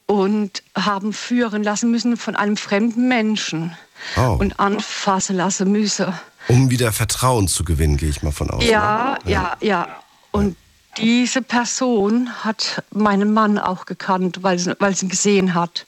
und 0.05 0.63
haben 0.75 1.13
führen 1.13 1.63
lassen 1.63 1.91
müssen 1.91 2.17
von 2.17 2.35
einem 2.35 2.57
fremden 2.57 3.07
Menschen 3.07 3.75
Oh. 4.15 4.37
und 4.39 4.59
anfassen 4.59 5.35
lassen 5.35 5.71
müssen. 5.71 6.13
Um 6.47 6.69
wieder 6.69 6.91
Vertrauen 6.93 7.47
zu 7.47 7.63
gewinnen, 7.65 7.97
gehe 7.97 8.09
ich 8.09 8.21
mal 8.21 8.31
von 8.31 8.49
aus. 8.51 8.63
Ja, 8.63 9.17
ne? 9.25 9.31
ja, 9.31 9.57
ja. 9.59 9.87
Und 10.31 10.55
diese 10.97 11.41
Person 11.41 12.29
hat 12.43 12.83
meinen 12.91 13.33
Mann 13.33 13.57
auch 13.57 13.85
gekannt, 13.85 14.43
weil 14.43 14.59
sie, 14.59 14.75
weil 14.79 14.95
sie 14.95 15.05
ihn 15.07 15.09
gesehen 15.09 15.53
hat. 15.55 15.85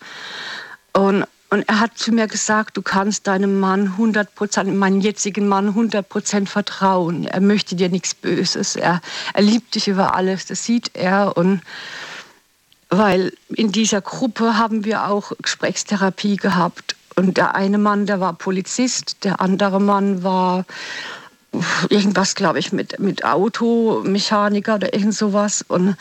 Und, 0.94 1.26
und 1.52 1.68
er 1.68 1.80
hat 1.80 1.98
zu 1.98 2.12
mir 2.12 2.28
gesagt, 2.28 2.78
du 2.78 2.84
kannst 2.84 3.26
deinem 3.26 3.60
Mann 3.60 3.88
100 3.88 4.36
Prozent, 4.36 4.76
meinem 4.76 5.02
jetzigen 5.02 5.48
Mann 5.48 5.70
100 5.70 6.08
Prozent 6.08 6.48
vertrauen. 6.48 7.26
Er 7.26 7.42
möchte 7.42 7.76
dir 7.76 7.90
nichts 7.90 8.14
Böses. 8.14 8.76
Er, 8.76 9.02
er 9.34 9.42
liebt 9.42 9.74
dich 9.74 9.88
über 9.88 10.16
alles. 10.16 10.46
Das 10.46 10.64
sieht 10.64 10.92
er. 10.94 11.36
Und 11.38 11.62
weil 12.90 13.34
in 13.50 13.72
dieser 13.72 14.02
Gruppe 14.02 14.58
haben 14.58 14.86
wir 14.86 15.08
auch 15.08 15.32
Gesprächstherapie 15.42 16.36
gehabt. 16.36 16.96
Und 17.16 17.38
der 17.38 17.56
eine 17.56 17.80
Mann, 17.80 18.06
der 18.06 18.20
war 18.20 18.34
Polizist, 18.34 19.24
der 19.24 19.42
andere 19.42 19.82
Mann 19.82 20.24
war 20.24 20.66
irgendwas, 21.90 22.36
glaube 22.36 22.60
ich, 22.60 22.72
mit, 22.72 23.00
mit 23.00 23.24
Automechaniker 23.26 24.76
oder 24.76 24.94
irgend 24.94 25.16
sowas. 25.16 25.64
Und, 25.68 25.96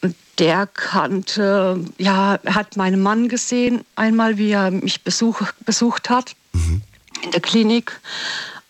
und 0.00 0.14
der 0.38 0.66
kannte, 0.66 1.84
ja, 1.98 2.38
hat 2.46 2.76
meinen 2.76 3.02
Mann 3.02 3.28
gesehen, 3.28 3.84
einmal, 3.96 4.38
wie 4.38 4.50
er 4.50 4.70
mich 4.70 5.02
besuch, 5.02 5.42
besucht 5.64 6.10
hat 6.10 6.34
in 7.22 7.30
der 7.30 7.40
Klinik. 7.40 8.00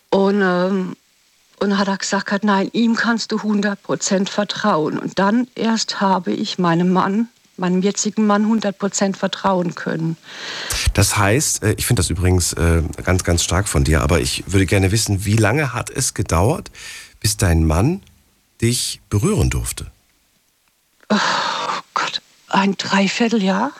Und, 0.09 0.41
ähm, 0.41 0.95
und 1.59 1.77
hat 1.77 1.87
er 1.87 1.97
gesagt, 1.97 2.31
hat, 2.31 2.43
nein, 2.43 2.69
ihm 2.73 2.95
kannst 2.95 3.31
du 3.31 3.37
100% 3.37 4.29
vertrauen. 4.29 4.99
Und 4.99 5.19
dann 5.19 5.47
erst 5.55 6.01
habe 6.01 6.31
ich 6.31 6.59
meinem 6.59 6.91
Mann, 6.91 7.29
meinem 7.57 7.81
jetzigen 7.81 8.27
Mann 8.27 8.45
100% 8.45 9.15
vertrauen 9.15 9.75
können. 9.75 10.17
Das 10.93 11.17
heißt, 11.17 11.63
äh, 11.63 11.75
ich 11.77 11.85
finde 11.85 12.01
das 12.01 12.09
übrigens 12.09 12.53
äh, 12.53 12.81
ganz, 13.03 13.23
ganz 13.23 13.43
stark 13.43 13.67
von 13.67 13.83
dir, 13.83 14.01
aber 14.01 14.19
ich 14.19 14.43
würde 14.47 14.65
gerne 14.65 14.91
wissen, 14.91 15.25
wie 15.25 15.35
lange 15.35 15.73
hat 15.73 15.89
es 15.89 16.13
gedauert, 16.13 16.71
bis 17.19 17.37
dein 17.37 17.65
Mann 17.65 18.01
dich 18.61 19.01
berühren 19.09 19.49
durfte? 19.49 19.91
Ein 22.49 22.77
Dreivierteljahr. 22.77 23.71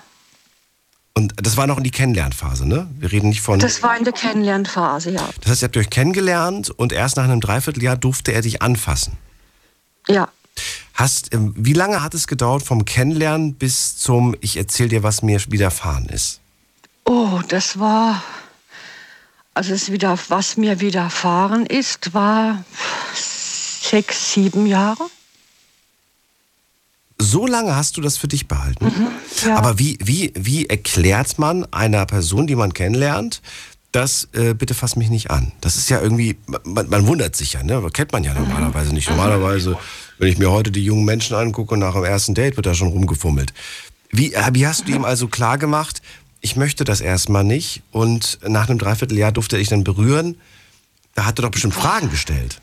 Und 1.14 1.34
das 1.38 1.56
war 1.56 1.66
noch 1.66 1.78
in 1.78 1.84
die 1.86 1.92
Kennenlernphase, 1.92 2.68
ne? 2.68 2.88
Wir 3.00 3.12
reden 3.12 3.30
nicht 3.30 3.42
von. 3.42 3.60
Das 3.60 3.82
war 3.82 3.98
in 3.98 4.04
der 4.04 4.12
Kennenlernphase, 4.12 5.12
ja. 5.12 5.30
Das 5.42 5.52
heißt, 5.52 5.62
ihr 5.64 5.68
habt 5.68 5.78
euch 5.78 5.90
kennengelernt 5.90 6.70
und 6.72 6.92
erst 6.92 7.16
nach 7.16 7.24
einem 7.24 7.40
Dreivierteljahr 7.40 7.96
durfte 7.96 8.34
er 8.34 8.42
dich 8.42 8.62
anfassen. 8.62 9.18
Ja. 10.10 10.28
Hast, 10.96 11.34
ähm, 11.34 11.54
wie 11.58 11.74
lange 11.74 12.02
hat 12.02 12.14
es 12.14 12.26
gedauert 12.26 12.64
vom 12.64 12.86
Kennenlernen 12.86 13.54
bis 13.56 13.98
zum 13.98 14.36
Ich 14.40 14.56
erzähl 14.56 14.88
dir, 14.88 15.04
was 15.04 15.22
mir 15.22 15.40
widerfahren 15.50 16.06
ist? 16.06 16.40
Oh, 17.04 17.42
das 17.50 17.78
war, 17.78 18.24
also 19.54 19.74
es 19.74 19.92
wieder, 19.92 20.18
was 20.30 20.56
mir 20.56 20.80
widerfahren 20.80 21.66
ist, 21.66 22.14
war 22.14 22.64
sechs, 23.14 24.34
sieben 24.34 24.66
Jahre. 24.66 25.06
So 27.18 27.46
lange 27.46 27.76
hast 27.76 27.98
du 27.98 28.02
das 28.02 28.18
für 28.18 28.30
dich 28.30 28.48
behalten? 28.48 28.86
Mhm, 28.86 29.08
ja. 29.46 29.58
Aber 29.58 29.78
wie, 29.78 29.98
wie, 30.02 30.32
wie 30.36 30.66
erklärt 30.68 31.38
man 31.40 31.66
einer 31.74 32.06
Person, 32.06 32.48
die 32.48 32.56
man 32.56 32.74
kennenlernt, 32.74 33.42
das 33.92 34.30
äh, 34.34 34.54
bitte 34.54 34.74
fass 34.74 34.96
mich 34.96 35.10
nicht 35.10 35.30
an? 35.30 35.52
Das 35.62 35.78
ist 35.78 35.90
ja 35.90 36.02
irgendwie, 36.02 36.38
man, 36.64 36.90
man 36.90 37.08
wundert 37.08 37.36
sich 37.36 37.54
ja, 37.54 37.64
ne? 37.64 37.86
Kennt 37.94 38.12
man 38.12 38.24
ja 38.24 38.34
normalerweise 38.34 38.94
nicht. 38.94 39.10
Normalerweise, 39.10 39.78
wenn 40.18 40.30
ich 40.30 40.38
mir 40.38 40.52
heute 40.52 40.72
die 40.72 40.84
jungen 40.84 41.06
Menschen 41.06 41.36
angucke, 41.36 41.78
nach 41.78 41.94
dem 41.94 42.04
ersten 42.04 42.34
Date 42.34 42.56
wird 42.56 42.66
da 42.66 42.74
schon 42.74 42.90
rumgefummelt. 42.90 43.54
Wie, 44.12 44.34
äh, 44.34 44.50
wie 44.54 44.68
hast 44.68 44.88
du 44.88 44.94
ihm 44.94 45.06
also 45.06 45.28
klar 45.28 45.58
gemacht, 45.58 46.02
ich 46.42 46.56
möchte 46.56 46.84
das 46.84 47.02
erstmal 47.02 47.44
nicht 47.44 47.82
und 47.92 48.40
nach 48.48 48.70
einem 48.70 48.78
Dreivierteljahr 48.78 49.32
durfte 49.32 49.56
er 49.56 49.60
dich 49.60 49.70
dann 49.70 49.84
berühren? 49.84 50.38
Da 51.16 51.26
hat 51.26 51.40
er 51.40 51.44
doch 51.44 51.52
bestimmt 51.52 51.74
Fragen 51.74 52.10
gestellt. 52.10 52.62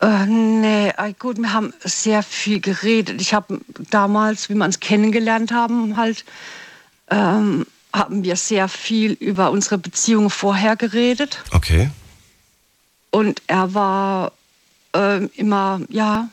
Äh, 0.00 0.26
nee, 0.26 0.88
äh, 0.88 1.14
gut, 1.16 1.38
wir 1.38 1.52
haben 1.52 1.72
sehr 1.84 2.24
viel 2.24 2.60
geredet. 2.60 3.20
Ich 3.20 3.34
habe 3.34 3.60
damals, 3.90 4.48
wie 4.48 4.54
wir 4.54 4.64
uns 4.64 4.80
kennengelernt 4.80 5.52
haben, 5.52 5.96
halt, 5.96 6.24
ähm, 7.08 7.66
haben 7.92 8.24
wir 8.24 8.36
sehr 8.36 8.68
viel 8.68 9.12
über 9.12 9.52
unsere 9.52 9.78
Beziehung 9.78 10.28
vorher 10.28 10.76
geredet. 10.76 11.38
Okay. 11.52 11.90
Und 13.10 13.42
er 13.46 13.74
war 13.74 14.32
ähm, 14.94 15.30
immer, 15.36 15.80
ja, 15.88 16.28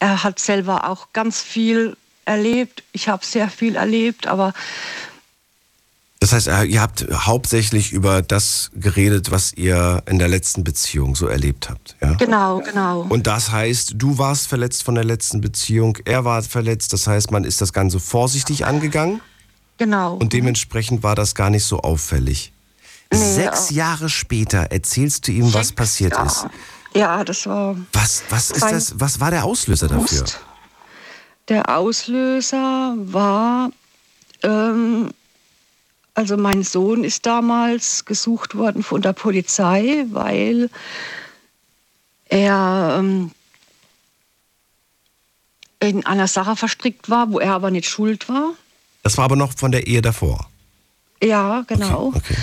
er 0.00 0.24
hat 0.24 0.40
selber 0.40 0.88
auch 0.88 1.12
ganz 1.12 1.40
viel 1.40 1.96
erlebt. 2.24 2.82
Ich 2.92 3.08
habe 3.08 3.24
sehr 3.24 3.48
viel 3.48 3.76
erlebt, 3.76 4.26
aber 4.26 4.52
Das 6.20 6.32
heißt, 6.32 6.48
ihr 6.66 6.80
habt 6.80 7.06
hauptsächlich 7.12 7.92
über 7.92 8.20
das 8.22 8.70
geredet, 8.74 9.30
was 9.30 9.52
ihr 9.52 10.02
in 10.06 10.18
der 10.18 10.28
letzten 10.28 10.64
Beziehung 10.64 11.16
so 11.16 11.28
erlebt 11.28 11.70
habt. 11.70 11.96
Ja? 12.02 12.14
genau, 12.14 12.58
genau. 12.60 13.06
Und 13.08 13.26
das 13.26 13.50
heißt, 13.50 13.94
du 13.96 14.18
warst 14.18 14.48
verletzt 14.48 14.82
von 14.82 14.96
der 14.96 15.04
letzten 15.04 15.40
Beziehung, 15.40 15.96
er 16.04 16.24
war 16.24 16.42
verletzt. 16.42 16.92
Das 16.92 17.06
heißt, 17.06 17.30
man 17.30 17.44
ist 17.44 17.60
das 17.60 17.72
Ganze 17.72 18.00
vorsichtig 18.00 18.66
angegangen 18.66 19.20
genau. 19.78 20.14
und 20.14 20.32
dementsprechend 20.32 21.02
war 21.02 21.14
das 21.14 21.34
gar 21.34 21.50
nicht 21.50 21.64
so 21.64 21.80
auffällig. 21.80 22.52
Sechs 23.12 23.70
Jahre 23.70 24.08
später 24.08 24.70
erzählst 24.70 25.26
du 25.26 25.32
ihm, 25.32 25.52
was 25.52 25.72
passiert 25.72 26.14
ist. 26.24 26.46
Ja, 26.94 27.24
das 27.24 27.46
war. 27.46 27.76
Was, 27.92 28.22
was 28.30 28.50
ist 28.50 28.62
das? 28.62 28.98
Was 28.98 29.20
war 29.20 29.30
der 29.30 29.44
Auslöser 29.44 29.88
dafür? 29.88 30.24
Der 31.48 31.68
Auslöser 31.76 32.94
war, 32.96 33.70
ähm, 34.42 35.10
also 36.14 36.36
mein 36.36 36.62
Sohn 36.62 37.04
ist 37.04 37.26
damals 37.26 38.04
gesucht 38.04 38.54
worden 38.54 38.82
von 38.82 39.02
der 39.02 39.12
Polizei, 39.12 40.04
weil 40.10 40.70
er 42.26 42.96
ähm, 42.98 43.32
in 45.80 46.06
einer 46.06 46.28
Sache 46.28 46.56
verstrickt 46.56 47.08
war, 47.10 47.32
wo 47.32 47.38
er 47.40 47.54
aber 47.54 47.70
nicht 47.70 47.88
schuld 47.88 48.28
war. 48.28 48.52
Das 49.02 49.16
war 49.16 49.24
aber 49.24 49.36
noch 49.36 49.56
von 49.56 49.72
der 49.72 49.86
Ehe 49.86 50.02
davor. 50.02 50.48
Ja, 51.22 51.62
genau. 51.66 52.12
Okay. 52.14 52.36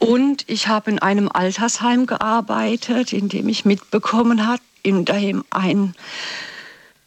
Und 0.00 0.48
ich 0.48 0.66
habe 0.66 0.90
in 0.90 0.98
einem 0.98 1.28
Altersheim 1.30 2.06
gearbeitet, 2.06 3.12
in 3.12 3.28
dem 3.28 3.48
ich 3.48 3.64
mitbekommen 3.64 4.46
habe, 4.46 4.62
in 4.82 5.04
dem 5.04 5.44
ein 5.50 5.94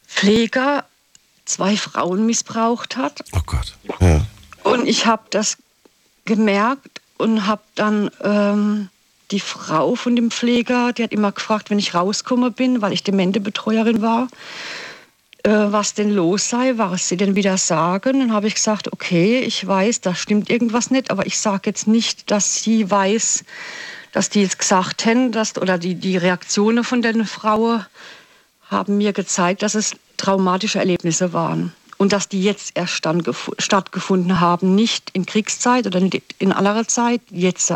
Pfleger 0.07 0.85
zwei 1.45 1.75
Frauen 1.75 2.25
missbraucht 2.25 2.95
hat. 2.95 3.23
Oh 3.33 3.41
Gott. 3.45 3.75
Ja. 3.99 4.21
Und 4.63 4.87
ich 4.87 5.07
habe 5.07 5.23
das 5.31 5.57
gemerkt 6.25 7.01
und 7.17 7.47
habe 7.47 7.63
dann 7.75 8.11
ähm, 8.21 8.89
die 9.31 9.39
Frau 9.39 9.95
von 9.95 10.15
dem 10.15 10.29
Pfleger, 10.29 10.93
die 10.93 11.03
hat 11.03 11.11
immer 11.11 11.31
gefragt, 11.31 11.71
wenn 11.71 11.79
ich 11.79 11.95
rauskomme 11.95 12.51
bin, 12.51 12.81
weil 12.81 12.93
ich 12.93 13.03
Dementebetreuerin 13.03 14.01
war, 14.01 14.27
äh, 15.43 15.71
was 15.71 15.93
denn 15.93 16.09
los 16.09 16.49
sei, 16.49 16.77
was 16.77 17.09
sie 17.09 17.17
denn 17.17 17.35
wieder 17.35 17.57
sagen. 17.57 18.19
Dann 18.19 18.33
habe 18.33 18.47
ich 18.47 18.55
gesagt, 18.55 18.91
okay, 18.93 19.39
ich 19.39 19.67
weiß, 19.67 20.01
da 20.01 20.15
stimmt 20.15 20.49
irgendwas 20.49 20.89
nicht, 20.89 21.11
aber 21.11 21.25
ich 21.25 21.37
sage 21.37 21.63
jetzt 21.65 21.85
nicht, 21.85 22.31
dass 22.31 22.63
sie 22.63 22.89
weiß, 22.89 23.43
dass 24.13 24.29
die 24.29 24.41
jetzt 24.41 24.59
gesagt 24.59 25.05
haben, 25.05 25.33
dass, 25.33 25.57
oder 25.57 25.77
die, 25.77 25.95
die 25.95 26.15
Reaktionen 26.15 26.83
von 26.85 27.01
den 27.01 27.25
Frauen 27.25 27.85
haben 28.69 28.97
mir 28.97 29.11
gezeigt, 29.11 29.63
dass 29.63 29.75
es 29.75 29.95
traumatische 30.15 30.79
Erlebnisse 30.79 31.33
waren. 31.33 31.73
Und 31.97 32.13
dass 32.13 32.29
die 32.29 32.41
jetzt 32.41 32.71
erst 32.75 32.93
stattgefunden 33.59 34.39
haben, 34.39 34.75
nicht 34.75 35.09
in 35.13 35.25
Kriegszeit 35.25 35.85
oder 35.85 36.01
in 36.39 36.51
anderer 36.51 36.87
Zeit, 36.87 37.21
jetzt. 37.29 37.73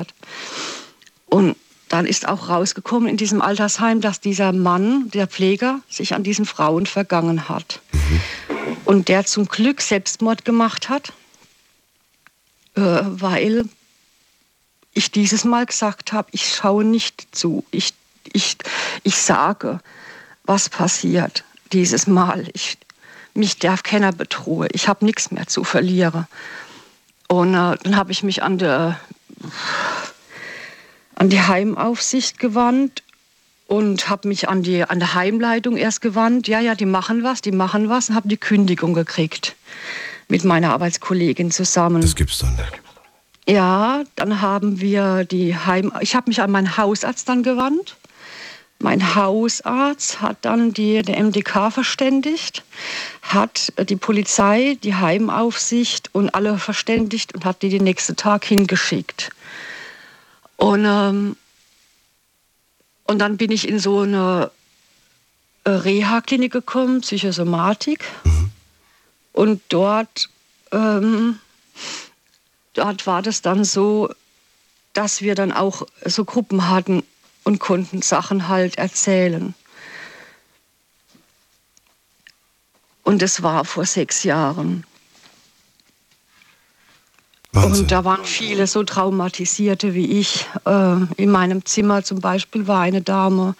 Und 1.28 1.56
dann 1.90 2.06
ist 2.06 2.28
auch 2.28 2.50
rausgekommen 2.50 3.08
in 3.10 3.18
diesem 3.18 3.42
Altersheim, 3.42 4.02
dass 4.02 4.20
dieser 4.20 4.52
Mann, 4.52 5.10
der 5.12 5.28
Pfleger, 5.28 5.82
sich 5.90 6.14
an 6.14 6.24
diesen 6.24 6.46
Frauen 6.46 6.86
vergangen 6.86 7.50
hat. 7.50 7.82
Und 8.86 9.08
der 9.08 9.26
zum 9.26 9.48
Glück 9.48 9.82
Selbstmord 9.82 10.46
gemacht 10.46 10.90
hat, 10.90 11.14
äh, 12.76 12.82
weil 12.82 13.66
ich 14.94 15.12
dieses 15.12 15.44
Mal 15.46 15.66
gesagt 15.66 16.12
habe, 16.12 16.28
ich 16.32 16.54
schaue 16.54 16.84
nicht 16.84 17.28
zu. 17.32 17.64
Ich, 17.72 17.94
ich, 18.34 18.58
ich 19.04 19.16
sage, 19.18 19.80
was 20.44 20.70
passiert 20.70 21.44
dieses 21.72 22.08
Mal. 22.08 22.48
Ich, 22.54 22.78
mich 23.34 23.60
darf 23.60 23.84
keiner 23.84 24.12
bedrohen. 24.12 24.70
Ich 24.72 24.88
habe 24.88 25.06
nichts 25.06 25.32
mehr 25.32 25.48
zu 25.48 25.64
verlieren. 25.64 26.28
Und 27.28 27.54
äh, 27.54 27.78
dann 27.84 27.96
habe 27.96 28.12
ich 28.12 28.24
mich 28.24 28.42
an, 28.42 28.58
der, 28.58 29.00
an 31.18 31.30
die 31.30 31.42
Heimaufsicht 31.42 32.38
gewandt 32.38 33.02
und 33.66 34.08
habe 34.08 34.28
mich 34.28 34.48
an 34.50 34.62
die 34.62 34.84
an 34.84 35.00
der 35.00 35.16
Heimleitung 35.16 35.76
erst 35.76 36.02
gewandt. 36.02 36.48
Ja, 36.48 36.60
ja, 36.60 36.76
die 36.76 36.86
machen 36.86 37.24
was, 37.24 37.42
die 37.42 37.52
machen 37.52 37.90
was 37.90 38.10
und 38.10 38.16
habe 38.16 38.30
die 38.30 38.38
Kündigung 38.38 38.94
gekriegt 38.94 39.56
mit 40.28 40.44
meiner 40.44 40.74
Arbeitskollegin 40.74 41.52
zusammen. 41.52 42.02
Das 42.02 42.16
gibt's 42.16 42.40
doch 42.40 42.50
nicht. 42.52 42.82
Ja, 43.50 44.04
dann 44.16 44.42
haben 44.42 44.80
wir 44.80 45.24
die 45.24 45.58
Heim. 45.58 45.92
Ich 46.02 46.16
habe 46.16 46.30
mich 46.30 46.42
an 46.42 46.52
meinen 46.52 46.78
Hausarzt 46.78 47.28
dann 47.30 47.44
gewandt. 47.44 47.96
Mein 48.80 49.16
Hausarzt 49.16 50.22
hat 50.22 50.38
dann 50.42 50.72
die, 50.72 51.02
der 51.02 51.18
MDK 51.24 51.72
verständigt, 51.72 52.64
hat 53.24 53.74
die 53.90 53.96
Polizei, 53.96 54.78
die 54.84 54.94
Heimaufsicht 54.94 56.14
und 56.14 56.36
alle 56.36 56.60
verständigt 56.60 57.34
und 57.34 57.44
hat 57.44 57.64
die 57.64 57.70
den 57.70 57.84
nächsten 57.84 58.16
Tag 58.16 58.46
hingeschickt. 58.46 59.32
Und, 60.58 60.86
ähm, 60.86 61.38
und 63.06 63.20
dann 63.20 63.38
bin 63.38 63.52
ich 63.52 63.68
in 63.68 63.80
so 63.80 64.02
eine 64.02 64.52
äh, 65.64 65.70
Reha-Klinik 65.70 66.52
gekommen, 66.52 67.02
Psychosomatik. 67.02 68.04
Und 69.32 69.62
dort, 69.70 70.30
ähm, 70.72 71.40
dort 72.74 73.08
war 73.08 73.22
das 73.22 73.42
dann 73.42 73.64
so, 73.64 74.10
dass 74.94 75.22
wir 75.22 75.36
dann 75.36 75.52
auch 75.52 75.86
so 76.06 76.26
Gruppen 76.26 76.68
hatten 76.70 77.04
und 77.44 77.60
konnten 77.60 78.02
Sachen 78.02 78.48
halt 78.48 78.78
erzählen. 78.78 79.54
Und 83.04 83.22
es 83.22 83.44
war 83.44 83.64
vor 83.64 83.86
sechs 83.86 84.24
Jahren. 84.24 84.86
Wahnsinn. 87.64 87.84
Und 87.84 87.92
da 87.92 88.06
waren 88.06 88.24
viele 88.24 88.68
so 88.68 88.84
traumatisierte 88.84 89.94
wie 89.94 90.20
ich. 90.20 90.46
Äh, 90.66 90.96
in 91.18 91.30
meinem 91.30 91.66
Zimmer 91.66 92.04
zum 92.04 92.20
Beispiel 92.20 92.68
war 92.68 92.82
eine 92.82 93.02
Dame, 93.02 93.56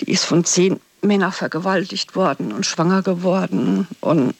die 0.00 0.10
ist 0.10 0.24
von 0.24 0.44
zehn 0.44 0.80
Männern 1.02 1.32
vergewaltigt 1.32 2.16
worden 2.16 2.52
und 2.52 2.64
schwanger 2.64 3.02
geworden. 3.02 3.86
Und, 4.00 4.34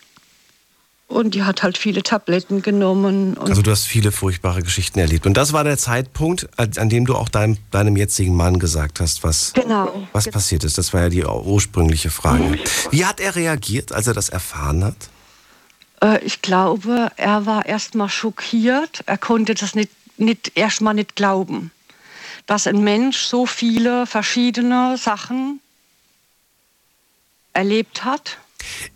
und 1.08 1.34
die 1.34 1.42
hat 1.44 1.62
halt 1.62 1.76
viele 1.76 2.02
Tabletten 2.02 2.62
genommen. 2.62 3.36
Also 3.38 3.60
du 3.60 3.70
hast 3.70 3.84
viele 3.84 4.10
furchtbare 4.10 4.62
Geschichten 4.62 4.98
erlebt. 4.98 5.26
Und 5.26 5.36
das 5.36 5.52
war 5.52 5.62
der 5.62 5.76
Zeitpunkt, 5.76 6.48
an 6.56 6.70
an 6.78 6.88
dem 6.88 7.04
du 7.04 7.14
auch 7.14 7.28
deinem, 7.28 7.58
deinem 7.70 7.96
jetzigen 7.96 8.34
Mann 8.34 8.58
gesagt 8.58 9.00
hast, 9.00 9.22
was, 9.22 9.52
Genau. 9.52 9.92
was 10.12 10.28
passiert 10.30 10.64
ist. 10.64 10.78
Das 10.78 10.92
war 10.94 11.02
ja 11.02 11.08
die 11.10 11.24
ursprüngliche 11.24 12.08
Frage. 12.10 12.58
Wie 12.90 13.04
hat 13.04 13.20
er 13.20 13.36
reagiert, 13.36 13.92
als 13.92 14.06
er 14.06 14.14
das 14.14 14.30
erfahren 14.30 14.82
hat? 14.84 14.96
Äh, 16.04 16.18
ich 16.24 16.42
glaube, 16.42 17.10
er 17.16 17.46
war 17.46 17.66
erstmal 17.66 18.08
schockiert. 18.08 19.02
Er 19.06 19.18
konnte 19.18 19.54
das 19.54 19.74
nicht, 19.74 19.90
nicht 20.18 20.52
erstmal 20.54 20.94
nicht 20.94 21.16
glauben, 21.16 21.70
dass 22.46 22.66
ein 22.66 22.84
Mensch 22.84 23.18
so 23.18 23.46
viele 23.46 24.06
verschiedene 24.06 24.96
Sachen 24.98 25.60
erlebt 27.52 28.04
hat. 28.04 28.38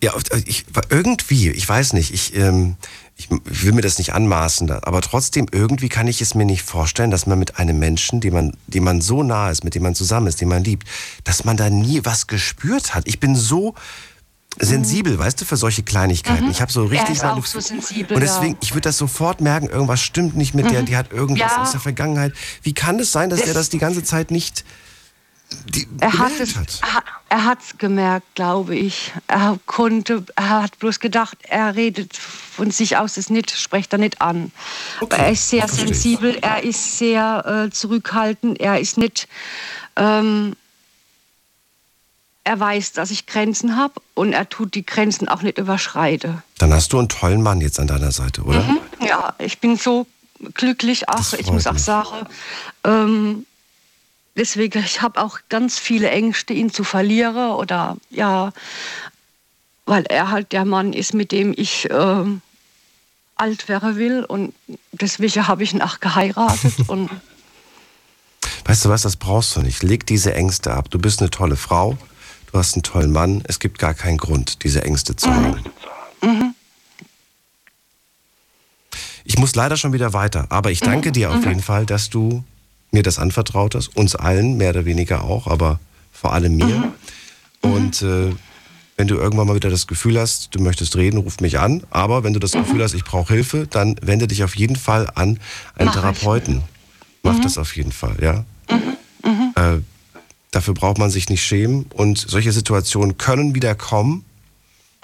Ja, 0.02 0.14
ich, 0.46 0.64
irgendwie, 0.88 1.50
ich 1.50 1.68
weiß 1.68 1.92
nicht, 1.92 2.12
ich, 2.12 2.34
ähm, 2.34 2.76
ich 3.16 3.28
will 3.30 3.72
mir 3.72 3.82
das 3.82 3.98
nicht 3.98 4.14
anmaßen, 4.14 4.70
aber 4.70 5.02
trotzdem, 5.02 5.46
irgendwie 5.52 5.90
kann 5.90 6.08
ich 6.08 6.22
es 6.22 6.34
mir 6.34 6.46
nicht 6.46 6.62
vorstellen, 6.62 7.10
dass 7.10 7.26
man 7.26 7.38
mit 7.38 7.58
einem 7.58 7.78
Menschen, 7.78 8.20
dem 8.20 8.32
man, 8.32 8.56
dem 8.66 8.84
man 8.84 9.02
so 9.02 9.22
nah 9.22 9.50
ist, 9.50 9.64
mit 9.64 9.74
dem 9.74 9.82
man 9.82 9.94
zusammen 9.94 10.26
ist, 10.26 10.40
den 10.40 10.48
man 10.48 10.64
liebt, 10.64 10.88
dass 11.24 11.44
man 11.44 11.58
da 11.58 11.68
nie 11.68 12.00
was 12.04 12.28
gespürt 12.28 12.94
hat. 12.94 13.06
Ich 13.06 13.20
bin 13.20 13.36
so 13.36 13.74
sensibel, 14.60 15.18
weißt 15.18 15.40
du, 15.40 15.44
für 15.44 15.56
solche 15.56 15.82
Kleinigkeiten. 15.82 16.50
Ich 16.50 16.60
habe 16.60 16.72
so 16.72 16.80
Mhm. 16.84 16.86
Er 16.86 16.92
richtig 17.00 17.16
ist 17.16 17.22
meine 17.22 17.34
auch 17.38 17.46
so 17.46 17.60
sensibel, 17.60 18.14
Und 18.16 18.20
deswegen, 18.20 18.56
ich 18.60 18.72
würde 18.72 18.82
das 18.88 18.98
sofort 18.98 19.40
merken, 19.40 19.68
irgendwas 19.68 20.00
stimmt 20.00 20.36
nicht 20.36 20.54
mit 20.54 20.70
der, 20.70 20.82
die 20.82 20.96
hat 20.96 21.12
irgendwas 21.12 21.52
Ja. 21.52 21.62
aus 21.62 21.70
der 21.72 21.80
Vergangenheit. 21.80 22.32
Wie 22.62 22.74
kann 22.74 22.98
es 22.98 23.12
sein, 23.12 23.30
dass 23.30 23.40
Das- 23.40 23.48
er 23.48 23.54
das 23.54 23.68
die 23.68 23.78
ganze 23.78 24.02
Zeit 24.04 24.30
nicht 24.30 24.64
die, 25.74 25.88
Er 26.00 26.12
hat 26.18 26.32
es, 26.40 26.56
hat? 26.56 26.80
er, 27.30 27.44
hat's 27.46 27.78
gemerkt, 27.78 28.34
glaube 28.34 28.76
ich. 28.76 29.12
Er 29.28 29.58
konnte, 29.64 30.22
er 30.36 30.48
hat 30.62 30.78
bloß 30.78 31.00
gedacht, 31.00 31.38
er 31.48 31.74
redet 31.74 32.14
von 32.16 32.70
sich 32.70 32.98
aus 32.98 33.16
es 33.16 33.30
nicht, 33.30 33.50
spricht 33.58 33.90
er 33.94 33.98
nicht 33.98 34.20
an. 34.20 34.52
Aber 35.00 35.16
er 35.16 35.30
ist 35.32 35.48
sehr 35.48 35.66
sensibel, 35.66 36.36
er 36.42 36.62
ist 36.64 36.98
sehr 36.98 37.64
äh, 37.66 37.70
zurückhaltend, 37.70 38.60
er 38.60 38.78
ist 38.78 38.98
nicht. 38.98 39.26
Ähm, 39.96 40.54
er 42.48 42.58
weiß, 42.58 42.92
dass 42.92 43.10
ich 43.10 43.26
Grenzen 43.26 43.76
habe 43.76 44.00
und 44.14 44.32
er 44.32 44.48
tut 44.48 44.74
die 44.74 44.84
Grenzen 44.84 45.28
auch 45.28 45.42
nicht 45.42 45.58
überschreiten. 45.58 46.42
Dann 46.56 46.72
hast 46.72 46.94
du 46.94 46.98
einen 46.98 47.10
tollen 47.10 47.42
Mann 47.42 47.60
jetzt 47.60 47.78
an 47.78 47.86
deiner 47.86 48.10
Seite, 48.10 48.42
oder? 48.42 48.64
Ja, 49.06 49.34
ich 49.38 49.58
bin 49.58 49.76
so 49.76 50.06
glücklich. 50.54 51.10
Ach, 51.10 51.34
ich 51.34 51.52
muss 51.52 51.66
auch 51.66 51.74
mich. 51.74 51.84
sagen, 51.84 52.26
ähm, 52.84 53.46
deswegen, 54.34 54.82
ich 54.82 55.02
habe 55.02 55.20
auch 55.20 55.40
ganz 55.50 55.78
viele 55.78 56.10
Ängste, 56.10 56.54
ihn 56.54 56.72
zu 56.72 56.84
verlieren 56.84 57.50
oder 57.50 57.98
ja, 58.08 58.52
weil 59.84 60.04
er 60.04 60.30
halt 60.30 60.52
der 60.52 60.64
Mann 60.64 60.94
ist, 60.94 61.12
mit 61.12 61.32
dem 61.32 61.52
ich 61.54 61.86
ähm, 61.90 62.40
alt 63.36 63.68
werden 63.68 63.96
will 63.96 64.24
und 64.24 64.54
deswegen 64.92 65.46
habe 65.46 65.64
ich 65.64 65.74
ihn 65.74 65.82
auch 65.82 66.00
geheiratet 66.00 66.74
und 66.88 67.10
Weißt 68.64 68.84
du 68.84 68.88
was, 68.90 69.02
das 69.02 69.16
brauchst 69.16 69.56
du 69.56 69.60
nicht. 69.60 69.82
Leg 69.82 70.06
diese 70.06 70.34
Ängste 70.34 70.74
ab. 70.74 70.90
Du 70.90 70.98
bist 70.98 71.20
eine 71.20 71.30
tolle 71.30 71.56
Frau, 71.56 71.96
du 72.50 72.58
hast 72.58 72.74
einen 72.74 72.82
tollen 72.82 73.12
Mann. 73.12 73.42
Es 73.46 73.58
gibt 73.58 73.78
gar 73.78 73.94
keinen 73.94 74.18
Grund, 74.18 74.64
diese 74.64 74.82
Ängste 74.82 75.16
zu 75.16 75.28
haben. 75.30 75.64
Ich 79.24 79.38
muss 79.38 79.54
leider 79.54 79.76
schon 79.76 79.92
wieder 79.92 80.12
weiter, 80.12 80.46
aber 80.48 80.70
ich 80.70 80.80
danke 80.80 81.12
dir 81.12 81.30
auf 81.30 81.44
jeden 81.44 81.62
Fall, 81.62 81.86
dass 81.86 82.10
du 82.10 82.44
mir 82.90 83.02
das 83.02 83.18
anvertraut 83.18 83.74
hast, 83.74 83.96
uns 83.96 84.16
allen, 84.16 84.56
mehr 84.56 84.70
oder 84.70 84.84
weniger 84.86 85.24
auch, 85.24 85.46
aber 85.46 85.78
vor 86.12 86.32
allem 86.32 86.56
mir. 86.56 86.92
Und 87.60 88.02
äh, 88.02 88.32
wenn 88.96 89.06
du 89.06 89.16
irgendwann 89.16 89.46
mal 89.46 89.54
wieder 89.54 89.70
das 89.70 89.86
Gefühl 89.86 90.18
hast, 90.18 90.54
du 90.54 90.60
möchtest 90.60 90.96
reden, 90.96 91.18
ruf 91.18 91.40
mich 91.40 91.58
an. 91.58 91.82
Aber 91.90 92.24
wenn 92.24 92.32
du 92.32 92.40
das 92.40 92.52
Gefühl 92.52 92.82
hast, 92.82 92.94
ich 92.94 93.04
brauche 93.04 93.34
Hilfe, 93.34 93.66
dann 93.68 93.96
wende 94.02 94.26
dich 94.26 94.42
auf 94.42 94.56
jeden 94.56 94.76
Fall 94.76 95.08
an 95.14 95.38
einen 95.76 95.86
Mach 95.86 95.86
ich. 95.86 95.92
Therapeuten. 95.92 96.62
Mach 97.22 97.38
das 97.40 97.58
auf 97.58 97.76
jeden 97.76 97.92
Fall, 97.92 98.16
ja? 98.20 98.44
Äh, 99.54 99.80
Dafür 100.50 100.74
braucht 100.74 100.98
man 100.98 101.10
sich 101.10 101.28
nicht 101.28 101.42
schämen. 101.44 101.86
Und 101.94 102.18
solche 102.18 102.52
Situationen 102.52 103.18
können 103.18 103.54
wieder 103.54 103.74
kommen. 103.74 104.24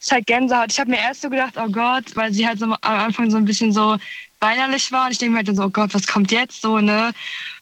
Ich 0.00 0.12
halt 0.12 0.26
Gänsehaut. 0.26 0.72
Ich 0.72 0.80
habe 0.80 0.90
mir 0.90 0.98
erst 0.98 1.22
so 1.22 1.30
gedacht, 1.30 1.54
oh 1.56 1.68
Gott, 1.68 2.04
weil 2.14 2.32
sie 2.32 2.46
halt 2.46 2.58
so 2.58 2.66
am 2.66 2.76
Anfang 2.82 3.30
so 3.30 3.36
ein 3.36 3.44
bisschen 3.44 3.72
so 3.72 3.96
weinerlich 4.40 4.92
war. 4.92 5.06
Und 5.06 5.12
ich 5.12 5.18
denke 5.18 5.32
mir 5.32 5.38
halt 5.38 5.48
dann 5.48 5.56
so, 5.56 5.64
oh 5.64 5.70
Gott, 5.70 5.94
was 5.94 6.06
kommt 6.06 6.30
jetzt 6.30 6.60
so, 6.60 6.78
ne? 6.78 7.12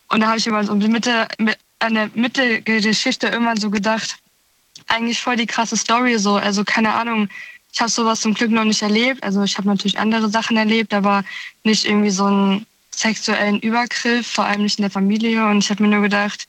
Und 0.08 0.20
da 0.20 0.26
habe 0.28 0.38
ich 0.38 0.46
immer 0.46 0.64
so 0.64 0.74
Mitte, 0.74 1.28
mit- 1.38 1.58
an 1.78 1.94
der 1.94 2.10
Mitte 2.14 2.60
der 2.62 2.80
Geschichte 2.80 3.28
irgendwann 3.28 3.58
so 3.58 3.70
gedacht, 3.70 4.16
eigentlich 4.88 5.20
voll 5.20 5.36
die 5.36 5.46
krasse 5.46 5.76
Story 5.76 6.18
so. 6.18 6.36
Also 6.36 6.64
keine 6.64 6.92
Ahnung, 6.94 7.28
ich 7.72 7.80
habe 7.80 7.90
sowas 7.90 8.20
zum 8.20 8.34
Glück 8.34 8.50
noch 8.50 8.64
nicht 8.64 8.82
erlebt. 8.82 9.22
Also 9.22 9.42
ich 9.42 9.56
habe 9.56 9.68
natürlich 9.68 9.98
andere 9.98 10.28
Sachen 10.28 10.56
erlebt, 10.56 10.92
aber 10.92 11.24
nicht 11.64 11.84
irgendwie 11.84 12.10
so 12.10 12.24
einen 12.26 12.66
sexuellen 12.94 13.60
Übergriff, 13.60 14.26
vor 14.26 14.44
allem 14.44 14.62
nicht 14.64 14.78
in 14.78 14.82
der 14.82 14.90
Familie. 14.90 15.46
Und 15.46 15.58
ich 15.58 15.70
habe 15.70 15.82
mir 15.82 15.88
nur 15.88 16.02
gedacht, 16.02 16.46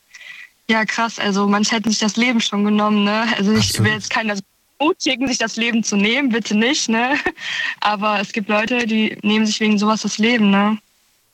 ja 0.70 0.84
krass, 0.84 1.18
also 1.18 1.46
manche 1.46 1.74
hätten 1.76 1.90
sich 1.90 1.98
das 1.98 2.16
Leben 2.16 2.40
schon 2.40 2.64
genommen, 2.64 3.04
ne? 3.04 3.26
Also 3.36 3.52
ich 3.52 3.78
will 3.80 3.92
jetzt 3.92 4.10
keiner 4.10 4.36
ermutigen, 4.78 5.28
sich 5.28 5.38
das 5.38 5.56
Leben 5.56 5.84
zu 5.84 5.96
nehmen, 5.96 6.30
bitte 6.30 6.56
nicht, 6.56 6.88
ne? 6.88 7.16
Aber 7.80 8.20
es 8.20 8.32
gibt 8.32 8.48
Leute, 8.48 8.86
die 8.86 9.16
nehmen 9.22 9.46
sich 9.46 9.60
wegen 9.60 9.78
sowas 9.78 10.02
das 10.02 10.18
Leben, 10.18 10.50
ne? 10.50 10.78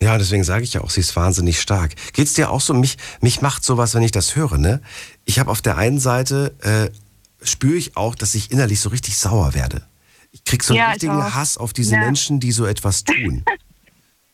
Ja, 0.02 0.16
deswegen 0.16 0.44
sage 0.44 0.64
ich 0.64 0.72
ja 0.72 0.80
auch, 0.80 0.88
sie 0.90 1.00
ist 1.00 1.14
wahnsinnig 1.14 1.60
stark. 1.60 1.94
Geht's 2.14 2.32
dir 2.32 2.50
auch 2.50 2.60
so? 2.62 2.72
Mich, 2.72 2.96
mich 3.20 3.42
macht 3.42 3.64
sowas, 3.64 3.94
wenn 3.94 4.02
ich 4.02 4.12
das 4.12 4.34
höre, 4.34 4.56
ne? 4.56 4.80
Ich 5.26 5.38
habe 5.38 5.50
auf 5.50 5.60
der 5.60 5.76
einen 5.76 6.00
Seite, 6.00 6.54
äh, 6.62 7.44
spüre 7.44 7.76
ich 7.76 7.96
auch, 7.96 8.14
dass 8.14 8.34
ich 8.34 8.50
innerlich 8.50 8.80
so 8.80 8.88
richtig 8.88 9.16
sauer 9.18 9.54
werde. 9.54 9.82
Ich 10.32 10.44
krieg 10.44 10.62
so 10.62 10.72
einen 10.72 10.78
Ja, 10.78 10.86
ich 10.88 10.92
richtigen. 10.94 11.34
Hass 11.34 11.58
auf 11.58 11.72
diese 11.72 11.94
Ja. 11.96 12.00
Menschen, 12.00 12.40
die 12.40 12.52
so 12.52 12.64
etwas 12.66 13.04
tun. 13.04 13.44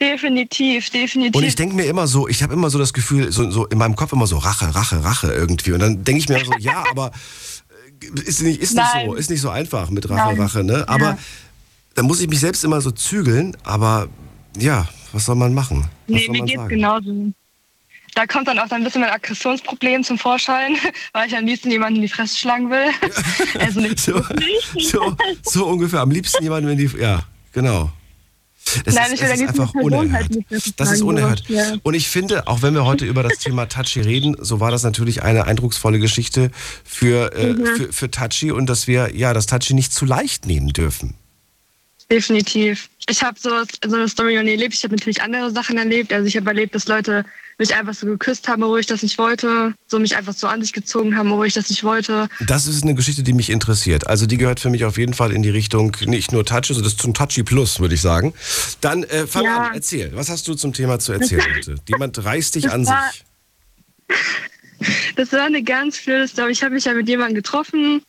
Definitiv, 0.01 0.91
definitiv. 0.91 1.35
Und 1.37 1.45
ich 1.45 1.55
denke 1.55 1.75
mir 1.75 1.85
immer 1.87 2.07
so, 2.07 2.29
ich 2.29 2.43
habe 2.43 2.53
immer 2.53 2.69
so 2.69 2.79
das 2.79 2.93
Gefühl, 2.93 3.33
so, 3.33 3.51
so 3.51 3.67
in 3.67 3.79
meinem 3.79 3.97
Kopf 3.97 4.13
immer 4.13 4.27
so 4.27 4.37
Rache, 4.37 4.75
Rache, 4.75 5.03
Rache 5.03 5.33
irgendwie. 5.33 5.73
Und 5.73 5.81
dann 5.81 6.05
denke 6.05 6.21
ich 6.21 6.29
mir 6.29 6.45
so, 6.45 6.53
ja, 6.59 6.85
aber 6.91 7.13
äh, 8.03 8.21
ist 8.21 8.43
nicht, 8.43 8.61
ist 8.61 8.75
nicht 8.75 8.87
so, 9.07 9.15
ist 9.15 9.31
nicht 9.31 9.41
so 9.41 9.49
einfach 9.51 9.89
mit 9.91 10.09
Rache, 10.11 10.33
Nein. 10.33 10.41
Rache, 10.41 10.65
ne? 10.65 10.85
Aber 10.87 11.11
Ja. 11.11 11.19
da 11.95 12.03
muss 12.03 12.21
ich 12.21 12.29
mich 12.29 12.41
selbst 12.41 12.63
immer 12.63 12.81
so 12.83 12.91
zügeln, 12.91 13.57
aber 13.65 14.09
ja, 14.59 14.87
was 15.13 15.25
soll 15.25 15.37
man 15.37 15.55
machen? 15.55 15.89
Was 16.09 16.21
Nee, 16.21 16.29
mir 16.29 16.43
geht's 16.43 16.57
sagen? 16.59 16.69
genauso. 16.69 17.33
Da 18.15 18.27
kommt 18.27 18.49
dann 18.49 18.59
auch 18.59 18.71
ein 18.71 18.83
bisschen 18.85 19.01
mein 19.03 19.11
Aggressionsproblem 19.11 20.03
zum 20.05 20.19
Vorschein, 20.19 20.77
weil 21.13 21.29
ich 21.29 21.37
am 21.37 21.47
liebsten 21.47 21.71
jemanden 21.71 21.97
in 21.97 22.03
die 22.03 22.09
Fresse 22.09 22.37
schlagen 22.37 22.71
will. 22.71 22.91
also 23.61 23.81
nicht 23.81 23.99
So, 23.99 24.23
so, 24.79 25.17
so 25.43 25.67
ungefähr. 25.67 26.01
Am 26.01 26.11
liebsten 26.11 26.43
jemanden, 26.43 26.69
wenn 26.69 26.79
die. 26.79 26.91
Ja, 26.99 27.23
genau. 27.53 27.91
Das 28.85 28.95
Nein, 28.95 29.13
ist, 29.13 29.23
ich 29.23 29.29
ist 29.31 29.43
einfach 29.49 29.73
unerhört. 29.75 30.13
halt 30.13 30.51
nicht 30.51 30.79
Das 30.81 30.91
ist 30.93 31.03
unerhört. 31.03 31.45
ja. 31.49 31.75
Und 31.83 31.95
ich 31.95 32.09
finde, 32.09 32.47
auch 32.49 32.63
wenn 32.63 32.75
wir 32.75 32.85
heute 32.85 33.07
über 33.07 33.23
das 33.23 33.39
Thema 33.39 33.67
Tachi 33.69 34.01
reden, 34.01 34.37
so 34.41 34.59
war 34.61 34.71
das 34.71 34.83
natürlich 34.83 35.23
eine 35.23 35.45
eindrucksvolle 35.45 35.99
Geschichte 35.99 36.51
für, 36.85 37.33
äh, 37.35 37.53
Mhm. 37.55 37.67
für, 37.77 37.93
für 37.93 38.11
Tachi 38.11 38.51
und 38.51 38.67
dass 38.67 38.87
wir 38.87 39.15
ja 39.15 39.33
das 39.33 39.47
Tachi 39.47 39.73
nicht 39.75 39.93
zu 39.93 40.05
leicht 40.05 40.47
nehmen 40.47 40.69
dürfen. 40.69 41.15
Definitiv. 42.11 42.89
Ich 43.09 43.23
habe 43.23 43.39
so, 43.39 43.51
so 43.87 43.97
eine 43.97 44.09
Story 44.09 44.35
noch 44.35 44.43
nie 44.43 44.51
erlebt. 44.53 44.75
Ich 44.75 44.83
habe 44.83 44.95
natürlich 44.97 45.23
andere 45.23 45.51
Sachen 45.53 45.79
erlebt. 45.79 46.13
Also 46.13 46.27
ich 46.27 46.37
habe 46.37 46.49
erlebt, 46.49 46.75
dass 46.75 46.89
Leute 46.89 47.25
mich 47.59 47.75
einfach 47.75 47.95
so 47.95 48.05
geküsst 48.07 48.49
haben, 48.49 48.63
wo 48.63 48.77
ich 48.77 48.87
das 48.87 49.03
nicht 49.03 49.17
wollte. 49.17 49.75
So 49.87 49.99
mich 50.01 50.17
einfach 50.17 50.35
so 50.35 50.47
an 50.49 50.61
sich 50.61 50.73
gezogen 50.73 51.17
haben, 51.17 51.31
wo 51.31 51.45
ich 51.45 51.55
das 51.55 51.71
nicht 51.71 51.85
wollte. 51.85 52.29
Das 52.47 52.67
ist 52.67 52.83
eine 52.83 52.95
Geschichte, 52.95 53.23
die 53.23 53.33
mich 53.33 53.49
interessiert. 53.51 54.09
Also 54.09 54.27
die 54.27 54.37
gehört 54.37 54.59
für 54.61 54.71
mich 54.71 54.85
auf 54.85 54.99
jeden 54.99 55.15
Fall 55.15 55.31
in 55.33 55.43
die 55.43 55.51
Richtung 55.51 55.97
nicht 56.05 56.33
nur 56.33 56.45
Touch, 56.45 56.69
also 56.69 56.81
das 56.83 56.93
ist 56.95 57.01
zum 57.01 57.15
Touchy 57.15 57.45
Plus, 57.45 57.79
würde 57.81 57.95
ich 57.95 58.01
sagen. 58.01 58.35
Dann 58.81 59.05
äh, 59.05 59.27
fang 59.27 59.45
Ja. 59.45 59.69
an, 59.69 59.75
erzähl. 59.75 60.11
Was 60.15 60.29
hast 60.29 60.47
du 60.49 60.55
zum 60.55 60.73
Thema 60.73 60.99
zu 60.99 61.13
erzählen 61.13 61.45
heute? 61.57 61.77
Jemand 61.89 62.23
reißt 62.23 62.57
dich 62.57 62.65
Das 62.65 62.73
an 62.73 62.87
war- 62.87 63.11
sich. 63.13 63.25
Das 65.17 65.33
war 65.33 65.45
eine 65.47 65.63
ganz 65.63 65.99
blöde 66.05 66.29
Story. 66.29 66.53
Ich 66.53 66.63
habe 66.63 66.75
mich 66.75 66.85
ja 66.85 66.93
mit 66.93 67.09
jemandem 67.09 67.37
getroffen 67.37 68.03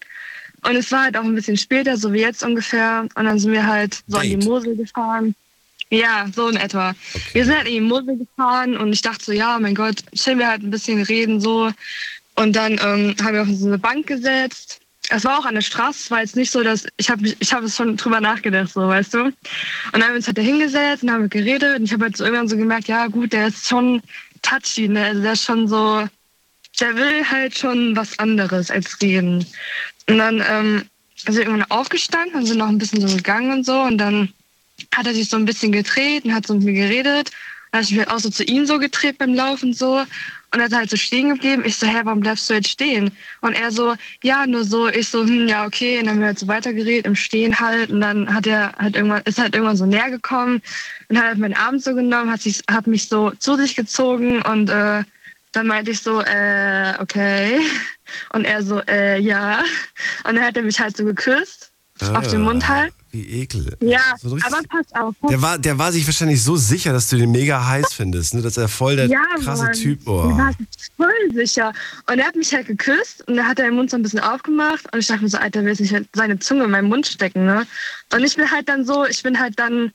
und 0.67 0.75
es 0.75 0.91
war 0.91 1.03
halt 1.03 1.17
auch 1.17 1.23
ein 1.23 1.35
bisschen 1.35 1.55
später, 1.55 1.95
so 1.95 2.11
wie 2.11 2.19
jetzt 2.19 2.43
ungefähr. 2.43 3.07
Und 3.15 3.25
dann 3.25 3.39
sind 3.39 3.53
wir 3.53 3.65
halt 3.65 4.03
so 4.07 4.17
an 4.17 4.23
die 4.23 4.37
Mosel 4.37 4.75
gefahren. 4.75 5.33
Ja, 5.89 6.25
so 6.35 6.49
in 6.49 6.57
etwa. 6.57 6.93
Wir 7.31 7.45
sind 7.45 7.55
halt 7.55 7.67
in 7.67 7.75
die 7.75 7.81
Mosel 7.81 8.17
gefahren 8.17 8.75
und 8.75 8.91
ich 8.91 9.01
dachte 9.01 9.23
so, 9.23 9.31
ja, 9.31 9.57
mein 9.59 9.75
Gott, 9.75 10.03
chillen 10.13 10.39
wir 10.39 10.49
halt 10.49 10.63
ein 10.63 10.69
bisschen, 10.69 11.01
reden 11.01 11.39
so. 11.39 11.71
Und 12.35 12.55
dann 12.55 12.73
ähm, 12.73 13.15
haben 13.23 13.33
wir 13.33 13.43
auf 13.43 13.47
so 13.49 13.67
eine 13.67 13.77
Bank 13.77 14.07
gesetzt. 14.07 14.81
Es 15.09 15.23
war 15.23 15.39
auch 15.39 15.45
an 15.45 15.55
der 15.55 15.61
Straße, 15.61 15.99
es 16.03 16.11
war 16.11 16.19
jetzt 16.19 16.35
nicht 16.35 16.51
so, 16.51 16.61
dass 16.61 16.85
ich 16.97 17.09
habe 17.09 17.33
ich 17.39 17.53
habe 17.53 17.67
es 17.67 17.77
schon 17.77 17.95
drüber 17.95 18.19
nachgedacht, 18.19 18.69
so, 18.73 18.85
weißt 18.85 19.13
du. 19.13 19.23
Und 19.23 19.35
dann 19.93 20.03
haben 20.03 20.11
wir 20.11 20.17
uns 20.17 20.27
halt 20.27 20.37
da 20.37 20.41
hingesetzt 20.41 21.03
und 21.03 21.11
haben 21.11 21.21
wir 21.21 21.29
geredet 21.29 21.79
und 21.79 21.85
ich 21.85 21.93
habe 21.93 22.03
halt 22.03 22.17
so 22.17 22.25
irgendwann 22.25 22.49
so 22.49 22.57
gemerkt, 22.57 22.89
ja 22.89 23.07
gut, 23.07 23.31
der 23.31 23.47
ist 23.47 23.69
schon 23.69 24.01
touchy, 24.41 24.89
ne? 24.89 25.05
Also 25.05 25.21
der 25.21 25.31
ist 25.31 25.45
schon 25.45 25.69
so, 25.69 26.05
der 26.81 26.95
will 26.95 27.23
halt 27.23 27.57
schon 27.57 27.95
was 27.95 28.19
anderes 28.19 28.69
als 28.69 29.01
reden. 29.01 29.45
Und 30.09 30.17
dann 30.17 30.43
ähm, 30.47 30.83
sind 31.15 31.35
wir 31.35 31.43
irgendwann 31.43 31.71
aufgestanden 31.71 32.35
und 32.35 32.45
sind 32.45 32.57
noch 32.57 32.67
ein 32.67 32.77
bisschen 32.77 33.05
so 33.05 33.15
gegangen 33.15 33.51
und 33.51 33.65
so. 33.65 33.81
Und 33.81 33.97
dann 33.97 34.29
hat 34.95 35.07
er 35.07 35.13
sich 35.13 35.29
so 35.29 35.37
ein 35.37 35.45
bisschen 35.45 35.71
gedreht 35.71 36.25
und 36.25 36.33
hat 36.33 36.47
so 36.47 36.53
mit 36.53 36.63
mir 36.63 36.73
geredet. 36.73 37.31
Dann 37.71 37.79
habe 37.79 37.83
ich 37.83 37.97
mich 37.97 38.07
auch 38.07 38.19
so 38.19 38.29
zu 38.29 38.43
ihm 38.43 38.65
so 38.65 38.79
gedreht 38.79 39.17
beim 39.17 39.33
Laufen 39.33 39.73
so. 39.73 40.05
Und 40.53 40.61
er 40.61 40.67
ist 40.67 40.75
halt 40.75 40.89
so 40.89 40.95
stehen 40.95 41.29
geblieben. 41.29 41.63
Ich 41.65 41.75
so, 41.75 41.85
hä, 41.85 41.99
warum 42.03 42.21
bleibst 42.21 42.49
du 42.49 42.53
jetzt 42.53 42.69
stehen? 42.69 43.11
Und 43.41 43.53
er 43.53 43.69
so, 43.69 43.95
ja, 44.23 44.47
nur 44.47 44.63
so. 44.63 44.87
Ich 44.87 45.09
so, 45.09 45.23
hm, 45.23 45.47
ja, 45.47 45.65
okay. 45.65 45.99
Und 45.99 46.05
dann 46.05 46.15
haben 46.15 46.19
wir 46.21 46.27
halt 46.27 46.39
so 46.39 46.47
weitergeredet 46.47 47.05
im 47.05 47.15
Stehen 47.15 47.59
halt. 47.59 47.89
Und 47.89 47.99
dann 47.99 48.33
hat 48.33 48.47
er 48.47 48.71
halt 48.77 48.95
irgendwann, 48.95 49.21
ist 49.23 49.39
halt 49.39 49.55
irgendwann 49.55 49.75
so 49.75 49.85
näher 49.85 50.09
gekommen 50.09 50.61
und 51.09 51.17
hat 51.17 51.25
halt 51.25 51.37
meinen 51.39 51.53
Arm 51.53 51.79
so 51.79 51.93
genommen, 51.93 52.31
hat, 52.31 52.41
sich, 52.41 52.61
hat 52.71 52.87
mich 52.87 53.09
so 53.09 53.31
zu 53.31 53.57
sich 53.57 53.75
gezogen 53.75 54.41
und 54.41 54.69
äh, 54.69 55.03
dann 55.57 55.67
meinte 55.67 55.91
ich 55.91 56.01
so, 56.01 56.21
äh, 56.21 56.93
okay. 56.99 57.59
Und 58.31 58.45
er 58.45 58.63
so, 58.63 58.79
äh, 58.87 59.19
ja. 59.19 59.63
Und 60.23 60.35
dann 60.35 60.41
hat 60.43 60.55
er 60.55 60.63
mich 60.63 60.79
halt 60.79 60.95
so 60.95 61.03
geküsst. 61.03 61.71
Auf 62.13 62.27
den 62.27 62.41
Mund 62.41 62.67
halt. 62.67 62.93
Wie 63.09 63.41
ekel. 63.41 63.75
Ja, 63.81 64.15
So 64.21 64.35
aber 64.35 64.61
pass 64.69 64.85
auf. 64.93 65.15
Der 65.27 65.41
war, 65.41 65.57
der 65.57 65.79
war 65.79 65.91
sich 65.91 66.05
wahrscheinlich 66.05 66.43
so 66.43 66.55
sicher, 66.55 66.93
dass 66.93 67.09
du 67.09 67.17
den 67.17 67.31
mega 67.31 67.65
heiß 67.65 67.93
findest, 67.93 68.35
ne? 68.35 68.43
dass 68.43 68.57
er 68.57 68.67
voll 68.67 68.97
der 68.97 69.07
ja, 69.07 69.23
krasse 69.43 69.63
Mann. 69.63 69.73
Typ 69.73 70.05
war. 70.05 70.37
war 70.37 70.53
voll 70.95 71.33
sicher. 71.33 71.73
Und 72.07 72.19
er 72.19 72.27
hat 72.27 72.35
mich 72.35 72.53
halt 72.53 72.67
geküsst 72.67 73.27
und 73.27 73.37
dann 73.37 73.47
hat 73.47 73.57
er 73.57 73.65
den 73.65 73.75
Mund 73.75 73.89
so 73.89 73.97
ein 73.97 74.03
bisschen 74.03 74.19
aufgemacht 74.19 74.85
und 74.93 74.99
ich 74.99 75.07
dachte 75.07 75.23
mir 75.23 75.29
so, 75.29 75.37
Alter, 75.37 75.61
will 75.61 75.69
jetzt 75.69 75.79
nicht 75.79 75.95
seine 76.13 76.37
Zunge 76.37 76.65
in 76.65 76.71
meinen 76.71 76.89
Mund 76.89 77.07
stecken, 77.07 77.45
ne? 77.45 77.65
Und 78.13 78.23
ich 78.23 78.35
bin 78.35 78.51
halt 78.51 78.69
dann 78.69 78.85
so, 78.85 79.05
ich 79.05 79.23
bin 79.23 79.39
halt 79.39 79.57
dann, 79.57 79.91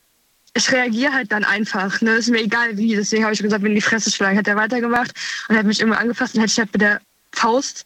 ich 0.55 0.71
reagiere 0.71 1.13
halt 1.13 1.31
dann 1.31 1.43
einfach, 1.43 2.01
ne? 2.01 2.11
Ist 2.11 2.29
mir 2.29 2.41
egal 2.41 2.77
wie. 2.77 2.95
Deswegen 2.95 3.23
habe 3.23 3.33
ich 3.33 3.41
gesagt, 3.41 3.63
wenn 3.63 3.75
die 3.75 3.81
Fresse 3.81 4.11
schlagen, 4.11 4.37
hat 4.37 4.47
er 4.47 4.55
weitergemacht 4.55 5.11
und 5.49 5.57
hat 5.57 5.65
mich 5.65 5.79
immer 5.79 5.97
angefasst 5.97 6.35
und 6.35 6.41
hätte 6.41 6.51
ich 6.51 6.59
halt 6.59 6.73
mit 6.73 6.81
der 6.81 7.01
Faust 7.31 7.85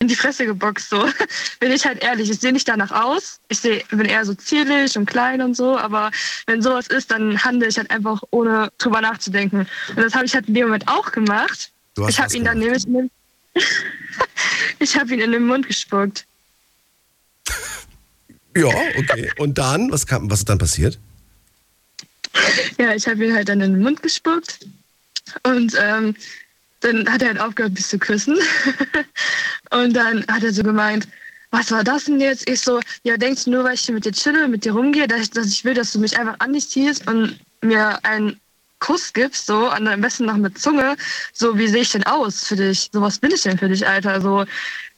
in 0.00 0.08
die 0.08 0.16
Fresse 0.16 0.46
geboxt, 0.46 0.90
so. 0.90 1.08
Bin 1.60 1.72
ich 1.72 1.84
halt 1.84 2.02
ehrlich. 2.02 2.30
Ich 2.30 2.40
sehe 2.40 2.52
nicht 2.52 2.68
danach 2.68 2.90
aus. 2.90 3.40
Ich 3.48 3.58
seh, 3.58 3.84
bin 3.90 4.06
eher 4.06 4.24
so 4.24 4.34
zierlich 4.34 4.96
und 4.96 5.06
klein 5.06 5.42
und 5.42 5.54
so, 5.54 5.76
aber 5.76 6.10
wenn 6.46 6.62
sowas 6.62 6.86
ist, 6.86 7.10
dann 7.10 7.42
handle 7.42 7.68
ich 7.68 7.76
halt 7.76 7.90
einfach 7.90 8.22
ohne 8.30 8.70
drüber 8.78 9.00
nachzudenken. 9.00 9.66
Und 9.88 9.98
das 9.98 10.14
habe 10.14 10.24
ich 10.24 10.34
halt 10.34 10.48
in 10.48 10.54
dem 10.54 10.66
Moment 10.66 10.86
auch 10.86 11.10
gemacht. 11.10 11.70
Du 11.94 12.04
hast 12.04 12.10
Ich 12.10 12.20
habe 12.20 12.36
ihn 12.36 12.44
dann 12.44 12.58
nämlich 12.58 12.86
in 12.86 12.94
den 12.94 13.10
ich 14.78 14.96
habe 14.96 15.14
ihn 15.14 15.20
in 15.20 15.32
den 15.32 15.46
Mund 15.46 15.66
gespuckt. 15.66 16.26
Ja, 18.56 18.68
okay. 18.68 19.32
Und 19.38 19.58
dann, 19.58 19.90
was, 19.90 20.06
kam, 20.06 20.30
was 20.30 20.40
ist 20.40 20.48
dann 20.48 20.58
passiert? 20.58 20.98
Ja, 22.78 22.94
ich 22.94 23.06
habe 23.06 23.24
ihn 23.24 23.34
halt 23.34 23.48
dann 23.48 23.60
in 23.60 23.74
den 23.74 23.82
Mund 23.82 24.02
gespuckt. 24.02 24.60
Und 25.42 25.74
ähm, 25.80 26.14
dann 26.80 27.10
hat 27.10 27.22
er 27.22 27.28
halt 27.28 27.40
aufgehört, 27.40 27.74
mich 27.74 27.86
zu 27.86 27.98
küssen. 27.98 28.38
und 29.70 29.94
dann 29.94 30.24
hat 30.28 30.44
er 30.44 30.52
so 30.52 30.62
gemeint, 30.62 31.08
was 31.50 31.70
war 31.70 31.82
das 31.82 32.04
denn 32.04 32.20
jetzt? 32.20 32.48
Ich 32.48 32.60
so, 32.60 32.80
ja, 33.04 33.16
denkst 33.16 33.44
du 33.44 33.50
nur, 33.50 33.64
weil 33.64 33.74
ich 33.74 33.80
hier 33.80 33.94
mit 33.94 34.04
dir 34.04 34.12
chille, 34.12 34.48
mit 34.48 34.64
dir 34.64 34.72
rumgehe, 34.72 35.08
dass 35.08 35.20
ich, 35.22 35.30
dass 35.30 35.46
ich 35.46 35.64
will, 35.64 35.74
dass 35.74 35.92
du 35.92 35.98
mich 35.98 36.18
einfach 36.18 36.36
an 36.40 36.52
dich 36.52 36.68
ziehst 36.68 37.06
und 37.08 37.38
mir 37.62 37.98
einen 38.04 38.38
Kuss 38.80 39.12
gibst, 39.12 39.46
so, 39.46 39.72
und 39.72 39.88
am 39.88 40.00
besten 40.00 40.26
noch 40.26 40.36
mit 40.36 40.58
Zunge, 40.58 40.96
so, 41.32 41.58
wie 41.58 41.66
sehe 41.66 41.82
ich 41.82 41.90
denn 41.90 42.04
aus 42.04 42.44
für 42.44 42.54
dich? 42.54 42.90
So, 42.92 43.00
was 43.00 43.18
bin 43.18 43.32
ich 43.32 43.42
denn 43.42 43.58
für 43.58 43.68
dich, 43.68 43.86
Alter? 43.86 44.20
So, 44.20 44.44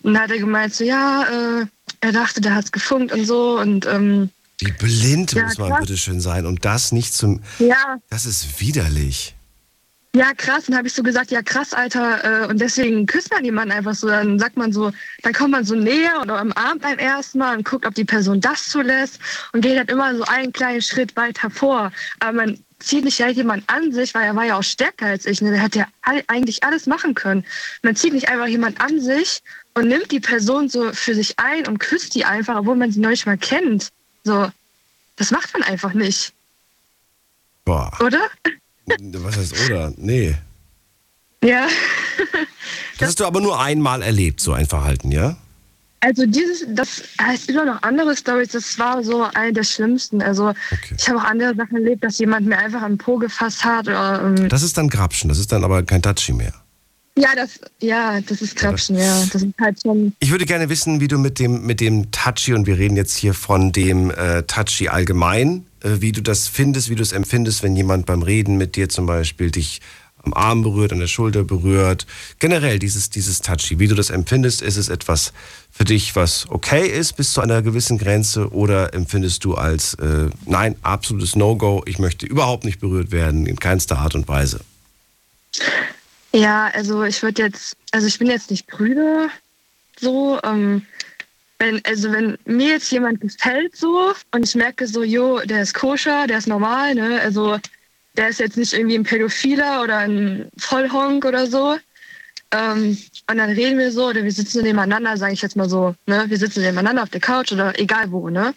und 0.02 0.14
dann 0.14 0.20
hat 0.20 0.30
er 0.30 0.38
gemeint, 0.38 0.74
so, 0.74 0.84
ja, 0.84 1.22
äh, 1.22 1.66
er 2.00 2.12
dachte, 2.12 2.40
der 2.40 2.54
hat's 2.54 2.72
gefunkt 2.72 3.12
und 3.12 3.24
so, 3.24 3.58
und, 3.58 3.86
ähm, 3.86 4.28
Wie 4.60 4.72
blind 4.72 5.32
Ja, 5.32 5.44
muss 5.44 5.58
man 5.58 5.70
krass. 5.70 5.80
bitte 5.80 5.96
schön 5.96 6.20
sein, 6.20 6.46
um 6.46 6.58
das 6.58 6.92
nicht 6.92 7.14
zum. 7.14 7.42
ja, 7.58 7.98
Das 8.10 8.26
ist 8.26 8.60
widerlich. 8.60 9.34
Ja, 10.14 10.34
krass. 10.34 10.64
Und 10.66 10.70
dann 10.70 10.78
habe 10.78 10.88
ich 10.88 10.94
so 10.94 11.04
gesagt, 11.04 11.30
ja 11.30 11.40
krass, 11.40 11.72
Alter. 11.72 12.42
Äh, 12.42 12.46
und 12.48 12.60
deswegen 12.60 13.06
küsst 13.06 13.30
man 13.30 13.44
jemanden 13.44 13.70
einfach 13.72 13.94
so. 13.94 14.08
Dann 14.08 14.40
sagt 14.40 14.56
man 14.56 14.72
so, 14.72 14.90
dann 15.22 15.32
kommt 15.32 15.52
man 15.52 15.64
so 15.64 15.76
näher 15.76 16.20
oder 16.20 16.42
umarmt 16.42 16.82
beim 16.82 16.98
ersten 16.98 17.38
Mal 17.38 17.56
und 17.58 17.64
guckt, 17.64 17.86
ob 17.86 17.94
die 17.94 18.04
Person 18.04 18.40
das 18.40 18.68
zulässt 18.68 19.20
und 19.52 19.60
geht 19.60 19.78
halt 19.78 19.88
immer 19.88 20.16
so 20.16 20.24
einen 20.24 20.52
kleinen 20.52 20.82
Schritt 20.82 21.14
weiter 21.14 21.48
vor. 21.48 21.92
Aber 22.18 22.32
man 22.32 22.58
zieht 22.80 23.04
nicht 23.04 23.20
halt 23.22 23.36
jemand 23.36 23.62
an 23.70 23.92
sich, 23.92 24.12
weil 24.14 24.24
er 24.24 24.34
war 24.34 24.46
ja 24.46 24.58
auch 24.58 24.64
stärker 24.64 25.06
als 25.06 25.26
ich. 25.26 25.40
Ne? 25.42 25.52
Der 25.52 25.60
hätte 25.62 25.78
ja 25.80 25.86
eigentlich 26.26 26.64
alles 26.64 26.86
machen 26.86 27.14
können. 27.14 27.44
Man 27.84 27.94
zieht 27.94 28.12
nicht 28.12 28.28
einfach 28.28 28.48
jemand 28.48 28.80
an 28.80 29.00
sich 29.00 29.42
und 29.74 29.86
nimmt 29.86 30.10
die 30.10 30.18
Person 30.20 30.68
so 30.68 30.92
für 30.92 31.14
sich 31.14 31.38
ein 31.38 31.68
und 31.68 31.78
küsst 31.78 32.16
die 32.16 32.24
einfach, 32.24 32.56
obwohl 32.56 32.74
man 32.74 32.90
sie 32.90 32.98
noch 32.98 33.10
nicht 33.10 33.26
mal 33.26 33.38
kennt. 33.38 33.90
So, 34.24 34.50
das 35.16 35.30
macht 35.30 35.52
man 35.52 35.62
einfach 35.62 35.94
nicht, 35.94 36.32
Boah. 37.64 37.92
oder? 38.00 38.28
Was 38.86 39.36
heißt 39.36 39.54
oder? 39.66 39.92
Nee. 39.96 40.36
Ja. 41.42 41.68
Das 42.98 43.08
hast 43.08 43.20
du 43.20 43.24
aber 43.24 43.40
nur 43.40 43.58
einmal 43.58 44.02
erlebt, 44.02 44.40
so 44.40 44.52
ein 44.52 44.66
Verhalten, 44.66 45.10
ja? 45.10 45.36
Also 46.00 46.24
dieses, 46.24 46.64
das 46.68 47.02
heißt 47.20 47.50
immer 47.50 47.66
noch 47.66 47.82
andere 47.82 48.16
Stories, 48.16 48.52
das 48.52 48.78
war 48.78 49.02
so 49.04 49.22
eine 49.34 49.52
der 49.52 49.64
schlimmsten. 49.64 50.22
Also 50.22 50.54
ich 50.96 51.08
habe 51.08 51.18
auch 51.18 51.24
andere 51.24 51.54
Sachen 51.54 51.76
erlebt, 51.76 52.02
dass 52.02 52.18
jemand 52.18 52.46
mir 52.46 52.56
einfach 52.56 52.80
am 52.80 52.96
Po 52.96 53.16
gefasst 53.16 53.64
hat 53.64 53.86
oder 53.86 54.22
ähm, 54.24 54.48
Das 54.48 54.62
ist 54.62 54.78
dann 54.78 54.88
Grapschen, 54.88 55.28
das 55.28 55.38
ist 55.38 55.52
dann 55.52 55.62
aber 55.62 55.82
kein 55.82 56.00
Touchy 56.02 56.32
mehr. 56.32 56.54
Ja, 57.16 57.34
das 57.34 57.60
ja, 57.80 58.20
das 58.20 58.40
ist 58.40 58.56
Krapschen, 58.56 58.96
ja. 58.96 59.26
Das 59.32 59.42
ist 59.42 59.54
halt 59.60 59.80
schon 59.82 60.14
Ich 60.20 60.30
würde 60.30 60.46
gerne 60.46 60.68
wissen, 60.68 61.00
wie 61.00 61.08
du 61.08 61.18
mit 61.18 61.38
dem, 61.38 61.66
mit 61.66 61.80
dem 61.80 62.10
Touchy, 62.10 62.54
und 62.54 62.66
wir 62.66 62.78
reden 62.78 62.96
jetzt 62.96 63.16
hier 63.16 63.34
von 63.34 63.72
dem 63.72 64.10
äh, 64.10 64.42
Touchy 64.44 64.88
allgemein, 64.88 65.66
äh, 65.82 66.00
wie 66.00 66.12
du 66.12 66.22
das 66.22 66.48
findest, 66.48 66.88
wie 66.88 66.94
du 66.94 67.02
es 67.02 67.12
empfindest, 67.12 67.62
wenn 67.62 67.76
jemand 67.76 68.06
beim 68.06 68.22
Reden 68.22 68.56
mit 68.56 68.76
dir 68.76 68.88
zum 68.88 69.06
Beispiel 69.06 69.50
dich 69.50 69.80
am 70.22 70.34
Arm 70.34 70.62
berührt, 70.62 70.92
an 70.92 71.00
der 71.00 71.06
Schulter 71.06 71.44
berührt. 71.44 72.06
Generell 72.38 72.78
dieses, 72.78 73.10
dieses 73.10 73.40
Touchy, 73.40 73.78
wie 73.78 73.88
du 73.88 73.94
das 73.94 74.10
empfindest, 74.10 74.62
ist 74.62 74.76
es 74.76 74.88
etwas 74.88 75.32
für 75.70 75.84
dich, 75.84 76.14
was 76.14 76.46
okay 76.50 76.86
ist 76.86 77.16
bis 77.16 77.32
zu 77.32 77.40
einer 77.40 77.62
gewissen 77.62 77.98
Grenze 77.98 78.52
oder 78.52 78.92
empfindest 78.94 79.44
du 79.44 79.54
als, 79.54 79.94
äh, 79.94 80.28
nein, 80.46 80.76
absolutes 80.82 81.36
No-Go, 81.36 81.82
ich 81.86 81.98
möchte 81.98 82.26
überhaupt 82.26 82.64
nicht 82.64 82.80
berührt 82.80 83.12
werden, 83.12 83.46
in 83.46 83.58
keinster 83.58 83.98
Art 83.98 84.14
und 84.14 84.28
Weise. 84.28 84.60
Ja, 86.32 86.70
also 86.74 87.02
ich 87.04 87.22
würde 87.22 87.42
jetzt, 87.42 87.76
also 87.90 88.06
ich 88.06 88.18
bin 88.18 88.28
jetzt 88.28 88.50
nicht 88.50 88.66
prüde, 88.68 89.28
so, 89.98 90.38
ähm, 90.44 90.86
wenn, 91.58 91.84
also 91.84 92.10
wenn 92.12 92.38
mir 92.44 92.68
jetzt 92.70 92.90
jemand 92.92 93.20
gefällt 93.20 93.76
so 93.76 94.14
und 94.32 94.44
ich 94.44 94.54
merke 94.54 94.86
so, 94.86 95.02
jo, 95.02 95.40
der 95.40 95.62
ist 95.62 95.74
koscher, 95.74 96.26
der 96.26 96.38
ist 96.38 96.46
normal, 96.46 96.94
ne, 96.94 97.20
also 97.20 97.58
der 98.16 98.28
ist 98.28 98.40
jetzt 98.40 98.56
nicht 98.56 98.72
irgendwie 98.72 98.96
ein 98.96 99.04
Pädophiler 99.04 99.82
oder 99.82 99.98
ein 99.98 100.48
Vollhonk 100.56 101.24
oder 101.24 101.46
so, 101.46 101.76
ähm, 102.52 102.96
und 103.28 103.36
dann 103.38 103.50
reden 103.50 103.78
wir 103.78 103.92
so 103.92 104.08
oder 104.08 104.22
wir 104.24 104.32
sitzen 104.32 104.62
nebeneinander, 104.62 105.16
sage 105.16 105.32
ich 105.34 105.42
jetzt 105.42 105.56
mal 105.56 105.68
so, 105.68 105.94
ne, 106.06 106.24
wir 106.28 106.38
sitzen 106.38 106.62
nebeneinander 106.62 107.02
auf 107.02 107.10
der 107.10 107.20
Couch 107.20 107.52
oder 107.52 107.78
egal 107.78 108.10
wo, 108.12 108.30
ne, 108.30 108.54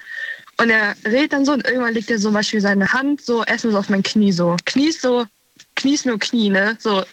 und 0.57 0.69
er 0.69 0.95
redet 1.05 1.33
dann 1.33 1.45
so 1.45 1.53
und 1.53 1.65
irgendwann 1.65 1.95
legt 1.95 2.11
er 2.11 2.19
so 2.19 2.27
zum 2.27 2.35
Beispiel 2.35 2.61
seine 2.61 2.93
Hand 2.93 3.21
so 3.21 3.43
erstmal 3.43 3.73
so 3.73 3.79
auf 3.79 3.89
mein 3.89 4.03
Knie 4.03 4.31
so, 4.31 4.55
Knie 4.65 4.91
so, 4.91 5.25
Knie 5.75 5.95
ist 5.95 6.05
nur 6.05 6.19
Knie, 6.19 6.49
ne, 6.49 6.77
so 6.79 7.03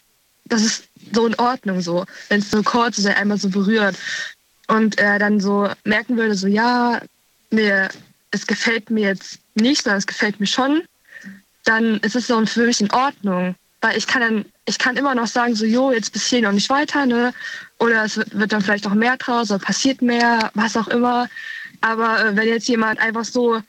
das 0.51 0.62
ist 0.62 0.85
so 1.12 1.27
in 1.27 1.35
Ordnung 1.36 1.81
so, 1.81 2.05
wenn 2.28 2.40
es 2.40 2.51
so 2.51 2.62
kurz 2.62 2.98
ist, 2.98 3.06
einmal 3.06 3.39
so 3.39 3.48
berührt 3.48 3.97
und 4.68 4.98
er 4.98 5.18
dann 5.18 5.40
so 5.40 5.68
merken 5.85 6.16
würde, 6.16 6.35
so 6.35 6.47
ja, 6.47 7.01
mir, 7.51 7.89
es 8.31 8.47
gefällt 8.47 8.90
mir 8.90 9.09
jetzt 9.09 9.39
nicht, 9.55 9.82
sondern 9.82 9.98
es 9.98 10.06
gefällt 10.06 10.39
mir 10.39 10.47
schon, 10.47 10.82
dann 11.64 11.98
ist 11.98 12.16
es 12.16 12.27
so 12.27 12.44
für 12.47 12.66
mich 12.66 12.81
in 12.81 12.93
Ordnung. 12.93 13.55
Weil 13.81 13.97
ich 13.97 14.06
kann 14.06 14.20
dann, 14.20 14.44
ich 14.66 14.78
kann 14.78 14.97
immer 14.97 15.14
noch 15.14 15.27
sagen, 15.27 15.55
so, 15.55 15.64
jo, 15.64 15.90
jetzt 15.90 16.12
bis 16.12 16.27
hier 16.27 16.43
noch 16.43 16.52
nicht 16.52 16.68
weiter, 16.68 17.06
ne? 17.06 17.32
Oder 17.78 18.05
es 18.05 18.18
wird, 18.18 18.52
dann 18.52 18.60
vielleicht 18.60 18.86
auch 18.86 18.94
mehr 18.94 19.16
draus 19.16 19.51
oder 19.51 19.59
passiert 19.59 20.02
mehr, 20.02 20.51
was 20.55 20.77
auch 20.77 20.89
immer. 20.89 21.28
Aber 21.81 22.27
äh, 22.27 22.36
wenn 22.36 22.47
jetzt 22.47 22.68
jemand 22.68 23.01
einfach 23.01 23.24
so, 23.24 23.62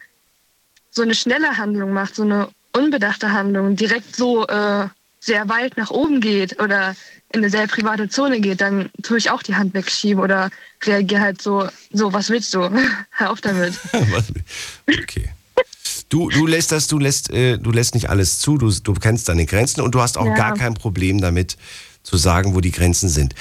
so 0.90 1.02
eine 1.02 1.16
schnelle 1.16 1.58
Handlung 1.58 1.94
macht, 1.94 2.16
so 2.16 2.24
eine 2.24 2.49
unbedachte 2.74 3.32
Handlung, 3.32 3.78
direkt 3.78 4.14
so 4.14 4.45
äh, 4.48 4.88
sehr 5.22 5.48
weit 5.48 5.77
nach 5.77 5.91
oben 5.91 6.19
geht 6.19 6.60
oder 6.60 6.95
in 7.31 7.39
eine 7.39 7.49
sehr 7.49 7.68
private 7.68 8.10
Zone 8.10 8.41
geht, 8.41 8.60
dann 8.60 8.89
tue 9.03 9.18
ich 9.18 9.30
auch 9.30 9.43
die 9.43 9.56
Hand 9.56 9.73
wegschieben 9.73 10.22
oder 10.22 10.49
reagiere 10.84 11.22
halt 11.22 11.41
so, 11.41 11.69
so, 11.93 12.11
was 12.11 12.30
willst 12.30 12.53
du? 12.53 12.69
Hör 13.11 13.30
auf 13.31 13.39
damit. 13.39 13.73
okay. 14.88 15.30
Du, 16.10 16.30
du 16.30 16.45
lässt 16.45 16.73
das, 16.73 16.88
du 16.88 16.99
lässt, 16.99 17.30
äh, 17.30 17.57
du 17.57 17.72
lässt 17.72 17.93
nicht 17.93 18.10
alles 18.10 18.39
zu, 18.39 18.57
du, 18.57 18.69
du 18.69 18.93
kennst 18.95 19.30
deine 19.30 19.45
Grenzen 19.45 19.80
und 19.80 19.95
du 19.95 20.02
hast 20.02 20.18
auch 20.18 20.26
Ja. 20.26 20.34
gar 20.34 20.57
kein 20.57 20.73
Problem 20.73 21.22
damit 21.22 21.56
zu 22.03 22.18
sagen, 22.18 22.53
wo 22.56 22.60
die 22.60 22.72
Grenzen 22.72 23.07
sind. 23.07 23.34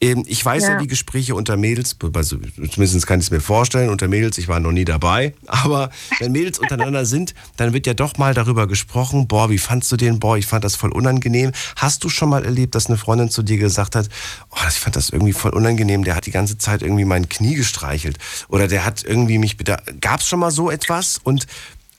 Ähm, 0.00 0.24
ich 0.26 0.44
weiß 0.44 0.64
ja. 0.64 0.70
Ja. 0.72 0.78
die 0.78 0.88
Gespräche 0.88 1.34
unter 1.34 1.56
Mädels, 1.56 1.96
also 2.14 2.36
zumindest 2.70 3.06
kann 3.06 3.20
ich 3.20 3.26
es 3.26 3.30
mir 3.30 3.40
vorstellen, 3.40 3.88
unter 3.88 4.08
Mädels, 4.08 4.36
ich 4.36 4.46
war 4.46 4.60
noch 4.60 4.72
nie 4.72 4.84
dabei, 4.84 5.34
aber 5.46 5.90
wenn 6.18 6.32
Mädels 6.32 6.58
untereinander 6.58 7.06
sind, 7.06 7.34
dann 7.56 7.72
wird 7.72 7.86
ja 7.86 7.94
doch 7.94 8.18
mal 8.18 8.34
darüber 8.34 8.66
gesprochen, 8.66 9.26
boah, 9.26 9.48
wie 9.48 9.58
fandst 9.58 9.90
du 9.90 9.96
den, 9.96 10.20
boah, 10.20 10.36
ich 10.36 10.46
fand 10.46 10.64
das 10.64 10.76
voll 10.76 10.92
unangenehm. 10.92 11.52
Hast 11.76 12.04
du 12.04 12.10
schon 12.10 12.28
mal 12.28 12.44
erlebt, 12.44 12.74
dass 12.74 12.86
eine 12.86 12.98
Freundin 12.98 13.30
zu 13.30 13.42
dir 13.42 13.56
gesagt 13.56 13.96
hat, 13.96 14.08
oh, 14.50 14.68
ich 14.68 14.74
fand 14.74 14.96
das 14.96 15.08
irgendwie 15.08 15.32
voll 15.32 15.52
unangenehm, 15.52 16.04
der 16.04 16.14
hat 16.14 16.26
die 16.26 16.30
ganze 16.30 16.58
Zeit 16.58 16.82
irgendwie 16.82 17.06
mein 17.06 17.28
Knie 17.30 17.54
gestreichelt 17.54 18.18
oder 18.48 18.68
der 18.68 18.84
hat 18.84 19.02
irgendwie 19.02 19.38
mich, 19.38 19.56
gab 20.00 20.20
es 20.20 20.28
schon 20.28 20.40
mal 20.40 20.50
so 20.50 20.70
etwas 20.70 21.18
und 21.22 21.46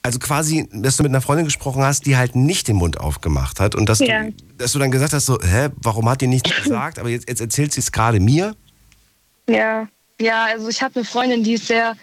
also 0.02 0.18
quasi, 0.18 0.68
dass 0.72 0.96
du 0.96 1.02
mit 1.02 1.10
einer 1.10 1.20
Freundin 1.20 1.44
gesprochen 1.44 1.82
hast, 1.82 2.06
die 2.06 2.16
halt 2.16 2.34
nicht 2.36 2.68
den 2.68 2.76
Mund 2.76 2.98
aufgemacht 3.00 3.60
hat 3.60 3.74
und 3.74 3.88
dass, 3.88 3.98
Ja. 3.98 4.22
du, 4.24 4.32
dass 4.56 4.72
du 4.72 4.78
dann 4.78 4.90
gesagt 4.90 5.12
hast, 5.12 5.26
so, 5.26 5.38
hä, 5.40 5.68
warum 5.76 6.08
hat 6.08 6.20
die 6.20 6.26
nichts 6.26 6.50
gesagt? 6.62 6.98
Aber 6.98 7.08
jetzt, 7.08 7.28
jetzt 7.28 7.40
erzählt 7.40 7.72
sie 7.72 7.80
es 7.80 7.92
gerade 7.92 8.20
mir. 8.20 8.54
Ja, 9.48 9.88
ja, 10.20 10.44
also 10.46 10.68
ich 10.68 10.82
habe 10.82 10.96
eine 10.96 11.04
Freundin, 11.04 11.42
die 11.44 11.54
ist 11.54 11.66
sehr 11.66 11.96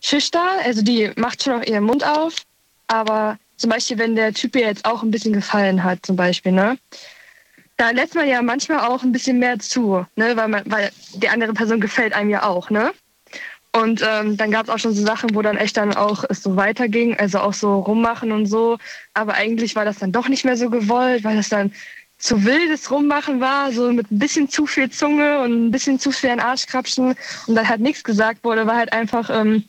schüchtern, 0.00 0.58
also 0.64 0.82
die 0.82 1.10
macht 1.16 1.42
schon 1.42 1.60
auch 1.60 1.66
ihren 1.66 1.84
Mund 1.84 2.04
auf, 2.06 2.34
aber 2.86 3.38
zum 3.56 3.70
Beispiel, 3.70 3.98
wenn 3.98 4.16
der 4.16 4.32
Typ 4.32 4.56
ihr 4.56 4.62
jetzt 4.66 4.84
auch 4.86 5.02
ein 5.02 5.10
bisschen 5.10 5.32
gefallen 5.34 5.84
hat, 5.84 5.98
zum 6.06 6.16
Beispiel, 6.16 6.52
ne? 6.52 6.78
Da 7.76 7.90
lässt 7.90 8.14
man 8.14 8.28
ja 8.28 8.40
manchmal 8.42 8.80
auch 8.80 9.02
ein 9.02 9.12
bisschen 9.12 9.38
mehr 9.38 9.58
zu, 9.58 10.06
ne? 10.16 10.36
Weil, 10.36 10.48
man, 10.48 10.62
weil 10.66 10.90
die 11.14 11.28
andere 11.28 11.52
Person 11.52 11.80
gefällt 11.80 12.12
einem 12.14 12.30
ja 12.30 12.42
auch, 12.44 12.70
ne? 12.70 12.92
Und 13.72 14.02
ähm, 14.04 14.36
dann 14.36 14.50
gab 14.50 14.64
es 14.64 14.68
auch 14.68 14.78
schon 14.78 14.94
so 14.94 15.04
Sachen, 15.04 15.34
wo 15.34 15.42
dann 15.42 15.56
echt 15.56 15.76
dann 15.76 15.94
auch 15.94 16.24
es 16.28 16.42
so 16.42 16.56
weiterging, 16.56 17.16
also 17.16 17.38
auch 17.38 17.54
so 17.54 17.78
rummachen 17.78 18.32
und 18.32 18.46
so. 18.46 18.78
Aber 19.14 19.34
eigentlich 19.34 19.76
war 19.76 19.84
das 19.84 19.98
dann 19.98 20.10
doch 20.10 20.28
nicht 20.28 20.44
mehr 20.44 20.56
so 20.56 20.70
gewollt, 20.70 21.22
weil 21.22 21.36
das 21.36 21.50
dann 21.50 21.72
zu 22.18 22.44
wildes 22.44 22.90
Rummachen 22.90 23.40
war, 23.40 23.72
so 23.72 23.92
mit 23.92 24.10
ein 24.10 24.18
bisschen 24.18 24.48
zu 24.48 24.66
viel 24.66 24.90
Zunge 24.90 25.40
und 25.40 25.68
ein 25.68 25.70
bisschen 25.70 25.98
zu 25.98 26.12
viel 26.12 26.30
an 26.30 26.40
Arschkrapschen 26.40 27.14
und 27.46 27.54
dann 27.54 27.68
halt 27.68 27.80
nichts 27.80 28.04
gesagt 28.04 28.44
wurde, 28.44 28.66
weil 28.66 28.76
halt 28.76 28.92
einfach, 28.92 29.30
ähm, 29.30 29.64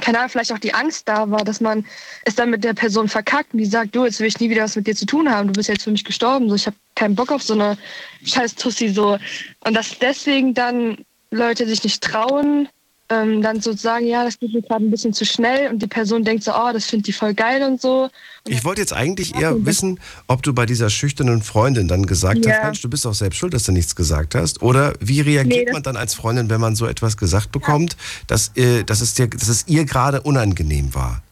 keine 0.00 0.18
Ahnung, 0.18 0.30
vielleicht 0.30 0.52
auch 0.52 0.58
die 0.58 0.72
Angst 0.72 1.08
da 1.08 1.28
war, 1.30 1.42
dass 1.42 1.60
man 1.60 1.84
es 2.24 2.36
dann 2.36 2.50
mit 2.50 2.62
der 2.62 2.74
Person 2.74 3.08
verkackt 3.08 3.52
und 3.52 3.58
die 3.58 3.66
sagt, 3.66 3.96
du, 3.96 4.04
jetzt 4.04 4.20
will 4.20 4.28
ich 4.28 4.38
nie 4.38 4.50
wieder 4.50 4.62
was 4.62 4.76
mit 4.76 4.86
dir 4.86 4.94
zu 4.94 5.04
tun 5.04 5.28
haben, 5.28 5.48
du 5.48 5.54
bist 5.54 5.68
jetzt 5.68 5.82
für 5.82 5.90
mich 5.90 6.04
gestorben, 6.04 6.48
so 6.48 6.54
ich 6.54 6.66
habe 6.66 6.76
keinen 6.94 7.16
Bock 7.16 7.32
auf 7.32 7.42
so 7.42 7.54
eine 7.54 7.76
scheiß 8.24 8.54
Tussi 8.54 8.90
so. 8.90 9.18
Und 9.64 9.74
dass 9.74 9.98
deswegen 9.98 10.54
dann 10.54 10.98
Leute 11.32 11.66
sich 11.66 11.82
nicht 11.82 12.02
trauen, 12.02 12.68
ähm, 13.10 13.42
dann 13.42 13.60
sozusagen, 13.60 14.06
ja, 14.06 14.24
das 14.24 14.38
geht 14.38 14.52
mir 14.52 14.62
gerade 14.62 14.84
ein 14.84 14.90
bisschen 14.90 15.12
zu 15.12 15.24
schnell 15.24 15.70
und 15.70 15.82
die 15.82 15.86
Person 15.86 16.24
denkt 16.24 16.44
so, 16.44 16.52
oh, 16.54 16.70
das 16.72 16.86
findet 16.86 17.08
die 17.08 17.12
voll 17.12 17.34
geil 17.34 17.62
und 17.62 17.80
so. 17.80 18.08
Ich 18.46 18.64
wollte 18.64 18.80
jetzt 18.80 18.92
eigentlich 18.92 19.34
eher 19.34 19.66
wissen, 19.66 19.98
ob 20.28 20.42
du 20.42 20.54
bei 20.54 20.64
dieser 20.64 20.88
schüchternen 20.88 21.42
Freundin 21.42 21.88
dann 21.88 22.06
gesagt 22.06 22.44
Ja. 22.46 22.52
hast, 22.52 22.64
Mensch, 22.64 22.82
du 22.82 22.88
bist 22.88 23.06
auch 23.06 23.14
selbst 23.14 23.36
schuld, 23.36 23.52
dass 23.52 23.64
du 23.64 23.72
nichts 23.72 23.94
gesagt 23.96 24.34
hast. 24.34 24.62
Oder 24.62 24.94
wie 25.00 25.20
reagiert 25.20 25.66
Nee, 25.66 25.72
man 25.72 25.82
dann 25.82 25.96
als 25.96 26.14
Freundin, 26.14 26.48
wenn 26.48 26.60
man 26.60 26.76
so 26.76 26.86
etwas 26.86 27.16
gesagt 27.16 27.52
bekommt, 27.52 27.96
dass, 28.28 28.56
äh, 28.56 28.84
dass, 28.84 29.00
es 29.00 29.14
dir, 29.14 29.26
dass 29.28 29.48
es 29.48 29.66
ihr 29.66 29.84
gerade 29.84 30.20
unangenehm 30.22 30.94
war? 30.94 31.22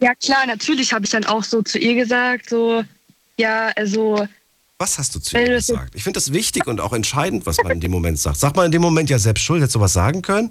Ja, 0.00 0.14
klar, 0.14 0.46
natürlich 0.46 0.92
habe 0.92 1.04
ich 1.04 1.10
dann 1.10 1.24
auch 1.24 1.44
so 1.44 1.62
zu 1.62 1.78
ihr 1.78 1.94
gesagt, 1.94 2.50
so, 2.50 2.84
ja, 3.38 3.72
also, 3.76 4.26
Was 4.82 4.98
hast 4.98 5.14
du 5.14 5.20
zu 5.20 5.36
jetzt- 5.38 5.68
gesagt? 5.68 5.94
Ich 5.94 6.02
finde 6.02 6.18
das 6.18 6.32
wichtig 6.32 6.66
und 6.66 6.80
auch 6.80 6.92
entscheidend, 6.92 7.46
was 7.46 7.56
man 7.62 7.70
in 7.72 7.80
dem 7.80 7.92
Moment 7.92 8.18
sagt. 8.18 8.36
Sagt 8.38 8.56
man 8.56 8.66
in 8.66 8.72
dem 8.72 8.82
Moment 8.82 9.08
ja 9.10 9.18
selbst 9.20 9.42
schuld, 9.42 9.62
hätte 9.62 9.72
sowas 9.72 9.92
sagen 9.92 10.22
können? 10.22 10.48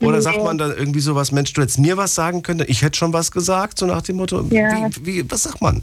Oder 0.00 0.18
Nee. 0.18 0.22
sagt 0.22 0.38
man 0.44 0.56
dann 0.56 0.70
irgendwie 0.70 1.00
sowas, 1.00 1.32
Mensch, 1.32 1.52
du 1.52 1.62
hättest 1.62 1.80
mir 1.80 1.96
was 1.96 2.14
sagen 2.14 2.42
können, 2.42 2.64
ich 2.68 2.82
hätte 2.82 2.96
schon 2.96 3.12
was 3.12 3.32
gesagt, 3.32 3.78
so 3.78 3.86
nach 3.86 4.02
dem 4.02 4.16
Motto, 4.16 4.40
Ja. 4.50 4.88
wie, 5.02 5.06
wie, 5.24 5.30
was 5.30 5.42
sagt 5.42 5.60
man? 5.60 5.82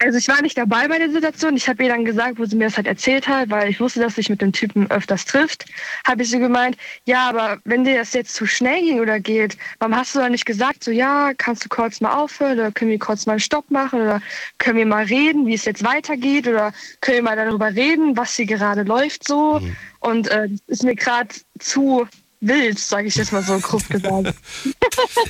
Also 0.00 0.16
ich 0.18 0.28
war 0.28 0.40
nicht 0.42 0.56
dabei 0.56 0.86
bei 0.86 0.98
der 0.98 1.10
Situation. 1.10 1.56
Ich 1.56 1.68
habe 1.68 1.82
ihr 1.82 1.88
dann 1.88 2.04
gesagt, 2.04 2.38
wo 2.38 2.44
sie 2.44 2.54
mir 2.54 2.64
das 2.66 2.76
halt 2.76 2.86
erzählt 2.86 3.26
hat, 3.26 3.50
weil 3.50 3.68
ich 3.68 3.80
wusste, 3.80 4.00
dass 4.00 4.14
sich 4.14 4.30
mit 4.30 4.40
dem 4.40 4.52
Typen 4.52 4.88
öfters 4.90 5.24
trifft. 5.24 5.64
Habe 6.06 6.22
ich 6.22 6.30
sie 6.30 6.38
gemeint, 6.38 6.76
ja, 7.04 7.28
aber 7.28 7.58
wenn 7.64 7.82
dir 7.82 7.96
das 7.96 8.12
jetzt 8.12 8.34
zu 8.34 8.46
schnell 8.46 8.80
ging 8.80 9.00
oder 9.00 9.18
geht, 9.18 9.56
warum 9.80 9.96
hast 9.96 10.14
du 10.14 10.20
dann 10.20 10.32
nicht 10.32 10.46
gesagt, 10.46 10.84
so 10.84 10.92
ja, 10.92 11.32
kannst 11.36 11.64
du 11.64 11.68
kurz 11.68 12.00
mal 12.00 12.14
aufhören 12.14 12.58
oder 12.58 12.70
können 12.70 12.92
wir 12.92 12.98
kurz 13.00 13.26
mal 13.26 13.32
einen 13.32 13.40
Stopp 13.40 13.70
machen 13.72 14.00
oder 14.00 14.22
können 14.58 14.78
wir 14.78 14.86
mal 14.86 15.04
reden, 15.04 15.46
wie 15.46 15.54
es 15.54 15.64
jetzt 15.64 15.82
weitergeht 15.82 16.46
oder 16.46 16.72
können 17.00 17.16
wir 17.16 17.24
mal 17.24 17.36
darüber 17.36 17.74
reden, 17.74 18.16
was 18.16 18.36
hier 18.36 18.46
gerade 18.46 18.84
läuft 18.84 19.26
so. 19.26 19.58
Mhm. 19.58 19.76
Und 20.00 20.28
äh, 20.28 20.48
ist 20.68 20.84
mir 20.84 20.94
gerade 20.94 21.34
zu 21.58 22.06
wild, 22.40 22.78
sage 22.78 23.08
ich 23.08 23.16
jetzt 23.16 23.32
mal 23.32 23.42
so 23.42 23.58
grob 23.58 23.86
gesagt. 23.88 24.34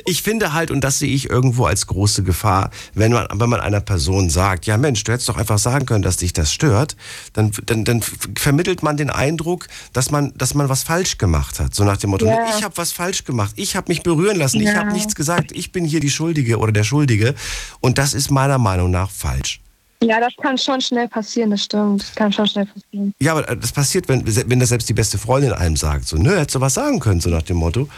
ich 0.04 0.22
finde 0.22 0.52
halt, 0.52 0.70
und 0.70 0.82
das 0.82 0.98
sehe 0.98 1.12
ich 1.12 1.30
irgendwo 1.30 1.64
als 1.66 1.86
große 1.86 2.22
Gefahr, 2.22 2.70
wenn 2.94 3.12
man, 3.12 3.26
wenn 3.32 3.48
man 3.48 3.60
einer 3.60 3.80
Person 3.80 4.30
sagt, 4.30 4.66
ja 4.66 4.76
Mensch, 4.76 5.04
du 5.04 5.12
hättest 5.12 5.28
doch 5.28 5.36
einfach 5.36 5.58
sagen 5.58 5.86
können, 5.86 6.02
dass 6.02 6.18
dich 6.18 6.32
das 6.32 6.52
stört, 6.52 6.96
dann, 7.32 7.52
dann, 7.66 7.84
dann 7.84 8.02
vermittelt 8.02 8.82
man 8.82 8.96
den 8.96 9.10
Eindruck, 9.10 9.68
dass 9.92 10.10
man, 10.10 10.32
dass 10.36 10.54
man 10.54 10.68
was 10.68 10.82
falsch 10.82 11.18
gemacht 11.18 11.60
hat. 11.60 11.74
So 11.74 11.84
nach 11.84 11.96
dem 11.96 12.10
Motto, 12.10 12.26
ja. 12.26 12.46
ich 12.56 12.62
habe 12.62 12.76
was 12.76 12.92
falsch 12.92 13.24
gemacht, 13.24 13.52
ich 13.56 13.76
habe 13.76 13.88
mich 13.88 14.02
berühren 14.02 14.36
lassen, 14.36 14.60
ja. 14.60 14.70
ich 14.70 14.76
habe 14.76 14.92
nichts 14.92 15.14
gesagt, 15.14 15.52
ich 15.52 15.72
bin 15.72 15.84
hier 15.84 16.00
die 16.00 16.10
Schuldige 16.10 16.58
oder 16.58 16.72
der 16.72 16.84
Schuldige. 16.84 17.34
Und 17.80 17.98
das 17.98 18.14
ist 18.14 18.30
meiner 18.30 18.58
Meinung 18.58 18.90
nach 18.90 19.10
falsch. 19.10 19.60
Ja, 20.02 20.20
das 20.20 20.32
kann 20.40 20.56
schon 20.56 20.80
schnell 20.80 21.08
passieren, 21.08 21.50
das 21.50 21.64
stimmt. 21.64 22.02
Das 22.02 22.14
kann 22.14 22.32
schon 22.32 22.46
schnell 22.46 22.66
passieren. 22.66 23.14
Ja, 23.18 23.32
aber 23.32 23.56
das 23.56 23.72
passiert, 23.72 24.08
wenn, 24.08 24.24
wenn 24.24 24.60
das 24.60 24.68
selbst 24.68 24.88
die 24.88 24.94
beste 24.94 25.18
Freundin 25.18 25.52
einem 25.52 25.76
sagt, 25.76 26.06
so, 26.06 26.16
nö, 26.16 26.30
hättest 26.30 26.54
du 26.54 26.60
was 26.60 26.74
sagen 26.74 27.00
können, 27.00 27.20
so 27.20 27.30
nach 27.30 27.42
dem 27.42 27.56
Motto, 27.56 27.88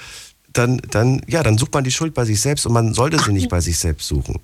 dann, 0.52 0.78
dann, 0.90 1.20
ja, 1.26 1.42
dann 1.42 1.58
sucht 1.58 1.74
man 1.74 1.84
die 1.84 1.90
Schuld 1.90 2.14
bei 2.14 2.24
sich 2.24 2.40
selbst 2.40 2.66
und 2.66 2.72
man 2.72 2.94
sollte 2.94 3.18
sie 3.18 3.32
nicht 3.32 3.48
bei 3.48 3.60
sich 3.60 3.78
selbst 3.78 4.08
suchen. 4.08 4.40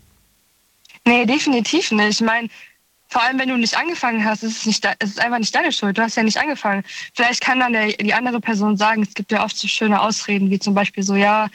Nee, 1.06 1.24
definitiv 1.24 1.90
nicht. 1.92 2.20
Ich 2.20 2.26
meine, 2.26 2.48
vor 3.08 3.22
allem, 3.22 3.38
wenn 3.38 3.48
du 3.48 3.56
nicht 3.56 3.76
angefangen 3.76 4.24
hast, 4.24 4.42
ist 4.42 4.58
es, 4.58 4.66
nicht, 4.66 4.84
es 4.98 5.10
ist 5.10 5.20
einfach 5.20 5.38
nicht 5.38 5.54
deine 5.54 5.72
Schuld. 5.72 5.96
Du 5.96 6.02
hast 6.02 6.16
ja 6.16 6.22
nicht 6.22 6.38
angefangen. 6.38 6.84
Vielleicht 7.14 7.40
kann 7.40 7.60
dann 7.60 7.72
der, 7.72 7.88
die 7.88 8.12
andere 8.12 8.40
Person 8.40 8.76
sagen, 8.76 9.02
es 9.02 9.14
gibt 9.14 9.32
ja 9.32 9.44
oft 9.44 9.56
so 9.56 9.68
schöne 9.68 10.00
Ausreden, 10.00 10.50
wie 10.50 10.58
zum 10.58 10.74
Beispiel 10.74 11.02
so, 11.02 11.14
ja, 11.14 11.48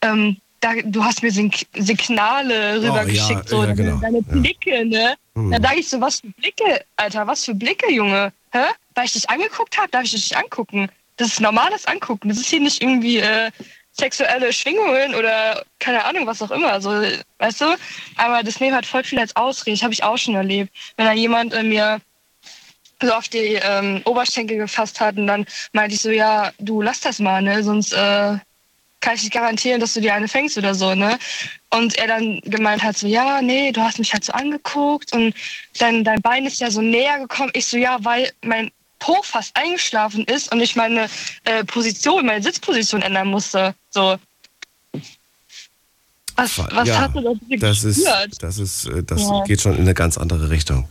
ähm, 0.00 0.38
da, 0.64 0.72
du 0.82 1.04
hast 1.04 1.22
mir 1.22 1.30
Signale 1.30 2.80
rübergeschickt, 2.82 3.52
oh, 3.52 3.56
ja, 3.56 3.62
so 3.62 3.64
ja, 3.64 3.72
genau. 3.74 3.96
deine 3.96 4.22
Blicke, 4.22 4.86
ne? 4.86 5.14
Hm. 5.34 5.50
Da 5.50 5.60
sage 5.60 5.80
ich 5.80 5.88
so, 5.88 6.00
was 6.00 6.20
für 6.20 6.28
Blicke, 6.28 6.84
Alter, 6.96 7.26
was 7.26 7.44
für 7.44 7.54
Blicke, 7.54 7.92
Junge. 7.92 8.32
Hä? 8.52 8.64
Weil 8.94 9.04
ich 9.04 9.12
dich 9.12 9.28
angeguckt 9.28 9.76
habe, 9.76 9.88
darf 9.90 10.04
ich 10.04 10.12
dich 10.12 10.36
angucken. 10.36 10.88
Das 11.16 11.28
ist 11.28 11.40
normales 11.40 11.86
Angucken. 11.86 12.30
Das 12.30 12.38
ist 12.38 12.46
hier 12.46 12.60
nicht 12.60 12.82
irgendwie 12.82 13.18
äh, 13.18 13.50
sexuelle 13.92 14.52
Schwingungen 14.52 15.14
oder 15.14 15.64
keine 15.78 16.04
Ahnung, 16.04 16.26
was 16.26 16.40
auch 16.40 16.50
immer. 16.50 16.80
So, 16.80 16.90
weißt 17.38 17.60
du? 17.60 17.76
Aber 18.16 18.42
das 18.42 18.58
nehmen 18.58 18.74
halt 18.74 18.86
voll 18.86 19.04
viel 19.04 19.18
als 19.18 19.36
Ausrede. 19.36 19.76
Das 19.76 19.82
habe 19.82 19.92
ich 19.92 20.02
auch 20.02 20.16
schon 20.16 20.34
erlebt. 20.34 20.72
Wenn 20.96 21.06
da 21.06 21.12
jemand 21.12 21.52
äh, 21.52 21.62
mir 21.62 22.00
so 23.02 23.12
auf 23.12 23.28
die 23.28 23.58
ähm, 23.62 24.00
Oberschenkel 24.06 24.56
gefasst 24.56 25.00
hat 25.00 25.16
und 25.18 25.26
dann 25.26 25.44
meinte 25.72 25.94
ich 25.94 26.00
so, 26.00 26.10
ja, 26.10 26.52
du 26.58 26.80
lass 26.80 27.00
das 27.00 27.18
mal, 27.18 27.42
ne? 27.42 27.62
Sonst 27.62 27.92
äh, 27.92 28.38
kann 29.04 29.16
ich 29.16 29.22
nicht 29.22 29.34
garantieren, 29.34 29.80
dass 29.80 29.92
du 29.92 30.00
dir 30.00 30.14
eine 30.14 30.28
fängst 30.28 30.56
oder 30.56 30.74
so, 30.74 30.94
ne? 30.94 31.18
Und 31.70 31.98
er 31.98 32.06
dann 32.06 32.40
gemeint 32.44 32.82
hat 32.82 32.96
so, 32.96 33.06
ja, 33.06 33.42
nee, 33.42 33.70
du 33.70 33.82
hast 33.82 33.98
mich 33.98 34.14
halt 34.14 34.24
so 34.24 34.32
angeguckt 34.32 35.12
und 35.12 35.34
dann 35.78 36.04
dein 36.04 36.22
Bein 36.22 36.46
ist 36.46 36.58
ja 36.60 36.70
so 36.70 36.80
näher 36.80 37.18
gekommen. 37.18 37.50
Ich 37.52 37.66
so, 37.66 37.76
ja, 37.76 37.98
weil 38.02 38.32
mein 38.42 38.70
Po 38.98 39.22
fast 39.22 39.54
eingeschlafen 39.54 40.24
ist 40.24 40.50
und 40.50 40.60
ich 40.62 40.74
meine 40.74 41.08
äh, 41.44 41.64
Position, 41.64 42.24
meine 42.24 42.42
Sitzposition 42.42 43.02
ändern 43.02 43.28
musste. 43.28 43.74
So. 43.90 44.16
Was, 46.36 46.58
was 46.58 46.88
ja, 46.88 47.00
hast 47.00 47.14
du 47.14 47.20
da 47.20 47.56
das 47.58 47.84
ist, 47.84 48.08
das 48.40 48.58
ist, 48.58 48.86
äh, 48.86 49.02
das 49.02 49.20
ja. 49.20 49.44
geht 49.44 49.60
schon 49.60 49.74
in 49.74 49.82
eine 49.82 49.94
ganz 49.94 50.16
andere 50.16 50.48
Richtung. 50.48 50.88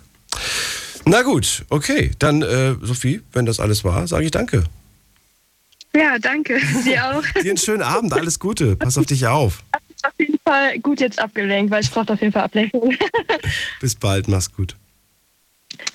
Na 1.05 1.23
gut, 1.23 1.65
okay. 1.69 2.11
Dann, 2.19 2.43
äh, 2.43 2.75
Sophie, 2.81 3.23
wenn 3.31 3.47
das 3.47 3.59
alles 3.59 3.83
war, 3.83 4.05
sage 4.07 4.25
ich 4.25 4.31
danke. 4.31 4.65
Ja, 5.95 6.17
danke. 6.19 6.59
Dir 6.85 7.05
auch. 7.09 7.23
Dir 7.41 7.49
einen 7.51 7.57
schönen 7.57 7.83
Abend, 7.83 8.13
alles 8.13 8.39
Gute. 8.39 8.75
Pass 8.75 8.97
auf 8.97 9.05
dich 9.05 9.27
auf. 9.27 9.63
Auf 10.03 10.11
jeden 10.17 10.39
Fall 10.43 10.79
gut 10.79 10.99
jetzt 10.99 11.19
abgelenkt, 11.19 11.71
weil 11.71 11.83
ich 11.83 11.91
brauche 11.91 12.11
auf 12.11 12.19
jeden 12.21 12.33
Fall 12.33 12.43
Ablenkung. 12.43 12.93
Bis 13.79 13.95
bald, 13.95 14.27
mach's 14.27 14.51
gut. 14.51 14.75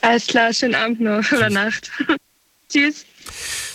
Alles 0.00 0.26
klar, 0.26 0.52
schönen 0.52 0.74
Abend 0.74 1.00
noch 1.00 1.22
Tschüss. 1.22 1.38
oder 1.38 1.50
Nacht. 1.50 1.90
Tschüss. 2.68 3.04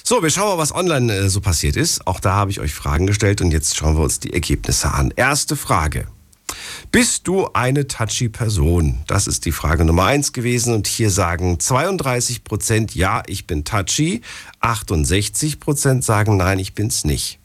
So, 0.03 0.23
wir 0.23 0.29
schauen 0.29 0.49
mal, 0.49 0.57
was 0.57 0.73
online 0.73 1.13
äh, 1.13 1.29
so 1.29 1.39
passiert 1.39 1.75
ist. 1.75 2.07
Auch 2.07 2.19
da 2.19 2.33
habe 2.33 2.51
ich 2.51 2.59
euch 2.59 2.73
Fragen 2.73 3.07
gestellt 3.07 3.41
und 3.41 3.51
jetzt 3.51 3.75
schauen 3.75 3.95
wir 3.95 4.03
uns 4.03 4.19
die 4.19 4.33
Ergebnisse 4.33 4.91
an. 4.91 5.13
Erste 5.15 5.55
Frage. 5.55 6.07
Bist 6.91 7.27
du 7.27 7.47
eine 7.53 7.87
touchy 7.87 8.29
Person? 8.29 8.99
Das 9.07 9.27
ist 9.27 9.45
die 9.45 9.51
Frage 9.51 9.85
Nummer 9.85 10.05
eins 10.05 10.33
gewesen. 10.33 10.73
Und 10.73 10.87
hier 10.87 11.09
sagen 11.09 11.59
32 11.59 12.43
Prozent, 12.43 12.95
ja, 12.95 13.23
ich 13.27 13.47
bin 13.47 13.63
touchy. 13.63 14.21
68 14.59 15.59
Prozent 15.59 16.03
sagen, 16.03 16.37
nein, 16.37 16.59
ich 16.59 16.73
bin's 16.75 17.03
nicht. 17.03 17.39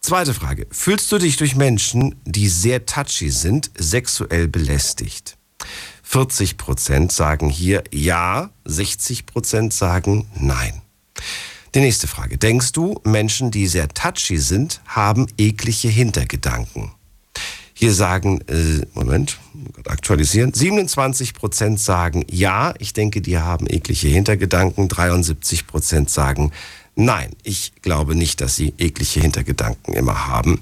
Zweite 0.00 0.34
Frage. 0.34 0.66
Fühlst 0.70 1.10
du 1.12 1.18
dich 1.18 1.36
durch 1.36 1.56
Menschen, 1.56 2.14
die 2.24 2.48
sehr 2.48 2.86
touchy 2.86 3.30
sind, 3.30 3.70
sexuell 3.76 4.48
belästigt? 4.48 5.36
40 6.02 6.56
Prozent 6.56 7.12
sagen 7.12 7.50
hier 7.50 7.84
ja, 7.92 8.50
60 8.64 9.26
Prozent 9.26 9.74
sagen 9.74 10.26
nein. 10.34 10.80
Die 11.74 11.80
nächste 11.80 12.06
Frage. 12.06 12.38
Denkst 12.38 12.72
du, 12.72 13.00
Menschen, 13.04 13.50
die 13.50 13.66
sehr 13.66 13.88
touchy 13.88 14.38
sind, 14.38 14.80
haben 14.86 15.26
eklige 15.36 15.88
Hintergedanken? 15.88 16.92
Hier 17.80 17.94
sagen, 17.94 18.40
äh, 18.48 18.84
Moment, 18.92 19.38
aktualisieren, 19.86 20.52
27 20.52 21.32
Prozent 21.32 21.78
sagen 21.78 22.24
ja, 22.28 22.74
ich 22.80 22.92
denke, 22.92 23.20
die 23.20 23.38
haben 23.38 23.68
eklige 23.68 24.08
Hintergedanken. 24.08 24.88
73 24.88 25.68
Prozent 25.68 26.10
sagen 26.10 26.50
nein, 26.96 27.30
ich 27.44 27.74
glaube 27.80 28.16
nicht, 28.16 28.40
dass 28.40 28.56
sie 28.56 28.74
eklige 28.78 29.20
Hintergedanken 29.20 29.94
immer 29.94 30.26
haben. 30.26 30.60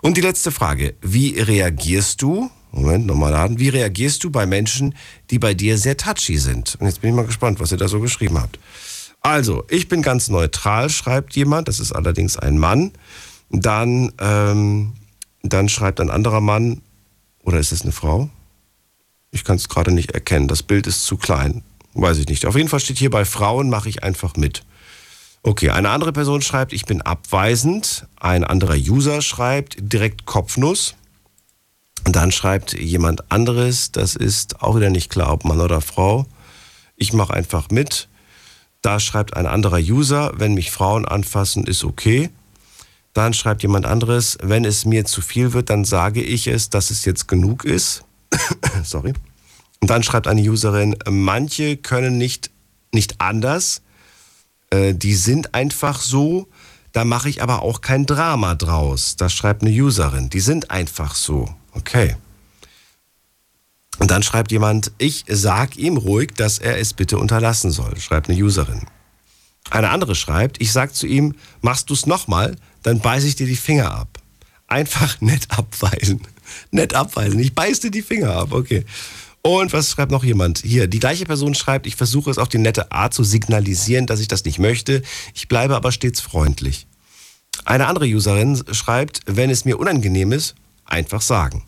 Und 0.00 0.16
die 0.16 0.22
letzte 0.22 0.50
Frage, 0.50 0.94
wie 1.02 1.38
reagierst 1.38 2.22
du, 2.22 2.50
Moment, 2.72 3.04
nochmal 3.04 3.32
laden, 3.32 3.58
wie 3.58 3.68
reagierst 3.68 4.24
du 4.24 4.30
bei 4.30 4.46
Menschen, 4.46 4.94
die 5.30 5.38
bei 5.38 5.52
dir 5.52 5.76
sehr 5.76 5.98
touchy 5.98 6.38
sind? 6.38 6.78
Und 6.80 6.86
jetzt 6.86 7.02
bin 7.02 7.10
ich 7.10 7.16
mal 7.16 7.26
gespannt, 7.26 7.60
was 7.60 7.72
ihr 7.72 7.78
da 7.78 7.88
so 7.88 8.00
geschrieben 8.00 8.40
habt. 8.40 8.58
Also, 9.20 9.64
ich 9.68 9.88
bin 9.88 10.00
ganz 10.00 10.28
neutral, 10.28 10.88
schreibt 10.88 11.36
jemand, 11.36 11.68
das 11.68 11.78
ist 11.78 11.92
allerdings 11.92 12.38
ein 12.38 12.56
Mann. 12.56 12.92
Dann, 13.50 14.12
ähm, 14.18 14.94
dann 15.52 15.68
schreibt 15.68 16.00
ein 16.00 16.10
anderer 16.10 16.40
Mann, 16.40 16.80
oder 17.42 17.58
ist 17.58 17.72
es 17.72 17.82
eine 17.82 17.92
Frau? 17.92 18.30
Ich 19.30 19.44
kann 19.44 19.56
es 19.56 19.68
gerade 19.68 19.92
nicht 19.92 20.12
erkennen. 20.12 20.48
Das 20.48 20.62
Bild 20.62 20.86
ist 20.86 21.04
zu 21.04 21.16
klein. 21.16 21.62
Weiß 21.92 22.18
ich 22.18 22.28
nicht. 22.28 22.46
Auf 22.46 22.56
jeden 22.56 22.68
Fall 22.68 22.80
steht 22.80 22.98
hier 22.98 23.10
bei 23.10 23.24
Frauen 23.24 23.68
mache 23.68 23.88
ich 23.88 24.02
einfach 24.02 24.36
mit. 24.36 24.64
Okay, 25.42 25.70
eine 25.70 25.90
andere 25.90 26.12
Person 26.12 26.40
schreibt, 26.40 26.72
ich 26.72 26.86
bin 26.86 27.02
abweisend. 27.02 28.06
Ein 28.18 28.44
anderer 28.44 28.76
User 28.76 29.20
schreibt 29.20 29.76
direkt 29.78 30.24
Kopfnuss. 30.24 30.94
Und 32.06 32.16
dann 32.16 32.32
schreibt 32.32 32.72
jemand 32.72 33.30
anderes, 33.30 33.92
das 33.92 34.16
ist 34.16 34.62
auch 34.62 34.76
wieder 34.76 34.90
nicht 34.90 35.10
klar, 35.10 35.32
ob 35.32 35.44
Mann 35.44 35.60
oder 35.60 35.80
Frau. 35.80 36.26
Ich 36.96 37.12
mache 37.12 37.34
einfach 37.34 37.70
mit. 37.70 38.08
Da 38.82 39.00
schreibt 39.00 39.36
ein 39.36 39.46
anderer 39.46 39.78
User, 39.78 40.32
wenn 40.36 40.54
mich 40.54 40.70
Frauen 40.70 41.06
anfassen, 41.06 41.66
ist 41.66 41.84
okay. 41.84 42.30
Dann 43.14 43.32
schreibt 43.32 43.62
jemand 43.62 43.86
anderes, 43.86 44.36
wenn 44.42 44.64
es 44.64 44.84
mir 44.84 45.04
zu 45.04 45.22
viel 45.22 45.52
wird, 45.52 45.70
dann 45.70 45.84
sage 45.84 46.20
ich 46.20 46.48
es, 46.48 46.68
dass 46.68 46.90
es 46.90 47.04
jetzt 47.04 47.28
genug 47.28 47.64
ist. 47.64 48.04
Sorry. 48.84 49.14
Und 49.80 49.88
dann 49.88 50.02
schreibt 50.02 50.26
eine 50.26 50.42
Userin, 50.42 50.96
manche 51.08 51.76
können 51.76 52.18
nicht, 52.18 52.50
nicht 52.92 53.20
anders. 53.20 53.82
Äh, 54.70 54.94
die 54.94 55.14
sind 55.14 55.54
einfach 55.54 56.00
so. 56.00 56.48
Da 56.92 57.04
mache 57.04 57.28
ich 57.28 57.42
aber 57.42 57.62
auch 57.62 57.80
kein 57.80 58.04
Drama 58.04 58.56
draus. 58.56 59.16
Das 59.16 59.32
schreibt 59.32 59.62
eine 59.62 59.70
Userin. 59.70 60.28
Die 60.30 60.40
sind 60.40 60.70
einfach 60.70 61.14
so. 61.14 61.48
Okay. 61.72 62.16
Und 63.98 64.10
dann 64.10 64.24
schreibt 64.24 64.50
jemand, 64.50 64.90
ich 64.98 65.24
sag 65.28 65.76
ihm 65.76 65.96
ruhig, 65.96 66.32
dass 66.36 66.58
er 66.58 66.78
es 66.78 66.94
bitte 66.94 67.18
unterlassen 67.18 67.70
soll, 67.70 67.96
schreibt 68.00 68.28
eine 68.28 68.42
Userin. 68.42 68.86
Eine 69.70 69.90
andere 69.90 70.14
schreibt, 70.14 70.60
ich 70.60 70.72
sag 70.72 70.94
zu 70.94 71.06
ihm, 71.06 71.34
machst 71.62 71.90
du 71.90 71.94
es 71.94 72.06
nochmal, 72.06 72.56
dann 72.82 73.00
beiße 73.00 73.26
ich 73.26 73.36
dir 73.36 73.46
die 73.46 73.56
Finger 73.56 73.92
ab. 73.92 74.20
Einfach 74.68 75.20
nett 75.20 75.46
abweisen. 75.48 76.20
Nett 76.70 76.94
abweisen. 76.94 77.38
Ich 77.40 77.54
beiße 77.54 77.82
dir 77.82 77.90
die 77.90 78.02
Finger 78.02 78.34
ab. 78.34 78.52
Okay. 78.52 78.84
Und 79.42 79.72
was 79.72 79.90
schreibt 79.90 80.10
noch 80.10 80.24
jemand? 80.24 80.60
Hier, 80.64 80.86
die 80.86 81.00
gleiche 81.00 81.26
Person 81.26 81.54
schreibt, 81.54 81.86
ich 81.86 81.96
versuche 81.96 82.30
es 82.30 82.38
auf 82.38 82.48
die 82.48 82.58
nette 82.58 82.92
Art 82.92 83.12
zu 83.12 83.24
signalisieren, 83.24 84.06
dass 84.06 84.20
ich 84.20 84.28
das 84.28 84.44
nicht 84.44 84.58
möchte. 84.58 85.02
Ich 85.34 85.48
bleibe 85.48 85.76
aber 85.76 85.92
stets 85.92 86.20
freundlich. 86.20 86.86
Eine 87.66 87.86
andere 87.86 88.06
Userin 88.06 88.62
schreibt, 88.72 89.20
wenn 89.26 89.50
es 89.50 89.64
mir 89.64 89.78
unangenehm 89.78 90.32
ist, 90.32 90.54
einfach 90.86 91.20
sagen. 91.20 91.62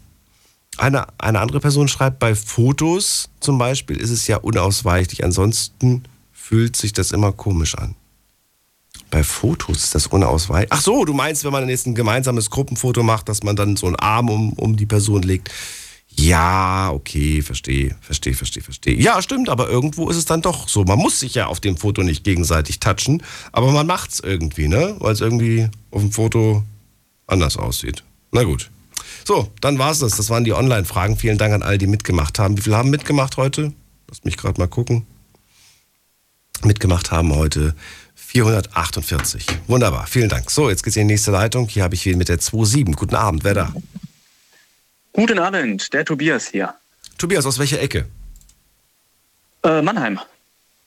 Eine, 0.79 1.07
eine 1.19 1.41
andere 1.41 1.61
Person 1.61 1.89
schreibt, 1.89 2.19
bei 2.19 2.35
Fotos 2.35 3.29
zum 3.41 3.59
Beispiel 3.59 3.99
ist 3.99 4.11
es 4.11 4.27
ja 4.27 4.39
unausweichlich. 4.39 5.25
Ansonsten 5.25 6.05
fühlt 6.47 6.77
sich 6.77 6.93
das 6.93 7.11
immer 7.11 7.33
komisch 7.33 7.77
an. 7.77 7.97
Bei 9.11 9.25
Fotos 9.25 9.83
ist 9.83 9.95
das 9.97 10.07
unausweichlich. 10.07 10.73
Ach 10.73 10.81
so, 10.81 11.05
du 11.05 11.13
meinst, 11.13 11.45
wenn 11.45 11.51
man 11.51 11.69
jetzt 11.69 11.87
ein 11.87 11.97
gemeinsames 11.97 12.51
Gruppenfoto 12.51 13.03
macht, 13.03 13.29
dass 13.29 13.43
man 13.43 13.57
dann 13.57 13.77
so 13.77 13.87
einen 13.87 13.97
Arm 13.97 14.31
um, 14.31 14.53
um 14.53 14.77
die 14.77 14.87
Person 14.87 15.23
legt. 15.23 15.51
Ja, 16.09 16.91
okay, 16.93 17.43
verstehe, 17.43 17.97
verstehe, 18.01 18.35
verstehe, 18.35 18.63
verstehe. 18.63 18.95
Ja, 18.95 19.21
stimmt, 19.23 19.49
aber 19.49 19.69
irgendwo 19.69 20.09
ist 20.09 20.17
es 20.17 20.25
dann 20.25 20.41
doch 20.41 20.69
so. 20.69 20.85
Man 20.85 21.01
muss 21.01 21.19
sich 21.19 21.35
ja 21.35 21.47
auf 21.47 21.59
dem 21.59 21.77
Foto 21.77 22.05
nicht 22.05 22.23
gegenseitig 22.23 22.79
touchen, 22.79 23.25
aber 23.51 23.73
man 23.73 23.89
macht's 23.89 24.21
irgendwie, 24.21 24.69
ne? 24.69 24.95
Weil 25.01 25.13
es 25.13 25.21
irgendwie 25.21 25.69
auf 25.91 26.01
dem 26.01 26.13
Foto 26.13 26.63
anders 27.27 27.57
aussieht. 27.57 28.05
Na 28.31 28.45
gut. 28.45 28.71
So, 29.25 29.51
dann 29.61 29.81
war's 29.81 29.99
das. 29.99 30.17
Das 30.17 30.31
waren 30.31 30.45
die 30.45 30.53
Online-Fragen. 30.53 31.17
Vielen 31.17 31.39
Dank 31.39 31.53
an 31.53 31.65
all 31.65 31.77
die 31.77 31.89
mitgemacht 31.89 32.39
haben. 32.39 32.57
Wie 32.57 32.63
viele 32.63 32.77
haben 32.77 32.91
mitgemacht 32.91 33.37
heute? 33.37 33.73
Lass 34.09 34.23
mich 34.23 34.37
gerade 34.37 34.61
mal 34.61 34.69
gucken. 34.69 35.07
Mitgemacht 36.65 37.11
haben 37.11 37.35
heute 37.35 37.75
448. 38.15 39.47
Wunderbar, 39.67 40.07
vielen 40.07 40.29
Dank. 40.29 40.51
So, 40.51 40.69
jetzt 40.71 40.83
geht's 40.83 40.97
in 40.97 41.07
die 41.09 41.15
nächste 41.15 41.31
Leitung. 41.31 41.69
Hier 41.69 41.83
habe 41.85 41.95
ich 41.95 42.05
wen 42.07 42.19
mit 42.19 42.29
der 42.29 42.39
27. 42.39 42.97
Guten 42.97 43.15
Abend, 43.15 43.45
wer 43.45 43.55
da? 43.55 43.73
Guten 45.13 45.39
Abend, 45.39 45.93
der 45.93 46.05
Tobias 46.05 46.47
hier. 46.49 46.75
Tobias, 47.19 47.47
aus 47.47 47.59
welcher 47.59 47.81
Ecke? 47.81 48.07
Äh, 49.63 49.83
Mannheim. 49.83 50.21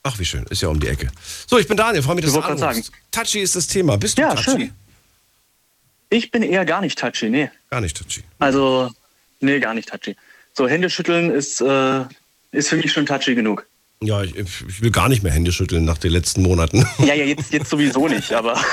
Ach, 0.03 0.17
wie 0.19 0.25
schön, 0.25 0.45
ist 0.49 0.61
ja 0.61 0.69
um 0.69 0.79
die 0.79 0.87
Ecke. 0.87 1.09
So, 1.47 1.57
ich 1.57 1.67
bin 1.67 1.75
Daniel, 1.77 2.03
freue 2.03 2.15
mich, 2.15 2.25
dass 2.25 2.33
du 2.33 2.39
anrufst. 2.41 2.91
Touchy 3.11 3.39
ist 3.39 3.55
das 3.55 3.67
Thema. 3.67 3.97
Bist 3.97 4.17
du 4.17 4.21
Ja, 4.21 4.29
touchy? 4.35 4.43
schön. 4.43 4.71
Ich 6.11 6.31
bin 6.31 6.41
eher 6.43 6.65
gar 6.65 6.81
nicht 6.81 6.97
touchy, 6.97 7.29
nee. 7.29 7.49
Gar 7.69 7.81
nicht 7.81 7.97
touchy. 7.97 8.23
Also, 8.39 8.91
nee, 9.41 9.59
gar 9.59 9.73
nicht 9.73 9.89
touchy. 9.89 10.15
So, 10.53 10.67
Hände 10.67 10.89
schütteln 10.89 11.29
ist, 11.31 11.61
äh, 11.61 12.05
ist 12.51 12.69
für 12.69 12.77
mich 12.77 12.91
schon 12.91 13.05
touchy 13.05 13.35
genug. 13.35 13.65
Ja, 14.01 14.23
ich, 14.23 14.33
ich 14.35 14.81
will 14.81 14.91
gar 14.91 15.09
nicht 15.09 15.23
mehr 15.23 15.31
Hände 15.33 15.51
schütteln 15.51 15.83
nach 15.83 15.97
den 15.97 16.11
letzten 16.11 16.41
Monaten. 16.41 16.85
Ja, 16.99 17.13
ja, 17.13 17.25
jetzt, 17.25 17.51
jetzt 17.51 17.69
sowieso 17.69 18.07
nicht, 18.07 18.31
aber. 18.33 18.59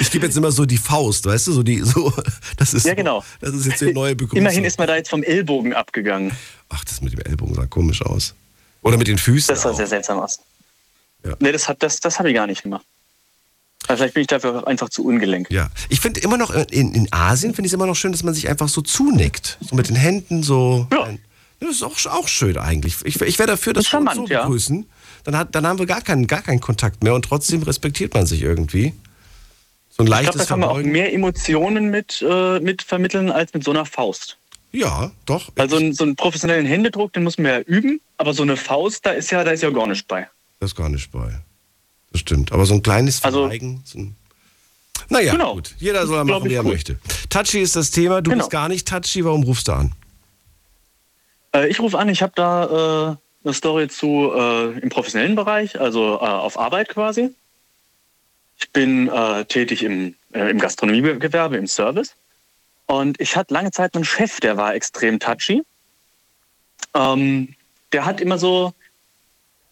Ich 0.00 0.10
gebe 0.10 0.24
jetzt 0.24 0.36
immer 0.36 0.50
so 0.50 0.64
die 0.64 0.78
Faust, 0.78 1.26
weißt 1.26 1.48
du, 1.48 1.52
so 1.52 1.62
die, 1.62 1.80
so, 1.80 2.10
das 2.56 2.72
ist, 2.72 2.86
Ja, 2.86 2.94
genau. 2.94 3.22
das 3.40 3.52
ist 3.54 3.66
jetzt 3.66 3.82
die 3.82 3.92
neue 3.92 4.14
Begrüßung. 4.16 4.38
Immerhin 4.38 4.64
ist 4.64 4.78
man 4.78 4.86
da 4.88 4.96
jetzt 4.96 5.10
vom 5.10 5.22
Ellbogen 5.22 5.74
abgegangen. 5.74 6.32
Ach, 6.70 6.82
das 6.84 7.02
mit 7.02 7.12
dem 7.12 7.20
Ellbogen 7.20 7.54
sah 7.54 7.66
komisch 7.66 8.00
aus. 8.00 8.34
Oder 8.80 8.96
mit 8.96 9.08
den 9.08 9.18
Füßen. 9.18 9.52
Das 9.54 9.62
sah 9.62 9.70
auch. 9.70 9.76
sehr 9.76 9.86
seltsam 9.86 10.20
aus. 10.20 10.38
Ja. 11.24 11.34
Nee, 11.40 11.52
das, 11.52 11.68
hat- 11.68 11.82
das, 11.82 12.00
das 12.00 12.18
habe 12.18 12.30
ich 12.30 12.34
gar 12.34 12.46
nicht 12.46 12.62
gemacht. 12.62 12.84
Aber 13.88 13.98
vielleicht 13.98 14.14
bin 14.14 14.22
ich 14.22 14.28
dafür 14.28 14.66
einfach 14.66 14.88
zu 14.88 15.04
ungelenk. 15.04 15.50
Ja, 15.50 15.68
ich 15.90 16.00
finde 16.00 16.20
immer 16.20 16.38
noch 16.38 16.50
in, 16.70 16.94
in 16.94 17.12
Asien 17.12 17.52
finde 17.54 17.66
ich 17.66 17.72
es 17.72 17.74
immer 17.74 17.86
noch 17.86 17.96
schön, 17.96 18.12
dass 18.12 18.22
man 18.22 18.32
sich 18.32 18.48
einfach 18.48 18.68
so 18.70 18.80
zunickt, 18.80 19.58
so 19.60 19.76
mit 19.76 19.88
den 19.90 19.96
Händen 19.96 20.42
so. 20.42 20.86
Ja. 20.90 21.10
Das 21.62 21.76
ist 21.76 21.82
auch, 21.82 21.96
auch 22.06 22.28
schön 22.28 22.56
eigentlich. 22.58 22.96
Ich, 23.04 23.20
ich 23.20 23.38
wäre 23.38 23.46
dafür, 23.48 23.72
dass 23.72 23.84
Das 23.84 23.92
wir 23.92 24.00
uns 24.00 24.14
so 24.14 24.26
ja. 24.26 24.42
begrüßen. 24.42 24.86
Dann, 25.24 25.36
hat, 25.36 25.54
dann 25.54 25.66
haben 25.66 25.78
wir 25.78 25.86
gar 25.86 26.00
keinen, 26.02 26.26
gar 26.26 26.42
keinen 26.42 26.60
Kontakt 26.60 27.02
mehr 27.04 27.14
und 27.14 27.24
trotzdem 27.24 27.62
respektiert 27.62 28.14
man 28.14 28.26
sich 28.26 28.42
irgendwie. 28.42 28.92
So 29.90 30.02
ein 30.02 30.06
Ich 30.06 30.10
leichtes 30.10 30.32
glaube, 30.34 30.38
da 30.38 30.44
kann 30.46 30.60
man 30.60 30.68
auch 30.70 30.78
mehr 30.78 31.12
Emotionen 31.12 31.90
mit, 31.90 32.20
äh, 32.28 32.58
mit 32.60 32.82
vermitteln 32.82 33.30
als 33.30 33.54
mit 33.54 33.62
so 33.64 33.70
einer 33.70 33.84
Faust. 33.86 34.38
Ja, 34.72 35.12
doch. 35.26 35.52
Also 35.56 35.76
ein- 35.76 35.92
so 35.92 36.02
einen 36.04 36.16
professionellen 36.16 36.66
Händedruck, 36.66 37.12
den 37.12 37.22
muss 37.24 37.36
man 37.38 37.46
ja 37.46 37.60
üben, 37.60 38.00
aber 38.16 38.32
so 38.34 38.42
eine 38.42 38.56
Faust, 38.56 39.04
da 39.06 39.10
ist 39.10 39.30
ja, 39.30 39.44
da 39.44 39.50
ist 39.52 39.62
ja 39.62 39.70
gar 39.70 39.86
nichts 39.86 40.02
bei. 40.02 40.28
Das 40.60 40.70
ist 40.70 40.76
gar 40.76 40.88
nicht 40.88 41.12
bei. 41.12 41.40
Das 42.10 42.20
stimmt. 42.22 42.52
Aber 42.52 42.64
so 42.66 42.74
ein 42.74 42.82
kleines 42.82 43.22
Also- 43.22 43.42
Verweigen. 43.42 43.82
So 43.84 43.98
ein 43.98 44.16
naja, 45.08 45.32
Genau. 45.32 45.54
gut. 45.54 45.74
Jeder 45.78 46.06
soll 46.06 46.24
machen, 46.24 46.44
ich 46.46 46.50
wie 46.52 46.54
er 46.54 46.62
möchte. 46.62 46.98
Touchy 47.28 47.60
ist 47.60 47.76
das 47.76 47.90
Thema. 47.90 48.22
Du 48.22 48.30
Genau. 48.30 48.42
bist 48.44 48.50
gar 48.50 48.68
nicht 48.68 48.88
touchy. 48.88 49.24
Warum 49.24 49.42
rufst 49.42 49.68
du 49.68 49.72
an? 49.72 49.92
Äh, 51.54 51.68
ich 51.68 51.80
rufe 51.80 51.98
an, 51.98 52.08
ich 52.08 52.22
habe 52.22 52.32
da 52.34 53.12
äh, 53.12 53.16
eine 53.44 53.54
Story 53.54 53.88
zu 53.88 54.32
äh, 54.34 54.78
im 54.78 54.88
professionellen 54.88 55.34
Bereich, 55.34 55.80
also 55.80 56.14
äh, 56.14 56.24
auf 56.24 56.58
Arbeit 56.58 56.88
quasi. 56.88 57.34
Ich 58.58 58.70
bin 58.70 59.08
äh, 59.08 59.44
tätig 59.44 59.82
im, 59.82 60.14
äh, 60.32 60.50
im 60.50 60.58
Gastronomiegewerbe, 60.58 61.56
im 61.56 61.66
Service. 61.66 62.14
Und 62.86 63.20
ich 63.20 63.36
hatte 63.36 63.54
lange 63.54 63.70
Zeit 63.70 63.94
einen 63.94 64.04
Chef, 64.04 64.40
der 64.40 64.56
war 64.56 64.74
extrem 64.74 65.18
touchy. 65.18 65.62
Ähm, 66.94 67.54
der 67.92 68.04
hat 68.04 68.20
immer 68.20 68.38
so, 68.38 68.72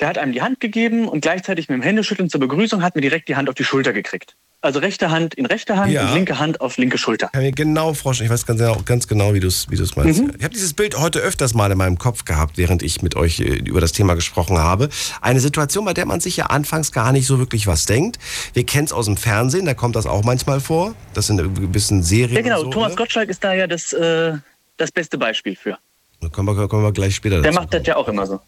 der 0.00 0.08
hat 0.08 0.18
einem 0.18 0.32
die 0.32 0.42
Hand 0.42 0.60
gegeben 0.60 1.08
und 1.08 1.20
gleichzeitig 1.20 1.68
mit 1.68 1.76
dem 1.76 1.82
Händeschütteln 1.82 2.30
zur 2.30 2.40
Begrüßung 2.40 2.82
hat 2.82 2.94
mir 2.94 3.02
direkt 3.02 3.28
die 3.28 3.36
Hand 3.36 3.48
auf 3.48 3.54
die 3.54 3.64
Schulter 3.64 3.92
gekriegt. 3.92 4.36
Also 4.62 4.78
rechte 4.78 5.10
Hand 5.10 5.32
in 5.34 5.46
rechte 5.46 5.78
Hand 5.78 5.90
Ja. 5.90 6.06
und 6.08 6.14
linke 6.14 6.38
Hand 6.38 6.60
auf 6.60 6.76
linke 6.76 6.98
Schulter. 6.98 7.28
kann 7.28 7.42
mir 7.42 7.50
genau 7.50 7.94
vorstellen. 7.94 8.26
Ich 8.26 8.32
weiß 8.32 8.44
ganz 8.44 8.58
genau, 8.60 8.76
ganz 8.84 9.08
genau 9.08 9.32
wie 9.32 9.40
du 9.40 9.48
es 9.48 9.70
wie 9.70 9.76
du's 9.76 9.96
meinst. 9.96 10.20
Mhm. 10.22 10.34
Ich 10.36 10.44
habe 10.44 10.52
dieses 10.52 10.74
Bild 10.74 10.98
heute 10.98 11.20
öfters 11.20 11.54
mal 11.54 11.70
in 11.72 11.78
meinem 11.78 11.96
Kopf 11.96 12.26
gehabt, 12.26 12.58
während 12.58 12.82
ich 12.82 13.00
mit 13.00 13.16
euch 13.16 13.40
äh, 13.40 13.44
über 13.44 13.80
das 13.80 13.92
Thema 13.92 14.14
gesprochen 14.14 14.58
habe. 14.58 14.90
Eine 15.22 15.40
Situation, 15.40 15.86
bei 15.86 15.94
der 15.94 16.04
man 16.04 16.20
sich 16.20 16.36
ja 16.36 16.46
anfangs 16.46 16.92
gar 16.92 17.12
nicht 17.12 17.26
so 17.26 17.38
wirklich 17.38 17.66
was 17.66 17.86
denkt. 17.86 18.18
Wir 18.52 18.66
kennen 18.66 18.84
es 18.84 18.92
aus 18.92 19.06
dem 19.06 19.16
Fernsehen, 19.16 19.64
da 19.64 19.72
kommt 19.72 19.96
das 19.96 20.04
auch 20.04 20.24
manchmal 20.24 20.60
vor. 20.60 20.94
Das 21.14 21.26
sind 21.26 21.40
ein 21.40 21.72
bisschen 21.72 22.02
Serien. 22.02 22.36
Ja, 22.36 22.42
genau. 22.42 22.64
so, 22.64 22.70
Thomas 22.70 22.90
ne? 22.90 22.96
Gottschalk 22.96 23.30
ist 23.30 23.42
da 23.42 23.54
ja 23.54 23.66
das, 23.66 23.94
äh, 23.94 24.34
das 24.76 24.92
beste 24.92 25.16
Beispiel 25.16 25.56
für. 25.56 25.78
Da 26.20 26.28
kommen 26.28 26.54
wir, 26.54 26.68
kommen 26.68 26.82
wir 26.82 26.92
gleich 26.92 27.14
später 27.14 27.40
Der 27.40 27.54
macht 27.54 27.72
das 27.72 27.86
ja 27.86 27.96
auch 27.96 28.08
immer 28.08 28.26
so. 28.26 28.40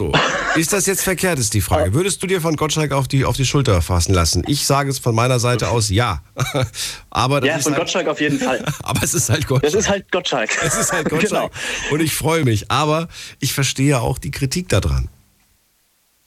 So. 0.00 0.12
Ist 0.56 0.72
das 0.72 0.86
jetzt 0.86 1.02
verkehrt, 1.02 1.38
ist 1.38 1.52
die 1.52 1.60
Frage. 1.60 1.92
Würdest 1.92 2.22
du 2.22 2.26
dir 2.26 2.40
von 2.40 2.56
Gottschalk 2.56 2.92
auf 2.92 3.06
die, 3.06 3.26
auf 3.26 3.36
die 3.36 3.44
Schulter 3.44 3.82
fassen 3.82 4.14
lassen? 4.14 4.42
Ich 4.46 4.64
sage 4.64 4.88
es 4.88 4.98
von 4.98 5.14
meiner 5.14 5.38
Seite 5.38 5.68
aus 5.68 5.90
ja. 5.90 6.22
aber 7.10 7.42
das 7.42 7.48
Ja, 7.48 7.56
ist 7.58 7.64
von 7.64 7.74
halt, 7.74 7.82
Gottschalk 7.82 8.08
auf 8.08 8.18
jeden 8.18 8.38
Fall. 8.38 8.64
Aber 8.82 9.02
es 9.02 9.12
ist 9.12 9.28
halt 9.28 9.46
Gottschalk. 9.46 9.70
Das 9.70 9.74
ist 9.74 9.90
halt 9.90 10.10
Gottschalk. 10.10 10.50
Es 10.64 10.74
ist 10.78 10.90
halt 10.90 11.10
Gottschalk. 11.10 11.52
Genau. 11.52 11.92
Und 11.92 12.00
ich 12.00 12.14
freue 12.14 12.44
mich. 12.44 12.70
Aber 12.70 13.08
ich 13.40 13.52
verstehe 13.52 14.00
auch 14.00 14.16
die 14.16 14.30
Kritik 14.30 14.70
daran. 14.70 15.10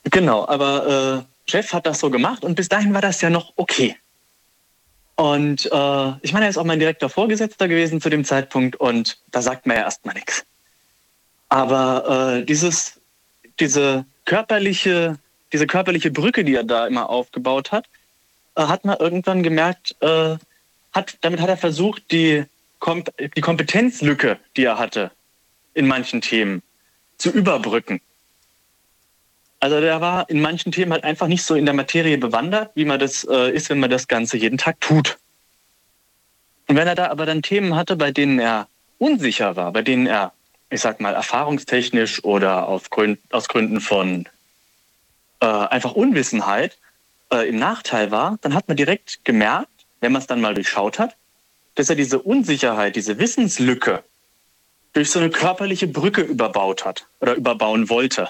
Genau, 0.04 0.48
aber 0.48 1.26
äh, 1.26 1.52
Jeff 1.52 1.74
hat 1.74 1.88
das 1.88 2.00
so 2.00 2.12
gemacht 2.12 2.44
und 2.44 2.54
bis 2.54 2.70
dahin 2.70 2.94
war 2.94 3.02
das 3.02 3.22
ja 3.22 3.32
noch 3.32 3.54
okay. 3.56 3.95
Und 5.16 5.66
äh, 5.66 6.12
ich 6.22 6.32
meine, 6.32 6.45
er 6.45 6.50
ist 6.50 6.58
auch 6.60 6.64
mein 6.64 6.80
direkter 6.80 7.10
Vorgesetzter 7.10 7.68
gewesen 7.68 8.02
zu 8.02 8.12
dem 8.12 8.24
Zeitpunkt 8.24 8.76
und 8.76 9.18
da 9.32 9.41
sagt 9.41 9.66
man 9.66 9.78
ja 9.78 9.84
erstmal 9.84 10.14
nichts. 10.14 10.44
Aber 11.50 12.38
äh, 12.38 12.45
dieses, 12.45 13.00
diese 13.64 14.06
körperliche, 14.26 15.18
diese 15.53 15.68
körperliche 15.68 16.11
Brücke, 16.11 16.44
die 16.44 16.56
er 16.56 16.65
da 16.65 16.85
immer 16.85 17.10
aufgebaut 17.10 17.72
hat, 17.72 17.85
äh, 18.56 18.64
hat 18.64 18.84
man 18.84 18.98
irgendwann 18.99 19.41
gemerkt, 19.41 19.95
äh, 20.02 20.35
hat, 20.91 21.18
damit 21.22 21.40
hat 21.40 21.49
er 21.49 21.57
versucht, 21.57 22.11
die, 22.11 22.44
Kom 22.80 23.06
die 23.38 23.40
Kompetenzlücke, 23.40 24.38
die 24.57 24.65
er 24.65 24.77
hatte 24.77 25.11
in 25.73 25.88
manchen 25.88 26.19
Themen, 26.19 26.61
zu 27.18 27.31
überbrücken. 27.31 28.02
Also 29.61 29.80
der 29.80 30.02
war 30.02 30.30
in 30.30 30.41
manchen 30.41 30.73
Themen 30.73 30.91
halt 30.91 31.06
einfach 31.06 31.27
nicht 31.27 31.44
so 31.44 31.56
in 31.56 31.64
der 31.64 31.73
Materie 31.73 32.18
bewandert, 32.18 32.72
wie 32.76 32.84
man 32.84 32.99
das 32.99 33.23
äh, 33.23 33.49
ist, 33.52 33.69
wenn 33.69 33.80
man 33.80 33.90
das 33.90 34.10
Ganze 34.10 34.35
jeden 34.35 34.57
Tag 34.57 34.81
tut. 34.81 35.18
Und 36.68 36.76
wenn 36.76 36.88
er 36.90 36.95
da 36.95 37.10
aber 37.10 37.26
dann 37.26 37.41
Themen 37.41 37.77
hatte, 37.77 37.95
bei 37.95 38.11
denen 38.11 38.40
er 38.40 38.68
unsicher 38.98 39.56
war, 39.56 39.72
bei 39.72 39.81
denen 39.81 40.06
er, 40.06 40.34
ich 40.74 40.82
sag 40.82 41.00
mal, 41.00 41.14
erfahrungstechnisch 41.14 42.24
oder 42.24 42.68
auf 42.68 42.90
Grün, 42.90 43.18
aus 43.32 43.48
Gründen 43.48 43.80
von 43.80 44.28
äh, 45.40 45.45
einfach 45.45 45.94
Unwissenheit 45.94 46.78
äh, 47.32 47.48
im 47.48 47.58
Nachteil 47.58 48.12
war, 48.12 48.38
dann 48.41 48.54
hat 48.54 48.68
man 48.68 48.78
direkt 48.78 49.24
gemerkt, 49.24 49.70
wenn 50.02 50.12
man 50.12 50.22
es 50.22 50.28
dann 50.28 50.41
mal 50.41 50.56
durchschaut 50.56 51.00
hat, 51.00 51.16
dass 51.76 51.90
er 51.90 51.95
diese 51.95 52.20
Unsicherheit, 52.20 52.95
diese 52.95 53.20
Wissenslücke 53.20 54.04
durch 54.94 55.12
so 55.12 55.20
eine 55.20 55.30
körperliche 55.30 55.88
Brücke 55.88 56.22
überbaut 56.22 56.86
hat 56.86 57.08
oder 57.20 57.36
überbauen 57.36 57.90
wollte. 57.90 58.30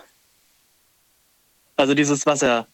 Also 1.75 1.93
dieses, 1.93 2.25
was 2.25 2.41
er 2.41 2.67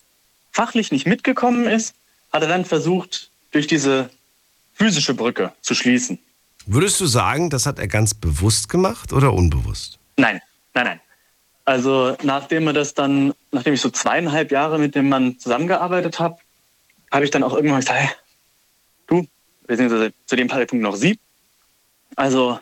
fachlich 0.51 0.91
nicht 0.91 1.07
mitgekommen 1.07 1.67
ist, 1.67 1.95
hat 2.31 2.41
er 2.41 2.49
dann 2.49 2.65
versucht, 2.65 3.29
durch 3.51 3.67
diese 3.67 4.09
physische 4.73 5.13
Brücke 5.13 5.53
zu 5.61 5.73
schließen. 5.73 6.19
Würdest 6.71 7.01
du 7.01 7.07
sagen, 7.07 7.49
das 7.49 7.65
hat 7.65 7.79
er 7.79 7.87
ganz 7.87 8.13
bewusst 8.13 8.69
gemacht 8.69 9.11
oder 9.11 9.33
unbewusst? 9.33 9.97
Nein, 10.17 10.39
nein, 10.75 10.85
nein. 10.85 10.99
Also 11.65 12.15
nachdem 12.21 12.67
er 12.67 12.73
das 12.73 12.93
dann, 12.93 13.33
nachdem 13.51 13.73
ich 13.73 13.81
so 13.81 13.89
zweieinhalb 13.89 14.51
Jahre 14.51 14.77
mit 14.77 14.93
dem 14.93 15.09
Mann 15.09 15.39
zusammengearbeitet 15.39 16.19
habe, 16.19 16.37
habe 17.11 17.25
ich 17.25 17.31
dann 17.31 17.41
auch 17.41 17.55
irgendwann 17.55 17.79
gesagt, 17.79 17.99
hey, 17.99 18.09
du, 19.07 19.27
beziehungsweise 19.65 20.13
zu 20.27 20.35
dem 20.35 20.47
Zeitpunkt 20.47 20.83
noch 20.83 20.95
sie. 20.95 21.17
Also 22.15 22.59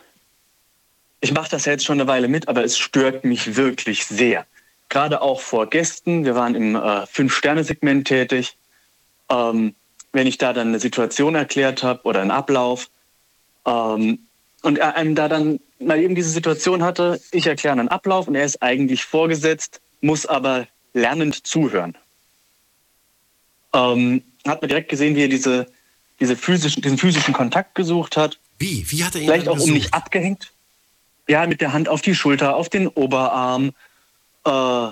ich 1.20 1.34
mache 1.34 1.50
das 1.50 1.66
jetzt 1.66 1.84
schon 1.84 2.00
eine 2.00 2.08
Weile 2.08 2.28
mit, 2.28 2.48
aber 2.48 2.64
es 2.64 2.78
stört 2.78 3.26
mich 3.26 3.56
wirklich 3.56 4.06
sehr. 4.06 4.46
Gerade 4.88 5.20
auch 5.20 5.42
vor 5.42 5.68
Gästen. 5.68 6.24
Wir 6.24 6.34
waren 6.34 6.54
im 6.54 6.76
äh, 6.76 7.04
Fünf-Sterne-Segment 7.04 8.08
tätig. 8.08 8.56
Ähm, 9.28 9.74
wenn 10.12 10.26
ich 10.26 10.38
da 10.38 10.54
dann 10.54 10.68
eine 10.68 10.80
Situation 10.80 11.34
erklärt 11.34 11.82
habe 11.82 12.04
oder 12.04 12.22
einen 12.22 12.30
Ablauf 12.30 12.88
ähm, 13.68 14.18
und 14.62 14.78
er 14.78 14.96
einem 14.96 15.14
da 15.14 15.28
dann 15.28 15.60
mal 15.78 16.00
eben 16.00 16.14
diese 16.14 16.30
Situation 16.30 16.82
hatte, 16.82 17.20
ich 17.30 17.46
erkläre 17.46 17.78
einen 17.78 17.88
Ablauf 17.88 18.26
und 18.26 18.34
er 18.34 18.44
ist 18.44 18.62
eigentlich 18.62 19.04
vorgesetzt, 19.04 19.80
muss 20.00 20.26
aber 20.26 20.66
lernend 20.92 21.46
zuhören. 21.46 21.96
Ähm, 23.72 24.22
hat 24.46 24.62
man 24.62 24.68
direkt 24.68 24.88
gesehen, 24.88 25.14
wie 25.14 25.22
er 25.22 25.28
diese, 25.28 25.66
diese 26.20 26.36
physischen, 26.36 26.82
diesen 26.82 26.98
physischen 26.98 27.34
Kontakt 27.34 27.74
gesucht 27.74 28.16
hat. 28.16 28.38
Wie? 28.58 28.84
Wie 28.90 29.04
hat 29.04 29.14
er 29.14 29.20
ihn 29.20 29.26
Vielleicht 29.28 29.48
auch, 29.48 29.52
um 29.52 29.58
gesucht? 29.58 29.74
nicht 29.74 29.94
abgehängt. 29.94 30.52
Ja, 31.28 31.46
mit 31.46 31.60
der 31.60 31.72
Hand 31.72 31.88
auf 31.88 32.00
die 32.00 32.14
Schulter, 32.14 32.56
auf 32.56 32.68
den 32.68 32.88
Oberarm. 32.88 33.72
Äh, 34.46 34.88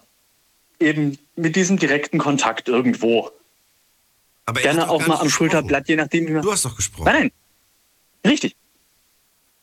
eben 0.79 1.19
mit 1.35 1.57
diesem 1.57 1.79
direkten 1.79 2.19
Kontakt 2.19 2.69
irgendwo. 2.69 3.31
Aber 4.45 4.61
er 4.61 4.75
Gerne 4.75 4.89
auch 4.89 5.07
mal 5.07 5.17
am. 5.17 5.31
Schulterblatt, 5.31 5.89
je 5.89 5.97
nachdem, 5.97 6.27
wie 6.29 6.33
man. 6.33 6.43
Du 6.43 6.53
hast 6.53 6.65
doch 6.65 6.77
gesprochen. 6.77 7.07
Nein, 7.07 7.33
nein. 8.23 8.53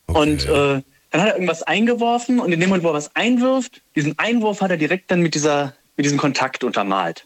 Richtig. 0.10 0.16
Und 0.16 0.46
äh, 0.46 0.82
dann 1.12 1.22
hat 1.22 1.28
er 1.30 1.34
irgendwas 1.36 1.64
eingeworfen 1.64 2.40
und 2.40 2.52
in 2.52 2.60
dem 2.60 2.70
Moment, 2.70 2.84
wo 2.84 2.90
er 2.90 2.96
was 2.96 3.16
einwirft, 3.16 3.82
diesen 3.96 4.18
Einwurf 4.18 4.62
hat 4.62 4.72
er 4.72 4.78
direkt 4.78 5.12
dann 5.12 5.22
mit, 5.22 5.36
dieser, 5.36 5.74
mit 5.96 6.06
diesem 6.06 6.18
Kontakt 6.18 6.64
untermalt. 6.64 7.26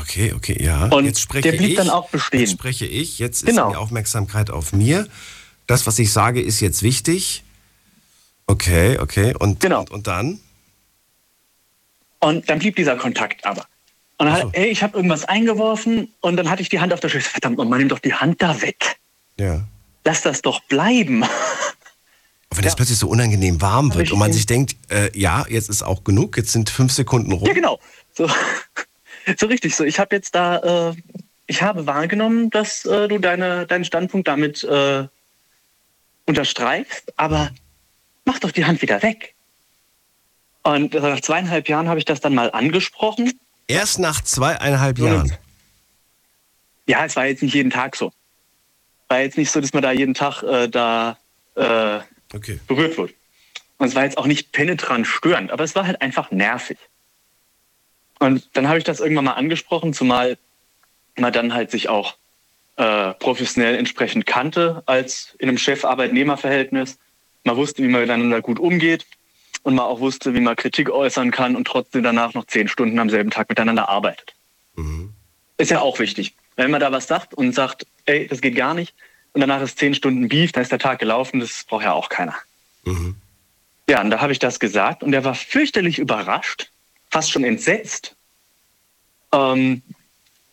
Okay, 0.00 0.32
okay, 0.34 0.60
ja. 0.62 0.86
Und 0.86 1.04
jetzt 1.04 1.20
spreche 1.20 1.50
der 1.50 1.58
blieb 1.58 1.70
ich, 1.70 1.76
dann 1.76 1.90
auch 1.90 2.08
bestehen. 2.10 2.40
Jetzt 2.40 2.52
spreche 2.52 2.86
ich, 2.86 3.18
jetzt 3.18 3.46
Genau. 3.46 3.68
ist 3.68 3.72
die 3.74 3.76
Aufmerksamkeit 3.76 4.50
auf 4.50 4.72
mir. 4.72 5.06
Das, 5.66 5.86
was 5.86 5.98
ich 5.98 6.12
sage, 6.12 6.40
ist 6.42 6.60
jetzt 6.60 6.82
wichtig. 6.82 7.42
Okay, 8.46 8.98
okay. 8.98 9.34
Und, 9.38 9.60
Genau. 9.60 9.80
und, 9.80 9.90
und 9.90 10.06
dann? 10.06 10.40
Und 12.20 12.48
dann 12.48 12.58
blieb 12.58 12.76
dieser 12.76 12.96
Kontakt 12.96 13.44
aber. 13.44 13.66
Und 14.16 14.26
dann, 14.26 14.32
hat, 14.34 14.48
ey, 14.52 14.66
ich 14.66 14.82
habe 14.82 14.96
irgendwas 14.96 15.24
eingeworfen 15.24 16.12
und 16.20 16.36
dann 16.36 16.48
hatte 16.48 16.62
ich 16.62 16.68
die 16.68 16.80
Hand 16.80 16.92
auf 16.92 17.00
der 17.00 17.08
Schulter. 17.08 17.28
Verdammt, 17.28 17.58
man 17.58 17.78
nimm 17.78 17.88
doch 17.88 17.98
die 17.98 18.14
Hand 18.14 18.40
da 18.42 18.60
weg. 18.62 18.96
Ja. 19.38 19.62
Lass 20.04 20.22
das 20.22 20.42
doch 20.42 20.62
bleiben. 20.64 21.24
Wenn 22.64 22.70
es 22.70 22.76
plötzlich 22.76 22.98
so 22.98 23.08
unangenehm 23.08 23.60
warm 23.60 23.94
wird 23.94 24.10
und 24.10 24.18
man 24.18 24.32
sich 24.32 24.46
denkt, 24.46 24.76
äh, 24.90 25.10
ja, 25.18 25.44
jetzt 25.48 25.68
ist 25.68 25.82
auch 25.82 26.02
genug, 26.02 26.36
jetzt 26.36 26.52
sind 26.52 26.70
fünf 26.70 26.92
Sekunden 26.92 27.32
rum. 27.32 27.46
Ja, 27.46 27.52
genau. 27.52 27.78
So, 28.14 28.28
so 29.38 29.46
richtig. 29.46 29.76
So, 29.76 29.84
ich 29.84 29.98
habe 29.98 30.16
jetzt 30.16 30.34
da, 30.34 30.90
äh, 30.90 30.94
ich 31.46 31.62
habe 31.62 31.86
wahrgenommen, 31.86 32.48
dass 32.50 32.86
äh, 32.86 33.06
du 33.08 33.18
deine, 33.18 33.66
deinen 33.66 33.84
Standpunkt 33.84 34.28
damit 34.28 34.64
äh, 34.64 35.06
unterstreichst, 36.26 37.12
aber 37.16 37.50
mach 38.24 38.38
doch 38.38 38.50
die 38.50 38.64
Hand 38.64 38.80
wieder 38.80 39.02
weg. 39.02 39.34
Und 40.62 40.94
äh, 40.94 41.00
nach 41.00 41.20
zweieinhalb 41.20 41.68
Jahren 41.68 41.88
habe 41.88 41.98
ich 41.98 42.06
das 42.06 42.20
dann 42.20 42.34
mal 42.34 42.50
angesprochen. 42.50 43.38
Erst 43.68 43.98
nach 43.98 44.22
zweieinhalb 44.22 44.98
Jahren. 44.98 45.36
Ja, 46.86 47.04
es 47.04 47.14
war 47.16 47.26
jetzt 47.26 47.42
nicht 47.42 47.54
jeden 47.54 47.70
Tag 47.70 47.96
so. 47.96 48.10
War 49.08 49.20
jetzt 49.20 49.36
nicht 49.36 49.50
so, 49.50 49.60
dass 49.60 49.74
man 49.74 49.82
da 49.82 49.92
jeden 49.92 50.14
Tag 50.14 50.42
äh, 50.42 50.68
da 50.68 51.18
äh, 51.56 52.00
Okay. 52.32 52.58
berührt 52.66 52.96
wird. 52.96 53.14
Und 53.78 53.88
es 53.88 53.94
war 53.94 54.04
jetzt 54.04 54.18
auch 54.18 54.26
nicht 54.26 54.52
penetrant 54.52 55.06
störend, 55.06 55.50
aber 55.50 55.64
es 55.64 55.74
war 55.74 55.86
halt 55.86 56.00
einfach 56.00 56.30
nervig. 56.30 56.78
Und 58.18 58.48
dann 58.54 58.68
habe 58.68 58.78
ich 58.78 58.84
das 58.84 59.00
irgendwann 59.00 59.24
mal 59.26 59.32
angesprochen, 59.32 59.92
zumal 59.92 60.38
man 61.16 61.32
dann 61.32 61.54
halt 61.54 61.70
sich 61.70 61.88
auch 61.88 62.16
äh, 62.76 63.12
professionell 63.14 63.76
entsprechend 63.76 64.26
kannte 64.26 64.82
als 64.86 65.34
in 65.38 65.48
einem 65.48 65.58
Chef-Arbeitnehmer-Verhältnis. 65.58 66.98
Man 67.44 67.56
wusste, 67.56 67.82
wie 67.82 67.88
man 67.88 68.00
miteinander 68.00 68.40
gut 68.40 68.58
umgeht 68.58 69.06
und 69.62 69.74
man 69.74 69.84
auch 69.84 70.00
wusste, 70.00 70.34
wie 70.34 70.40
man 70.40 70.56
Kritik 70.56 70.90
äußern 70.90 71.30
kann 71.30 71.56
und 71.56 71.66
trotzdem 71.66 72.02
danach 72.02 72.34
noch 72.34 72.46
zehn 72.46 72.68
Stunden 72.68 72.98
am 72.98 73.10
selben 73.10 73.30
Tag 73.30 73.48
miteinander 73.48 73.88
arbeitet. 73.88 74.34
Ist 75.56 75.70
ja 75.70 75.80
auch 75.80 75.98
wichtig. 75.98 76.34
Wenn 76.56 76.70
man 76.70 76.80
da 76.80 76.90
was 76.90 77.06
sagt 77.06 77.34
und 77.34 77.54
sagt, 77.54 77.86
ey, 78.06 78.26
das 78.26 78.40
geht 78.40 78.56
gar 78.56 78.74
nicht, 78.74 78.94
und 79.34 79.40
danach 79.40 79.60
ist 79.60 79.78
zehn 79.78 79.94
Stunden 79.94 80.28
Beef, 80.28 80.52
dann 80.52 80.62
ist 80.62 80.72
der 80.72 80.78
Tag 80.78 81.00
gelaufen, 81.00 81.40
das 81.40 81.64
braucht 81.64 81.84
ja 81.84 81.92
auch 81.92 82.08
keiner. 82.08 82.34
Ja, 83.88 84.00
und 84.00 84.10
da 84.10 84.20
habe 84.20 84.32
ich 84.32 84.38
das 84.38 84.58
gesagt 84.60 85.02
und 85.02 85.12
er 85.12 85.24
war 85.24 85.34
fürchterlich 85.34 85.98
überrascht, 85.98 86.70
fast 87.10 87.30
schon 87.30 87.44
entsetzt, 87.44 88.14
ähm, 89.32 89.82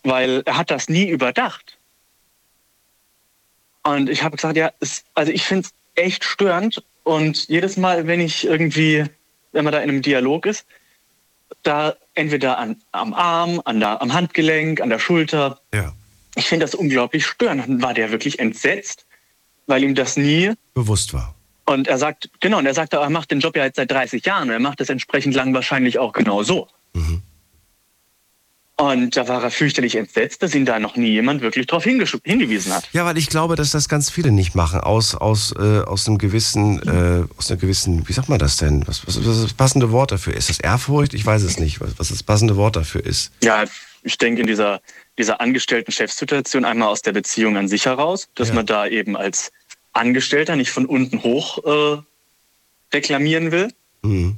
weil 0.03 0.41
er 0.45 0.57
hat 0.57 0.71
das 0.71 0.89
nie 0.89 1.07
überdacht. 1.07 1.77
Und 3.83 4.09
ich 4.09 4.23
habe 4.23 4.35
gesagt, 4.35 4.57
ja, 4.57 4.71
es, 4.79 5.03
also 5.13 5.31
ich 5.31 5.43
finde 5.43 5.67
es 5.67 6.03
echt 6.03 6.23
störend 6.23 6.83
und 7.03 7.47
jedes 7.47 7.77
Mal, 7.77 8.07
wenn 8.07 8.19
ich 8.19 8.45
irgendwie, 8.45 9.05
wenn 9.51 9.63
man 9.63 9.73
da 9.73 9.79
in 9.79 9.89
einem 9.89 10.01
Dialog 10.01 10.45
ist, 10.45 10.65
da 11.63 11.95
entweder 12.15 12.57
an, 12.57 12.81
am 12.91 13.13
Arm, 13.13 13.61
an 13.65 13.79
der, 13.79 14.01
am 14.01 14.13
Handgelenk, 14.13 14.81
an 14.81 14.89
der 14.89 14.99
Schulter. 14.99 15.59
Ja. 15.73 15.93
Ich 16.35 16.45
finde 16.45 16.65
das 16.65 16.75
unglaublich 16.75 17.25
störend. 17.25 17.67
Und 17.67 17.73
dann 17.73 17.81
war 17.81 17.93
der 17.93 18.11
wirklich 18.11 18.39
entsetzt, 18.39 19.05
weil 19.67 19.83
ihm 19.83 19.95
das 19.95 20.17
nie 20.17 20.53
Bewusst 20.73 21.13
war. 21.13 21.35
und 21.65 21.87
er 21.87 21.97
sagt, 21.97 22.29
genau, 22.39 22.57
und 22.57 22.65
er 22.65 22.73
sagte, 22.73 22.97
er 22.97 23.09
macht 23.09 23.31
den 23.31 23.39
Job 23.39 23.55
ja 23.55 23.65
jetzt 23.65 23.75
seit 23.75 23.91
30 23.91 24.25
Jahren 24.25 24.49
und 24.49 24.53
er 24.53 24.59
macht 24.59 24.79
das 24.79 24.89
entsprechend 24.89 25.35
lang 25.35 25.53
wahrscheinlich 25.53 25.99
auch 25.99 26.13
genau 26.13 26.43
so. 26.43 26.67
Und 28.77 29.15
da 29.15 29.27
war 29.27 29.43
er 29.43 29.51
fürchterlich 29.51 29.95
entsetzt, 29.95 30.41
dass 30.41 30.55
ihn 30.55 30.65
da 30.65 30.79
noch 30.79 30.95
nie 30.95 31.09
jemand 31.11 31.41
wirklich 31.41 31.67
darauf 31.67 31.83
hingewiesen 31.83 32.73
hat. 32.73 32.89
Ja, 32.93 33.05
weil 33.05 33.15
ich 33.15 33.29
glaube, 33.29 33.55
dass 33.55 33.69
das 33.69 33.87
ganz 33.87 34.09
viele 34.09 34.31
nicht 34.31 34.55
machen. 34.55 34.79
Aus, 34.79 35.13
aus, 35.13 35.53
äh, 35.55 35.81
aus 35.81 36.07
einem 36.07 36.17
gewissen, 36.17 36.81
äh, 36.81 37.27
aus 37.37 37.51
einer 37.51 37.59
gewissen, 37.59 38.07
wie 38.07 38.13
sagt 38.13 38.27
man 38.27 38.39
das 38.39 38.57
denn? 38.57 38.87
Was, 38.87 39.05
was, 39.05 39.19
was 39.19 39.35
ist 39.37 39.43
das 39.43 39.53
passende 39.53 39.91
Wort 39.91 40.11
dafür? 40.11 40.33
Ist 40.35 40.49
das 40.49 40.59
Ehrfurcht? 40.59 41.13
Ich 41.13 41.23
weiß 41.23 41.43
es 41.43 41.59
nicht, 41.59 41.79
was, 41.79 41.91
was 41.99 42.09
das 42.09 42.23
passende 42.23 42.55
Wort 42.55 42.75
dafür 42.75 43.05
ist. 43.05 43.31
Ja, 43.43 43.65
ich 44.01 44.17
denke 44.17 44.41
in 44.41 44.47
dieser, 44.47 44.81
dieser 45.17 45.41
Angestellten-Chefsituation 45.41 46.65
einmal 46.65 46.89
aus 46.89 47.01
der 47.01 47.11
Beziehung 47.13 47.57
an 47.57 47.67
sich 47.67 47.85
heraus, 47.85 48.29
dass 48.35 48.53
man 48.53 48.65
da 48.65 48.87
eben 48.87 49.17
als 49.17 49.51
Angestellter 49.93 50.55
nicht 50.55 50.71
von 50.71 50.85
unten 50.85 51.21
hoch 51.23 51.63
äh, 51.65 52.01
reklamieren 52.93 53.51
will. 53.51 53.73
Mhm. 54.01 54.37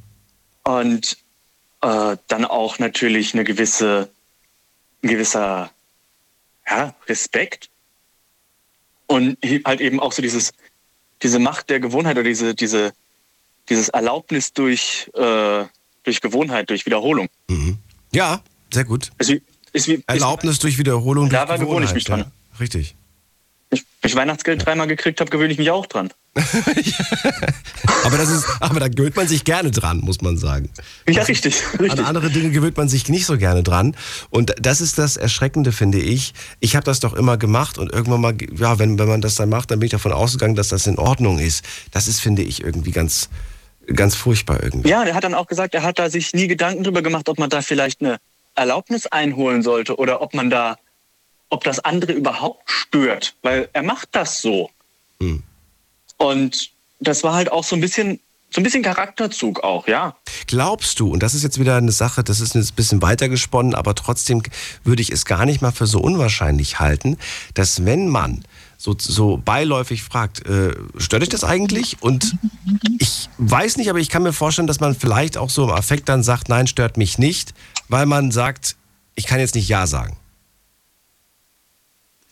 Und 0.63 1.17
äh, 1.81 2.17
dann 2.27 2.45
auch 2.45 2.79
natürlich 2.79 3.33
eine 3.33 3.43
gewisse, 3.43 4.09
ein 5.03 5.09
gewisser 5.09 5.71
ja, 6.67 6.95
Respekt 7.07 7.69
und 9.07 9.37
halt 9.65 9.81
eben 9.81 9.99
auch 9.99 10.11
so 10.11 10.21
dieses, 10.21 10.53
diese 11.21 11.39
Macht 11.39 11.69
der 11.69 11.79
Gewohnheit 11.79 12.17
oder 12.17 12.27
diese, 12.27 12.55
diese, 12.55 12.93
dieses 13.69 13.89
Erlaubnis 13.89 14.53
durch, 14.53 15.11
äh, 15.13 15.65
durch 16.03 16.21
Gewohnheit, 16.21 16.69
durch 16.69 16.85
Wiederholung. 16.85 17.27
Ja, 18.11 18.41
sehr 18.71 18.85
gut. 18.85 19.11
Wie, 19.19 19.41
ist 19.73 19.87
wie, 19.87 20.03
Erlaubnis 20.07 20.59
durch 20.59 20.77
Wiederholung. 20.77 21.29
Da 21.29 21.45
durch 21.45 21.59
gewöhne 21.59 21.85
ich 21.85 21.93
mich 21.93 22.05
dran. 22.05 22.19
Ja, 22.19 22.31
richtig. 22.59 22.95
Wenn 23.71 24.09
ich 24.09 24.15
Weihnachtsgeld 24.15 24.65
dreimal 24.65 24.87
gekriegt 24.87 25.19
habe, 25.19 25.31
gewöhne 25.31 25.51
ich 25.51 25.57
mich 25.57 25.71
auch 25.71 25.85
dran. 25.87 26.09
Aber, 28.03 28.17
das 28.17 28.29
ist, 28.29 28.45
aber 28.59 28.79
da 28.79 28.87
gewöhnt 28.89 29.15
man 29.15 29.27
sich 29.27 29.45
gerne 29.45 29.71
dran, 29.71 29.99
muss 29.99 30.21
man 30.21 30.37
sagen. 30.37 30.69
Ja, 31.07 31.23
richtig. 31.23 31.55
richtig. 31.79 31.91
An 31.91 32.05
andere 32.05 32.29
Dinge 32.29 32.49
gewöhnt 32.49 32.75
man 32.75 32.89
sich 32.89 33.07
nicht 33.07 33.25
so 33.25 33.37
gerne 33.37 33.63
dran. 33.63 33.95
Und 34.29 34.53
das 34.59 34.81
ist 34.81 34.97
das 34.97 35.15
Erschreckende, 35.15 35.71
finde 35.71 35.99
ich. 35.99 36.33
Ich 36.59 36.75
habe 36.75 36.83
das 36.83 36.99
doch 36.99 37.13
immer 37.13 37.37
gemacht 37.37 37.77
und 37.77 37.93
irgendwann 37.93 38.19
mal, 38.19 38.35
ja, 38.57 38.77
wenn, 38.77 38.99
wenn 38.99 39.07
man 39.07 39.21
das 39.21 39.35
dann 39.35 39.47
macht, 39.47 39.71
dann 39.71 39.79
bin 39.79 39.85
ich 39.85 39.91
davon 39.91 40.11
ausgegangen, 40.11 40.55
dass 40.55 40.67
das 40.67 40.85
in 40.85 40.97
Ordnung 40.97 41.39
ist. 41.39 41.63
Das 41.91 42.07
ist, 42.07 42.19
finde 42.19 42.41
ich, 42.41 42.61
irgendwie 42.61 42.91
ganz, 42.91 43.29
ganz 43.95 44.15
furchtbar 44.15 44.61
irgendwie. 44.61 44.89
Ja, 44.89 45.05
der 45.05 45.15
hat 45.15 45.23
dann 45.23 45.35
auch 45.35 45.47
gesagt, 45.47 45.73
er 45.75 45.83
hat 45.83 45.97
da 45.97 46.09
sich 46.09 46.33
nie 46.33 46.47
Gedanken 46.47 46.83
drüber 46.83 47.01
gemacht, 47.01 47.29
ob 47.29 47.39
man 47.39 47.49
da 47.49 47.61
vielleicht 47.61 48.01
eine 48.01 48.17
Erlaubnis 48.55 49.07
einholen 49.07 49.61
sollte 49.61 49.97
oder 49.97 50.21
ob 50.21 50.33
man 50.33 50.49
da, 50.49 50.77
ob 51.49 51.63
das 51.63 51.79
andere 51.79 52.13
überhaupt 52.13 52.69
stört, 52.69 53.35
weil 53.41 53.69
er 53.73 53.83
macht 53.83 54.09
das 54.11 54.41
so. 54.41 54.69
Und 56.17 56.71
das 56.99 57.23
war 57.23 57.33
halt 57.33 57.51
auch 57.51 57.63
so 57.63 57.75
ein 57.75 57.81
bisschen, 57.81 58.19
so 58.49 58.61
ein 58.61 58.63
bisschen 58.63 58.83
Charakterzug 58.83 59.63
auch, 59.63 59.87
ja. 59.87 60.15
Glaubst 60.47 60.99
du, 60.99 61.11
und 61.11 61.23
das 61.23 61.33
ist 61.33 61.43
jetzt 61.43 61.59
wieder 61.59 61.75
eine 61.75 61.91
Sache, 61.91 62.23
das 62.23 62.39
ist 62.39 62.55
ein 62.55 62.65
bisschen 62.75 63.01
weitergesponnen, 63.01 63.75
aber 63.75 63.95
trotzdem 63.95 64.43
würde 64.83 65.01
ich 65.01 65.11
es 65.11 65.25
gar 65.25 65.45
nicht 65.45 65.61
mal 65.61 65.71
für 65.71 65.87
so 65.87 65.99
unwahrscheinlich 65.99 66.79
halten, 66.79 67.17
dass 67.55 67.85
wenn 67.85 68.07
man 68.07 68.43
so, 68.77 68.95
so 68.97 69.37
beiläufig 69.37 70.03
fragt, 70.03 70.45
äh, 70.45 70.75
stört 70.97 71.21
dich 71.21 71.29
das 71.29 71.45
eigentlich? 71.45 71.97
Und 72.01 72.35
ich 72.99 73.29
weiß 73.37 73.77
nicht, 73.77 73.89
aber 73.89 73.99
ich 73.99 74.09
kann 74.09 74.23
mir 74.23 74.33
vorstellen, 74.33 74.67
dass 74.67 74.81
man 74.81 74.93
vielleicht 74.93 75.37
auch 75.37 75.49
so 75.49 75.63
im 75.63 75.69
Affekt 75.69 76.09
dann 76.09 76.21
sagt, 76.21 76.49
nein, 76.49 76.67
stört 76.67 76.97
mich 76.97 77.17
nicht, 77.17 77.53
weil 77.89 78.05
man 78.05 78.31
sagt, 78.31 78.75
ich 79.15 79.25
kann 79.27 79.39
jetzt 79.39 79.55
nicht 79.55 79.67
Ja 79.69 79.85
sagen. 79.87 80.17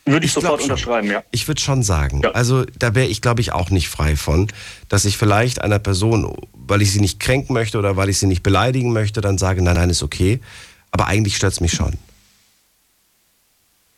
Würde 0.04 0.26
ich, 0.26 0.32
glaub 0.32 0.42
sofort 0.42 0.62
unterschreiben, 0.62 1.08
ja. 1.08 1.22
Ich 1.30 1.46
würde 1.46 1.60
schon 1.60 1.84
sagen. 1.84 2.24
Also 2.34 2.64
da 2.76 2.94
wäre 2.96 3.06
ich, 3.06 3.20
glaube 3.22 3.40
ich, 3.40 3.52
auch 3.52 3.70
nicht 3.70 3.88
frei 3.88 4.16
von, 4.16 4.48
dass 4.88 5.04
ich 5.04 5.16
vielleicht 5.16 5.60
einer 5.62 5.78
Person, 5.78 6.36
weil 6.54 6.82
ich 6.82 6.90
sie 6.90 7.00
nicht 7.00 7.20
kränken 7.20 7.54
möchte 7.54 7.78
oder 7.78 7.96
weil 7.96 8.08
ich 8.08 8.18
sie 8.18 8.26
nicht 8.26 8.42
beleidigen 8.42 8.92
möchte, 8.92 9.20
dann 9.20 9.38
sage, 9.38 9.62
nein, 9.62 9.76
nein, 9.76 9.90
ist 9.90 10.02
okay. 10.02 10.40
Aber 10.90 11.06
eigentlich 11.06 11.36
stört 11.36 11.52
es 11.52 11.60
mich 11.60 11.72
schon. 11.72 11.92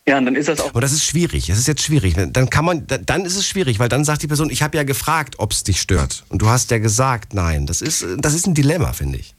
Ja, 0.07 0.19
und 0.19 0.27
dann 0.27 0.37
ist 0.37 0.49
das 0.51 0.61
auch. 0.61 0.75
Und 0.75 0.83
das 0.83 0.93
ist 0.93 1.07
schwierig. 1.07 1.47
Das 1.47 1.57
ist 1.57 1.67
jetzt 1.69 1.81
schwierig. 1.83 2.15
Dann 2.15 2.51
kann 2.51 2.67
man, 2.67 2.87
da- 2.87 2.99
dann 2.99 3.25
ist 3.25 3.37
es 3.37 3.47
schwierig, 3.49 3.79
weil 3.79 3.89
dann 3.89 4.05
sagt 4.05 4.23
die 4.23 4.27
Person, 4.27 4.51
ich 4.51 4.63
habe 4.63 4.77
ja 4.77 4.83
gefragt, 4.83 5.37
ob 5.39 5.53
es 5.53 5.65
dich 5.65 5.81
stört. 5.81 6.25
Und 6.29 6.43
du 6.43 6.49
hast 6.51 6.71
ja 6.71 6.77
gesagt, 6.79 7.33
nein. 7.33 7.65
Das 7.67 7.81
ist, 7.81 8.05
das 8.19 8.35
ist 8.35 8.47
ein 8.47 8.53
Dilemma, 8.53 8.93
finde 8.93 9.19
ich. 9.21 9.35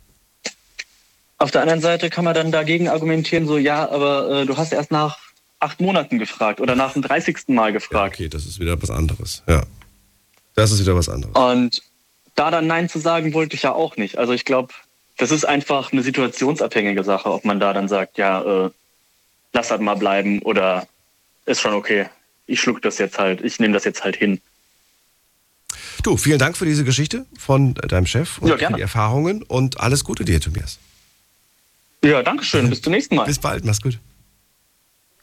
Auf 1.38 1.52
der 1.52 1.62
anderen 1.62 1.82
Seite 1.82 2.10
kann 2.10 2.24
man 2.24 2.34
dann 2.34 2.52
dagegen 2.52 2.88
argumentieren, 2.88 3.46
so, 3.46 3.58
ja, 3.58 3.90
aber 3.90 4.42
äh, 4.42 4.46
du 4.46 4.56
hast 4.58 4.72
erst 4.72 4.92
nach 4.92 5.18
acht 5.60 5.82
Monaten 5.82 6.20
gefragt 6.20 6.62
oder 6.62 6.76
nach 6.76 6.94
dem 6.94 7.02
30. 7.02 7.48
Mal 7.48 7.74
gefragt. 7.74 8.16
okay, 8.16 8.30
das 8.30 8.46
ist 8.46 8.60
wieder 8.60 8.82
was 8.82 8.90
anderes. 8.90 9.44
Ja. 9.48 9.64
Das 10.54 10.72
ist 10.72 10.80
wieder 10.80 10.96
was 10.96 11.10
anderes. 11.10 11.36
Und 11.36 11.82
da 12.36 12.52
dann 12.52 12.68
Nein 12.68 12.90
zu 12.90 13.00
sagen, 13.00 13.34
wollte 13.34 13.56
ich 13.56 13.64
ja 13.64 13.74
auch 13.74 13.98
nicht. 13.98 14.18
Also 14.18 14.34
ich 14.34 14.46
glaube, 14.46 14.74
das 15.18 15.32
ist 15.32 15.46
einfach 15.46 15.92
eine 15.92 16.02
situationsabhängige 16.02 17.04
Sache, 17.04 17.32
ob 17.32 17.46
man 17.46 17.60
da 17.60 17.74
dann 17.74 17.88
sagt, 17.88 18.18
ja, 18.18 18.66
äh, 18.66 18.70
lass 19.54 19.70
das 19.70 19.82
mal 19.82 19.96
bleiben 19.96 20.42
oder 20.42 20.88
ist 21.46 21.62
schon 21.62 21.74
okay. 21.74 22.08
Ich 22.48 22.60
schluck 22.60 22.82
das 22.82 22.98
jetzt 22.98 23.18
halt, 23.18 23.42
ich 23.42 23.60
nehme 23.60 23.74
das 23.74 23.84
jetzt 23.86 24.04
halt 24.04 24.16
hin. 24.16 24.42
Du, 26.04 26.18
vielen 26.18 26.40
Dank 26.40 26.56
für 26.56 26.66
diese 26.66 26.84
Geschichte 26.84 27.26
von 27.38 27.74
deinem 27.74 28.06
Chef 28.06 28.38
und 28.40 28.50
Ja, 28.50 28.58
für 28.58 28.74
die 28.74 28.82
Erfahrungen 28.82 29.44
und 29.44 29.80
alles 29.80 30.04
Gute 30.04 30.24
dir, 30.26 30.40
Tobias. 30.40 30.78
Ja, 32.06 32.22
danke 32.22 32.44
schön. 32.46 32.70
Bis 32.70 32.82
zum 32.84 32.92
nächsten 32.94 33.16
Mal. 33.16 33.26
Bis 33.26 33.40
bald, 33.40 33.66
mach's 33.66 33.82
gut. 33.82 34.00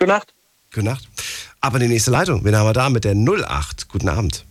Gute 0.00 0.10
Nacht. 0.10 0.34
Gute 0.72 0.84
Nacht. 0.84 1.08
Aber 1.60 1.78
die 1.78 1.86
nächste 1.86 2.10
Leitung, 2.10 2.44
wen 2.44 2.56
haben 2.56 2.66
wir 2.66 2.72
da 2.72 2.90
mit 2.90 3.04
der 3.04 3.14
08? 3.14 3.88
Guten 3.88 4.08
Abend. 4.08 4.44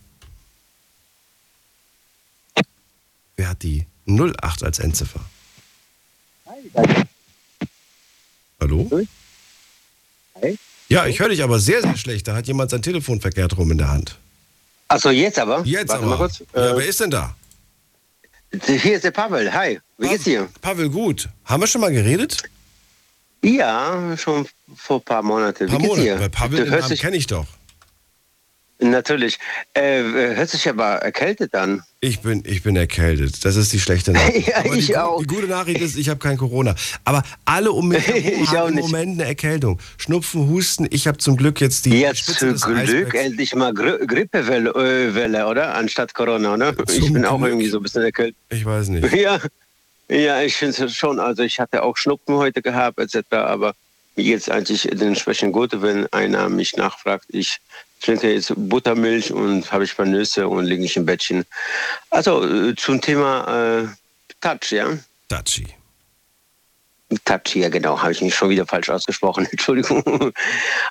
Wer 3.36 3.48
hat 3.50 3.62
die 3.62 3.86
08 4.06 4.62
als 4.62 4.78
Endziffer? 4.78 5.20
Hallo? 8.60 8.90
Hi. 10.40 10.58
Ja, 10.88 11.06
ich 11.06 11.20
höre 11.20 11.28
dich 11.28 11.42
aber 11.42 11.58
sehr, 11.58 11.82
sehr 11.82 11.96
schlecht. 11.98 12.28
Da 12.28 12.34
hat 12.34 12.46
jemand 12.46 12.70
sein 12.70 12.80
Telefon 12.80 13.20
verkehrt 13.20 13.56
rum 13.58 13.70
in 13.72 13.78
der 13.78 13.90
Hand. 13.90 14.16
Achso, 14.88 15.10
jetzt 15.10 15.38
aber? 15.38 15.62
Jetzt 15.66 15.90
Warte 15.90 16.02
aber. 16.02 16.10
Mal 16.12 16.16
kurz. 16.16 16.42
Ja, 16.54 16.70
Äh, 16.72 16.76
wer 16.78 16.86
ist 16.86 17.00
denn 17.00 17.10
da? 17.10 17.34
hier 18.66 18.94
ist 18.96 19.04
der 19.04 19.10
Pavel. 19.10 19.52
Hi, 19.52 19.80
wie 20.02 20.08
geht's 20.08 20.24
dir? 20.24 20.48
Pavel, 20.60 20.90
gut. 20.90 21.28
Haben 21.44 21.62
wir 21.62 21.66
schon 21.66 21.80
mal 21.80 21.92
geredet? 21.92 22.42
Ja, 23.44 24.16
schon 24.16 24.46
vor 24.76 24.98
ein 24.98 25.02
paar 25.04 25.22
Monaten. 25.22 25.66
Paar 25.66 25.78
wie 25.78 25.82
geht's 25.82 25.96
Monate. 25.96 26.18
dir? 26.18 26.28
Pavel, 26.28 26.58
du 26.58 26.64
den 26.64 26.70
hörst 26.72 26.82
Namen 26.82 26.90
dich, 26.92 27.00
kenne 27.00 27.16
ich 27.16 27.26
doch. 27.26 27.46
Natürlich. 28.78 29.38
Äh, 29.74 30.02
hört 30.02 30.50
sich 30.50 30.68
aber 30.68 30.94
erkältet 30.96 31.54
an. 31.54 31.82
Ich 32.00 32.18
bin, 32.20 32.42
ich 32.44 32.64
bin 32.64 32.74
erkältet. 32.74 33.44
Das 33.44 33.54
ist 33.54 33.72
die 33.72 33.78
schlechte 33.78 34.10
Nachricht. 34.12 34.48
Ja, 34.48 34.56
Aber 34.58 34.74
ich 34.74 34.86
die, 34.86 34.96
auch. 34.96 35.20
Die 35.20 35.26
gute 35.28 35.46
Nachricht 35.46 35.80
ist, 35.80 35.96
ich 35.96 36.08
habe 36.08 36.18
kein 36.18 36.36
Corona. 36.36 36.74
Aber 37.04 37.22
alle 37.44 37.70
um 37.70 37.88
mich 37.88 38.04
herum 38.08 38.48
auch 38.48 38.52
haben 38.52 38.72
im. 38.78 38.80
Moment 38.80 39.20
eine 39.20 39.28
Erkältung. 39.28 39.78
Schnupfen, 39.98 40.48
Husten. 40.48 40.88
Ich 40.90 41.06
habe 41.06 41.18
zum 41.18 41.36
Glück 41.36 41.60
jetzt 41.60 41.84
die 41.84 41.90
Jetzt 42.00 42.22
Spitze 42.24 42.56
zum 42.56 42.74
Glück 42.84 43.14
endlich 43.14 43.54
mal 43.54 43.72
Gri 43.72 44.04
Grippewelle, 44.04 44.70
äh, 44.70 45.14
Welle, 45.14 45.46
oder? 45.46 45.76
Anstatt 45.76 46.12
Corona, 46.12 46.54
oder? 46.54 46.74
ich 46.88 47.12
bin 47.12 47.24
auch 47.24 47.38
Glück. 47.38 47.50
irgendwie 47.50 47.68
so 47.68 47.76
ein 47.78 47.84
bisschen 47.84 48.02
erkältet. 48.02 48.36
Ich 48.48 48.64
weiß 48.64 48.88
nicht. 48.88 49.12
Ja, 49.22 49.38
ja, 50.08 50.42
ich 50.42 50.56
finde 50.56 50.84
es 50.84 50.94
schon. 50.94 51.18
Also 51.18 51.42
ich 51.42 51.58
hatte 51.60 51.82
auch 51.82 51.96
Schnupfen 51.96 52.36
heute 52.36 52.62
gehabt 52.62 52.98
etc. 52.98 53.32
Aber 53.32 53.74
mir 54.16 54.24
geht's 54.24 54.48
eigentlich 54.48 54.88
dementsprechend 54.92 55.52
gut, 55.52 55.70
wenn 55.80 56.06
einer 56.12 56.48
mich 56.48 56.76
nachfragt. 56.76 57.26
Ich 57.28 57.60
trinke 58.00 58.32
jetzt 58.32 58.52
Buttermilch 58.56 59.32
und 59.32 59.70
habe 59.72 59.84
ich 59.84 59.96
paar 59.96 60.06
Nüsse 60.06 60.48
und 60.48 60.66
liege 60.66 60.84
ich 60.84 60.96
im 60.96 61.06
Bettchen. 61.06 61.44
Also 62.10 62.44
äh, 62.44 62.74
zum 62.76 63.00
Thema 63.00 63.82
äh, 63.82 63.86
Touch, 64.40 64.72
ja? 64.72 64.98
Touchy. 65.28 65.66
Touch, 67.24 67.54
ja 67.54 67.68
genau, 67.68 68.00
habe 68.00 68.12
ich 68.12 68.22
mich 68.22 68.34
schon 68.34 68.50
wieder 68.50 68.66
falsch 68.66 68.90
ausgesprochen, 68.90 69.46
Entschuldigung. 69.50 70.32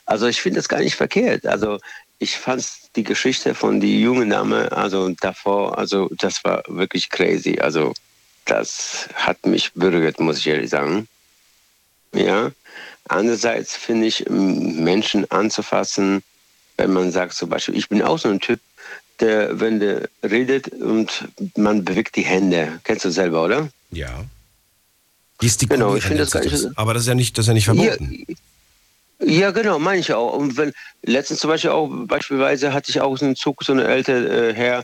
Also 0.06 0.28
ich 0.28 0.42
finde 0.42 0.60
das 0.60 0.70
gar 0.70 0.80
nicht 0.80 0.96
verkehrt. 0.96 1.46
Also 1.46 1.80
ich 2.20 2.38
fand 2.38 2.66
die 2.96 3.04
Geschichte 3.04 3.56
von 3.56 3.80
die 3.80 4.02
jungen 4.02 4.30
Dame, 4.30 4.72
also 4.72 5.10
davor, 5.20 5.78
also 5.78 6.10
das 6.18 6.44
war 6.44 6.64
wirklich 6.68 7.10
crazy. 7.10 7.60
Also 7.60 7.94
das 8.52 9.08
hat 9.16 9.46
mich 9.46 9.72
berührt, 9.74 10.20
muss 10.20 10.40
ich 10.40 10.48
ehrlich 10.48 10.70
sagen. 10.70 11.08
Ja. 12.14 12.52
Andererseits 13.08 13.76
finde 13.76 14.08
ich, 14.08 14.26
Menschen 14.30 15.30
anzufassen, 15.32 16.22
wenn 16.78 16.92
man 16.92 17.12
sagt 17.12 17.34
zum 17.34 17.50
Beispiel, 17.50 17.78
ich 17.78 17.88
bin 17.88 18.02
auch 18.02 18.20
so 18.20 18.30
ein 18.30 18.40
Typ, 18.40 18.60
der, 19.22 19.60
wenn 19.60 19.80
der 19.80 20.10
redet 20.24 20.68
und 20.70 21.30
man 21.56 21.86
bewegt 21.86 22.16
die 22.16 22.24
Hände. 22.24 22.80
Kennst 22.84 23.06
du 23.06 23.12
selber, 23.12 23.46
oder? 23.46 23.70
Ja. 23.92 24.26
Die 25.42 25.68
Genau, 25.68 25.96
ich 25.96 26.04
finde 26.04 26.24
das 26.24 26.32
gar 26.32 26.44
nicht. 26.44 26.68
Aber 26.76 26.94
das 26.94 27.04
ist 27.04 27.08
ja 27.08 27.16
nicht, 27.16 27.38
das 27.38 27.46
ist 27.46 27.48
ja 27.48 27.54
nicht 27.54 27.66
verboten. 27.66 28.26
Ja, 29.24 29.52
genau, 29.52 29.80
meine 29.80 30.00
ich 30.00 30.14
auch. 30.14 30.34
Und 30.34 30.58
wenn 30.58 30.74
letztens 31.04 31.40
zum 31.40 31.50
Beispiel 31.50 31.70
auch, 31.70 31.88
beispielsweise 31.90 32.74
hatte 32.74 32.90
ich 32.90 33.00
auch 33.02 33.16
so 33.18 33.26
einen 33.26 33.36
Zug, 33.36 33.64
so 33.64 33.72
eine 33.72 33.86
ältere 33.86 34.50
äh, 34.50 34.54
Herr, 34.54 34.84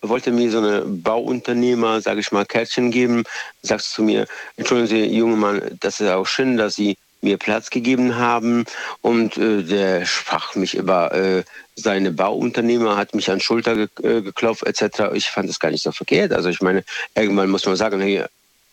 wollte 0.00 0.30
mir 0.30 0.50
so 0.50 0.58
eine 0.58 0.82
Bauunternehmer, 0.82 2.00
sage 2.00 2.20
ich 2.20 2.32
mal, 2.32 2.46
Kärtchen 2.46 2.90
geben. 2.90 3.24
Sagst 3.62 3.92
zu 3.92 4.02
mir, 4.02 4.26
entschuldigen 4.56 4.88
Sie, 4.88 5.16
junger 5.16 5.36
Mann, 5.36 5.62
das 5.80 6.00
ist 6.00 6.08
auch 6.08 6.26
schön, 6.26 6.56
dass 6.56 6.76
Sie 6.76 6.96
mir 7.20 7.36
Platz 7.36 7.70
gegeben 7.70 8.16
haben. 8.16 8.64
Und 9.00 9.36
äh, 9.36 9.62
der 9.62 10.06
sprach 10.06 10.54
mich 10.54 10.74
über 10.74 11.12
äh, 11.14 11.44
seine 11.76 12.12
Bauunternehmer, 12.12 12.96
hat 12.96 13.14
mich 13.14 13.30
an 13.30 13.38
die 13.38 13.44
Schulter 13.44 13.74
ge 13.74 13.88
äh, 14.02 14.22
geklopft 14.22 14.64
etc. 14.64 15.12
Ich 15.14 15.26
fand 15.30 15.48
das 15.48 15.58
gar 15.58 15.70
nicht 15.70 15.82
so 15.82 15.92
verkehrt. 15.92 16.32
Also 16.32 16.48
ich 16.48 16.60
meine, 16.60 16.84
irgendwann 17.14 17.50
muss 17.50 17.64
man 17.64 17.76
sagen, 17.76 18.00
hey, 18.00 18.24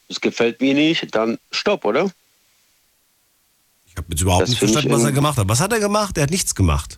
es 0.09 0.19
gefällt 0.19 0.59
mir 0.59 0.73
nicht, 0.73 1.13
dann 1.15 1.37
stopp, 1.51 1.85
oder? 1.85 2.09
Ich 3.87 3.95
habe 3.95 4.07
jetzt 4.09 4.21
überhaupt 4.21 4.43
Das 4.43 4.49
nicht 4.49 4.59
verstanden, 4.59 4.91
was 4.91 5.03
er 5.03 5.11
gemacht 5.11 5.37
hat. 5.37 5.47
Was 5.47 5.59
hat 5.59 5.71
er 5.71 5.79
gemacht? 5.79 6.17
Er 6.17 6.23
hat 6.23 6.31
nichts 6.31 6.55
gemacht. 6.55 6.97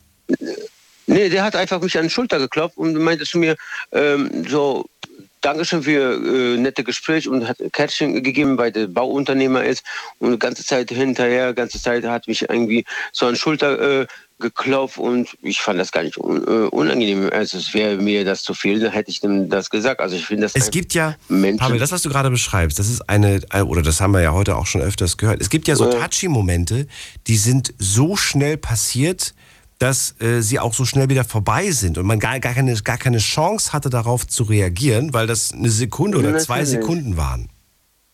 Nee, 1.12 1.28
der 1.30 1.44
hat 1.44 1.56
einfach 1.56 1.82
mich 1.82 1.98
an 1.98 2.06
die 2.06 2.10
Schulter 2.10 2.40
geklopft 2.40 2.78
und 2.78 2.94
meinte 2.96 3.26
zu 3.26 3.38
mir, 3.38 3.58
ähm, 3.92 4.46
so, 4.48 4.86
Dankeschön 5.42 5.82
für 5.84 6.14
äh, 6.14 6.58
nette 6.58 6.84
Gespräch 6.84 7.28
und 7.28 7.48
hat 7.48 7.58
Kärtchen 7.74 8.24
gegeben, 8.24 8.58
weil 8.58 8.72
der 8.72 8.86
Bauunternehmer 8.88 9.64
ist 9.64 9.84
und 10.20 10.34
die 10.34 10.40
ganze 10.40 10.64
Zeit 10.64 10.90
hinterher, 10.92 11.54
ganze 11.54 11.82
Zeit 11.82 12.06
hat 12.06 12.28
mich 12.28 12.44
irgendwie 12.44 12.86
so 13.12 13.26
an 13.26 13.34
die 13.34 13.40
Schulter 13.40 14.02
äh, 14.02 14.08
geklopft 14.40 15.00
und 15.00 15.30
ich 15.42 15.60
fand 15.60 15.80
das 15.80 15.92
gar 15.92 16.04
nicht 16.04 16.18
un 16.18 16.44
äh, 16.44 16.68
unangenehm. 16.68 17.30
Also 17.32 17.58
es 17.58 17.74
wäre 17.74 17.98
mir 17.98 18.24
das 18.24 18.44
zu 18.44 18.54
viel, 18.54 18.80
dann 18.80 18.92
hätte 18.92 19.10
ich 19.10 19.24
ihm 19.24 19.50
das 19.50 19.70
gesagt. 19.72 20.00
Also 20.00 20.16
ich 20.16 20.26
finde 20.26 20.44
das 20.44 20.56
Es 20.56 20.70
gibt 20.70 20.94
ja, 20.94 21.16
Menschen- 21.28 21.58
Pavel, 21.58 21.80
das, 21.80 21.92
was 21.92 22.04
du 22.04 22.10
gerade 22.10 22.30
beschreibst, 22.30 22.78
das 22.78 22.88
ist 22.88 23.10
eine, 23.10 23.42
oder 23.66 23.82
das 23.82 24.00
haben 24.00 24.12
wir 24.12 24.22
ja 24.22 24.34
heute 24.34 24.56
auch 24.56 24.68
schon 24.68 24.82
öfters 24.82 25.18
gehört. 25.18 25.42
Es 25.42 25.50
gibt 25.50 25.68
ja 25.68 25.76
so 25.76 25.92
touchy-Momente, 25.92 26.88
die 27.28 27.38
sind 27.38 27.74
so 27.80 28.16
schnell 28.16 28.58
passiert, 28.58 29.34
dass 29.82 30.16
äh, 30.22 30.42
sie 30.42 30.60
auch 30.60 30.76
so 30.76 30.86
schnell 30.86 31.10
wieder 31.10 31.24
vorbei 31.24 31.72
sind 31.72 31.98
und 31.98 32.06
man 32.06 32.20
gar, 32.20 32.40
gar, 32.40 32.54
keine, 32.54 32.76
gar 32.82 33.00
keine 33.00 33.18
Chance 33.18 33.74
hatte, 33.74 33.90
darauf 33.90 34.28
zu 34.28 34.44
reagieren, 34.44 35.12
weil 35.12 35.26
das 35.26 35.54
eine 35.54 35.72
Sekunde 35.72 36.20
oder 36.20 36.38
zwei 36.38 36.60
Natürlich. 36.60 36.82
Sekunden 36.82 37.18
waren. 37.18 37.50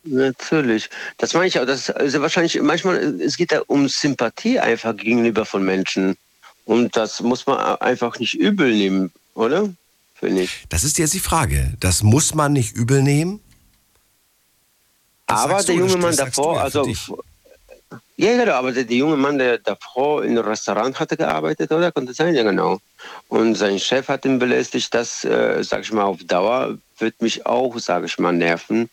Natürlich. 0.05 0.89
Das 1.17 1.33
meine 1.33 1.47
ich 1.47 1.59
auch. 1.59 1.65
Das 1.65 1.89
ist 1.89 2.21
wahrscheinlich, 2.21 2.61
manchmal, 2.61 3.19
es 3.19 3.35
geht 3.35 3.51
da 3.51 3.61
um 3.67 3.89
Sympathie 3.89 4.59
einfach 4.59 4.95
gegenüber 4.95 5.45
von 5.45 5.65
Menschen. 5.65 6.15
Und 6.63 6.95
das 6.95 7.19
muss 7.19 7.45
man 7.45 7.57
einfach 7.57 8.17
nicht 8.17 8.35
übel 8.35 8.71
nehmen, 8.71 9.11
oder? 9.33 9.69
Finde 10.15 10.43
ich. 10.43 10.65
Das 10.69 10.85
ist 10.85 10.97
jetzt 10.97 11.13
die 11.13 11.19
Frage. 11.19 11.73
Das 11.81 12.01
muss 12.01 12.33
man 12.33 12.53
nicht 12.53 12.77
übel 12.77 13.03
nehmen. 13.03 13.41
Das 15.25 15.41
aber 15.41 15.61
der 15.61 15.75
junge 15.75 15.97
Mann 15.97 16.15
davor, 16.15 16.55
ja 16.55 16.63
also. 16.63 16.85
dich. 16.85 17.11
Ja, 18.17 18.35
genau, 18.35 18.53
aber 18.53 18.71
der, 18.71 18.83
der 18.83 18.97
junge 18.97 19.15
Mann, 19.15 19.37
der 19.37 19.59
davor 19.59 20.23
in 20.23 20.31
einem 20.31 20.47
Restaurant 20.47 20.99
hatte 20.99 21.15
gearbeitet, 21.15 21.71
oder? 21.71 21.91
Konnte 21.91 22.13
sein, 22.13 22.33
ja, 22.33 22.43
genau. 22.43 22.79
Und 23.27 23.55
sein 23.55 23.79
Chef 23.79 24.07
hat 24.07 24.25
ihn 24.25 24.39
belästigt, 24.39 24.93
das, 24.93 25.23
äh, 25.23 25.63
sag 25.63 25.81
ich 25.81 25.91
mal, 25.93 26.03
auf 26.03 26.23
Dauer 26.23 26.77
wird 26.97 27.21
mich 27.21 27.45
auch, 27.45 27.77
sag 27.77 28.03
ich 28.05 28.17
mal, 28.17 28.33
nerven. 28.33 28.89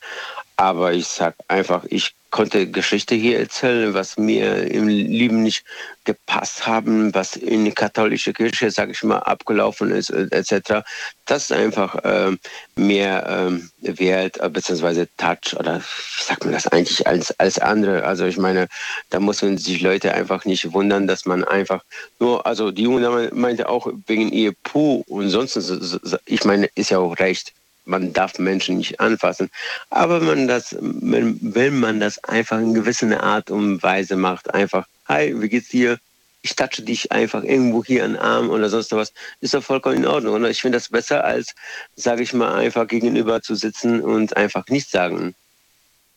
Aber 0.57 0.93
ich 0.93 1.09
sag 1.09 1.35
einfach, 1.49 1.85
ich 1.89 2.15
konnte 2.35 2.67
Geschichte 2.69 3.15
hier 3.15 3.39
erzählen, 3.39 3.95
was 3.95 4.17
mir 4.19 4.69
im 4.69 4.89
Leben 4.89 5.45
nicht 5.45 5.65
gepasst 6.03 6.67
haben, 6.67 7.15
was 7.15 7.37
in 7.37 7.65
die 7.65 7.71
katholische 7.71 8.33
Kirche, 8.33 8.73
sag 8.73 8.91
ich 8.91 9.05
mal, 9.05 9.21
abgelaufen 9.21 9.93
ist, 9.93 10.11
äh, 10.11 10.27
etc. 10.33 10.83
Das 11.27 11.45
ist 11.45 11.53
einfach 11.53 11.97
ähm, 12.03 12.41
mehr 12.75 13.25
ähm, 13.29 13.71
Wert, 13.83 14.41
äh, 14.41 14.49
beziehungsweise 14.51 15.07
Touch 15.17 15.55
oder 15.57 15.79
wie 15.79 16.25
sagt 16.25 16.45
man 16.45 16.55
das 16.55 16.67
eigentlich 16.67 17.07
als, 17.07 17.31
als 17.39 17.61
andere. 17.61 18.03
Also 18.05 18.25
ich 18.25 18.37
meine, 18.37 18.67
da 19.11 19.21
muss 19.21 19.41
man 19.41 19.57
sich 19.57 19.81
Leute 19.81 20.13
einfach 20.13 20.45
nicht 20.45 20.73
wundern, 20.73 21.07
dass 21.07 21.27
man 21.27 21.45
einfach 21.45 21.85
nur, 22.19 22.45
also 22.49 22.73
die 22.73 22.83
junge 22.83 23.31
meinte 23.33 23.69
auch 23.69 23.87
wegen 24.09 24.33
ihr 24.33 24.55
Puh 24.65 25.05
und 25.07 25.29
sonst, 25.31 25.53
so- 25.55 25.61
so- 25.81 26.01
so- 26.03 26.19
ich 26.27 26.45
meine, 26.45 26.69
ist 26.75 26.91
ja 26.91 26.99
auch 26.99 27.17
recht. 27.21 27.53
Man 27.87 28.13
darf 28.13 28.39
Menschen 28.39 28.79
nicht 28.79 28.99
anfassen. 29.01 29.51
Aber 29.91 30.21
man 30.21 30.49
das, 30.49 30.75
wenn, 30.81 31.39
wenn 31.43 31.79
man 31.79 32.01
das 32.01 32.23
einfach 32.25 32.59
in 32.59 32.73
gewisser 32.75 33.23
Art 33.23 33.51
und 33.51 33.83
Weise 33.83 34.17
macht, 34.17 34.53
einfach, 34.55 34.87
hi, 35.07 35.35
wie 35.41 35.49
geht's 35.49 35.69
dir? 35.69 35.99
Ich 36.41 36.57
touche 36.57 36.83
dich 36.83 37.11
einfach 37.13 37.43
irgendwo 37.43 37.85
hier 37.85 38.05
an 38.05 38.13
den 38.15 38.21
Arm 38.21 38.51
oder 38.51 38.69
sonst 38.69 38.93
was, 38.93 39.13
ist 39.41 39.55
doch 39.55 39.63
vollkommen 39.65 39.97
in 39.97 40.07
Ordnung. 40.07 40.35
Und 40.35 40.45
ich 40.47 40.61
finde 40.61 40.77
das 40.79 40.89
besser, 40.91 41.25
als, 41.25 41.55
sage 41.97 42.23
ich 42.23 42.33
mal, 42.35 42.55
einfach 42.55 42.87
gegenüber 42.87 43.41
zu 43.43 43.55
sitzen 43.55 44.01
und 44.03 44.37
einfach 44.37 44.67
nichts 44.69 44.91
sagen. 44.91 45.35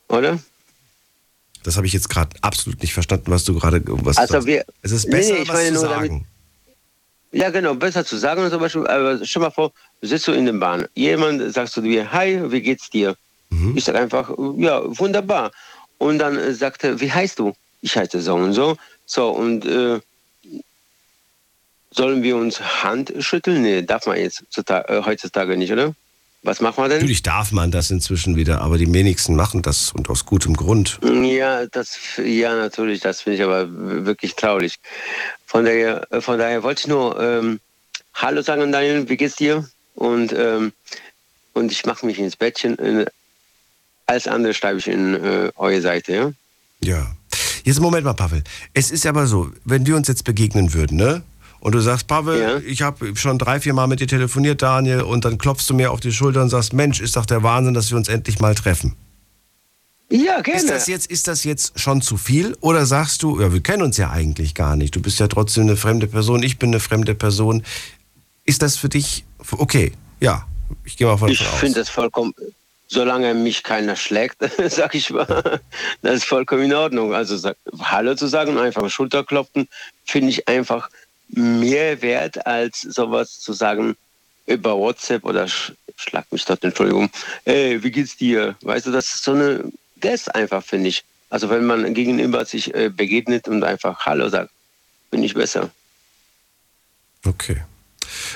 Oder? 0.09 0.39
Das 1.63 1.75
habe 1.75 1.87
ich 1.87 1.93
jetzt 1.93 2.09
gerade 2.09 2.35
absolut 2.41 2.81
nicht 2.81 2.93
verstanden, 2.93 3.29
was 3.31 3.43
du 3.43 3.53
gerade 3.57 3.81
was 3.85 4.17
Also 4.17 4.45
wir- 4.45 4.65
Es 4.81 4.91
ist 4.91 5.05
Nee, 5.07 5.11
besser, 5.17 5.33
nee, 5.33 5.41
ich 5.43 5.49
was 5.49 5.67
zu 5.67 5.79
sagen. 5.79 6.07
damit- 6.09 6.23
Ja, 7.33 7.49
genau, 7.49 7.73
besser 7.75 8.05
zu 8.05 8.15
sagen 8.17 8.49
zum 8.49 8.59
Beispiel. 8.61 8.87
Aber 8.87 9.25
stell 9.25 9.41
mal 9.41 9.51
vor, 9.51 9.73
sitzt 10.01 10.27
du 10.27 10.31
in 10.31 10.45
der 10.45 10.53
Bahn. 10.53 10.87
Jemand 10.95 11.53
sagt 11.53 11.71
zu 11.71 11.81
dir, 11.81 12.11
hi, 12.11 12.39
wie 12.51 12.61
geht's 12.61 12.89
dir? 12.89 13.15
Ich 13.75 13.85
sage 13.85 13.99
einfach, 13.99 14.29
ja, 14.57 14.81
wunderbar. 14.99 15.51
Und 15.97 16.19
dann 16.19 16.37
äh, 16.37 16.53
sagt 16.53 16.83
er, 16.83 16.99
wie 16.99 17.11
heißt 17.11 17.39
du? 17.39 17.53
Ich 17.81 17.95
heiße 17.95 18.21
so 18.21 18.35
und 18.35 18.53
so. 18.53 18.77
So, 19.05 19.29
und 19.29 19.65
äh, 19.65 19.99
sollen 21.91 22.23
wir 22.23 22.35
uns 22.35 22.83
Hand 22.83 23.13
schütteln? 23.19 23.61
Nee, 23.61 23.81
darf 23.81 24.05
man 24.05 24.17
jetzt 24.17 24.43
äh, 24.67 25.01
heutzutage 25.03 25.55
nicht, 25.57 25.71
oder? 25.71 25.95
Was 26.43 26.61
macht 26.61 26.77
man 26.77 26.89
denn? 26.89 26.99
Natürlich 26.99 27.23
darf 27.23 27.51
man 27.51 27.71
das 27.71 27.89
inzwischen 27.89 28.35
wieder, 28.35 28.61
aber 28.61 28.77
die 28.77 28.91
wenigsten 28.93 29.35
machen 29.35 29.63
das 29.63 29.91
und 29.91 30.09
aus 30.09 30.25
gutem 30.25 30.55
Grund. 30.55 30.99
Ja, 31.01 31.65
das, 31.65 31.97
ja, 32.23 32.55
natürlich, 32.55 32.99
das 32.99 33.21
finde 33.21 33.37
ich 33.37 33.43
aber 33.43 33.67
wirklich 34.05 34.35
traurig. 34.35 34.75
Von 35.45 35.65
daher, 35.65 36.05
äh, 36.11 36.21
von 36.21 36.37
daher 36.37 36.63
wollte 36.63 36.81
ich 36.81 36.87
nur 36.87 37.19
ähm, 37.19 37.59
Hallo 38.13 38.41
sagen, 38.41 38.71
Daniel, 38.71 39.09
wie 39.09 39.17
geht's 39.17 39.35
dir? 39.35 39.67
Und, 39.97 40.33
ähm, 40.33 40.73
und 41.53 41.71
ich 41.71 41.85
mache 41.85 42.05
mich 42.05 42.19
ins 42.19 42.35
Bettchen. 42.35 42.77
Äh, 42.79 43.05
alles 44.05 44.27
andere 44.27 44.53
schreibe 44.53 44.79
ich 44.79 44.87
in 44.87 45.15
äh, 45.15 45.51
eure 45.55 45.81
Seite, 45.81 46.13
ja? 46.13 46.31
Ja. 46.81 47.15
Jetzt 47.63 47.81
Moment 47.81 48.05
mal, 48.05 48.13
Pavel. 48.13 48.43
Es 48.73 48.91
ist 48.91 49.05
aber 49.05 49.27
so, 49.27 49.51
wenn 49.65 49.85
wir 49.85 49.95
uns 49.95 50.07
jetzt 50.07 50.23
begegnen 50.23 50.73
würden, 50.73 50.97
ne? 50.97 51.23
und 51.59 51.73
du 51.73 51.79
sagst, 51.81 52.07
Pavel, 52.07 52.63
ich 52.65 52.81
habe 52.81 53.15
schon 53.15 53.37
drei, 53.37 53.59
vier 53.59 53.73
Mal 53.73 53.87
mit 53.87 53.99
dir 53.99 54.07
telefoniert, 54.07 54.61
Daniel, 54.61 55.01
und 55.01 55.25
dann 55.25 55.37
klopfst 55.37 55.65
du 55.67 55.73
mir 55.73 55.91
auf 55.91 55.99
die 55.99 56.11
Schulter 56.11 56.41
und 56.41 56.49
sagst, 56.49 56.73
Mensch, 56.73 57.01
ist 57.01 57.15
doch 57.15 57.25
der 57.25 57.43
Wahnsinn, 57.43 57.73
dass 57.73 57.89
wir 57.89 57.97
uns 57.97 58.07
endlich 58.07 58.39
mal 58.39 58.55
treffen. 58.55 58.95
Ja, 60.09 60.39
gerne. 60.39 60.61
Ist 60.61 60.69
das 60.69 60.87
jetzt, 60.87 61.07
ist 61.07 61.27
das 61.27 61.43
jetzt 61.43 61.77
schon 61.77 62.01
zu 62.01 62.15
viel 62.15 62.55
oder 62.61 62.85
sagst 62.85 63.23
du, 63.23 63.41
ja, 63.41 63.51
wir 63.51 63.61
kennen 63.61 63.83
uns 63.83 63.97
ja 63.97 64.09
eigentlich 64.09 64.55
gar 64.55 64.77
nicht. 64.77 64.95
Du 64.95 65.01
bist 65.01 65.19
ja 65.19 65.27
trotzdem 65.27 65.63
eine 65.63 65.75
fremde 65.75 66.07
Person, 66.07 66.43
ich 66.43 66.57
bin 66.57 66.69
eine 66.69 66.79
fremde 66.79 67.13
Person. 67.13 67.63
Ist 68.47 68.61
das 68.61 68.77
für 68.77 68.89
dich 68.89 69.25
okay? 69.51 69.91
Ja, 70.21 70.47
ich 70.85 70.97
gehe 70.97 71.05
mal 71.05 71.17
von 71.17 71.29
Ich 71.29 71.43
finde 71.43 71.81
das 71.81 71.89
vollkommen, 71.89 72.33
solange 72.87 73.33
mich 73.33 73.61
keiner 73.61 73.97
schlägt, 73.97 74.37
sag 74.69 74.95
ich 74.95 75.09
mal, 75.09 75.59
das 76.01 76.15
ist 76.15 76.23
vollkommen 76.23 76.63
in 76.63 76.73
Ordnung. 76.73 77.13
Also 77.13 77.35
sag, 77.35 77.57
Hallo 77.79 78.15
zu 78.15 78.27
sagen 78.27 78.51
und 78.51 78.59
einfach 78.59 78.89
Schulter 78.89 79.25
klopfen, 79.25 79.67
finde 80.05 80.29
ich 80.29 80.47
einfach 80.47 80.89
mehr 81.27 82.01
wert, 82.01 82.47
als 82.47 82.81
sowas 82.81 83.37
zu 83.41 83.51
sagen 83.51 83.97
über 84.45 84.77
WhatsApp 84.77 85.25
oder 85.25 85.47
sch 85.47 85.73
schlag 85.97 86.31
mich 86.31 86.45
dort, 86.45 86.63
Entschuldigung, 86.63 87.09
ey, 87.43 87.83
wie 87.83 87.91
geht's 87.91 88.15
dir? 88.15 88.55
Weißt 88.61 88.85
du, 88.85 88.91
das 88.91 89.15
ist 89.15 89.23
so 89.23 89.31
eine 89.31 89.63
Gest 89.99 90.33
einfach, 90.33 90.63
finde 90.63 90.89
ich. 90.89 91.03
Also 91.29 91.49
wenn 91.49 91.65
man 91.65 91.93
gegenüber 91.93 92.45
sich 92.45 92.73
äh, 92.73 92.89
begegnet 92.89 93.49
und 93.49 93.63
einfach 93.63 94.05
Hallo 94.05 94.29
sagt, 94.29 94.51
bin 95.11 95.23
ich 95.23 95.33
besser. 95.33 95.69
Okay. 97.25 97.63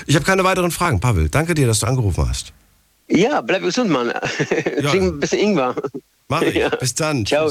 Ich 0.06 0.14
habe 0.14 0.24
keine 0.24 0.44
weiteren 0.44 0.70
Fragen, 0.70 1.00
Pavel. 1.00 1.28
Danke 1.28 1.54
dir, 1.54 1.66
dass 1.66 1.80
du 1.80 1.86
angerufen 1.86 2.28
hast. 2.28 2.52
Ja, 3.08 3.40
bleib 3.40 3.62
gesund, 3.62 3.90
Mann. 3.90 4.10
Trink 4.10 4.94
ein 5.14 5.20
bisschen 5.20 5.38
Ingwer. 5.38 5.74
Mach 6.28 6.42
ich. 6.42 6.68
Bis 6.78 6.94
dann. 6.94 7.26
Ciao. 7.26 7.50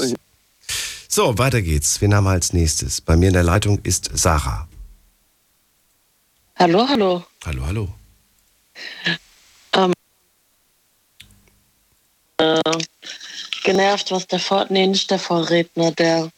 So, 1.08 1.38
weiter 1.38 1.62
geht's. 1.62 2.00
Wen 2.00 2.14
haben 2.14 2.24
wir 2.24 2.30
als 2.30 2.52
nächstes? 2.52 3.00
Bei 3.00 3.16
mir 3.16 3.28
in 3.28 3.34
der 3.34 3.42
Leitung 3.42 3.78
ist 3.82 4.10
Sarah. 4.14 4.66
Hallo, 6.56 6.88
hallo. 6.88 7.24
Hallo, 7.44 7.66
hallo. 7.66 7.88
Ähm, 9.74 9.92
äh, 12.38 12.60
genervt, 13.62 14.10
was 14.10 14.26
der 14.26 14.38
Vor... 14.38 14.66
Nee, 14.68 14.86
nicht 14.86 15.10
der 15.10 15.18
Vorredner, 15.18 15.92
der 15.92 16.30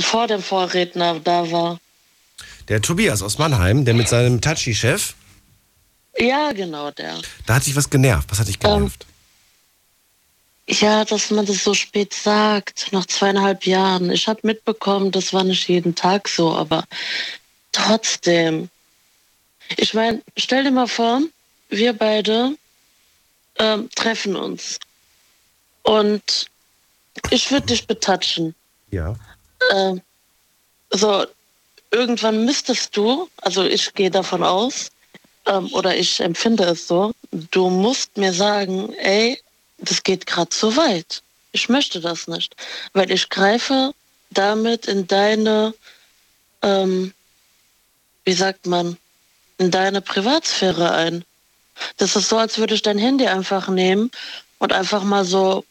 vor 0.00 0.26
dem 0.26 0.42
Vorredner 0.42 1.20
da 1.20 1.50
war. 1.50 1.80
Der 2.68 2.82
Tobias 2.82 3.22
aus 3.22 3.38
Mannheim, 3.38 3.84
der 3.84 3.94
mit 3.94 4.08
seinem 4.08 4.40
Tachi-Chef, 4.40 5.14
Ja, 6.18 6.52
genau, 6.52 6.90
der. 6.90 7.18
da 7.46 7.54
hat 7.54 7.64
sich 7.64 7.74
was 7.76 7.88
genervt. 7.88 8.30
Was 8.30 8.40
hat 8.40 8.48
dich 8.48 8.58
genervt? 8.58 9.06
Ja, 10.68 11.04
dass 11.06 11.30
man 11.30 11.46
das 11.46 11.64
so 11.64 11.72
spät 11.72 12.12
sagt, 12.12 12.88
nach 12.92 13.06
zweieinhalb 13.06 13.64
Jahren. 13.64 14.10
Ich 14.10 14.28
habe 14.28 14.40
mitbekommen, 14.42 15.10
das 15.12 15.32
war 15.32 15.44
nicht 15.44 15.66
jeden 15.68 15.94
Tag 15.94 16.28
so, 16.28 16.54
aber 16.54 16.84
trotzdem. 17.72 18.68
Ich 19.76 19.94
meine, 19.94 20.20
stell 20.36 20.64
dir 20.64 20.70
mal 20.70 20.86
vor, 20.88 21.22
wir 21.70 21.94
beide 21.94 22.54
ähm, 23.58 23.88
treffen 23.94 24.36
uns 24.36 24.78
und 25.82 26.50
ich 27.30 27.50
würde 27.50 27.66
dich 27.68 27.86
betatschen. 27.86 28.54
Ja. 28.90 29.16
Ähm, 29.74 30.02
so, 30.90 31.26
irgendwann 31.90 32.44
müsstest 32.44 32.96
du, 32.96 33.28
also 33.42 33.64
ich 33.64 33.94
gehe 33.94 34.10
davon 34.10 34.42
aus, 34.42 34.90
ähm, 35.46 35.72
oder 35.72 35.96
ich 35.96 36.20
empfinde 36.20 36.64
es 36.64 36.86
so, 36.86 37.12
du 37.30 37.70
musst 37.70 38.16
mir 38.16 38.32
sagen, 38.32 38.92
ey, 38.94 39.40
das 39.78 40.02
geht 40.02 40.26
gerade 40.26 40.50
zu 40.50 40.76
weit. 40.76 41.22
Ich 41.52 41.68
möchte 41.68 42.00
das 42.00 42.28
nicht, 42.28 42.54
weil 42.92 43.10
ich 43.10 43.28
greife 43.30 43.92
damit 44.30 44.86
in 44.86 45.06
deine, 45.06 45.74
ähm, 46.62 47.12
wie 48.24 48.32
sagt 48.32 48.66
man, 48.66 48.96
in 49.58 49.70
deine 49.70 50.00
Privatsphäre 50.00 50.92
ein. 50.92 51.24
Das 51.96 52.16
ist 52.16 52.28
so, 52.28 52.36
als 52.36 52.58
würde 52.58 52.74
ich 52.74 52.82
dein 52.82 52.98
Handy 52.98 53.26
einfach 53.26 53.68
nehmen 53.68 54.10
und 54.58 54.72
einfach 54.72 55.02
mal 55.04 55.24
so 55.24 55.64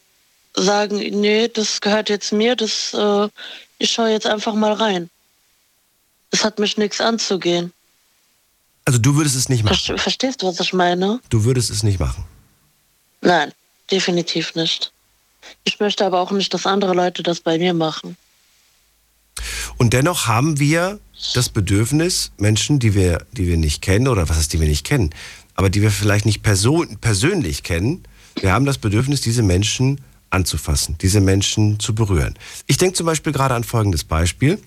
sagen, 0.55 0.97
nee, 0.97 1.47
das 1.47 1.81
gehört 1.81 2.09
jetzt 2.09 2.31
mir, 2.31 2.55
das, 2.55 2.93
äh, 2.93 3.27
ich 3.77 3.91
schaue 3.91 4.09
jetzt 4.09 4.25
einfach 4.25 4.55
mal 4.55 4.73
rein. 4.73 5.09
Es 6.31 6.43
hat 6.43 6.59
mich 6.59 6.77
nichts 6.77 6.99
anzugehen. 7.01 7.71
Also 8.85 8.99
du 8.99 9.15
würdest 9.15 9.35
es 9.35 9.49
nicht 9.49 9.63
machen. 9.63 9.75
Verste- 9.75 9.97
Verstehst 9.97 10.41
du, 10.41 10.47
was 10.47 10.59
ich 10.59 10.73
meine? 10.73 11.19
Du 11.29 11.43
würdest 11.43 11.69
es 11.69 11.83
nicht 11.83 11.99
machen. 11.99 12.23
Nein, 13.21 13.51
definitiv 13.91 14.55
nicht. 14.55 14.91
Ich 15.63 15.79
möchte 15.79 16.05
aber 16.05 16.19
auch 16.19 16.31
nicht, 16.31 16.53
dass 16.53 16.65
andere 16.65 16.93
Leute 16.93 17.23
das 17.23 17.39
bei 17.39 17.57
mir 17.57 17.73
machen. 17.73 18.17
Und 19.77 19.93
dennoch 19.93 20.27
haben 20.27 20.59
wir 20.59 20.99
das 21.33 21.49
Bedürfnis, 21.49 22.31
Menschen, 22.37 22.79
die 22.79 22.93
wir, 22.93 23.25
die 23.31 23.47
wir 23.47 23.57
nicht 23.57 23.81
kennen, 23.81 24.07
oder 24.07 24.27
was 24.29 24.37
heißt, 24.37 24.53
die 24.53 24.59
wir 24.59 24.67
nicht 24.67 24.85
kennen, 24.85 25.11
aber 25.55 25.69
die 25.69 25.81
wir 25.81 25.91
vielleicht 25.91 26.25
nicht 26.25 26.43
person 26.43 26.97
persönlich 26.99 27.63
kennen, 27.63 28.03
wir 28.39 28.51
haben 28.51 28.65
das 28.65 28.77
Bedürfnis, 28.77 29.21
diese 29.21 29.41
Menschen 29.43 30.01
anzufassen, 30.29 30.97
diese 31.01 31.21
Menschen 31.21 31.79
zu 31.79 31.95
berühren. 31.95 32.35
Ich 32.67 32.77
denke 32.77 32.95
zum 32.95 33.05
Beispiel 33.05 33.33
gerade 33.33 33.55
an 33.55 33.63
folgendes 33.63 34.03
Beispiel. 34.03 34.61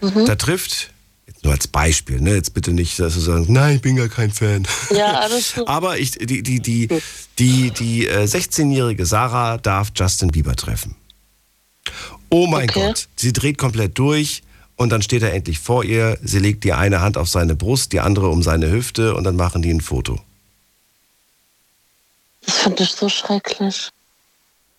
Da 0.00 0.34
trifft, 0.36 0.90
nur 1.42 1.52
als 1.52 1.66
Beispiel, 1.68 2.20
ne, 2.20 2.34
jetzt 2.34 2.54
bitte 2.54 2.72
nicht, 2.72 2.98
dass 2.98 3.14
du 3.14 3.20
sagst, 3.20 3.48
nein, 3.48 3.76
ich 3.76 3.82
bin 3.82 3.96
gar 3.96 4.08
kein 4.08 4.30
Fan. 4.30 4.66
Ja, 4.90 5.20
alles 5.20 5.52
gut. 5.54 5.68
Aber 5.68 5.98
ich, 5.98 6.12
die, 6.12 6.42
die, 6.42 6.60
die, 6.60 6.88
die, 7.38 7.70
die 7.70 8.06
äh, 8.06 8.24
16-jährige 8.24 9.06
Sarah 9.06 9.58
darf 9.58 9.92
Justin 9.94 10.28
Bieber 10.30 10.56
treffen. 10.56 10.96
Oh 12.28 12.46
mein 12.46 12.68
Okay. 12.68 12.88
Gott, 12.88 13.08
sie 13.16 13.32
dreht 13.32 13.58
komplett 13.58 13.96
durch 13.98 14.42
und 14.74 14.90
dann 14.90 15.02
steht 15.02 15.22
er 15.22 15.32
endlich 15.32 15.58
vor 15.60 15.84
ihr. 15.84 16.18
Sie 16.22 16.38
legt 16.40 16.64
die 16.64 16.72
eine 16.72 17.00
Hand 17.00 17.16
auf 17.16 17.28
seine 17.28 17.54
Brust, 17.54 17.92
die 17.92 18.00
andere 18.00 18.28
um 18.28 18.42
seine 18.42 18.70
Hüfte 18.70 19.14
und 19.14 19.24
dann 19.24 19.36
machen 19.36 19.62
die 19.62 19.70
ein 19.70 19.80
Foto. 19.80 20.20
Das 22.44 22.58
finde 22.58 22.82
ich 22.82 22.90
so 22.90 23.08
schrecklich. 23.08 23.90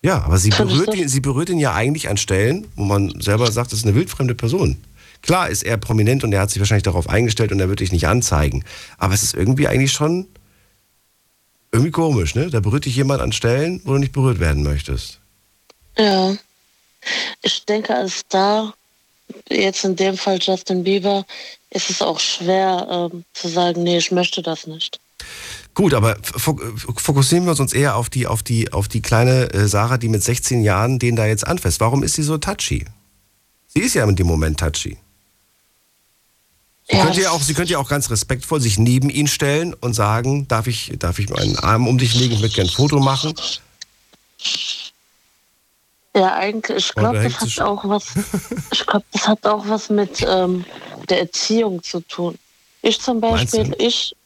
Ja, 0.02 0.22
aber 0.22 0.38
sie 0.38 0.50
berührt, 0.50 0.94
ihn, 0.94 1.08
sie 1.08 1.20
berührt 1.20 1.48
ihn 1.48 1.58
ja 1.58 1.74
eigentlich 1.74 2.08
an 2.08 2.16
Stellen, 2.16 2.68
wo 2.76 2.84
man 2.84 3.20
selber 3.20 3.50
sagt, 3.50 3.72
das 3.72 3.80
ist 3.80 3.84
eine 3.84 3.94
wildfremde 3.94 4.34
Person. 4.34 4.76
Klar 5.22 5.48
ist 5.48 5.64
er 5.64 5.76
prominent 5.76 6.22
und 6.22 6.32
er 6.32 6.40
hat 6.40 6.50
sich 6.50 6.60
wahrscheinlich 6.60 6.84
darauf 6.84 7.08
eingestellt 7.08 7.50
und 7.50 7.58
er 7.58 7.68
wird 7.68 7.80
dich 7.80 7.90
nicht 7.90 8.06
anzeigen. 8.06 8.64
Aber 8.98 9.14
es 9.14 9.24
ist 9.24 9.34
irgendwie 9.34 9.66
eigentlich 9.66 9.92
schon 9.92 10.28
irgendwie 11.72 11.90
komisch, 11.90 12.34
ne? 12.34 12.48
Da 12.48 12.60
berührt 12.60 12.84
dich 12.84 12.96
jemand 12.96 13.20
an 13.20 13.32
Stellen, 13.32 13.80
wo 13.84 13.92
du 13.92 13.98
nicht 13.98 14.12
berührt 14.12 14.38
werden 14.38 14.62
möchtest. 14.62 15.18
Ja. 15.96 16.36
Ich 17.42 17.64
denke, 17.64 17.94
als 17.94 18.20
Star, 18.20 18.74
jetzt 19.48 19.84
in 19.84 19.96
dem 19.96 20.16
Fall 20.16 20.38
Justin 20.40 20.84
Bieber, 20.84 21.26
ist 21.70 21.90
es 21.90 22.00
auch 22.00 22.20
schwer 22.20 23.10
ähm, 23.12 23.24
zu 23.34 23.48
sagen, 23.48 23.82
nee, 23.82 23.98
ich 23.98 24.10
möchte 24.10 24.42
das 24.42 24.66
nicht. 24.66 25.00
Gut, 25.78 25.94
aber 25.94 26.16
fok 26.22 26.60
fokussieren 27.00 27.46
wir 27.46 27.56
uns 27.56 27.72
eher 27.72 27.94
auf 27.94 28.10
die, 28.10 28.26
auf 28.26 28.42
die, 28.42 28.72
auf 28.72 28.88
die 28.88 29.00
kleine 29.00 29.52
äh, 29.52 29.68
Sarah, 29.68 29.96
die 29.96 30.08
mit 30.08 30.24
16 30.24 30.64
Jahren 30.64 30.98
den 30.98 31.14
da 31.14 31.24
jetzt 31.24 31.46
anfasst. 31.46 31.78
Warum 31.78 32.02
ist 32.02 32.14
sie 32.14 32.24
so 32.24 32.36
touchy? 32.36 32.84
Sie 33.68 33.78
ist 33.78 33.94
ja 33.94 34.02
in 34.02 34.16
dem 34.16 34.26
Moment 34.26 34.58
touchy. 34.58 34.98
Sie, 36.88 36.96
Ja, 36.96 37.04
könnte 37.04 37.20
ja 37.20 37.30
auch, 37.30 37.40
sie 37.40 37.54
könnte 37.54 37.74
ja 37.74 37.78
auch 37.78 37.88
ganz 37.88 38.10
respektvoll 38.10 38.60
sich 38.60 38.76
neben 38.80 39.08
ihn 39.08 39.28
stellen 39.28 39.72
und 39.72 39.94
sagen, 39.94 40.48
darf 40.48 40.66
ich, 40.66 40.94
darf 40.98 41.20
ich 41.20 41.28
meinen 41.28 41.56
Arm 41.60 41.86
um 41.86 41.96
dich 41.96 42.12
legen, 42.16 42.34
ich 42.34 42.40
möchte 42.40 42.56
gerne 42.56 42.70
ein 42.70 42.74
Foto 42.74 42.98
machen. 42.98 43.34
Ja, 46.16 46.34
eigentlich, 46.34 46.88
ich 46.88 46.94
glaube, 46.96 47.22
das 47.22 47.40
hat 47.40 47.50
schon. 47.52 47.64
auch 47.64 47.88
was, 47.88 48.14
ich 48.72 48.84
glaube, 48.84 49.04
das 49.12 49.28
hat 49.28 49.46
auch 49.46 49.68
was 49.68 49.90
mit 49.90 50.26
ähm, 50.28 50.64
der 51.08 51.20
Erziehung 51.20 51.84
zu 51.84 52.00
tun. 52.00 52.36
Ich 52.82 53.00
zum 53.00 53.20
Beispiel, 53.20 53.76
ich, 53.78 54.16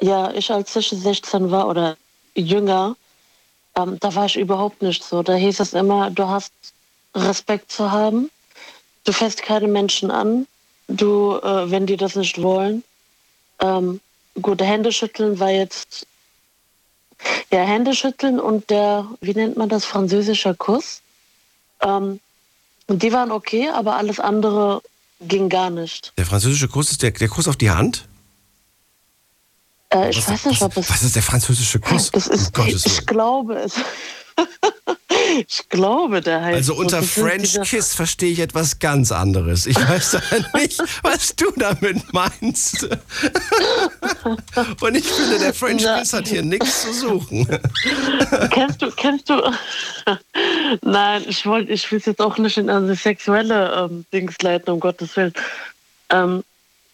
ja, 0.00 0.32
ich 0.32 0.50
als 0.50 0.74
ich 0.76 0.88
16 0.88 1.50
war 1.50 1.68
oder 1.68 1.96
jünger, 2.34 2.96
ähm, 3.76 3.98
da 4.00 4.14
war 4.14 4.26
ich 4.26 4.36
überhaupt 4.36 4.82
nicht 4.82 5.04
so. 5.04 5.22
Da 5.22 5.34
hieß 5.34 5.60
es 5.60 5.72
immer, 5.72 6.10
du 6.10 6.28
hast 6.28 6.52
Respekt 7.14 7.70
zu 7.72 7.90
haben, 7.90 8.30
du 9.04 9.12
fährst 9.12 9.42
keine 9.42 9.68
Menschen 9.68 10.10
an, 10.10 10.46
du, 10.88 11.36
äh, 11.36 11.70
wenn 11.70 11.86
die 11.86 11.96
das 11.96 12.16
nicht 12.16 12.40
wollen. 12.42 12.82
Ähm, 13.60 14.00
gut, 14.40 14.62
Händeschütteln 14.62 15.38
war 15.38 15.50
jetzt, 15.50 16.06
ja, 17.50 17.60
Händeschütteln 17.60 18.40
und 18.40 18.70
der, 18.70 19.06
wie 19.20 19.34
nennt 19.34 19.56
man 19.56 19.68
das, 19.68 19.84
französischer 19.84 20.54
Kuss. 20.54 21.02
Ähm, 21.82 22.20
die 22.88 23.12
waren 23.12 23.30
okay, 23.30 23.68
aber 23.68 23.96
alles 23.96 24.18
andere 24.18 24.82
ging 25.20 25.48
gar 25.48 25.70
nicht. 25.70 26.12
Der 26.16 26.26
französische 26.26 26.68
Kuss 26.68 26.90
ist 26.90 27.02
der, 27.02 27.10
der 27.10 27.28
Kuss 27.28 27.46
auf 27.46 27.56
die 27.56 27.70
Hand? 27.70 28.08
Äh, 29.92 30.10
ich 30.10 30.18
Was- 30.18 30.28
weiß 30.28 30.44
nicht, 30.46 30.62
ob 30.62 30.76
es. 30.76 30.88
Was 30.90 31.02
ist 31.02 31.16
der 31.16 31.22
französische 31.22 31.80
Kuss? 31.80 32.10
Das 32.12 32.26
ist, 32.26 32.56
um 32.58 32.66
ich 32.66 32.84
Willen. 32.84 33.06
glaube 33.06 33.54
es. 33.56 33.74
ich 35.48 35.68
glaube, 35.68 36.20
der 36.20 36.40
heißt. 36.42 36.56
Also 36.56 36.74
so. 36.74 36.80
unter 36.80 37.02
French 37.02 37.58
Kiss 37.62 37.92
verstehe 37.94 38.30
ich 38.32 38.38
etwas 38.38 38.78
ganz 38.78 39.12
anderes. 39.12 39.66
Ich 39.66 39.76
weiß 39.76 40.12
ja 40.12 40.20
nicht, 40.60 40.80
was 41.02 41.34
du 41.36 41.46
damit 41.56 42.12
meinst. 42.12 42.84
Und 44.80 44.94
ich 44.96 45.06
finde, 45.06 45.38
der 45.40 45.52
French 45.52 45.82
Na. 45.84 45.98
Kiss 45.98 46.12
hat 46.12 46.28
hier 46.28 46.42
nichts 46.42 46.82
zu 46.82 46.92
suchen. 46.92 47.46
kennst 48.50 48.80
du, 48.80 48.90
kennst 48.92 49.28
du? 49.28 49.42
Nein, 50.82 51.24
ich 51.28 51.44
wollte, 51.46 51.72
ich 51.72 51.90
will 51.90 51.98
es 51.98 52.06
jetzt 52.06 52.20
auch 52.20 52.38
nicht 52.38 52.56
in 52.56 52.70
eine 52.70 52.94
sexuelle 52.94 53.74
ähm, 53.90 54.04
Dings 54.12 54.36
leiten, 54.40 54.70
um 54.72 54.80
Gottes 54.80 55.16
Willen. 55.16 55.34
Ähm, 56.10 56.44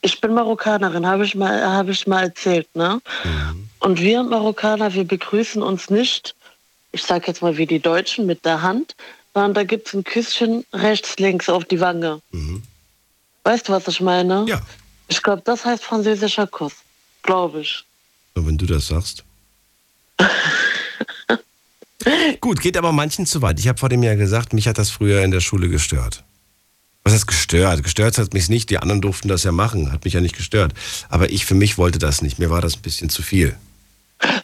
ich 0.02 0.20
bin 0.20 0.35
Marokkanerin, 0.35 1.06
habe 1.06 1.24
ich, 1.24 1.35
mal, 1.35 1.66
hab 1.66 1.89
ich 1.89 2.06
mal 2.06 2.24
erzählt, 2.24 2.68
ne? 2.74 3.01
Und 3.81 4.01
wir 4.01 4.23
Marokkaner, 4.23 4.94
wir 4.94 5.05
begrüßen 5.05 5.62
uns 5.62 5.90
nicht, 5.90 6.35
ich 6.93 7.02
sage 7.02 7.27
jetzt 7.27 7.43
mal 7.43 7.56
wie 7.56 7.66
die 7.66 7.81
Deutschen, 7.81 8.27
mit 8.27 8.44
der 8.44 8.62
Hand, 8.62 8.94
sondern 9.35 9.55
da 9.55 9.64
gibt 9.64 9.89
es 9.89 9.94
ein 9.94 10.05
Küsschen 10.05 10.64
rechts, 10.73 11.18
links 11.18 11.48
auf 11.48 11.64
die 11.64 11.81
Wange. 11.81 12.20
Weißt 13.44 13.68
du, 13.68 13.73
was 13.73 13.86
ich 13.89 14.01
meine? 14.01 14.44
Ja. 14.48 14.60
Ich 15.09 15.23
glaube, 15.23 15.43
das 15.44 15.64
heißt 15.64 15.85
französischer 15.85 16.47
Kuss. 16.47 16.73
Glaube 17.23 17.60
ich. 17.60 17.85
So, 18.35 18.47
wenn 18.47 18.59
du 18.59 18.66
das 18.66 18.89
sagst. 18.89 19.24
Gut, 22.40 22.60
geht 22.60 22.77
aber 22.77 22.93
manchen 22.93 23.27
zu 23.27 23.43
weit. 23.43 23.59
Ich 23.60 23.68
habe 23.68 23.78
vor 23.78 23.89
dem 23.89 24.02
Jahr 24.02 24.16
gesagt, 24.16 24.52
mich 24.52 24.66
hat 24.68 24.78
das 24.78 24.90
früher 24.90 25.23
in 25.23 25.31
der 25.31 25.40
Schule 25.40 25.68
gestört. 25.68 26.24
Was 27.06 27.12
heißt 27.12 27.28
gestört? 27.28 27.84
Gestört 27.84 28.18
hat 28.18 28.34
mich 28.34 28.48
nicht. 28.48 28.68
Die 28.68 28.78
anderen 28.78 29.00
durften 29.00 29.28
das 29.28 29.44
ja 29.44 29.52
machen. 29.52 29.92
Hat 29.92 30.04
mich 30.04 30.14
ja 30.14 30.20
nicht 30.20 30.34
gestört. 30.34 30.72
Aber 31.08 31.30
ich 31.30 31.46
für 31.46 31.54
mich 31.54 31.78
wollte 31.78 32.00
das 32.00 32.20
nicht. 32.20 32.40
Mir 32.40 32.50
war 32.50 32.60
das 32.60 32.74
ein 32.74 32.82
bisschen 32.82 33.10
zu 33.10 33.22
viel. 33.22 33.56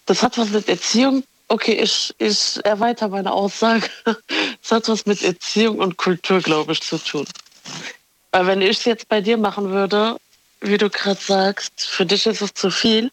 Das 0.06 0.22
hat 0.22 0.38
was 0.38 0.50
mit 0.50 0.68
Erziehung. 0.68 1.24
Okay, 1.48 1.72
ich, 1.72 2.14
ich 2.18 2.60
erweitere 2.62 3.08
meine 3.08 3.32
Aussage. 3.32 3.90
Das 4.62 4.70
hat 4.70 4.88
was 4.88 5.06
mit 5.06 5.24
Erziehung 5.24 5.80
und 5.80 5.96
Kultur, 5.96 6.40
glaube 6.40 6.70
ich, 6.70 6.80
zu 6.82 6.98
tun. 6.98 7.26
Weil 8.30 8.46
wenn 8.46 8.62
ich 8.62 8.78
es 8.78 8.84
jetzt 8.84 9.08
bei 9.08 9.20
dir 9.20 9.36
machen 9.36 9.70
würde, 9.70 10.16
wie 10.60 10.78
du 10.78 10.88
gerade 10.88 11.20
sagst, 11.20 11.72
für 11.84 12.06
dich 12.06 12.26
ist 12.26 12.42
es 12.42 12.54
zu 12.54 12.70
viel. 12.70 13.10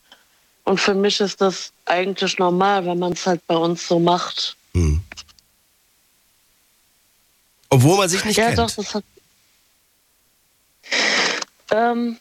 Und 0.63 0.79
für 0.79 0.93
mich 0.93 1.19
ist 1.21 1.41
das 1.41 1.71
eigentlich 1.85 2.37
normal, 2.37 2.85
wenn 2.85 2.99
man 2.99 3.13
es 3.13 3.25
halt 3.25 3.41
bei 3.47 3.55
uns 3.55 3.87
so 3.87 3.97
macht. 3.97 4.55
Obwohl 7.69 7.97
man 7.97 8.07
sich 8.09 8.23
nicht 8.25 8.37
ja, 8.37 8.45
kennt. 8.45 8.59
Doch, 8.59 8.69
das 8.69 8.93
hat 8.93 9.03
ähm, 11.71 12.17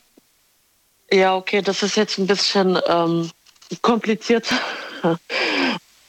ja, 1.11 1.36
okay, 1.36 1.62
das 1.62 1.82
ist 1.82 1.97
jetzt 1.97 2.19
ein 2.19 2.27
bisschen 2.27 2.78
ähm, 2.86 3.31
kompliziert. 3.82 4.49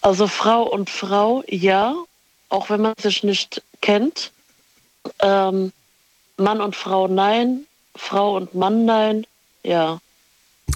Also 0.01 0.27
Frau 0.27 0.63
und 0.63 0.89
Frau, 0.89 1.43
ja, 1.47 1.93
auch 2.47 2.69
wenn 2.69 2.79
man 2.79 2.93
sich 3.01 3.21
nicht 3.23 3.61
kennt. 3.81 4.31
Ähm, 5.19 5.73
Mann 6.37 6.61
und 6.61 6.75
Frau, 6.75 7.07
nein. 7.09 7.65
Frau 7.95 8.37
und 8.37 8.55
Mann, 8.55 8.85
nein. 8.85 9.27
Ja. 9.63 9.99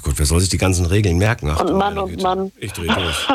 Gut, 0.01 0.15
wer 0.17 0.25
soll 0.25 0.41
sich 0.41 0.49
die 0.49 0.57
ganzen 0.57 0.85
Regeln 0.85 1.17
merken? 1.17 1.49
Ach, 1.49 1.61
und 1.61 1.73
Mann 1.77 1.97
und 1.97 2.09
Güte. 2.09 2.23
Mann. 2.23 2.51
Ich 2.57 2.73
dreh 2.73 2.87
durch. 2.87 3.27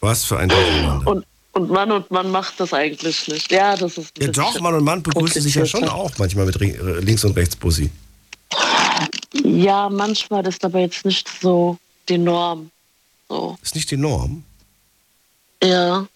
Was 0.00 0.24
für 0.24 0.38
ein 0.38 0.48
Durcheinander. 0.48 1.06
Und, 1.06 1.24
und 1.58 1.70
Mann 1.70 1.90
und 1.92 2.10
Mann 2.10 2.30
macht 2.30 2.58
das 2.60 2.72
eigentlich 2.72 3.26
nicht. 3.28 3.50
Ja, 3.52 3.76
das 3.76 3.98
ist. 3.98 4.12
Ja, 4.18 4.28
doch, 4.28 4.58
Mann 4.60 4.74
und 4.74 4.84
Mann 4.84 5.02
begrüßen 5.02 5.42
sich 5.42 5.54
ja 5.54 5.66
schon 5.66 5.84
auch 5.88 6.10
manchmal 6.18 6.46
mit 6.46 6.58
Ring- 6.60 6.76
links 7.00 7.24
und 7.24 7.36
rechts 7.36 7.56
Bussi. 7.56 7.90
Ja, 9.44 9.88
manchmal 9.88 10.46
ist 10.46 10.64
aber 10.64 10.80
jetzt 10.80 11.04
nicht 11.04 11.28
so 11.40 11.76
die 12.08 12.18
Norm. 12.18 12.70
So. 13.28 13.58
Ist 13.62 13.74
nicht 13.74 13.90
die 13.90 13.96
Norm. 13.96 14.44
Ja. 15.62 16.06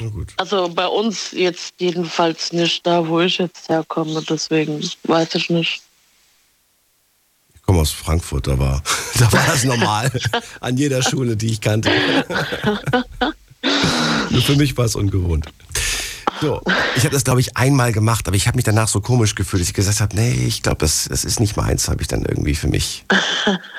Na 0.00 0.08
gut. 0.08 0.32
Also 0.36 0.68
bei 0.68 0.86
uns 0.86 1.32
jetzt 1.32 1.74
jedenfalls 1.78 2.52
nicht 2.52 2.86
da, 2.86 3.06
wo 3.06 3.20
ich 3.20 3.38
jetzt 3.38 3.68
herkomme. 3.68 4.22
Deswegen 4.28 4.80
weiß 5.04 5.34
ich 5.36 5.50
nicht. 5.50 5.82
Ich 7.54 7.62
komme 7.62 7.80
aus 7.80 7.90
Frankfurt, 7.90 8.46
da 8.46 8.58
war, 8.58 8.82
da 9.18 9.30
war 9.32 9.46
das 9.46 9.64
normal. 9.64 10.10
An 10.60 10.76
jeder 10.76 11.02
Schule, 11.02 11.36
die 11.36 11.48
ich 11.52 11.60
kannte. 11.60 11.90
Nur 14.30 14.42
für 14.42 14.56
mich 14.56 14.76
war 14.76 14.84
es 14.84 14.94
ungewohnt. 14.94 15.46
So, 16.40 16.62
ich 16.96 17.02
habe 17.02 17.14
das, 17.14 17.24
glaube 17.24 17.40
ich, 17.40 17.56
einmal 17.56 17.92
gemacht, 17.92 18.28
aber 18.28 18.36
ich 18.36 18.46
habe 18.46 18.56
mich 18.56 18.64
danach 18.64 18.86
so 18.86 19.00
komisch 19.00 19.34
gefühlt, 19.34 19.60
dass 19.60 19.68
ich 19.68 19.74
gesagt 19.74 20.00
habe, 20.00 20.14
nee, 20.14 20.32
ich 20.46 20.62
glaube, 20.62 20.78
das, 20.78 21.06
das 21.08 21.24
ist 21.24 21.40
nicht 21.40 21.56
meins, 21.56 21.88
habe 21.88 22.00
ich 22.00 22.08
dann 22.08 22.24
irgendwie 22.24 22.54
für 22.54 22.68
mich 22.68 23.04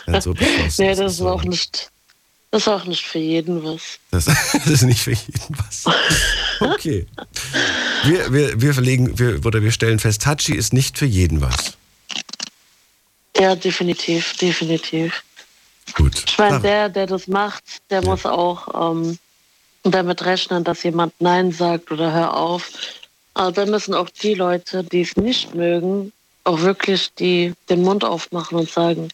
dann 0.05 0.21
so 0.21 0.33
beschlossen. 0.33 0.83
nee, 0.83 0.95
das 0.95 1.13
ist 1.13 1.21
auch 1.21 1.43
nicht. 1.43 1.91
Das 2.51 2.63
ist 2.63 2.67
auch 2.67 2.85
nicht 2.85 3.05
für 3.05 3.19
jeden 3.19 3.63
was. 3.63 3.99
Das, 4.09 4.25
das 4.53 4.67
ist 4.67 4.81
nicht 4.81 5.01
für 5.01 5.11
jeden 5.11 5.55
was. 5.57 5.85
Okay. 6.59 7.05
Wir, 8.05 8.33
wir, 8.33 8.61
wir 8.61 8.73
verlegen, 8.73 9.17
wir, 9.19 9.45
oder 9.45 9.61
wir 9.61 9.71
stellen 9.71 9.99
fest, 9.99 10.23
Tachi 10.23 10.55
ist 10.55 10.73
nicht 10.73 10.97
für 10.97 11.05
jeden 11.05 11.41
was. 11.41 11.77
Ja, 13.37 13.55
definitiv, 13.55 14.35
definitiv. 14.37 15.23
Gut. 15.93 16.25
Ich 16.27 16.37
meine, 16.37 16.59
der, 16.59 16.89
der 16.89 17.07
das 17.07 17.27
macht, 17.27 17.63
der 17.89 18.03
muss 18.03 18.25
auch 18.25 18.93
ähm, 18.93 19.17
damit 19.83 20.25
rechnen, 20.25 20.63
dass 20.63 20.83
jemand 20.83 21.13
Nein 21.19 21.51
sagt 21.51 21.91
oder 21.91 22.11
hör 22.13 22.37
auf. 22.37 22.69
Aber 23.33 23.51
dann 23.51 23.69
müssen 23.69 23.93
auch 23.93 24.09
die 24.09 24.33
Leute, 24.33 24.83
die 24.83 25.01
es 25.01 25.15
nicht 25.15 25.55
mögen, 25.55 26.11
auch 26.43 26.61
wirklich 26.61 27.13
die, 27.15 27.53
den 27.69 27.83
Mund 27.83 28.03
aufmachen 28.03 28.57
und 28.57 28.69
sagen, 28.69 29.09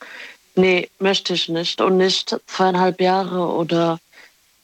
nee, 0.56 0.90
möchte 1.00 1.34
ich 1.34 1.50
nicht. 1.50 1.82
Und 1.82 1.98
nicht 1.98 2.36
zweieinhalb 2.48 3.02
Jahre 3.02 3.48
oder 3.48 4.00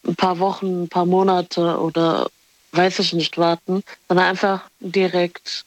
ein 0.07 0.15
paar 0.15 0.39
Wochen, 0.39 0.83
ein 0.83 0.89
paar 0.89 1.05
Monate 1.05 1.77
oder 1.79 2.27
weiß 2.71 2.99
ich 2.99 3.13
nicht 3.13 3.37
warten, 3.37 3.83
sondern 4.07 4.27
einfach 4.27 4.63
direkt, 4.79 5.65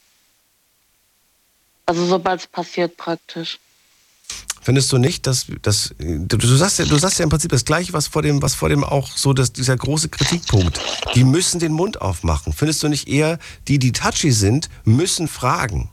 also 1.86 2.06
sobald 2.06 2.40
es 2.40 2.46
passiert 2.46 2.96
praktisch. 2.96 3.58
Findest 4.64 4.90
du 4.92 4.96
nicht, 4.96 5.26
dass, 5.26 5.44
dass 5.60 5.94
du, 5.98 6.38
du, 6.38 6.56
sagst 6.56 6.78
ja, 6.78 6.86
du 6.86 6.96
sagst 6.96 7.18
ja 7.18 7.24
im 7.24 7.28
Prinzip 7.28 7.50
das 7.50 7.66
Gleiche, 7.66 7.92
was 7.92 8.06
vor 8.06 8.22
dem, 8.22 8.40
was 8.40 8.54
vor 8.54 8.70
dem 8.70 8.82
auch 8.82 9.14
so, 9.14 9.34
dass 9.34 9.52
dieser 9.52 9.76
große 9.76 10.08
Kritikpunkt. 10.08 10.80
Die 11.14 11.22
müssen 11.22 11.60
den 11.60 11.72
Mund 11.72 12.00
aufmachen. 12.00 12.54
Findest 12.54 12.82
du 12.82 12.88
nicht 12.88 13.06
eher, 13.06 13.38
die, 13.68 13.78
die 13.78 13.92
touchy 13.92 14.32
sind, 14.32 14.70
müssen 14.84 15.28
fragen? 15.28 15.90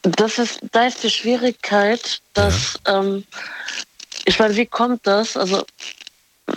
Das 0.00 0.38
ist, 0.38 0.60
da 0.72 0.86
ist 0.86 1.02
die 1.02 1.10
Schwierigkeit, 1.10 2.22
dass, 2.32 2.80
ähm, 2.86 3.24
ich 4.24 4.38
meine, 4.38 4.56
wie 4.56 4.64
kommt 4.64 5.06
das? 5.06 5.36
Also, 5.36 5.66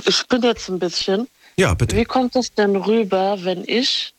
ich 0.06 0.26
bin 0.30 0.44
jetzt 0.44 0.70
ein 0.70 0.80
bisschen. 0.80 1.28
Ja, 1.58 1.74
bitte. 1.74 1.94
Wie 1.98 2.06
kommt 2.06 2.36
das 2.36 2.54
denn 2.54 2.78
rüber, 2.78 3.38
wenn 3.44 3.66
ich, 3.68 4.14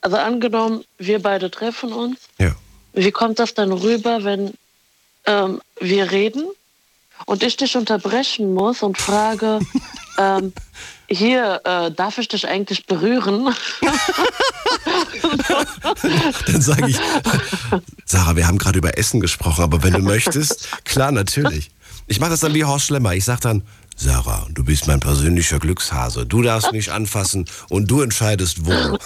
also 0.00 0.16
angenommen, 0.16 0.84
wir 0.96 1.20
beide 1.20 1.50
treffen 1.50 1.92
uns, 1.92 2.16
Ja. 2.38 2.56
Wie 2.96 3.12
kommt 3.12 3.38
das 3.38 3.54
dann 3.54 3.70
rüber, 3.70 4.24
wenn 4.24 4.54
ähm, 5.26 5.60
wir 5.80 6.10
reden 6.10 6.44
und 7.26 7.42
ich 7.42 7.56
dich 7.56 7.76
unterbrechen 7.76 8.52
muss 8.54 8.82
und 8.82 8.98
frage, 8.98 9.60
ähm, 10.18 10.52
hier, 11.08 11.60
äh, 11.64 11.92
darf 11.92 12.18
ich 12.18 12.26
dich 12.28 12.48
eigentlich 12.48 12.86
berühren? 12.86 13.54
Dann 16.46 16.60
sage 16.60 16.88
ich, 16.88 16.98
Sarah, 18.04 18.34
wir 18.34 18.48
haben 18.48 18.58
gerade 18.58 18.78
über 18.78 18.98
Essen 18.98 19.20
gesprochen, 19.20 19.62
aber 19.62 19.84
wenn 19.84 19.92
du 19.92 20.00
möchtest, 20.00 20.68
klar, 20.84 21.12
natürlich. 21.12 21.70
Ich 22.08 22.18
mache 22.18 22.30
das 22.30 22.40
dann 22.40 22.54
wie 22.54 22.64
Horst 22.64 22.86
Schlemmer. 22.86 23.14
Ich 23.14 23.24
sage 23.24 23.40
dann, 23.40 23.62
Sarah, 23.98 24.46
du 24.52 24.62
bist 24.62 24.86
mein 24.86 25.00
persönlicher 25.00 25.58
Glückshase. 25.58 26.26
Du 26.26 26.42
darfst 26.42 26.70
mich 26.72 26.92
anfassen 26.92 27.46
und 27.70 27.90
du 27.90 28.02
entscheidest 28.02 28.66
wo. 28.66 28.72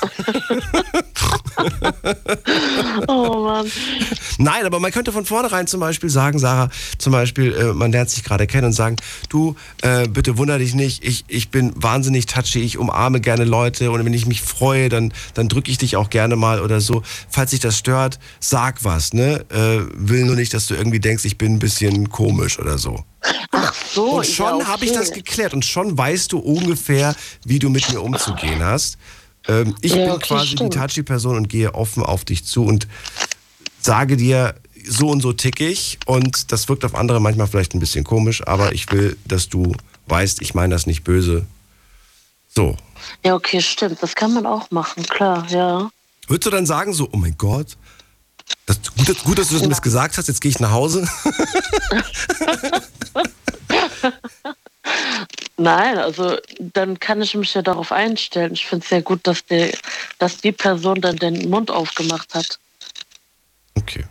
oh 3.07 3.45
Mann. 3.45 3.71
Nein, 4.39 4.67
aber 4.67 4.81
man 4.81 4.91
könnte 4.91 5.12
von 5.12 5.25
vornherein 5.25 5.69
zum 5.69 5.79
Beispiel 5.79 6.11
sagen, 6.11 6.41
Sarah, 6.41 6.71
zum 6.99 7.12
Beispiel, 7.12 7.53
äh, 7.53 7.73
man 7.73 7.93
lernt 7.93 8.11
sich 8.11 8.25
gerade 8.25 8.49
kennen 8.49 8.67
und 8.67 8.73
sagen, 8.73 8.97
du, 9.29 9.55
äh, 9.83 10.09
bitte 10.09 10.39
wunder 10.39 10.59
dich 10.59 10.75
nicht, 10.75 11.05
ich, 11.05 11.25
ich 11.29 11.51
bin 11.51 11.73
wahnsinnig 11.77 12.27
touchy, 12.27 12.61
ich 12.61 12.77
umarme 12.77 13.21
gerne 13.21 13.45
Leute 13.45 13.93
und 13.93 14.05
wenn 14.05 14.12
ich 14.12 14.27
mich 14.27 14.43
freue, 14.43 14.89
dann, 14.89 15.12
dann 15.35 15.49
drücke 15.49 15.71
ich 15.71 15.79
dich 15.79 15.95
auch 15.97 16.11
gerne 16.11 16.35
mal 16.35 16.61
oder 16.61 16.81
so. 16.81 17.03
Falls 17.29 17.51
dich 17.51 17.61
das 17.61 17.79
stört, 17.79 18.19
sag 18.41 18.83
was, 18.85 19.12
ne? 19.12 19.45
Äh, 19.51 19.83
will 19.95 20.25
nur 20.25 20.35
nicht, 20.35 20.53
dass 20.53 20.67
du 20.67 20.75
irgendwie 20.75 21.01
denkst, 21.01 21.25
ich 21.25 21.39
bin 21.39 21.55
ein 21.55 21.59
bisschen 21.61 22.11
komisch 22.11 22.59
oder 22.59 22.77
so. 22.77 23.05
Ach 23.53 23.75
so, 23.93 24.19
Und 24.19 24.27
schon 24.27 24.61
ja, 24.61 24.67
habe 24.67 24.85
ich 24.85 24.91
okay. 24.93 25.01
das 25.01 25.13
geklärt 25.13 25.53
und 25.53 25.65
schon 25.65 25.97
weißt 25.97 26.33
du 26.33 26.39
ungefähr, 26.39 27.15
wie 27.45 27.59
du 27.59 27.69
mit 27.69 27.91
mir 27.93 28.01
umzugehen 28.03 28.63
hast. 28.63 28.97
Ähm, 29.49 29.75
ich 29.81 29.93
Ja, 29.93 29.99
bin 30.05 30.11
okay, 30.13 30.27
quasi 30.29 30.47
stimmt. 30.49 30.75
die 30.75 30.79
Touchy-Person 30.79 31.37
und 31.37 31.49
gehe 31.49 31.75
offen 31.75 32.03
auf 32.03 32.25
dich 32.25 32.45
zu 32.45 32.65
und 32.65 32.87
sage 33.81 34.17
dir, 34.17 34.55
so 34.89 35.09
und 35.09 35.21
so 35.21 35.33
tick 35.35 35.61
ich 35.61 35.99
und 36.07 36.53
das 36.53 36.69
wirkt 36.69 36.85
auf 36.85 36.95
andere 36.95 37.21
manchmal 37.21 37.47
vielleicht 37.47 37.75
ein 37.75 37.81
bisschen 37.81 38.05
komisch, 38.05 38.47
aber 38.47 38.73
ich 38.73 38.91
will, 38.93 39.17
dass 39.27 39.49
du 39.49 39.75
weißt, 40.07 40.41
ich 40.41 40.55
meine 40.55 40.75
das 40.75 40.87
nicht 40.87 41.05
böse. 41.05 41.45
So. 42.49 42.77
Ja, 43.25 43.35
okay, 43.35 43.61
stimmt. 43.61 44.03
Das 44.03 44.15
kann 44.15 44.33
man 44.33 44.47
auch 44.47 44.71
machen, 44.71 45.03
klar, 45.05 45.47
ja. 45.51 45.91
Würdest 46.27 46.47
du 46.47 46.51
dann 46.51 46.65
sagen 46.67 46.93
so, 46.95 47.09
oh 47.13 47.17
mein 47.17 47.37
Gott, 47.37 47.77
das, 48.67 48.79
gut, 48.97 49.09
dass- 49.09 49.19
gut, 49.25 49.39
dass 49.39 49.49
du 49.49 49.55
das 49.55 49.63
mir 49.63 49.69
das 49.69 49.83
gesagt 49.83 50.17
hast, 50.19 50.29
jetzt 50.29 50.41
gehe 50.41 50.51
ich 50.51 50.61
nach 50.61 50.71
Hause? 50.73 51.07
Nein, 55.61 55.99
also 55.99 56.39
dann 56.59 56.99
kann 56.99 57.20
ich 57.20 57.35
mich 57.35 57.53
ja 57.53 57.61
darauf 57.61 57.93
einstellen. 57.93 58.55
Ich 58.55 58.65
finde 58.65 58.82
es 58.82 58.89
sehr 58.89 59.03
gut, 59.03 59.20
dass, 59.27 59.45
die, 59.45 59.70
dass 60.19 60.39
die 60.39 60.53
Person 60.53 61.01
dann 61.01 61.16
den 61.16 61.51
Mund 61.51 61.70
aufgemacht 61.70 62.35
hat. 62.35 62.59
Okay. 63.74 64.05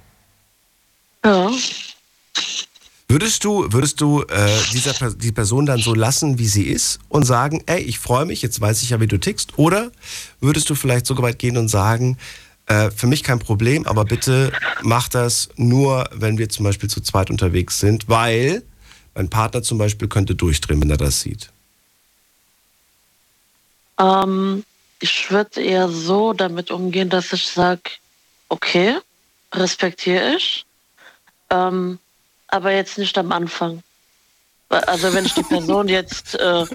Ja. 1.26 1.50
Würdest 3.08 3.44
du, 3.44 3.66
würdest 3.72 4.00
du 4.00 4.22
äh, 4.22 4.60
dieser, 4.72 4.94
die 5.12 5.32
Person 5.32 5.66
dann 5.66 5.80
so 5.80 5.96
lassen, 5.96 6.38
wie 6.38 6.48
sie 6.48 6.66
ist 6.66 7.00
und 7.10 7.26
sagen, 7.26 7.64
ey, 7.66 7.82
ich 7.82 7.98
freue 7.98 8.26
mich, 8.26 8.44
jetzt 8.44 8.62
weiß 8.62 8.84
ich 8.84 8.92
ja, 8.92 9.00
wie 9.00 9.08
du 9.08 9.18
tickst? 9.18 9.58
Oder 9.58 9.92
würdest 10.42 10.70
du 10.70 10.76
vielleicht 10.76 11.08
so 11.08 11.18
weit 11.18 11.40
gehen 11.40 11.58
und 11.58 11.68
sagen, 11.70 12.18
Äh, 12.70 12.92
für 12.92 13.08
mich 13.08 13.24
kein 13.24 13.40
Problem, 13.40 13.88
aber 13.88 14.06
bitte 14.06 14.52
mach 14.84 15.10
das 15.10 15.50
nur, 15.56 16.08
wenn 16.14 16.38
wir 16.38 16.50
zum 16.50 16.66
Beispiel 16.66 16.88
zu 16.88 17.02
zweit 17.02 17.32
unterwegs 17.32 17.80
sind, 17.80 18.08
weil 18.08 18.62
mein 19.14 19.30
Partner 19.30 19.62
zum 19.62 19.78
Beispiel 19.78 20.08
könnte 20.08 20.36
durchdrehen, 20.36 20.82
wenn 20.82 20.90
er 20.90 20.98
das 20.98 21.22
sieht. 21.22 21.50
Ähm, 24.00 24.64
ich 25.00 25.30
würde 25.32 25.62
eher 25.62 25.90
so 25.90 26.34
damit 26.34 26.72
umgehen, 26.72 27.10
dass 27.10 27.34
ich 27.34 27.48
sage, 27.48 27.82
okay, 28.50 28.98
respektiere 29.54 30.36
ich, 30.36 30.66
ähm, 31.50 32.00
aber 32.48 32.72
jetzt 32.72 32.98
nicht 32.98 33.18
am 33.18 33.32
Anfang. 33.32 33.84
Also 34.70 35.14
wenn 35.14 35.26
ich 35.26 35.34
die 35.34 35.44
Person 35.44 35.88
jetzt, 35.88 36.36
äh, 36.36 36.66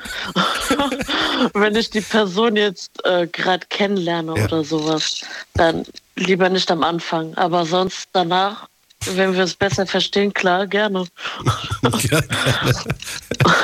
wenn 1.55 1.77
ich 1.77 1.90
die 1.90 2.01
Person 2.01 2.56
jetzt 2.56 3.05
äh, 3.05 3.27
gerade 3.27 3.66
kennenlerne 3.69 4.36
ja. 4.36 4.44
oder 4.44 4.65
sowas, 4.65 5.23
dann 5.55 5.85
lieber 6.16 6.48
nicht 6.48 6.70
am 6.70 6.82
Anfang. 6.82 7.35
Aber 7.35 7.65
sonst 7.65 8.09
danach, 8.12 8.69
wenn 9.14 9.35
wir 9.35 9.44
es 9.44 9.55
besser 9.55 9.86
verstehen, 9.86 10.32
klar, 10.32 10.66
gerne. 10.66 11.06
ja, 11.82 12.20
gerne. 12.20 12.74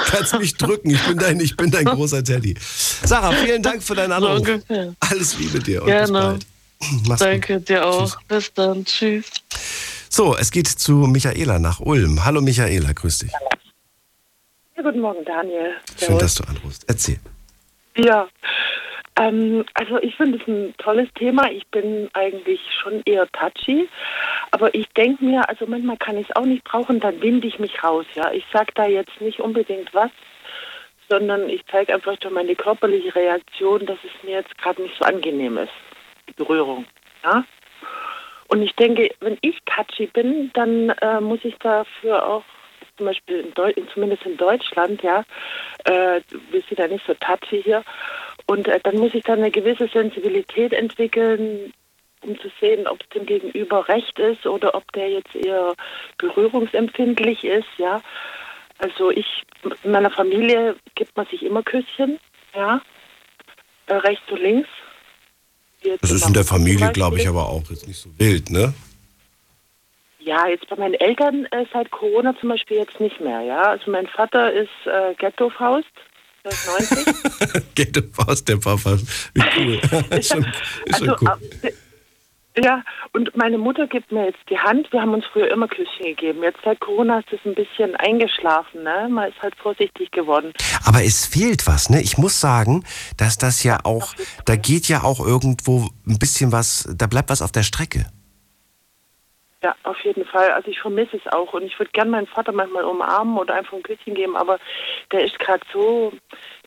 Kannst 0.07 0.39
mich 0.39 0.55
drücken, 0.57 0.91
ich 0.91 1.03
bin 1.07 1.19
dein, 1.19 1.41
ich 1.41 1.57
bin 1.57 1.71
dein 1.71 1.85
großer 1.85 2.23
Teddy. 2.23 2.55
Sarah, 3.05 3.33
vielen 3.33 3.63
Dank 3.63 3.83
für 3.83 3.95
deinen 3.95 4.13
Anruf. 4.13 4.47
So 4.69 4.95
Alles 5.01 5.39
Liebe 5.39 5.59
dir 5.61 5.83
und 5.83 5.89
gerne. 5.89 6.05
bis 6.07 6.11
bald. 6.13 6.47
Mach's 7.07 7.21
Danke 7.21 7.59
gut. 7.59 7.69
dir 7.69 7.87
auch. 7.87 8.07
Tschüss. 8.07 8.19
Bis 8.29 8.55
dann. 8.55 8.85
Tschüss. 8.85 9.27
So, 10.09 10.37
es 10.37 10.51
geht 10.51 10.67
zu 10.69 10.93
Michaela 10.93 11.59
nach 11.59 11.81
Ulm. 11.81 12.25
Hallo 12.25 12.41
Michaela, 12.41 12.93
grüß 12.93 13.19
dich. 13.19 13.33
Ja, 14.77 14.83
guten 14.83 15.01
Morgen, 15.01 15.25
Daniel. 15.25 15.75
Schön, 15.99 16.19
dass 16.19 16.35
du 16.37 16.45
anrufst. 16.45 16.85
Erzähl. 16.87 17.21
Ja, 17.97 18.27
ähm, 19.21 19.67
also 19.75 19.99
ich 19.99 20.17
finde 20.17 20.39
es 20.39 20.49
ein 20.49 20.75
tolles 20.79 21.13
Thema. 21.15 21.51
Ich 21.51 21.67
bin 21.69 22.09
eigentlich 22.15 22.61
schon 22.81 23.03
eher 23.05 23.31
touchy, 23.33 23.89
aber 24.51 24.75
ich 24.75 24.89
denke 24.91 25.25
mir, 25.25 25.47
also 25.49 25.67
manchmal 25.67 25.99
kann 25.99 26.17
ich 26.17 26.29
es 26.31 26.37
auch 26.37 26.47
nicht 26.47 26.65
brauchen, 26.65 27.01
dann 27.01 27.21
winde 27.21 27.47
ich 27.47 27.59
mich 27.59 27.85
raus. 27.85 28.07
Ja, 28.15 28.33
ich 28.33 28.45
sage 28.53 28.73
da 28.75 28.87
jetzt 28.87 29.21
nicht 29.21 29.41
unbedingt 29.41 29.93
was, 29.93 30.11
sondern 31.11 31.51
ich 31.51 31.63
zeige 31.71 31.93
einfach 31.93 32.17
durch 32.17 32.33
meine 32.33 32.55
körperliche 32.55 33.15
Reaktion, 33.15 33.85
dass 33.85 33.99
es 34.05 34.25
mir 34.25 34.37
jetzt 34.37 34.57
gerade 34.57 34.81
nicht 34.83 34.97
so 34.99 35.05
angenehm 35.05 35.59
ist, 35.59 35.73
die 36.29 36.33
Berührung. 36.33 36.87
Ja. 37.23 37.45
Und 38.49 38.63
ich 38.63 38.75
denke, 38.77 39.11
wenn 39.21 39.37
ich 39.43 39.59
touchy 39.67 40.07
bin, 40.07 40.51
dann 40.55 40.91
äh, 41.03 41.21
muss 41.21 41.41
ich 41.45 41.57
dafür 41.59 42.27
auch 42.27 42.45
zum 42.97 43.07
Beispiel 43.07 43.41
in 43.41 43.55
Deu 43.55 43.73
zumindest 43.95 44.27
in 44.27 44.37
Deutschland, 44.37 45.03
ja, 45.03 45.25
äh, 45.85 46.21
wir 46.51 46.61
sind 46.69 46.79
ja 46.79 46.87
nicht 46.87 47.07
so 47.07 47.15
touchy 47.15 47.63
hier. 47.63 47.83
Und 48.51 48.67
äh, 48.67 48.81
dann 48.83 48.97
muss 48.97 49.15
ich 49.15 49.23
dann 49.23 49.39
eine 49.39 49.53
gewisse 49.53 49.87
Sensibilität 49.87 50.73
entwickeln, 50.73 51.73
um 52.23 52.37
zu 52.41 52.51
sehen, 52.61 52.89
ob 52.89 53.01
es 53.01 53.09
dem 53.11 53.25
Gegenüber 53.25 53.87
recht 53.87 54.19
ist 54.19 54.45
oder 54.45 54.75
ob 54.75 54.91
der 54.91 55.09
jetzt 55.09 55.37
eher 55.37 55.75
berührungsempfindlich 56.19 57.45
ist, 57.45 57.69
ja. 57.79 58.03
Also 58.79 59.13
ich, 59.13 59.45
in 59.85 59.93
meiner 59.93 60.11
Familie 60.11 60.75
gibt 60.97 61.17
man 61.17 61.27
sich 61.27 61.45
immer 61.45 61.63
Küsschen, 61.63 62.19
ja, 62.53 62.83
äh, 63.87 63.95
rechts 63.95 64.29
und 64.33 64.41
links. 64.41 64.69
Jetzt 65.83 66.03
das 66.03 66.11
ist 66.11 66.27
in 66.27 66.35
der 66.35 66.45
Familie, 66.45 66.91
glaube 66.91 67.19
ich, 67.19 67.29
aber 67.29 67.49
auch 67.49 67.71
jetzt 67.71 67.87
nicht 67.87 68.01
so 68.01 68.11
wild, 68.19 68.51
ne? 68.51 68.75
Ja, 70.19 70.49
jetzt 70.49 70.69
bei 70.69 70.75
meinen 70.75 70.95
Eltern 70.95 71.47
äh, 71.53 71.67
seit 71.73 71.93
Corona 71.93 72.35
zum 72.41 72.49
Beispiel 72.49 72.79
jetzt 72.79 72.99
nicht 72.99 73.21
mehr, 73.21 73.43
ja. 73.43 73.63
Also 73.63 73.93
mein 73.93 74.09
Vater 74.09 74.53
ist 74.53 74.71
äh, 74.87 75.15
Ghetto-Faust, 75.15 75.87
der 76.45 76.53
ist 76.53 76.67
90. 76.93 77.75
Ghetto-Faust, 77.75 78.49
der 78.49 78.57
Papa. 78.57 78.99
Wie 79.35 79.43
cool. 79.57 79.81
ist 80.19 80.33
schon, 80.33 80.47
ist 80.87 80.99
schon 80.99 81.11
also, 81.11 81.17
cool. 81.21 81.39
Äh, 81.63 81.73
ja, 82.57 82.83
und 83.13 83.35
meine 83.37 83.59
Mutter 83.59 83.87
gibt 83.87 84.11
mir 84.11 84.27
jetzt 84.27 84.41
die 84.51 84.59
Hand. 84.59 84.93
Wir 84.93 85.01
haben 85.01 85.15
uns 85.15 85.25
früher 85.33 85.51
immer 85.51 85.69
Küsschen 85.69 86.05
gegeben. 86.05 86.43
Jetzt 86.43 86.59
seit 86.65 86.81
Corona 86.81 87.21
ist 87.21 87.33
es 87.33 87.39
ein 87.45 87.55
bisschen 87.55 87.95
eingeschlafen, 87.97 88.83
ne? 88.83 89.09
Man 89.09 89.31
ist 89.31 89.41
halt 89.41 89.55
vorsichtig 89.57 90.11
geworden. 90.11 90.53
Aber 90.85 91.03
es 91.05 91.27
fehlt 91.27 91.67
was, 91.67 91.91
ne? 91.91 92.03
Ich 92.03 92.19
muss 92.19 92.41
sagen, 92.41 92.85
dass 93.17 93.39
das 93.39 93.63
ja 93.63 93.79
auch, 93.85 94.15
da 94.47 94.57
geht 94.57 94.89
ja 94.89 95.05
auch 95.05 95.25
irgendwo 95.25 95.89
ein 96.07 96.19
bisschen 96.19 96.51
was, 96.51 96.89
da 96.97 97.07
bleibt 97.07 97.31
was 97.31 97.41
auf 97.41 97.53
der 97.53 97.63
Strecke. 97.63 98.07
Ja, 99.63 99.77
auf 99.83 100.01
jeden 100.05 100.25
Fall. 100.25 100.53
Also 100.53 100.71
ich 100.71 100.81
vermisse 100.81 101.19
es 101.19 101.33
auch 101.35 101.53
und 101.53 101.63
ich 101.65 101.79
würde 101.79 101.93
gerne 101.93 102.11
meinen 102.11 102.27
Vater 102.27 102.51
manchmal 102.51 102.85
umarmen 102.85 103.37
oder 103.37 103.55
einfach 103.55 103.75
ein 103.75 103.83
Küsschen 103.83 104.15
geben, 104.15 104.35
aber 104.35 104.59
der 105.13 105.23
ist 105.23 105.39
gerade 105.39 105.63
so 105.71 106.15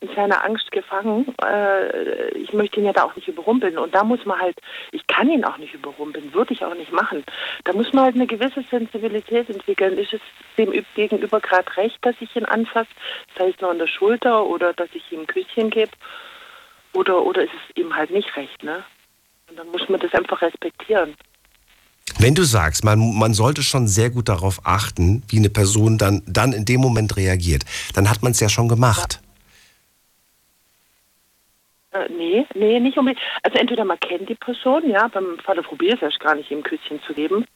in 0.00 0.14
seiner 0.14 0.44
Angst 0.44 0.70
gefangen. 0.70 1.34
Äh, 1.44 2.28
ich 2.38 2.52
möchte 2.52 2.78
ihn 2.78 2.86
ja 2.86 2.92
da 2.92 3.02
auch 3.02 3.16
nicht 3.16 3.26
überrumpeln 3.26 3.78
und 3.78 3.92
da 3.96 4.04
muss 4.04 4.24
man 4.24 4.40
halt, 4.40 4.56
ich 4.92 5.04
kann 5.08 5.28
ihn 5.28 5.44
auch 5.44 5.58
nicht 5.58 5.74
überrumpeln, 5.74 6.32
würde 6.34 6.54
ich 6.54 6.64
auch 6.64 6.74
nicht 6.74 6.92
machen. 6.92 7.24
Da 7.64 7.72
muss 7.72 7.92
man 7.92 8.04
halt 8.04 8.14
eine 8.14 8.28
gewisse 8.28 8.62
Sensibilität 8.62 9.50
entwickeln. 9.50 9.98
Ist 9.98 10.14
es 10.14 10.20
dem 10.56 10.72
Gegenüber 10.94 11.40
gerade 11.40 11.76
recht, 11.76 11.98
dass 12.02 12.14
ich 12.20 12.36
ihn 12.36 12.44
anfasse, 12.44 12.90
sei 13.36 13.48
es 13.48 13.60
nur 13.60 13.72
an 13.72 13.78
der 13.78 13.88
Schulter 13.88 14.46
oder 14.46 14.72
dass 14.72 14.88
ich 14.92 15.10
ihm 15.10 15.22
ein 15.22 15.26
Küsschen 15.26 15.70
gebe 15.70 15.90
oder, 16.92 17.24
oder 17.24 17.42
ist 17.42 17.54
es 17.54 17.76
ihm 17.76 17.96
halt 17.96 18.10
nicht 18.10 18.36
recht, 18.36 18.62
ne? 18.62 18.84
Und 19.50 19.58
dann 19.58 19.68
muss 19.72 19.88
man 19.88 19.98
das 19.98 20.14
einfach 20.14 20.40
respektieren. 20.42 21.16
Wenn 22.18 22.34
du 22.34 22.42
sagst, 22.42 22.84
man, 22.84 23.16
man 23.18 23.34
sollte 23.34 23.62
schon 23.62 23.86
sehr 23.86 24.10
gut 24.10 24.28
darauf 24.28 24.60
achten, 24.64 25.22
wie 25.28 25.38
eine 25.38 25.50
Person 25.50 25.98
dann, 25.98 26.22
dann 26.26 26.52
in 26.52 26.64
dem 26.64 26.80
Moment 26.80 27.16
reagiert, 27.16 27.64
dann 27.94 28.10
hat 28.10 28.22
man 28.22 28.32
es 28.32 28.40
ja 28.40 28.48
schon 28.48 28.68
gemacht. 28.68 29.20
Äh, 31.92 32.08
nee, 32.10 32.46
nee, 32.54 32.80
nicht 32.80 32.98
unbedingt. 32.98 33.22
Also 33.42 33.58
entweder 33.58 33.84
man 33.84 33.98
kennt 34.00 34.28
die 34.28 34.34
Person, 34.34 34.88
ja, 34.88 35.08
beim 35.08 35.38
Falle 35.44 35.62
probiert 35.62 36.02
es 36.02 36.18
gar 36.18 36.34
nicht, 36.34 36.50
ihm 36.50 36.58
ein 36.58 36.62
Küsschen 36.62 37.00
zu 37.06 37.14
geben. 37.14 37.46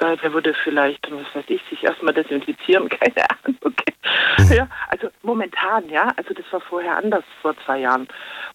Äh, 0.00 0.16
der 0.16 0.32
würde 0.32 0.54
vielleicht, 0.64 1.10
was 1.10 1.34
weiß 1.34 1.44
ich, 1.48 1.60
sich 1.68 1.84
erstmal 1.84 2.14
desinfizieren, 2.14 2.88
keine 2.88 3.30
Ahnung. 3.30 3.58
Okay. 3.60 3.94
Mhm. 4.38 4.52
Ja, 4.52 4.68
also 4.88 5.08
momentan, 5.22 5.88
ja, 5.88 6.12
also 6.16 6.32
das 6.34 6.44
war 6.50 6.60
vorher 6.60 6.96
anders 6.96 7.24
vor 7.40 7.54
zwei 7.64 7.80
Jahren. 7.80 8.08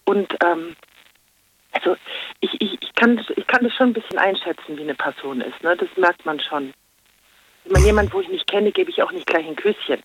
Und 0.04 0.34
ähm, 0.44 0.76
also 1.78 1.96
ich, 2.40 2.60
ich, 2.60 2.78
ich, 2.80 2.94
kann, 2.94 3.20
ich 3.36 3.46
kann 3.46 3.64
das 3.64 3.74
schon 3.74 3.90
ein 3.90 3.92
bisschen 3.92 4.18
einschätzen, 4.18 4.76
wie 4.76 4.82
eine 4.82 4.94
Person 4.94 5.40
ist. 5.40 5.62
Ne? 5.62 5.76
Das 5.76 5.88
merkt 5.96 6.24
man 6.26 6.40
schon. 6.40 6.72
Wenn 7.64 7.72
man 7.72 7.84
jemanden, 7.84 8.12
wo 8.12 8.20
ich 8.20 8.28
nicht 8.28 8.50
kenne, 8.50 8.72
gebe 8.72 8.90
ich 8.90 9.02
auch 9.02 9.12
nicht 9.12 9.26
gleich 9.26 9.46
ein 9.46 9.56
Küsschen. 9.56 10.02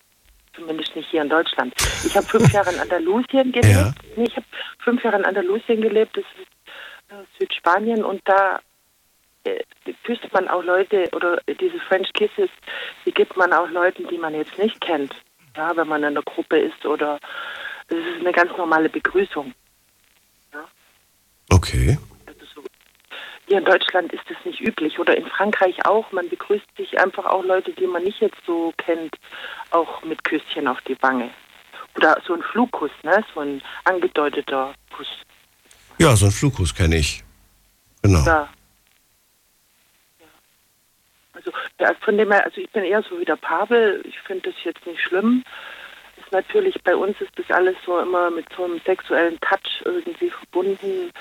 Zumindest 0.55 0.95
nicht 0.95 1.09
hier 1.09 1.21
in 1.21 1.29
Deutschland. 1.29 1.73
Ich 2.05 2.15
habe 2.15 2.25
fünf 2.27 2.51
Jahre 2.53 2.71
in 2.71 2.79
Andalusien 2.79 3.51
gelebt. 3.51 3.75
Ja. 3.75 3.93
Nee, 4.15 4.25
ich 4.25 4.35
habe 4.35 4.45
fünf 4.79 5.03
Jahre 5.03 5.17
in 5.17 5.25
Andalusien 5.25 5.81
gelebt, 5.81 6.15
das 6.15 6.25
ist 6.39 7.11
äh, 7.11 7.23
Südspanien. 7.39 8.03
Und 8.03 8.21
da 8.25 8.59
äh, 9.45 9.63
küsst 10.03 10.31
man 10.31 10.47
auch 10.47 10.63
Leute, 10.63 11.09
oder 11.13 11.39
diese 11.47 11.79
French 11.87 12.11
Kisses, 12.13 12.49
die 13.05 13.11
gibt 13.11 13.35
man 13.35 13.51
auch 13.53 13.69
Leuten, 13.69 14.07
die 14.07 14.17
man 14.17 14.35
jetzt 14.35 14.57
nicht 14.57 14.79
kennt. 14.81 15.13
Ja, 15.55 15.75
wenn 15.75 15.87
man 15.87 16.01
in 16.01 16.09
einer 16.09 16.23
Gruppe 16.23 16.57
ist 16.57 16.85
oder 16.85 17.19
das 17.87 17.99
ist 17.99 18.21
eine 18.21 18.31
ganz 18.31 18.55
normale 18.57 18.89
Begrüßung. 18.89 19.53
Okay. 21.53 21.97
Hier 23.45 23.59
in 23.59 23.65
Deutschland 23.65 24.11
ist 24.11 24.23
das 24.27 24.37
nicht 24.45 24.59
üblich 24.61 24.97
oder 24.97 25.15
in 25.15 25.27
Frankreich 25.27 25.85
auch. 25.85 26.11
Man 26.11 26.27
begrüßt 26.27 26.65
sich 26.77 26.99
einfach 26.99 27.25
auch 27.25 27.43
Leute, 27.43 27.71
die 27.73 27.85
man 27.85 28.03
nicht 28.03 28.19
jetzt 28.21 28.39
so 28.47 28.73
kennt, 28.77 29.15
auch 29.69 30.03
mit 30.03 30.23
Küsschen 30.23 30.67
auf 30.67 30.81
die 30.87 30.97
Wange. 31.01 31.29
Oder 31.95 32.17
so 32.25 32.33
ein 32.33 32.41
Flugkuss, 32.41 32.89
ne? 33.03 33.23
so 33.35 33.41
ein 33.41 33.61
angedeuteter 33.83 34.73
Kuss. 34.95 35.07
Ja, 35.99 36.15
so 36.15 36.25
ein 36.25 36.31
Flugkuss 36.31 36.73
kenne 36.73 36.97
ich. 36.97 37.23
Genau. 38.01 38.25
Ja. 38.25 38.49
Also 41.33 41.51
ja, 41.79 41.91
von 42.01 42.17
dem 42.17 42.31
her, 42.31 42.45
also 42.45 42.61
ich 42.61 42.71
bin 42.71 42.83
eher 42.83 43.03
so 43.03 43.19
wie 43.19 43.25
der 43.25 43.35
Pavel. 43.35 44.03
Ich 44.07 44.17
finde 44.21 44.49
das 44.49 44.63
jetzt 44.63 44.83
nicht 44.87 45.01
schlimm. 45.01 45.43
Natürlich 46.33 46.81
bei 46.83 46.95
uns 46.95 47.21
ist 47.21 47.31
das 47.37 47.49
alles 47.51 47.75
so 47.85 47.99
immer 47.99 48.31
mit 48.31 48.47
so 48.57 48.63
einem 48.63 48.81
sexuellen 48.83 49.39
Touch 49.39 49.83
irgendwie 49.85 50.31
verbunden. 50.31 51.11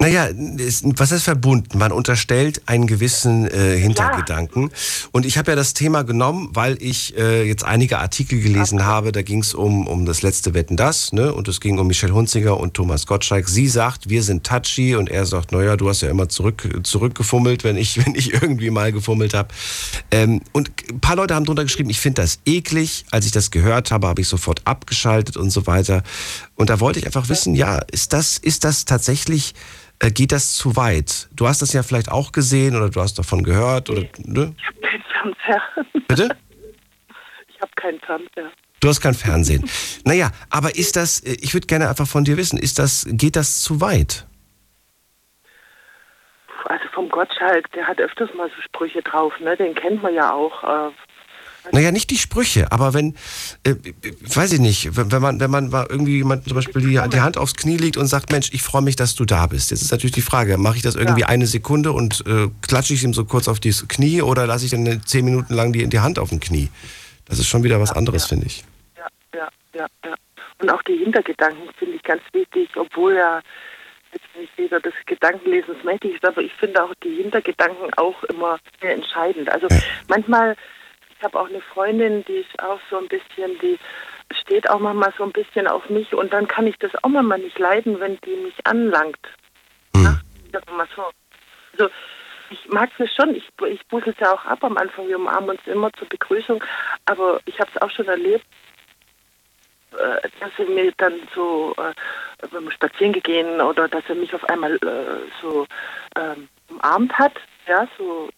Naja, 0.00 0.28
was 0.32 1.12
ist 1.12 1.24
verbunden? 1.24 1.78
Man 1.78 1.90
unterstellt 1.90 2.62
einen 2.66 2.86
gewissen 2.86 3.46
äh, 3.48 3.76
Hintergedanken. 3.76 4.64
Ja. 4.64 5.08
Und 5.12 5.26
ich 5.26 5.38
habe 5.38 5.50
ja 5.50 5.56
das 5.56 5.74
Thema 5.74 6.02
genommen, 6.02 6.50
weil 6.52 6.80
ich 6.80 7.16
äh, 7.16 7.42
jetzt 7.42 7.64
einige 7.64 7.98
Artikel 7.98 8.40
gelesen 8.40 8.78
okay. 8.78 8.86
habe. 8.86 9.12
Da 9.12 9.22
ging 9.22 9.40
es 9.40 9.54
um, 9.54 9.88
um 9.88 10.06
das 10.06 10.22
letzte 10.22 10.54
Wetten 10.54 10.76
das, 10.76 11.12
ne? 11.12 11.32
Und 11.32 11.48
es 11.48 11.60
ging 11.60 11.78
um 11.78 11.86
Michelle 11.88 12.14
Hunziger 12.14 12.58
und 12.60 12.74
Thomas 12.74 13.06
Gottschalk. 13.06 13.48
Sie 13.48 13.68
sagt, 13.68 14.08
wir 14.08 14.22
sind 14.22 14.44
touchy 14.44 14.94
und 14.94 15.10
er 15.10 15.26
sagt, 15.26 15.50
naja, 15.50 15.76
du 15.76 15.88
hast 15.88 16.02
ja 16.02 16.10
immer 16.10 16.28
zurück, 16.28 16.80
zurückgefummelt, 16.84 17.64
wenn 17.64 17.76
ich, 17.76 17.98
wenn 18.06 18.14
ich 18.14 18.34
irgendwie 18.34 18.70
mal 18.70 18.92
gefummelt 18.92 19.34
habe. 19.34 19.48
Ähm, 20.12 20.40
und 20.52 20.70
ein 20.90 21.00
paar 21.00 21.16
Leute 21.16 21.34
haben 21.34 21.44
drunter 21.44 21.64
geschrieben, 21.64 21.90
ich 21.90 22.00
finde 22.00 22.22
das 22.22 22.38
eklig. 22.46 23.04
Als 23.10 23.26
ich 23.26 23.32
das 23.32 23.50
gehört 23.50 23.90
habe, 23.90 24.06
habe 24.06 24.20
ich 24.20 24.28
sofort 24.28 24.60
abgeschaltet 24.64 25.36
und 25.36 25.50
so 25.50 25.66
weiter. 25.66 26.02
Und 26.54 26.70
da 26.70 26.78
wollte 26.78 27.00
ich 27.00 27.06
einfach 27.06 27.28
wissen, 27.28 27.54
ja, 27.54 27.78
ist 27.90 28.12
das, 28.12 28.38
ist 28.38 28.64
das 28.64 28.84
tatsächlich 28.84 29.54
äh, 30.00 30.10
geht 30.10 30.32
das 30.32 30.54
zu 30.54 30.76
weit? 30.76 31.28
Du 31.32 31.48
hast 31.48 31.62
das 31.62 31.72
ja 31.72 31.82
vielleicht 31.82 32.10
auch 32.10 32.32
gesehen 32.32 32.76
oder 32.76 32.90
du 32.90 33.00
hast 33.00 33.18
davon 33.18 33.42
gehört 33.42 33.90
oder 33.90 34.02
ne? 34.18 34.54
Ich 34.56 34.66
habe 34.66 34.80
keinen 34.80 35.34
Fernseher. 35.34 35.62
Bitte? 36.08 36.28
Ich 37.48 37.60
habe 37.60 37.72
keinen 37.76 38.00
Fernseher. 38.00 38.52
Du 38.80 38.88
hast 38.88 39.00
kein 39.00 39.14
Fernsehen. 39.14 39.68
Naja, 40.04 40.30
aber 40.50 40.76
ist 40.76 40.96
das, 40.96 41.20
äh, 41.20 41.36
ich 41.40 41.54
würde 41.54 41.66
gerne 41.66 41.88
einfach 41.88 42.06
von 42.06 42.24
dir 42.24 42.36
wissen, 42.36 42.58
ist 42.58 42.78
das, 42.78 43.06
geht 43.10 43.36
das 43.36 43.62
zu 43.62 43.80
weit? 43.80 44.26
also 46.68 46.84
vom 46.92 47.08
Gottschalk, 47.08 47.70
der 47.72 47.86
hat 47.86 48.00
öfters 48.00 48.32
mal 48.34 48.48
so 48.48 48.62
Sprüche 48.62 49.02
drauf, 49.02 49.32
ne? 49.40 49.56
Den 49.56 49.74
kennt 49.74 50.02
man 50.02 50.14
ja 50.14 50.32
auch. 50.32 50.62
Äh, 50.64 50.90
Naja, 51.72 51.92
nicht 51.92 52.10
die 52.10 52.16
Sprüche, 52.16 52.70
aber 52.72 52.94
wenn, 52.94 53.14
äh, 53.64 53.74
weiß 54.22 54.52
ich 54.52 54.60
nicht, 54.60 54.96
wenn, 54.96 55.12
wenn 55.12 55.22
man, 55.22 55.40
wenn 55.40 55.50
man 55.50 55.68
mal 55.68 55.86
irgendwie 55.88 56.16
jemand 56.16 56.44
zum 56.44 56.54
Beispiel 56.54 56.82
die, 56.82 57.08
die 57.10 57.20
Hand 57.20 57.36
aufs 57.36 57.54
Knie 57.54 57.76
legt 57.76 57.96
und 57.96 58.06
sagt, 58.06 58.30
Mensch, 58.30 58.50
ich 58.52 58.62
freue 58.62 58.82
mich, 58.82 58.96
dass 58.96 59.14
du 59.14 59.24
da 59.24 59.46
bist. 59.46 59.70
Jetzt 59.70 59.82
ist 59.82 59.90
natürlich 59.90 60.14
die 60.14 60.22
Frage, 60.22 60.58
mache 60.58 60.76
ich 60.76 60.82
das 60.82 60.94
irgendwie 60.94 61.24
eine 61.24 61.46
Sekunde 61.46 61.92
und 61.92 62.24
äh, 62.26 62.48
klatsche 62.66 62.94
ich 62.94 63.04
ihm 63.04 63.14
so 63.14 63.24
kurz 63.24 63.48
auf 63.48 63.60
das 63.60 63.86
Knie 63.88 64.22
oder 64.22 64.46
lasse 64.46 64.64
ich 64.64 64.70
dann 64.70 65.02
zehn 65.04 65.24
Minuten 65.24 65.54
lang 65.54 65.72
die, 65.72 65.86
die 65.86 66.00
Hand 66.00 66.18
auf 66.18 66.30
dem 66.30 66.40
Knie? 66.40 66.68
Das 67.26 67.38
ist 67.38 67.48
schon 67.48 67.62
wieder 67.62 67.80
was 67.80 67.92
anderes, 67.92 68.26
finde 68.26 68.46
ich. 68.46 68.64
ja, 68.96 69.06
ja, 69.34 69.48
ja, 69.74 69.86
ja. 70.04 70.14
Und 70.60 70.70
auch 70.70 70.82
die 70.82 70.96
Hintergedanken 70.96 71.68
finde 71.78 71.96
ich 71.96 72.02
ganz 72.02 72.22
wichtig, 72.32 72.68
obwohl 72.76 73.14
ja 73.14 73.40
jetzt 74.12 74.36
nicht 74.36 74.52
jeder 74.56 74.80
des 74.80 74.94
Gedankenlesens 75.06 75.82
mächtig 75.84 76.14
ist, 76.14 76.24
aber 76.24 76.42
ich 76.42 76.52
finde 76.54 76.82
auch 76.82 76.94
die 77.04 77.16
Hintergedanken 77.16 77.92
auch 77.94 78.22
immer 78.24 78.58
sehr 78.80 78.94
entscheidend. 78.94 79.50
Also 79.50 79.68
manchmal, 80.08 80.56
ich 81.18 81.24
habe 81.24 81.40
auch 81.40 81.48
eine 81.48 81.60
Freundin, 81.60 82.24
die 82.26 82.36
ist 82.36 82.62
auch 82.62 82.78
so 82.90 82.98
ein 82.98 83.08
bisschen, 83.08 83.58
die 83.60 83.78
steht 84.32 84.70
auch 84.70 84.78
manchmal 84.78 85.12
so 85.16 85.24
ein 85.24 85.32
bisschen 85.32 85.66
auf 85.66 85.88
mich 85.90 86.14
und 86.14 86.32
dann 86.32 86.46
kann 86.46 86.66
ich 86.66 86.78
das 86.78 86.92
auch 87.02 87.08
manchmal 87.08 87.40
nicht 87.40 87.58
leiden, 87.58 87.98
wenn 87.98 88.18
die 88.24 88.36
mich 88.36 88.54
anlangt. 88.64 89.18
Ja, 89.96 90.20
sag 90.52 90.70
mal 90.76 90.86
so. 90.94 91.04
Also 91.72 91.92
ich 92.50 92.68
mag 92.68 92.90
es 92.98 93.12
schon, 93.14 93.34
ich, 93.34 93.48
ich 93.68 93.86
buße 93.88 94.10
es 94.10 94.18
ja 94.20 94.32
auch 94.32 94.44
ab 94.44 94.62
am 94.62 94.76
Anfang, 94.76 95.08
wir 95.08 95.16
umarmen 95.16 95.50
uns 95.50 95.60
immer 95.66 95.92
zur 95.94 96.08
Begrüßung, 96.08 96.62
aber 97.06 97.40
ich 97.46 97.58
habe 97.58 97.70
es 97.74 97.82
auch 97.82 97.90
schon 97.90 98.06
erlebt, 98.06 98.46
äh, 99.92 100.28
dass 100.40 100.50
er 100.56 100.66
mir 100.66 100.92
dann 100.98 101.14
so, 101.34 101.74
äh, 101.78 101.92
wenn 102.52 102.64
wir 102.64 102.72
spazieren 102.72 103.12
gehen 103.12 103.60
oder 103.60 103.88
dass 103.88 104.04
er 104.08 104.14
mich 104.14 104.32
auf 104.34 104.44
einmal 104.44 104.76
äh, 104.76 105.30
so 105.42 105.66
ähm, 106.16 106.48
umarmt 106.68 107.12
hat, 107.18 107.34
ja, 107.66 107.88
so 107.98 108.28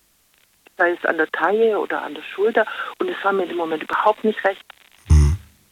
sei 0.80 0.92
es 0.92 1.04
an 1.04 1.18
der 1.18 1.30
Taille 1.30 1.78
oder 1.78 2.02
an 2.02 2.14
der 2.14 2.22
Schulter 2.22 2.66
und 2.98 3.10
es 3.10 3.22
war 3.22 3.32
mir 3.32 3.44
im 3.44 3.56
Moment 3.56 3.82
überhaupt 3.82 4.24
nicht 4.24 4.42
recht, 4.44 4.64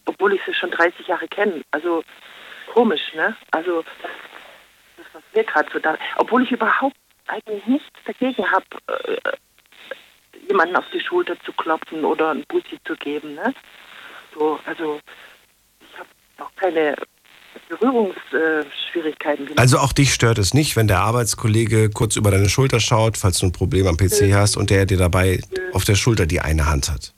obwohl 0.05 0.33
ich 0.33 0.41
sie 0.45 0.53
schon 0.53 0.69
30 0.69 1.07
Jahre 1.07 1.27
kenne. 1.27 1.63
Also 1.71 2.03
komisch, 2.71 3.01
ne? 3.15 3.35
Also 3.49 3.83
das, 4.97 5.07
was 5.13 5.23
mir 5.33 5.43
gerade 5.43 5.67
so 5.73 5.79
da, 5.79 5.97
obwohl 6.17 6.43
ich 6.43 6.51
überhaupt 6.51 6.95
eigentlich 7.25 7.65
nichts 7.65 7.99
dagegen 8.05 8.45
habe, 8.51 8.65
äh, 8.87 9.31
jemanden 10.47 10.75
auf 10.75 10.85
die 10.93 10.99
Schulter 10.99 11.39
zu 11.41 11.53
klopfen 11.53 12.05
oder 12.05 12.29
einen 12.29 12.45
Bussi 12.45 12.79
zu 12.85 12.95
geben, 12.95 13.33
ne? 13.33 13.53
So, 14.35 14.59
also 14.65 14.99
ich 15.81 15.97
habe 15.97 16.09
auch 16.37 16.55
keine 16.55 16.95
Berührungsschwierigkeiten. 17.69 19.57
Also 19.57 19.77
auch 19.79 19.93
dich 19.93 20.13
stört 20.13 20.37
es 20.37 20.53
nicht, 20.53 20.75
wenn 20.75 20.87
der 20.87 20.99
Arbeitskollege 20.99 21.89
kurz 21.89 22.15
über 22.15 22.31
deine 22.31 22.49
Schulter 22.49 22.79
schaut, 22.79 23.17
falls 23.17 23.39
du 23.39 23.45
ein 23.45 23.51
Problem 23.51 23.87
am 23.87 23.97
PC 23.97 24.33
hast 24.33 24.57
und 24.57 24.69
der 24.69 24.85
dir 24.85 24.97
dabei 24.97 25.39
auf 25.73 25.83
der 25.83 25.95
Schulter 25.95 26.25
die 26.25 26.41
eine 26.41 26.65
Hand 26.67 26.89
hat. 26.89 27.13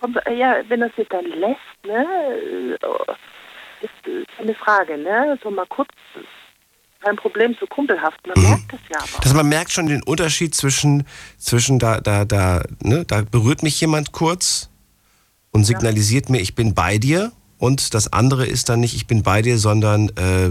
Kommt, 0.00 0.18
äh, 0.26 0.34
ja, 0.34 0.56
wenn 0.68 0.82
er 0.82 0.90
sich 0.96 1.08
dann 1.08 1.24
lässt, 1.24 1.86
ne, 1.86 2.06
äh, 2.80 3.84
ist, 3.84 4.06
ist 4.06 4.40
eine 4.40 4.54
Frage, 4.54 4.98
ne? 4.98 5.38
So 5.42 5.50
mal 5.50 5.66
kurz, 5.66 5.88
kein 7.00 7.16
Problem, 7.16 7.56
so 7.60 7.66
kumpelhaft. 7.66 8.18
Man 8.26 8.42
merkt 8.42 8.72
das 8.72 8.80
ja 8.90 8.98
aber. 8.98 9.22
Dass 9.22 9.34
man 9.34 9.48
merkt 9.48 9.72
schon 9.72 9.86
den 9.86 10.02
Unterschied 10.02 10.54
zwischen, 10.54 11.06
zwischen 11.38 11.78
da, 11.78 12.00
da, 12.00 12.24
da, 12.24 12.62
ne, 12.80 13.04
da 13.04 13.22
berührt 13.22 13.62
mich 13.62 13.80
jemand 13.80 14.12
kurz 14.12 14.70
und 15.52 15.64
signalisiert 15.64 16.30
mir, 16.30 16.40
ich 16.40 16.54
bin 16.54 16.74
bei 16.74 16.98
dir. 16.98 17.32
Und 17.64 17.94
das 17.94 18.12
andere 18.12 18.44
ist 18.44 18.68
dann 18.68 18.80
nicht, 18.80 18.94
ich 18.94 19.06
bin 19.06 19.22
bei 19.22 19.40
dir, 19.40 19.56
sondern 19.58 20.10
äh, 20.18 20.50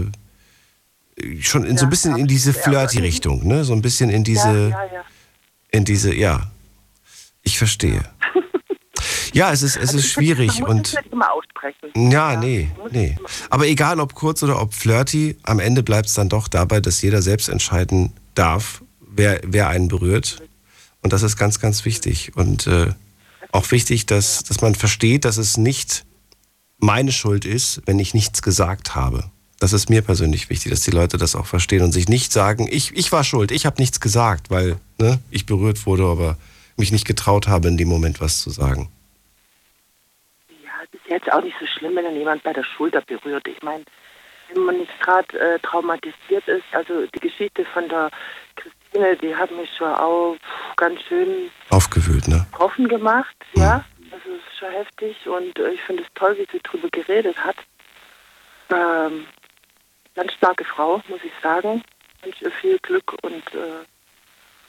schon 1.40 1.62
in, 1.64 1.78
so 1.78 1.84
ein 1.86 1.90
bisschen 1.90 2.16
in 2.16 2.26
diese 2.26 2.52
Flirty-Richtung, 2.52 3.46
ne? 3.46 3.64
So 3.64 3.72
ein 3.72 3.82
bisschen 3.82 4.10
in 4.10 4.24
diese, 4.24 4.70
Ja, 4.70 4.84
ja, 4.84 4.92
ja. 4.94 5.04
in 5.70 5.84
diese, 5.84 6.12
ja. 6.12 6.50
Ich 7.44 7.56
verstehe. 7.56 8.02
Ja, 9.32 9.52
es 9.52 9.62
ist, 9.62 9.76
es 9.76 9.94
ist 9.94 10.10
schwierig 10.10 10.60
Man 10.60 10.62
muss 10.62 10.70
und 10.70 10.86
es 10.88 11.12
immer 11.12 11.32
aussprechen. 11.32 12.10
ja, 12.10 12.34
nee, 12.36 12.68
nee. 12.90 13.16
Aber 13.48 13.66
egal 13.68 14.00
ob 14.00 14.14
kurz 14.14 14.42
oder 14.42 14.60
ob 14.60 14.74
flirty, 14.74 15.36
am 15.44 15.60
Ende 15.60 15.84
bleibt 15.84 16.08
es 16.08 16.14
dann 16.14 16.28
doch 16.28 16.48
dabei, 16.48 16.80
dass 16.80 17.00
jeder 17.02 17.22
selbst 17.22 17.48
entscheiden 17.48 18.12
darf, 18.34 18.82
wer, 19.00 19.40
wer 19.44 19.68
einen 19.68 19.86
berührt. 19.86 20.42
Und 21.02 21.12
das 21.12 21.22
ist 21.22 21.36
ganz, 21.36 21.60
ganz 21.60 21.84
wichtig. 21.84 22.32
Und 22.34 22.66
äh, 22.66 22.88
auch 23.52 23.70
wichtig, 23.70 24.06
dass, 24.06 24.42
dass 24.42 24.60
man 24.62 24.74
versteht, 24.74 25.24
dass 25.24 25.36
es 25.36 25.56
nicht 25.56 26.04
meine 26.78 27.12
Schuld 27.12 27.44
ist, 27.44 27.82
wenn 27.86 27.98
ich 27.98 28.14
nichts 28.14 28.42
gesagt 28.42 28.94
habe. 28.94 29.24
Das 29.60 29.72
ist 29.72 29.88
mir 29.88 30.02
persönlich 30.02 30.50
wichtig, 30.50 30.70
dass 30.70 30.82
die 30.82 30.90
Leute 30.90 31.16
das 31.16 31.36
auch 31.36 31.46
verstehen 31.46 31.82
und 31.82 31.92
sich 31.92 32.08
nicht 32.08 32.32
sagen, 32.32 32.68
ich, 32.70 32.94
ich 32.96 33.12
war 33.12 33.24
schuld, 33.24 33.50
ich 33.50 33.66
habe 33.66 33.80
nichts 33.80 34.00
gesagt, 34.00 34.50
weil 34.50 34.76
ne, 34.98 35.20
ich 35.30 35.46
berührt 35.46 35.86
wurde, 35.86 36.04
aber 36.04 36.36
mich 36.76 36.92
nicht 36.92 37.06
getraut 37.06 37.48
habe, 37.48 37.68
in 37.68 37.76
dem 37.76 37.88
Moment 37.88 38.20
was 38.20 38.40
zu 38.40 38.50
sagen. 38.50 38.90
Ja, 40.48 40.72
es 40.82 40.94
ist 40.94 41.08
jetzt 41.08 41.32
auch 41.32 41.42
nicht 41.42 41.56
so 41.60 41.66
schlimm, 41.66 41.94
wenn 41.96 42.04
dann 42.04 42.16
jemand 42.16 42.42
bei 42.42 42.52
der 42.52 42.64
Schulter 42.64 43.00
berührt. 43.02 43.46
Ich 43.48 43.62
meine, 43.62 43.84
wenn 44.52 44.64
man 44.64 44.78
nicht 44.78 45.00
gerade 45.00 45.38
äh, 45.38 45.58
traumatisiert 45.60 46.46
ist, 46.46 46.64
also 46.72 47.06
die 47.14 47.20
Geschichte 47.20 47.64
von 47.72 47.88
der 47.88 48.10
Christine, 48.56 49.16
die 49.16 49.34
hat 49.34 49.50
mich 49.52 49.70
schon 49.76 49.92
auch 49.94 50.36
ganz 50.76 51.00
schön 51.08 51.50
Aufgewühlt, 51.70 52.28
ne? 52.28 52.46
offen 52.58 52.88
gemacht, 52.88 53.36
ja. 53.54 53.84
Das 54.14 54.22
ist 54.26 54.58
schon 54.60 54.70
heftig 54.70 55.26
und 55.26 55.58
äh, 55.58 55.70
ich 55.70 55.80
finde 55.82 56.04
es 56.04 56.08
toll, 56.14 56.36
wie 56.38 56.46
sie 56.52 56.60
darüber 56.62 56.88
geredet 56.90 57.36
hat. 57.36 57.56
Ähm, 58.70 59.26
ganz 60.14 60.32
starke 60.34 60.64
Frau, 60.64 61.02
muss 61.08 61.18
ich 61.24 61.32
sagen. 61.42 61.82
Ich 62.18 62.24
wünsche 62.26 62.44
ihr 62.44 62.52
viel 62.52 62.78
Glück 62.78 63.12
und 63.22 63.42
äh, 63.54 63.84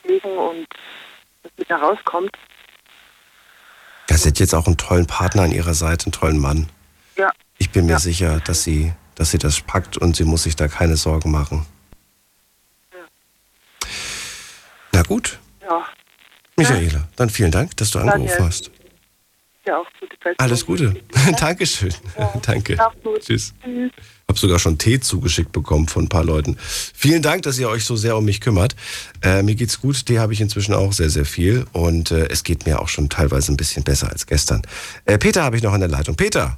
Segen 0.08 0.36
und 0.36 0.68
dass 1.44 1.52
sie 1.58 1.66
da 1.66 1.78
rauskommt. 1.78 2.32
Ja, 4.10 4.18
sie 4.18 4.30
hat 4.30 4.40
jetzt 4.40 4.56
auch 4.56 4.66
einen 4.66 4.78
tollen 4.78 5.06
Partner 5.06 5.44
an 5.44 5.52
ihrer 5.52 5.76
Seite, 5.76 6.06
einen 6.08 6.12
tollen 6.12 6.40
Mann. 6.40 6.68
Ja. 7.16 7.32
Ich 7.60 7.70
bin 7.70 7.86
mir 7.86 8.00
sicher, 8.00 8.40
dass 8.40 8.64
sie, 8.64 8.94
dass 9.14 9.30
sie 9.30 9.38
das 9.38 9.62
packt 9.62 9.96
und 9.96 10.16
sie 10.16 10.24
muss 10.24 10.42
sich 10.44 10.56
da 10.56 10.68
keine 10.68 10.98
Sorgen 10.98 11.30
machen. 11.30 11.68
Na 14.92 15.04
gut, 15.04 15.38
Ja. 15.62 15.86
Michaela, 16.56 17.08
dann 17.16 17.30
vielen 17.30 17.52
Dank, 17.52 17.78
dass 17.78 17.92
du 17.92 18.00
angerufen 18.00 18.26
Daniel. 18.28 18.48
hast. 18.48 18.72
Ja, 19.66 19.80
auch 19.80 19.88
gute 20.00 20.16
Zeit. 20.24 20.36
Alles 20.40 20.66
Gute. 20.66 20.96
Dankeschön. 21.40 21.94
Danke. 22.44 22.78
Auch 22.86 22.94
gut. 23.04 23.22
Tschüss. 23.22 23.54
Tschüss. 23.64 23.92
Hab 24.28 24.38
sogar 24.38 24.60
schon 24.60 24.78
Tee 24.78 25.00
zugeschickt 25.00 25.52
bekommen 25.52 25.88
von 25.88 26.06
ein 26.06 26.10
paar 26.10 26.24
Leuten. 26.24 26.58
Vielen 26.60 27.22
Dank, 27.22 27.44
dass 27.44 27.58
ihr 27.58 27.70
euch 27.70 27.86
so 27.86 27.96
sehr 27.96 28.18
um 28.18 28.26
mich 28.26 28.42
kümmert. 28.42 28.76
Äh, 29.24 29.44
mir 29.44 29.56
geht's 29.56 29.80
gut. 29.82 30.06
Tee 30.06 30.20
habe 30.20 30.34
ich 30.34 30.42
inzwischen 30.42 30.74
auch 30.74 30.94
sehr, 30.94 31.10
sehr 31.10 31.26
viel. 31.26 31.66
Und 31.74 32.12
äh, 32.12 32.28
es 32.28 32.44
geht 32.44 32.66
mir 32.66 32.80
auch 32.80 32.88
schon 32.88 33.10
teilweise 33.10 33.52
ein 33.54 33.58
bisschen 33.58 33.84
besser 33.84 34.10
als 34.12 34.26
gestern. 34.28 34.62
Äh, 35.06 35.18
Peter 35.18 35.44
habe 35.44 35.58
ich 35.58 35.64
noch 35.64 35.74
an 35.74 35.80
der 35.80 35.90
Leitung. 35.90 36.16
Peter, 36.16 36.58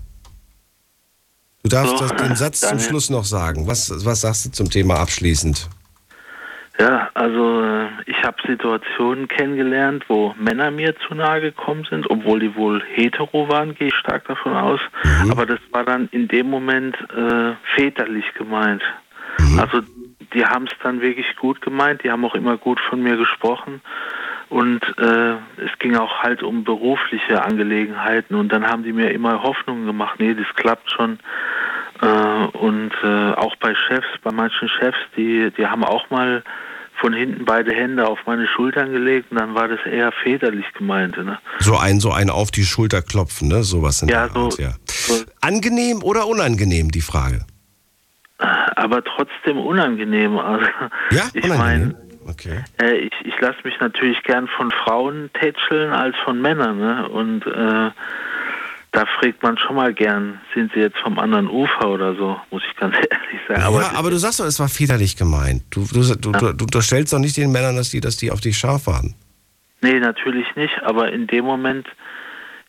du 1.64 1.70
darfst 1.70 1.98
So, 1.98 2.08
das, 2.08 2.22
den 2.22 2.36
Satz 2.36 2.60
zum 2.62 2.70
Daniel. 2.72 2.88
Schluss 2.88 3.10
noch 3.10 3.26
sagen. 3.26 3.68
Was, 3.68 3.92
was 4.06 4.22
sagst 4.22 4.46
du 4.46 4.52
zum 4.52 4.70
Thema 4.70 4.96
abschließend? 5.00 5.70
Ja, 6.80 7.10
also 7.16 7.64
äh, 7.64 7.88
ich 8.06 8.24
habe 8.24 8.38
Situationen 8.46 9.28
kennengelernt, 9.28 10.06
wo 10.08 10.36
Männer 10.38 10.70
mir 10.70 10.96
zu 11.08 11.16
nahe 11.16 11.42
gekommen 11.42 11.88
sind, 11.90 12.10
obwohl 12.10 12.40
die 12.40 12.56
wohl 12.56 12.84
hetero 12.94 13.50
waren, 13.50 13.74
gehe 13.74 13.88
ich 13.88 13.96
stark 13.96 14.26
davon 14.28 14.54
aus. 14.56 14.80
Aber 15.32 15.48
das 15.48 15.60
war 15.72 15.84
dann 15.84 16.08
in 16.12 16.28
dem 16.28 16.50
Moment 16.50 16.96
äh, 17.16 17.54
väterlich 17.76 18.32
gemeint. 18.36 18.84
Also 19.58 19.82
die 20.34 20.46
haben 20.46 20.66
es 20.66 20.74
dann 20.84 21.02
wirklich 21.02 21.36
gut 21.38 21.62
gemeint, 21.62 22.04
die 22.04 22.12
haben 22.12 22.26
auch 22.26 22.36
immer 22.36 22.58
gut 22.58 22.80
von 22.80 23.02
mir 23.02 23.18
gesprochen. 23.18 23.82
Und 24.50 24.82
äh, 24.98 25.34
es 25.58 25.78
ging 25.80 25.96
auch 25.98 26.24
halt 26.24 26.42
um 26.42 26.64
berufliche 26.64 27.44
Angelegenheiten 27.44 28.36
und 28.36 28.52
dann 28.52 28.66
haben 28.66 28.84
die 28.84 28.94
mir 28.94 29.12
immer 29.12 29.44
Hoffnungen 29.44 29.86
gemacht, 29.86 30.20
nee, 30.20 30.34
das 30.34 30.48
klappt 30.56 30.90
schon. 30.92 31.20
Äh, 32.02 32.58
und 32.58 32.92
äh, 33.04 33.32
auch 33.34 33.56
bei 33.58 33.74
Chefs, 33.88 34.08
bei 34.24 34.32
manchen 34.32 34.70
Chefs, 34.70 34.98
die, 35.16 35.52
die 35.58 35.66
haben 35.66 35.84
auch 35.84 36.10
mal 36.10 36.44
von 37.00 37.14
hinten 37.14 37.46
beide 37.46 37.72
Hände 37.74 38.08
auf 38.08 38.20
meine 38.26 38.48
Schultern 38.48 38.92
gelegt 38.92 39.32
und 39.32 39.40
dann 39.40 39.54
war 39.54 39.68
das 39.68 39.80
eher 39.86 40.12
väterlich 40.12 40.66
gemeint. 40.74 41.16
Ne? 41.18 41.38
So 41.60 41.78
ein, 41.78 42.00
so 42.00 42.12
ein 42.12 42.30
auf 42.32 42.50
die 42.52 42.64
Schulter 42.66 43.02
klopfen, 43.04 43.50
ne? 43.50 43.62
Sowas 43.64 44.02
in 44.02 44.10
Ja, 44.10 44.28
der 44.28 44.36
Art, 44.42 44.54
so- 44.54 44.62
ja. 44.62 44.74
Angenehm 45.42 46.02
oder 46.04 46.26
unangenehm, 46.28 46.90
die 46.92 47.02
Frage? 47.02 47.46
Aber 48.40 49.04
trotzdem 49.04 49.58
unangenehm. 49.60 50.38
Also, 50.38 50.66
Ja, 51.12 51.24
ich 51.34 51.44
unangenehm. 51.46 51.94
meine, 51.94 51.96
Okay. 52.30 52.64
äh, 52.82 52.96
ich, 52.98 53.14
ich 53.24 53.40
lasse 53.40 53.58
mich 53.64 53.80
natürlich 53.80 54.22
gern 54.24 54.48
von 54.48 54.70
Frauen 54.72 55.30
tätscheln 55.34 55.92
als 55.92 56.16
von 56.26 56.42
Männern. 56.42 56.78
Ne? 56.80 57.08
Und 57.10 57.46
äh, 57.48 57.92
da 58.98 59.06
fragt 59.20 59.44
man 59.44 59.60
schon 59.60 59.76
mal 59.76 59.94
gern, 59.94 60.42
sind 60.56 60.72
sie 60.74 60.80
jetzt 60.80 60.98
vom 60.98 61.20
anderen 61.20 61.48
Ufer 61.48 61.88
oder 61.88 62.16
so, 62.16 62.36
muss 62.50 62.64
ich 62.68 62.76
ganz 62.78 62.96
ehrlich 62.96 63.42
sagen. 63.48 63.62
Aber 63.62 63.82
ja, 63.82 63.92
aber 63.94 64.10
du 64.10 64.18
sagst 64.18 64.40
doch, 64.40 64.46
es 64.46 64.60
war 64.60 64.70
väterlich 64.70 65.16
gemeint. 65.16 65.62
Du, 65.70 65.86
du, 65.86 66.02
du, 66.16 66.32
du, 66.32 66.54
du 66.54 66.66
unterstellst 66.66 67.14
doch 67.14 67.20
nicht 67.20 67.38
den 67.38 67.52
Männern, 67.52 67.76
dass 67.76 67.92
die, 67.92 68.02
dass 68.02 68.18
die 68.18 68.32
auf 68.32 68.42
dich 68.42 68.58
scharf 68.58 68.88
waren. 68.88 69.14
Nee, 69.82 70.00
natürlich 70.00 70.48
nicht, 70.56 70.74
aber 70.82 71.12
in 71.12 71.28
dem 71.28 71.46
Moment 71.46 71.88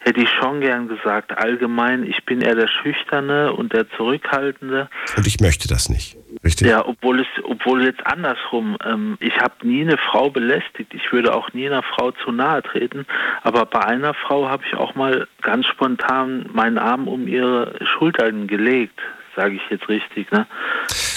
hätte 0.00 0.20
ich 0.20 0.28
schon 0.38 0.60
gern 0.60 0.88
gesagt, 0.88 1.32
allgemein, 1.38 2.04
ich 2.04 2.22
bin 2.26 2.42
eher 2.42 2.54
der 2.54 2.68
Schüchterne 2.68 3.54
und 3.54 3.72
der 3.72 3.88
Zurückhaltende. 3.96 4.90
Und 5.16 5.26
ich 5.26 5.40
möchte 5.40 5.66
das 5.66 5.88
nicht. 5.88 6.17
Richtig? 6.44 6.68
Ja, 6.68 6.86
obwohl 6.86 7.20
es, 7.20 7.26
obwohl 7.42 7.84
jetzt 7.84 8.06
andersrum, 8.06 8.76
ähm, 8.84 9.16
ich 9.20 9.36
habe 9.38 9.66
nie 9.66 9.82
eine 9.82 9.98
Frau 9.98 10.30
belästigt. 10.30 10.94
Ich 10.94 11.12
würde 11.12 11.34
auch 11.34 11.52
nie 11.52 11.66
einer 11.66 11.82
Frau 11.82 12.12
zu 12.12 12.32
nahe 12.32 12.62
treten. 12.62 13.06
Aber 13.42 13.66
bei 13.66 13.84
einer 13.84 14.14
Frau 14.14 14.48
habe 14.48 14.62
ich 14.66 14.74
auch 14.74 14.94
mal 14.94 15.26
ganz 15.42 15.66
spontan 15.66 16.48
meinen 16.52 16.78
Arm 16.78 17.08
um 17.08 17.26
ihre 17.26 17.74
Schultern 17.84 18.46
gelegt 18.46 19.00
sage 19.38 19.54
ich 19.54 19.62
jetzt 19.70 19.88
richtig. 19.88 20.30
Ne? 20.32 20.46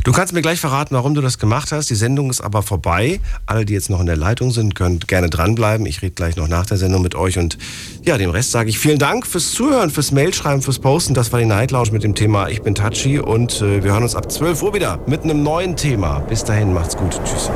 Du 0.03 0.11
kannst 0.11 0.33
mir 0.33 0.41
gleich 0.41 0.59
verraten, 0.59 0.95
warum 0.95 1.15
du 1.15 1.21
das 1.21 1.39
gemacht 1.39 1.71
hast. 1.71 1.89
Die 1.89 1.95
Sendung 1.95 2.29
ist 2.29 2.41
aber 2.41 2.61
vorbei. 2.61 3.19
Alle, 3.45 3.65
die 3.65 3.73
jetzt 3.73 3.89
noch 3.89 3.99
in 3.99 4.05
der 4.05 4.15
Leitung 4.15 4.51
sind, 4.51 4.75
können 4.75 4.99
gerne 4.99 5.29
dranbleiben. 5.29 5.85
Ich 5.85 6.01
rede 6.01 6.13
gleich 6.13 6.35
noch 6.35 6.47
nach 6.47 6.65
der 6.65 6.77
Sendung 6.77 7.01
mit 7.01 7.15
euch. 7.15 7.37
Und 7.37 7.57
ja, 8.03 8.17
dem 8.17 8.29
Rest 8.29 8.51
sage 8.51 8.69
ich 8.69 8.79
vielen 8.79 8.99
Dank 8.99 9.25
fürs 9.25 9.51
Zuhören, 9.53 9.89
fürs 9.89 10.11
Mailschreiben, 10.11 10.61
fürs 10.61 10.79
Posten. 10.79 11.13
Das 11.13 11.31
war 11.31 11.39
die 11.39 11.45
Night 11.45 11.71
Lounge 11.71 11.91
mit 11.91 12.03
dem 12.03 12.15
Thema 12.15 12.47
Ich 12.47 12.61
bin 12.61 12.75
Touchy. 12.75 13.19
Und 13.19 13.61
äh, 13.61 13.83
wir 13.83 13.91
hören 13.91 14.03
uns 14.03 14.15
ab 14.15 14.31
12 14.31 14.61
Uhr 14.61 14.73
wieder 14.73 14.99
mit 15.07 15.23
einem 15.23 15.41
neuen 15.43 15.75
Thema. 15.75 16.19
Bis 16.19 16.43
dahin, 16.43 16.73
macht's 16.73 16.95
gut. 16.95 17.19
Tschüss. 17.23 17.49